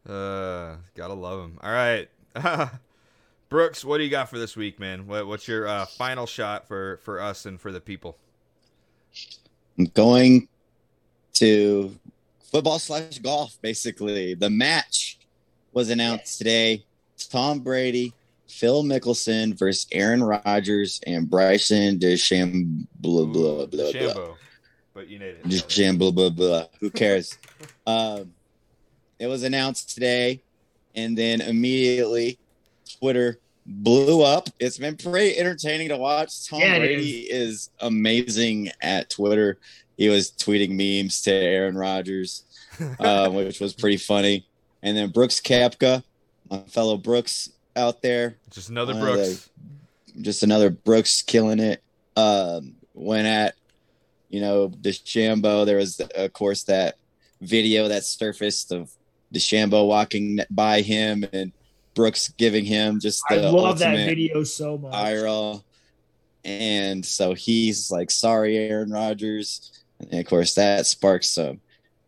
Uh, 0.07 0.75
gotta 0.95 1.13
love 1.15 1.41
him. 1.43 1.57
All 1.61 1.71
right, 1.71 2.07
Brooks, 3.49 3.85
what 3.85 3.97
do 3.97 4.03
you 4.03 4.09
got 4.09 4.29
for 4.29 4.37
this 4.37 4.57
week, 4.57 4.77
man? 4.77 5.07
What, 5.07 5.25
what's 5.25 5.47
your 5.47 5.67
uh, 5.67 5.85
final 5.85 6.25
shot 6.25 6.67
for 6.67 6.97
for 7.03 7.21
us 7.21 7.45
and 7.45 7.59
for 7.59 7.71
the 7.71 7.79
people? 7.79 8.17
I'm 9.77 9.85
going 9.85 10.49
to 11.35 11.97
football 12.51 12.79
slash 12.79 13.19
golf, 13.19 13.57
basically. 13.61 14.33
The 14.33 14.49
match 14.49 15.19
was 15.71 15.89
announced 15.89 16.37
today. 16.37 16.83
Tom 17.29 17.59
Brady, 17.59 18.13
Phil 18.47 18.83
Mickelson 18.83 19.57
versus 19.57 19.87
Aaron 19.93 20.23
Rodgers 20.23 20.99
and 21.07 21.29
Bryson 21.29 21.99
DeChambeau. 21.99 22.85
Blah, 22.99 23.25
blah, 23.25 23.65
blah, 23.65 23.91
blah. 23.91 24.35
But 24.93 25.07
you 25.07 25.19
need 25.19 25.25
it. 25.25 25.43
DeChambeau, 25.45 26.13
blah, 26.13 26.29
blah, 26.29 26.29
blah. 26.29 26.65
Who 26.81 26.89
cares? 26.89 27.37
um, 27.87 28.33
it 29.19 29.27
was 29.27 29.43
announced 29.43 29.93
today, 29.93 30.41
and 30.95 31.17
then 31.17 31.39
immediately 31.39 32.39
Twitter 32.99 33.39
blew 33.65 34.21
up. 34.23 34.49
It's 34.59 34.77
been 34.77 34.95
pretty 34.95 35.37
entertaining 35.37 35.89
to 35.89 35.97
watch. 35.97 36.47
Tom 36.47 36.59
Yeah, 36.59 36.79
Brady 36.79 37.21
is 37.29 37.69
amazing 37.79 38.71
at 38.81 39.09
Twitter. 39.09 39.57
He 39.97 40.09
was 40.09 40.31
tweeting 40.31 40.71
memes 40.71 41.21
to 41.23 41.31
Aaron 41.31 41.77
Rodgers, 41.77 42.43
uh, 42.99 43.29
which 43.29 43.59
was 43.59 43.73
pretty 43.73 43.97
funny. 43.97 44.45
And 44.83 44.95
then 44.95 45.09
Brooks 45.09 45.39
Koepka, 45.41 46.03
my 46.49 46.59
fellow 46.59 46.97
Brooks 46.97 47.49
out 47.75 48.01
there, 48.01 48.37
Just 48.51 48.69
another 48.69 48.93
of 48.93 48.99
Brooks. 48.99 49.49
just 50.21 50.43
another 50.43 50.69
Brooks 50.69 51.21
killing 51.21 51.59
it. 51.59 51.83
Um, 52.15 52.75
went 52.93 53.27
at, 53.27 53.55
you 54.29 54.41
know, 54.41 54.69
DeChambeau. 54.69 55.65
There 55.65 55.77
was, 55.77 55.99
of 55.99 56.33
course, 56.33 56.63
that 56.63 56.95
video 57.41 57.87
that 57.87 58.03
surfaced 58.03 58.71
of 58.71 58.91
DeChambeau 59.33 59.87
walking 59.87 60.39
by 60.49 60.81
him 60.81 61.25
and 61.33 61.51
Brooks 61.97 62.29
giving 62.37 62.63
him 62.63 62.99
just 62.99 63.23
I 63.27 63.37
love 63.37 63.79
that 63.79 63.95
video 63.95 64.43
so 64.43 64.77
much. 64.77 64.93
And 66.45 67.03
so 67.03 67.33
he's 67.33 67.89
like, 67.89 68.11
sorry, 68.11 68.55
Aaron 68.55 68.91
Rodgers. 68.91 69.71
And 69.99 70.19
of 70.19 70.27
course, 70.27 70.53
that 70.53 70.85
sparks 70.85 71.29
some 71.29 71.59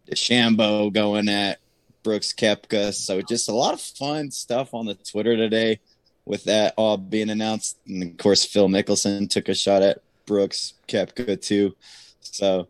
DeChambeau 0.08 0.94
going 0.94 1.28
at 1.28 1.58
Brooks 2.04 2.32
Koepka. 2.34 2.94
So 2.94 3.24
just 3.24 3.50
a 3.50 3.54
lot 3.54 3.74
of 3.74 3.82
fun 3.82 4.30
stuff 4.30 4.76
on 4.76 4.86
the 4.86 4.94
Twitter 4.94 5.36
today 5.36 5.80
with 6.24 6.44
that 6.44 6.76
all 6.78 6.96
being 6.96 7.32
announced. 7.32 7.80
And 7.88 8.04
of 8.04 8.18
course, 8.18 8.46
Phil 8.46 8.68
Mickelson 8.68 9.28
took 9.28 9.50
a 9.50 9.56
shot 9.56 9.82
at 9.82 10.04
Brooks 10.28 10.76
Koepka 10.88 11.42
too. 11.42 11.76
So 12.22 12.68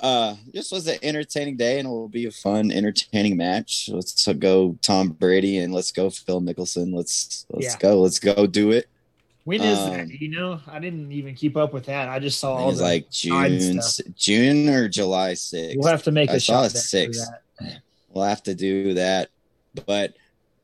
uh, 0.00 0.36
this 0.52 0.70
was 0.70 0.86
an 0.86 0.98
entertaining 1.02 1.56
day, 1.56 1.78
and 1.78 1.86
it 1.88 1.90
will 1.90 2.08
be 2.08 2.26
a 2.26 2.30
fun, 2.30 2.70
entertaining 2.70 3.36
match. 3.36 3.88
Let's 3.92 4.26
go 4.34 4.76
Tom 4.82 5.08
Brady 5.10 5.58
and 5.58 5.72
let's 5.74 5.92
go 5.92 6.08
Phil 6.10 6.40
Mickelson. 6.40 6.94
Let's 6.94 7.46
let's 7.50 7.74
Yeah. 7.74 7.78
go. 7.78 8.00
Let's 8.00 8.18
go 8.18 8.46
do 8.46 8.70
it. 8.70 8.88
When 9.44 9.62
is 9.62 9.78
Um, 9.78 9.90
that? 9.92 10.08
You 10.10 10.28
know, 10.28 10.60
I 10.66 10.78
didn't 10.78 11.10
even 11.10 11.34
keep 11.34 11.56
up 11.56 11.72
with 11.72 11.86
that. 11.86 12.08
I 12.08 12.18
just 12.18 12.38
saw 12.38 12.54
all 12.54 12.70
the. 12.72 12.82
like 12.82 13.10
June. 13.10 13.80
June 14.14 14.68
or 14.68 14.88
July 14.88 15.32
6th. 15.32 15.76
we'll 15.78 15.88
have 15.88 16.02
to 16.04 16.12
make 16.12 16.30
I 16.30 16.34
a 16.34 16.40
shot 16.40 16.70
six. 16.70 17.18
we'll 18.10 18.24
have 18.24 18.42
to 18.44 18.54
do 18.54 18.94
that. 18.94 19.30
But 19.86 20.14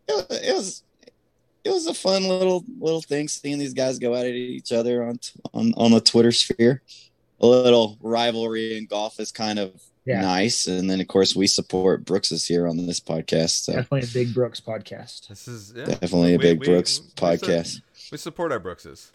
it, 0.06 0.27
it 0.31 0.55
was 0.55 0.82
it 1.65 1.70
was 1.70 1.86
a 1.86 1.94
fun 1.94 2.24
little 2.28 2.62
little 2.78 3.01
thing 3.01 3.27
seeing 3.27 3.59
these 3.59 3.73
guys 3.74 3.98
go 3.98 4.15
at 4.15 4.27
each 4.27 4.70
other 4.70 5.02
on 5.02 5.19
on 5.55 5.73
on 5.77 5.90
the 5.93 6.01
Twitter 6.01 6.31
sphere. 6.32 6.82
A 7.45 7.47
little 7.47 7.99
rivalry 8.01 8.79
in 8.79 8.87
golf 8.87 9.21
is 9.21 9.31
kind 9.31 9.59
of 9.59 9.73
Yeah. 10.07 10.23
nice, 10.23 10.66
and 10.66 10.89
then 10.89 11.01
of 11.01 11.09
course 11.09 11.37
we 11.37 11.47
support 11.47 12.05
Brooks's 12.07 12.47
here 12.47 12.66
on 12.66 12.77
this 12.87 13.01
podcast. 13.01 13.65
So 13.65 13.75
Definitely 13.75 14.09
a 14.09 14.25
big 14.25 14.33
Brooks 14.35 14.61
podcast. 14.61 15.29
This 15.29 15.47
is 15.47 15.73
yeah, 15.77 15.85
definitely 15.85 16.35
a 16.35 16.39
we- 16.39 16.43
big 16.43 16.61
we- 16.61 16.66
Brooks 16.66 17.01
we 17.03 17.09
podcast. 17.11 17.83
We 18.11 18.16
support 18.19 18.51
our 18.51 18.59
Brookses. 18.61 19.12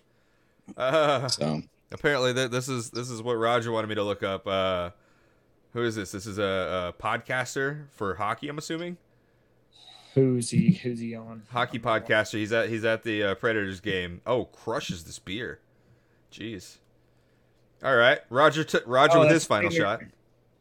Uh, 0.77 1.27
So 1.27 1.64
apparently, 1.91 2.34
th- 2.35 2.51
this 2.51 2.69
is 2.69 2.91
this 2.91 3.10
is 3.10 3.22
what 3.23 3.34
Roger 3.34 3.72
wanted 3.72 3.88
me 3.88 3.95
to 3.95 4.03
look 4.03 4.22
up. 4.22 4.45
Uh, 4.45 4.91
who 5.73 5.81
is 5.84 5.95
this? 5.95 6.11
This 6.11 6.26
is 6.27 6.38
a, 6.38 6.93
a 6.97 7.01
podcaster 7.01 7.85
for 7.91 8.14
hockey. 8.15 8.47
I'm 8.49 8.57
assuming 8.60 8.97
Who's 10.15 10.49
he? 10.51 10.73
Who's 10.73 10.99
he 10.99 11.15
on? 11.15 11.43
hockey 11.51 11.80
podcaster. 11.80 12.34
He's 12.39 12.51
at 12.51 12.69
he's 12.69 12.84
at 12.85 13.01
the 13.03 13.23
uh, 13.23 13.35
Predators 13.35 13.80
game. 13.80 14.22
Oh, 14.27 14.45
crushes 14.45 15.03
this 15.06 15.18
beer. 15.19 15.60
Jeez. 16.31 16.77
All 17.84 17.95
right, 17.95 18.19
Roger. 18.30 18.64
T- 18.64 18.80
Roger 18.85 19.18
Oh, 19.18 19.22
with 19.22 19.31
his 19.31 19.45
final 19.45 19.69
Taylor- 19.69 19.84
shot. 19.99 20.01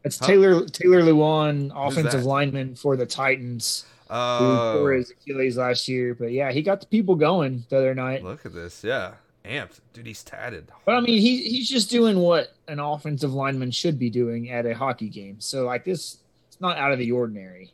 That's 0.03 0.17
Huh? 0.19 0.27
Taylor 0.27 0.65
Taylor 0.67 1.01
Lewan, 1.01 1.71
offensive 1.75 2.23
lineman 2.25 2.75
for 2.75 2.95
the 2.95 3.05
Titans, 3.05 3.85
who 4.07 4.13
Oh, 4.15 4.75
tore 4.79 4.93
his 4.93 5.11
Achilles 5.11 5.57
last 5.57 5.87
year. 5.89 6.15
But 6.15 6.31
yeah, 6.31 6.51
he 6.51 6.61
got 6.61 6.79
the 6.79 6.87
people 6.87 7.15
going 7.15 7.65
the 7.69 7.77
other 7.77 7.93
night. 7.93 8.23
look 8.23 8.45
at 8.45 8.53
this. 8.53 8.81
Yeah, 8.83 9.15
amped, 9.43 9.79
dude. 9.93 10.05
He's 10.07 10.23
tatted. 10.23 10.71
But 10.85 10.95
I 10.95 11.01
mean, 11.01 11.19
he 11.19 11.43
he's 11.49 11.67
just 11.69 11.89
doing 11.89 12.19
what 12.19 12.53
an 12.69 12.79
offensive 12.79 13.33
lineman 13.33 13.71
should 13.71 13.99
be 13.99 14.09
doing 14.09 14.49
at 14.49 14.65
a 14.65 14.73
hockey 14.73 15.09
game. 15.09 15.41
So 15.41 15.65
like 15.65 15.83
this, 15.83 16.19
it's 16.47 16.61
not 16.61 16.77
out 16.77 16.93
of 16.93 16.99
the 16.99 17.11
ordinary. 17.11 17.73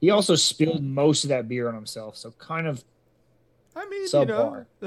He 0.00 0.10
also 0.10 0.36
spilled 0.36 0.84
most 0.84 1.24
of 1.24 1.30
that 1.30 1.48
beer 1.48 1.66
on 1.68 1.74
himself, 1.74 2.16
so 2.16 2.30
kind 2.38 2.68
of 2.68 2.84
I 3.76 3.86
mean, 3.88 4.02
you 4.02 4.08
Subpar. 4.08 4.26
know, 4.26 4.64
uh, 4.82 4.86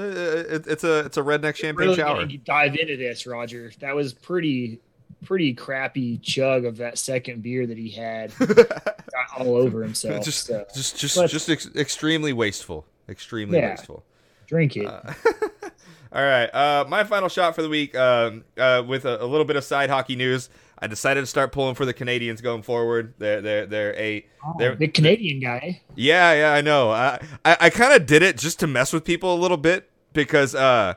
it, 0.54 0.66
it's 0.66 0.84
a 0.84 1.00
it's 1.00 1.16
a 1.16 1.22
redneck 1.22 1.56
champagne 1.56 1.86
really 1.88 1.96
shower. 1.96 2.14
getting 2.22 2.38
to 2.38 2.44
dive 2.44 2.76
into 2.76 2.96
this, 2.96 3.26
Roger. 3.26 3.72
That 3.80 3.94
was 3.94 4.12
pretty 4.12 4.80
pretty 5.24 5.54
crappy 5.54 6.18
chug 6.18 6.64
of 6.64 6.76
that 6.78 6.98
second 6.98 7.42
beer 7.42 7.66
that 7.66 7.78
he 7.78 7.88
had 7.90 8.36
got 8.38 8.96
all 9.38 9.54
over 9.56 9.82
himself. 9.82 10.24
just, 10.24 10.46
so 10.46 10.66
just, 10.74 10.98
just, 10.98 11.16
Let's- 11.16 11.32
just 11.32 11.48
ex- 11.48 11.70
extremely 11.76 12.32
wasteful. 12.32 12.84
Extremely 13.08 13.58
Yeah. 13.58 13.70
wasteful. 13.70 14.04
drink 14.46 14.76
it. 14.76 14.86
Uh, 14.86 15.12
all 16.12 16.22
right. 16.22 16.46
Uh, 16.52 16.84
my 16.88 17.04
final 17.04 17.28
shot 17.28 17.54
for 17.54 17.62
the 17.62 17.68
week. 17.68 17.94
Um, 17.96 18.44
uh, 18.58 18.82
with 18.86 19.04
a, 19.04 19.22
a 19.22 19.26
little 19.26 19.44
bit 19.44 19.56
of 19.56 19.62
side 19.64 19.90
hockey 19.90 20.16
news, 20.16 20.50
I 20.82 20.88
decided 20.88 21.20
to 21.20 21.26
start 21.26 21.52
pulling 21.52 21.74
for 21.76 21.86
the 21.86 21.94
Canadiens 21.94 22.42
going 22.42 22.62
forward. 22.62 23.14
They're 23.18 23.40
they're 23.40 23.66
they're 23.66 23.94
a 23.96 24.26
Oh, 24.44 24.54
they're 24.58 24.74
the 24.74 24.88
Canadian 24.88 25.38
guy. 25.40 25.80
yeah 25.94 26.32
yeah 26.34 26.52
I 26.52 26.60
know. 26.60 26.90
I 26.90 27.20
I, 27.44 27.56
I 27.60 27.70
kind 27.70 27.92
of 27.94 28.04
did 28.06 28.22
it 28.22 28.36
just 28.36 28.58
to 28.60 28.66
mess 28.66 28.92
with 28.92 29.04
people 29.04 29.32
a 29.34 29.38
little 29.38 29.56
bit 29.56 29.88
because 30.12 30.54
uh. 30.54 30.94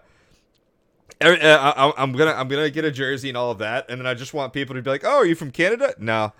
er- 1.24 1.40
uh, 1.42 1.74
I, 1.76 1.94
I'm 2.02 2.14
gonna 2.14 2.32
I'm 2.34 2.48
gonna 2.48 2.70
get 2.70 2.86
a 2.86 2.92
jersey 2.92 3.30
and 3.30 3.38
all 3.38 3.52
of 3.52 3.60
that, 3.60 3.86
and 3.90 4.00
then 4.00 4.08
I 4.08 4.14
just 4.16 4.34
want 4.34 4.52
people 4.54 4.76
to 4.76 4.82
be 4.82 4.90
like, 4.90 5.04
"Oh, 5.06 5.18
are 5.18 5.26
you 5.26 5.36
from 5.36 5.52
Canada?" 5.52 5.94
No, 6.00 6.34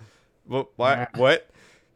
well, 0.46 0.68
why? 0.76 1.06
Nah. 1.14 1.20
What? 1.20 1.48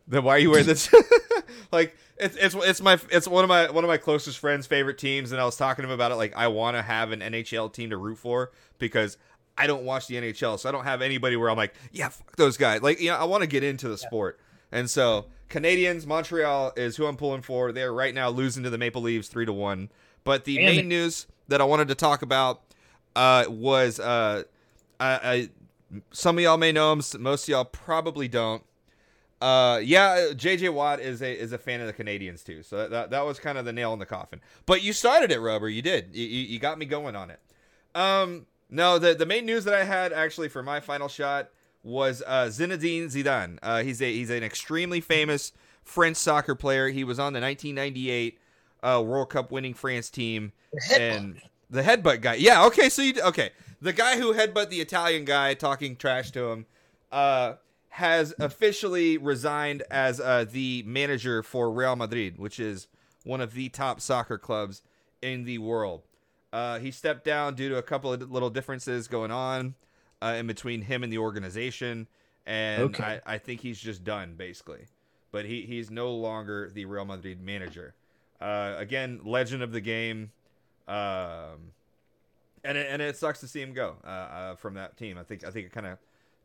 Then 0.07 0.25
why 0.25 0.37
are 0.37 0.39
you 0.39 0.51
wearing 0.51 0.67
this? 0.67 0.93
like 1.73 1.97
it's 2.17 2.37
it's 2.37 2.55
it's 2.55 2.81
my 2.81 2.99
it's 3.11 3.27
one 3.29 3.45
of 3.45 3.49
my 3.49 3.71
one 3.71 3.85
of 3.85 3.89
my 3.89 3.97
closest 3.97 4.39
friends' 4.39 4.67
favorite 4.67 4.99
teams, 4.99 5.33
and 5.33 5.41
I 5.41 5.45
was 5.45 5.57
talking 5.57 5.83
to 5.83 5.89
him 5.89 5.95
about 5.95 6.13
it. 6.13 6.17
Like 6.17 6.37
I 6.37 6.49
want 6.49 6.77
to 6.77 6.83
have 6.83 7.13
an 7.13 7.21
NHL 7.21 7.73
team 7.73 7.91
to 7.91 7.97
root 7.97 8.19
for 8.19 8.53
because 8.79 9.17
I 9.61 9.67
don't 9.67 9.85
watch 9.85 10.07
the 10.07 10.17
NHL, 10.17 10.59
so 10.59 10.69
I 10.69 10.73
don't 10.73 10.85
have 10.85 11.03
anybody 11.03 11.37
where 11.37 11.51
I'm 11.51 11.57
like, 11.57 11.75
yeah, 11.93 12.09
fuck 12.09 12.37
those 12.37 12.57
guys. 12.57 12.83
Like 12.83 13.01
you 13.01 13.11
know, 13.11 13.17
I 13.17 13.25
want 13.25 13.43
to 13.43 13.47
get 13.47 13.63
into 13.63 13.89
the 13.89 13.99
sport, 13.99 14.41
and 14.73 14.89
so 14.89 15.27
Canadiens, 15.51 16.07
Montreal 16.07 16.73
is 16.77 16.97
who 16.97 17.07
I'm 17.07 17.17
pulling 17.17 17.43
for. 17.43 17.73
They're 17.73 17.93
right 17.93 18.15
now 18.15 18.31
losing 18.31 18.63
to 18.63 18.71
the 18.71 18.79
Maple 18.79 19.03
Leafs 19.03 19.29
three 19.29 19.47
to 19.47 19.53
one. 19.53 19.91
But 20.25 20.45
the 20.45 20.59
main 20.59 20.81
it. 20.81 20.87
news 20.87 21.27
that 21.49 21.61
I 21.61 21.65
wanted 21.65 21.89
to 21.89 21.95
talk 21.95 22.23
about 22.23 22.63
uh, 23.17 23.45
was 23.49 23.99
uh, 23.99 24.45
I, 24.99 25.09
I 25.23 25.49
some 26.13 26.39
of 26.39 26.45
y'all 26.45 26.57
may 26.57 26.73
know 26.73 26.93
him, 26.93 27.03
most 27.19 27.45
of 27.45 27.49
y'all 27.49 27.65
probably 27.65 28.29
don't. 28.29 28.63
Uh, 29.41 29.81
yeah, 29.83 30.29
JJ 30.33 30.73
Watt 30.73 31.01
is 31.01 31.23
a 31.23 31.39
is 31.39 31.53
a 31.53 31.59
fan 31.59 31.81
of 31.81 31.87
the 31.87 31.93
Canadiens 31.93 32.45
too, 32.45 32.63
so 32.63 32.89
that 32.89 33.11
that 33.11 33.25
was 33.25 33.39
kind 33.39 33.57
of 33.57 33.65
the 33.65 33.73
nail 33.73 33.93
in 33.93 33.99
the 33.99 34.07
coffin. 34.07 34.41
But 34.67 34.83
you 34.83 34.93
started 34.93 35.33
it, 35.33 35.41
Rubber. 35.41 35.69
You 35.69 35.83
did. 35.83 36.11
You, 36.15 36.27
you, 36.27 36.43
you 36.43 36.59
got 36.59 36.79
me 36.79 36.87
going 36.87 37.17
on 37.17 37.31
it. 37.31 37.41
Um, 37.95 38.47
no, 38.71 38.99
the 38.99 39.15
the 39.15 39.27
main 39.27 39.47
news 39.47 39.65
that 39.65 39.75
I 39.75 39.85
had 39.85 40.13
actually 40.13 40.49
for 40.49 40.63
my 40.63 40.81
final 40.81 41.09
shot 41.09 41.51
was 41.83 42.23
uh, 42.27 42.47
Zinedine 42.47 43.07
Zidane. 43.07 43.59
Uh, 43.63 43.83
he's 43.83 44.01
a 44.01 44.13
he's 44.13 44.31
an 44.31 44.43
extremely 44.43 45.01
famous 45.01 45.53
French 45.83 46.17
soccer 46.17 46.55
player. 46.55 46.89
He 46.89 47.05
was 47.05 47.19
on 47.19 47.33
the 47.33 47.41
1998 47.41 48.39
uh, 48.83 49.03
World 49.05 49.31
Cup 49.31 49.51
winning 49.51 49.75
France 49.75 50.11
team, 50.11 50.53
and 50.99 51.41
the 51.69 51.83
headbutt 51.83 52.21
guy. 52.21 52.35
Yeah, 52.35 52.65
okay, 52.67 52.89
so 52.89 53.03
you 53.03 53.15
okay. 53.23 53.51
The 53.81 53.93
guy 53.93 54.19
who 54.19 54.35
headbutt 54.35 54.69
the 54.69 54.81
Italian 54.81 55.25
guy 55.25 55.55
talking 55.55 55.97
trash 55.97 56.31
to 56.33 56.51
him 56.51 56.67
uh, 57.11 57.55
has 57.89 58.35
officially 58.39 59.17
resigned 59.17 59.83
as 59.91 60.21
uh, 60.21 60.45
the 60.51 60.85
manager 60.87 61.43
for 61.43 61.71
Real 61.71 61.97
Madrid, 61.97 62.39
which 62.39 62.61
is 62.61 62.89
one 63.25 63.41
of 63.41 63.55
the 63.55 63.69
top 63.71 64.01
soccer 64.01 64.39
clubs 64.39 64.83
in 65.23 65.45
the 65.45 65.59
world. 65.59 66.03
Uh, 66.53 66.79
he 66.79 66.91
stepped 66.91 67.25
down 67.25 67.55
due 67.55 67.69
to 67.69 67.77
a 67.77 67.83
couple 67.83 68.13
of 68.13 68.31
little 68.31 68.51
differences 68.51 69.07
going 69.09 69.31
on 69.31 69.75
uh, 70.21 70.35
in 70.39 70.47
between 70.47 70.83
him 70.83 71.03
and 71.05 71.13
the 71.13 71.19
organization, 71.19 72.09
and 72.47 72.83
Okay. 72.97 73.21
I, 73.25 73.35
I 73.35 73.39
think 73.39 73.61
he's 73.61 73.79
just 73.81 74.03
done 74.05 74.35
basically. 74.37 74.87
But 75.33 75.45
he, 75.45 75.63
he's 75.63 75.91
no 75.93 76.11
longer 76.13 76.69
the 76.75 76.87
Real 76.87 77.05
Madrid 77.05 77.41
manager. 77.41 77.95
Uh, 78.41 78.75
again, 78.79 79.21
legend 79.25 79.63
of 79.63 79.71
the 79.71 79.81
game, 79.81 80.33
um, 80.89 81.73
and 82.65 82.77
it, 82.77 82.87
and 82.91 83.01
it 83.01 83.17
sucks 83.17 83.39
to 83.41 83.47
see 83.49 83.61
him 83.63 83.73
go 83.73 83.97
uh, 84.05 84.07
uh, 84.09 84.55
from 84.57 84.75
that 84.75 84.97
team. 84.97 85.19
I 85.19 85.23
think 85.23 85.45
I 85.45 85.51
think 85.51 85.67
it 85.67 85.73
kind 85.73 85.87
of 85.87 85.99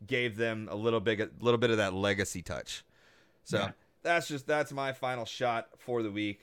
gave 0.06 0.38
them 0.38 0.68
a 0.70 0.76
little 0.76 1.00
big 1.00 1.20
a 1.22 1.30
little 1.40 1.58
bit 1.58 1.72
of 1.72 1.78
that 1.78 1.94
legacy 1.94 2.42
touch. 2.42 2.84
So 3.44 3.58
Yeah. 3.60 3.72
that's 4.04 4.28
just 4.28 4.46
that's 4.46 4.72
my 4.72 4.94
final 4.94 5.26
shot 5.26 5.70
for 5.80 6.04
the 6.04 6.12
week. 6.12 6.42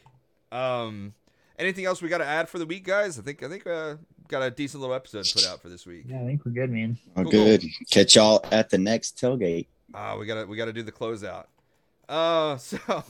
Um, 0.51 1.15
anything 1.63 1.85
else 1.87 2.03
we 2.03 2.09
got 2.09 2.19
to 2.19 2.27
add 2.27 2.49
for 2.49 2.59
the 2.59 2.67
week, 2.67 2.85
guys? 2.85 3.19
I 3.19 3.23
think 3.23 3.43
I 3.43 3.49
think 3.49 3.67
uh, 3.67 3.95
got 4.29 4.43
a 4.43 4.51
decent 4.51 4.81
little 4.81 4.95
episode 4.95 5.27
put 5.33 5.47
out 5.47 5.61
for 5.63 5.69
this 5.69 5.87
week. 5.87 6.05
Yeah, 6.09 6.21
I 6.21 6.27
think 6.27 6.45
we're 6.45 6.53
good, 6.53 6.71
man. 6.71 6.99
oh, 7.17 7.23
Cool. 7.23 7.31
good. 7.31 7.65
Catch 7.91 8.17
y'all 8.17 8.45
at 8.51 8.71
the 8.71 8.79
next 8.79 9.19
tailgate. 9.19 9.67
Ah, 9.95 10.17
we 10.17 10.27
gotta 10.27 10.47
we 10.47 10.57
gotta 10.57 10.73
do 10.73 10.83
the 10.83 10.93
closeout. 10.93 11.47
Uh, 12.09 12.57
so, 12.59 13.05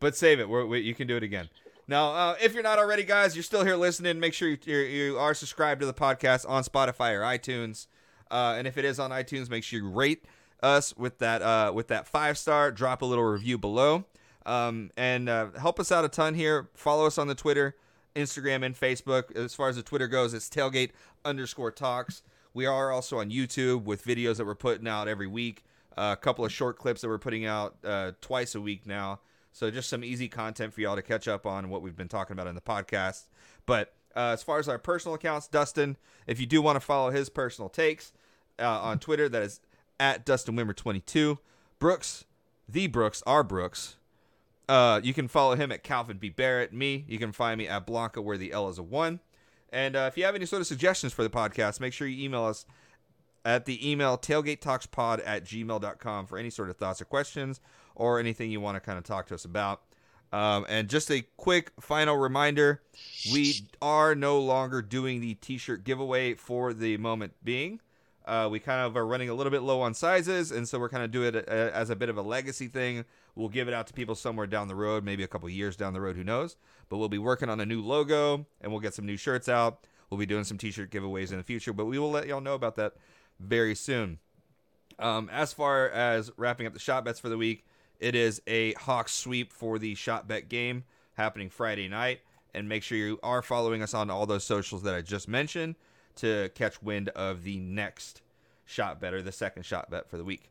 but 0.00 0.16
save 0.16 0.40
it. 0.40 0.48
We're, 0.48 0.66
we, 0.66 0.80
you 0.80 0.94
can 0.94 1.06
do 1.06 1.16
it 1.16 1.22
again. 1.22 1.48
Now, 1.88 2.12
uh, 2.12 2.36
if 2.40 2.54
you're 2.54 2.62
not 2.62 2.78
already, 2.78 3.02
guys, 3.02 3.34
you're 3.34 3.42
still 3.42 3.64
here 3.64 3.76
listening. 3.76 4.20
Make 4.20 4.34
sure 4.34 4.48
you 4.48 4.58
you're, 4.64 4.84
you 4.84 5.18
are 5.18 5.34
subscribed 5.34 5.80
to 5.80 5.86
the 5.86 5.94
podcast 5.94 6.48
on 6.48 6.62
Spotify 6.64 7.12
or 7.12 7.20
iTunes. 7.22 7.86
Uh, 8.30 8.54
and 8.56 8.66
if 8.66 8.78
it 8.78 8.84
is 8.84 8.98
on 8.98 9.10
iTunes, 9.10 9.50
make 9.50 9.62
sure 9.62 9.80
you 9.80 9.88
rate 9.90 10.24
us 10.62 10.96
with 10.96 11.18
that 11.18 11.42
uh, 11.42 11.72
with 11.74 11.88
that 11.88 12.06
five 12.06 12.38
star. 12.38 12.70
Drop 12.70 13.02
a 13.02 13.04
little 13.04 13.24
review 13.24 13.58
below. 13.58 14.04
Um, 14.44 14.90
and 14.96 15.28
uh, 15.28 15.50
help 15.58 15.78
us 15.78 15.92
out 15.92 16.04
a 16.04 16.08
ton 16.08 16.34
here. 16.34 16.68
Follow 16.74 17.06
us 17.06 17.18
on 17.18 17.28
the 17.28 17.34
Twitter, 17.34 17.76
Instagram, 18.16 18.64
and 18.64 18.78
Facebook. 18.78 19.34
As 19.36 19.54
far 19.54 19.68
as 19.68 19.76
the 19.76 19.82
Twitter 19.82 20.08
goes, 20.08 20.34
it's 20.34 20.48
tailgate 20.48 20.90
underscore 21.24 21.70
talks. 21.70 22.22
We 22.54 22.66
are 22.66 22.90
also 22.90 23.18
on 23.18 23.30
YouTube 23.30 23.84
with 23.84 24.04
videos 24.04 24.36
that 24.36 24.44
we're 24.44 24.54
putting 24.54 24.86
out 24.86 25.08
every 25.08 25.26
week. 25.26 25.64
Uh, 25.96 26.14
a 26.18 26.20
couple 26.20 26.44
of 26.44 26.52
short 26.52 26.78
clips 26.78 27.02
that 27.02 27.08
we're 27.08 27.18
putting 27.18 27.44
out 27.44 27.76
uh, 27.84 28.12
twice 28.20 28.54
a 28.54 28.60
week 28.60 28.86
now. 28.86 29.20
So 29.52 29.70
just 29.70 29.90
some 29.90 30.02
easy 30.02 30.28
content 30.28 30.72
for 30.72 30.80
y'all 30.80 30.96
to 30.96 31.02
catch 31.02 31.28
up 31.28 31.46
on 31.46 31.68
what 31.68 31.82
we've 31.82 31.96
been 31.96 32.08
talking 32.08 32.32
about 32.32 32.46
in 32.46 32.54
the 32.54 32.62
podcast. 32.62 33.24
But 33.66 33.94
uh, 34.16 34.30
as 34.32 34.42
far 34.42 34.58
as 34.58 34.68
our 34.68 34.78
personal 34.78 35.14
accounts, 35.14 35.48
Dustin, 35.48 35.96
if 36.26 36.40
you 36.40 36.46
do 36.46 36.62
want 36.62 36.76
to 36.76 36.80
follow 36.80 37.10
his 37.10 37.28
personal 37.28 37.68
takes 37.68 38.12
uh, 38.58 38.80
on 38.80 38.98
Twitter, 38.98 39.28
that 39.28 39.42
is 39.42 39.60
at 40.00 40.24
Dustin 40.24 40.56
Wimmer 40.56 40.74
22. 40.74 41.38
Brooks, 41.78 42.24
the 42.68 42.86
Brooks, 42.86 43.22
our 43.26 43.44
Brooks. 43.44 43.96
Uh, 44.68 45.00
you 45.02 45.12
can 45.12 45.28
follow 45.28 45.54
him 45.54 45.72
at 45.72 45.82
Calvin 45.82 46.18
B. 46.18 46.28
Barrett. 46.28 46.72
Me, 46.72 47.04
you 47.08 47.18
can 47.18 47.32
find 47.32 47.58
me 47.58 47.68
at 47.68 47.86
Blanca, 47.86 48.22
where 48.22 48.38
the 48.38 48.52
L 48.52 48.68
is 48.68 48.78
a 48.78 48.82
one. 48.82 49.20
And 49.70 49.96
uh, 49.96 50.06
if 50.10 50.16
you 50.16 50.24
have 50.24 50.34
any 50.34 50.46
sort 50.46 50.60
of 50.60 50.66
suggestions 50.66 51.12
for 51.12 51.22
the 51.22 51.30
podcast, 51.30 51.80
make 51.80 51.92
sure 51.92 52.06
you 52.06 52.24
email 52.24 52.44
us 52.44 52.66
at 53.44 53.64
the 53.64 53.90
email 53.90 54.16
tailgatetalkspod 54.16 55.22
at 55.24 55.44
gmail.com 55.44 56.26
for 56.26 56.38
any 56.38 56.50
sort 56.50 56.70
of 56.70 56.76
thoughts 56.76 57.00
or 57.00 57.04
questions 57.06 57.60
or 57.94 58.20
anything 58.20 58.50
you 58.50 58.60
want 58.60 58.76
to 58.76 58.80
kind 58.80 58.98
of 58.98 59.04
talk 59.04 59.26
to 59.26 59.34
us 59.34 59.44
about. 59.44 59.82
Um, 60.32 60.64
and 60.68 60.88
just 60.88 61.10
a 61.10 61.22
quick 61.36 61.72
final 61.78 62.16
reminder 62.16 62.80
we 63.32 63.66
are 63.82 64.14
no 64.14 64.38
longer 64.38 64.80
doing 64.80 65.20
the 65.20 65.34
t 65.34 65.58
shirt 65.58 65.84
giveaway 65.84 66.34
for 66.34 66.72
the 66.72 66.96
moment 66.96 67.34
being. 67.44 67.80
Uh, 68.24 68.48
we 68.50 68.58
kind 68.58 68.80
of 68.80 68.96
are 68.96 69.06
running 69.06 69.28
a 69.28 69.34
little 69.34 69.50
bit 69.50 69.62
low 69.62 69.80
on 69.80 69.94
sizes, 69.94 70.50
and 70.52 70.66
so 70.66 70.78
we're 70.78 70.88
kind 70.88 71.02
of 71.02 71.10
doing 71.10 71.34
it 71.34 71.48
uh, 71.48 71.70
as 71.74 71.90
a 71.90 71.96
bit 71.96 72.08
of 72.08 72.16
a 72.16 72.22
legacy 72.22 72.68
thing. 72.68 73.04
We'll 73.34 73.48
give 73.48 73.66
it 73.66 73.74
out 73.74 73.86
to 73.86 73.92
people 73.92 74.14
somewhere 74.14 74.46
down 74.46 74.68
the 74.68 74.74
road, 74.74 75.04
maybe 75.04 75.22
a 75.22 75.28
couple 75.28 75.48
years 75.48 75.76
down 75.76 75.94
the 75.94 76.00
road, 76.00 76.16
who 76.16 76.24
knows. 76.24 76.56
But 76.88 76.98
we'll 76.98 77.08
be 77.08 77.18
working 77.18 77.48
on 77.48 77.60
a 77.60 77.66
new 77.66 77.80
logo, 77.80 78.46
and 78.60 78.70
we'll 78.70 78.80
get 78.80 78.94
some 78.94 79.06
new 79.06 79.16
shirts 79.16 79.48
out. 79.48 79.86
We'll 80.10 80.18
be 80.18 80.26
doing 80.26 80.44
some 80.44 80.58
t-shirt 80.58 80.90
giveaways 80.90 81.30
in 81.30 81.38
the 81.38 81.42
future, 81.42 81.72
but 81.72 81.86
we 81.86 81.98
will 81.98 82.10
let 82.10 82.26
y'all 82.26 82.42
know 82.42 82.54
about 82.54 82.76
that 82.76 82.92
very 83.40 83.74
soon. 83.74 84.18
Um, 84.98 85.30
as 85.32 85.54
far 85.54 85.88
as 85.88 86.30
wrapping 86.36 86.66
up 86.66 86.74
the 86.74 86.78
shot 86.78 87.04
bets 87.04 87.18
for 87.18 87.30
the 87.30 87.38
week, 87.38 87.64
it 87.98 88.14
is 88.14 88.42
a 88.46 88.74
hawk 88.74 89.08
sweep 89.08 89.52
for 89.52 89.78
the 89.78 89.94
shot 89.94 90.28
bet 90.28 90.50
game 90.50 90.84
happening 91.14 91.48
Friday 91.48 91.88
night. 91.88 92.20
And 92.54 92.68
make 92.68 92.82
sure 92.82 92.98
you 92.98 93.18
are 93.22 93.40
following 93.40 93.82
us 93.82 93.94
on 93.94 94.10
all 94.10 94.26
those 94.26 94.44
socials 94.44 94.82
that 94.82 94.94
I 94.94 95.00
just 95.00 95.26
mentioned 95.26 95.76
to 96.16 96.50
catch 96.54 96.82
wind 96.82 97.08
of 97.10 97.44
the 97.44 97.56
next 97.58 98.20
shot 98.66 99.00
bet 99.00 99.14
or 99.14 99.22
the 99.22 99.32
second 99.32 99.62
shot 99.62 99.90
bet 99.90 100.10
for 100.10 100.18
the 100.18 100.24
week. 100.24 100.50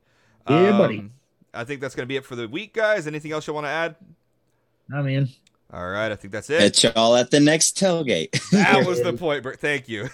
Yeah, 0.49 0.71
buddy. 0.71 1.11
I 1.53 1.64
think 1.64 1.82
that's 1.82 1.95
going 1.95 2.06
to 2.06 2.07
be 2.07 2.15
it 2.15 2.26
for 2.26 2.36
the 2.36 2.48
week, 2.48 2.73
guys. 2.73 3.07
Anything 3.07 3.32
else 3.32 3.48
you 3.48 3.53
want 3.53 3.65
to 3.65 3.69
add? 3.69 3.95
I 4.94 5.02
mean, 5.02 5.30
all 5.73 5.90
right. 5.90 6.11
I 6.11 6.15
think 6.15 6.34
that's 6.34 6.49
it. 6.49 6.60
Catch 6.60 6.95
y'all 6.95 7.15
at 7.15 7.32
the 7.32 7.40
next 7.40 7.78
tailgate. 7.78 8.40
That 8.52 8.86
was 8.86 9.02
the 9.02 9.14
point. 9.18 9.45
Thank 9.60 9.88
you. 9.88 10.10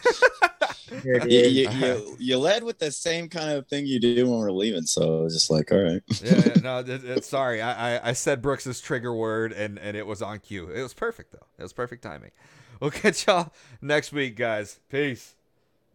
you, 1.04 1.22
you, 1.26 2.16
you, 2.20 2.38
led 2.38 2.64
with 2.64 2.80
the 2.80 2.92
same 2.92 3.28
kind 3.28 3.52
of 3.52 3.68
thing 3.68 3.86
you 3.86 4.00
do 4.00 4.30
when 4.30 4.40
we're 4.40 4.52
leaving. 4.52 4.84
So 4.84 5.20
I 5.20 5.24
was 5.24 5.34
just 5.34 5.50
like, 5.50 5.72
all 5.72 5.80
right. 5.82 6.02
yeah, 6.22 6.42
yeah 6.46 6.54
no, 6.64 6.80
it, 6.80 7.04
it, 7.04 7.26
sorry. 7.26 7.62
I, 7.62 7.98
I, 7.98 8.10
I 8.10 8.14
said 8.14 8.42
Brooks's 8.42 8.80
trigger 8.80 9.14
word 9.14 9.52
and, 9.52 9.80
and 9.80 9.98
it 9.98 10.06
was 10.06 10.22
on 10.22 10.40
cue. 10.40 10.70
It 10.70 10.82
was 10.82 10.94
perfect, 10.94 11.32
though. 11.32 11.46
It 11.58 11.64
was 11.64 11.74
perfect 11.74 12.04
timing. 12.04 12.32
We'll 12.80 12.92
catch 12.92 13.26
y'all 13.26 13.52
next 13.82 14.12
week, 14.12 14.36
guys. 14.36 14.80
Peace. 14.90 15.36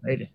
Later. 0.05 0.29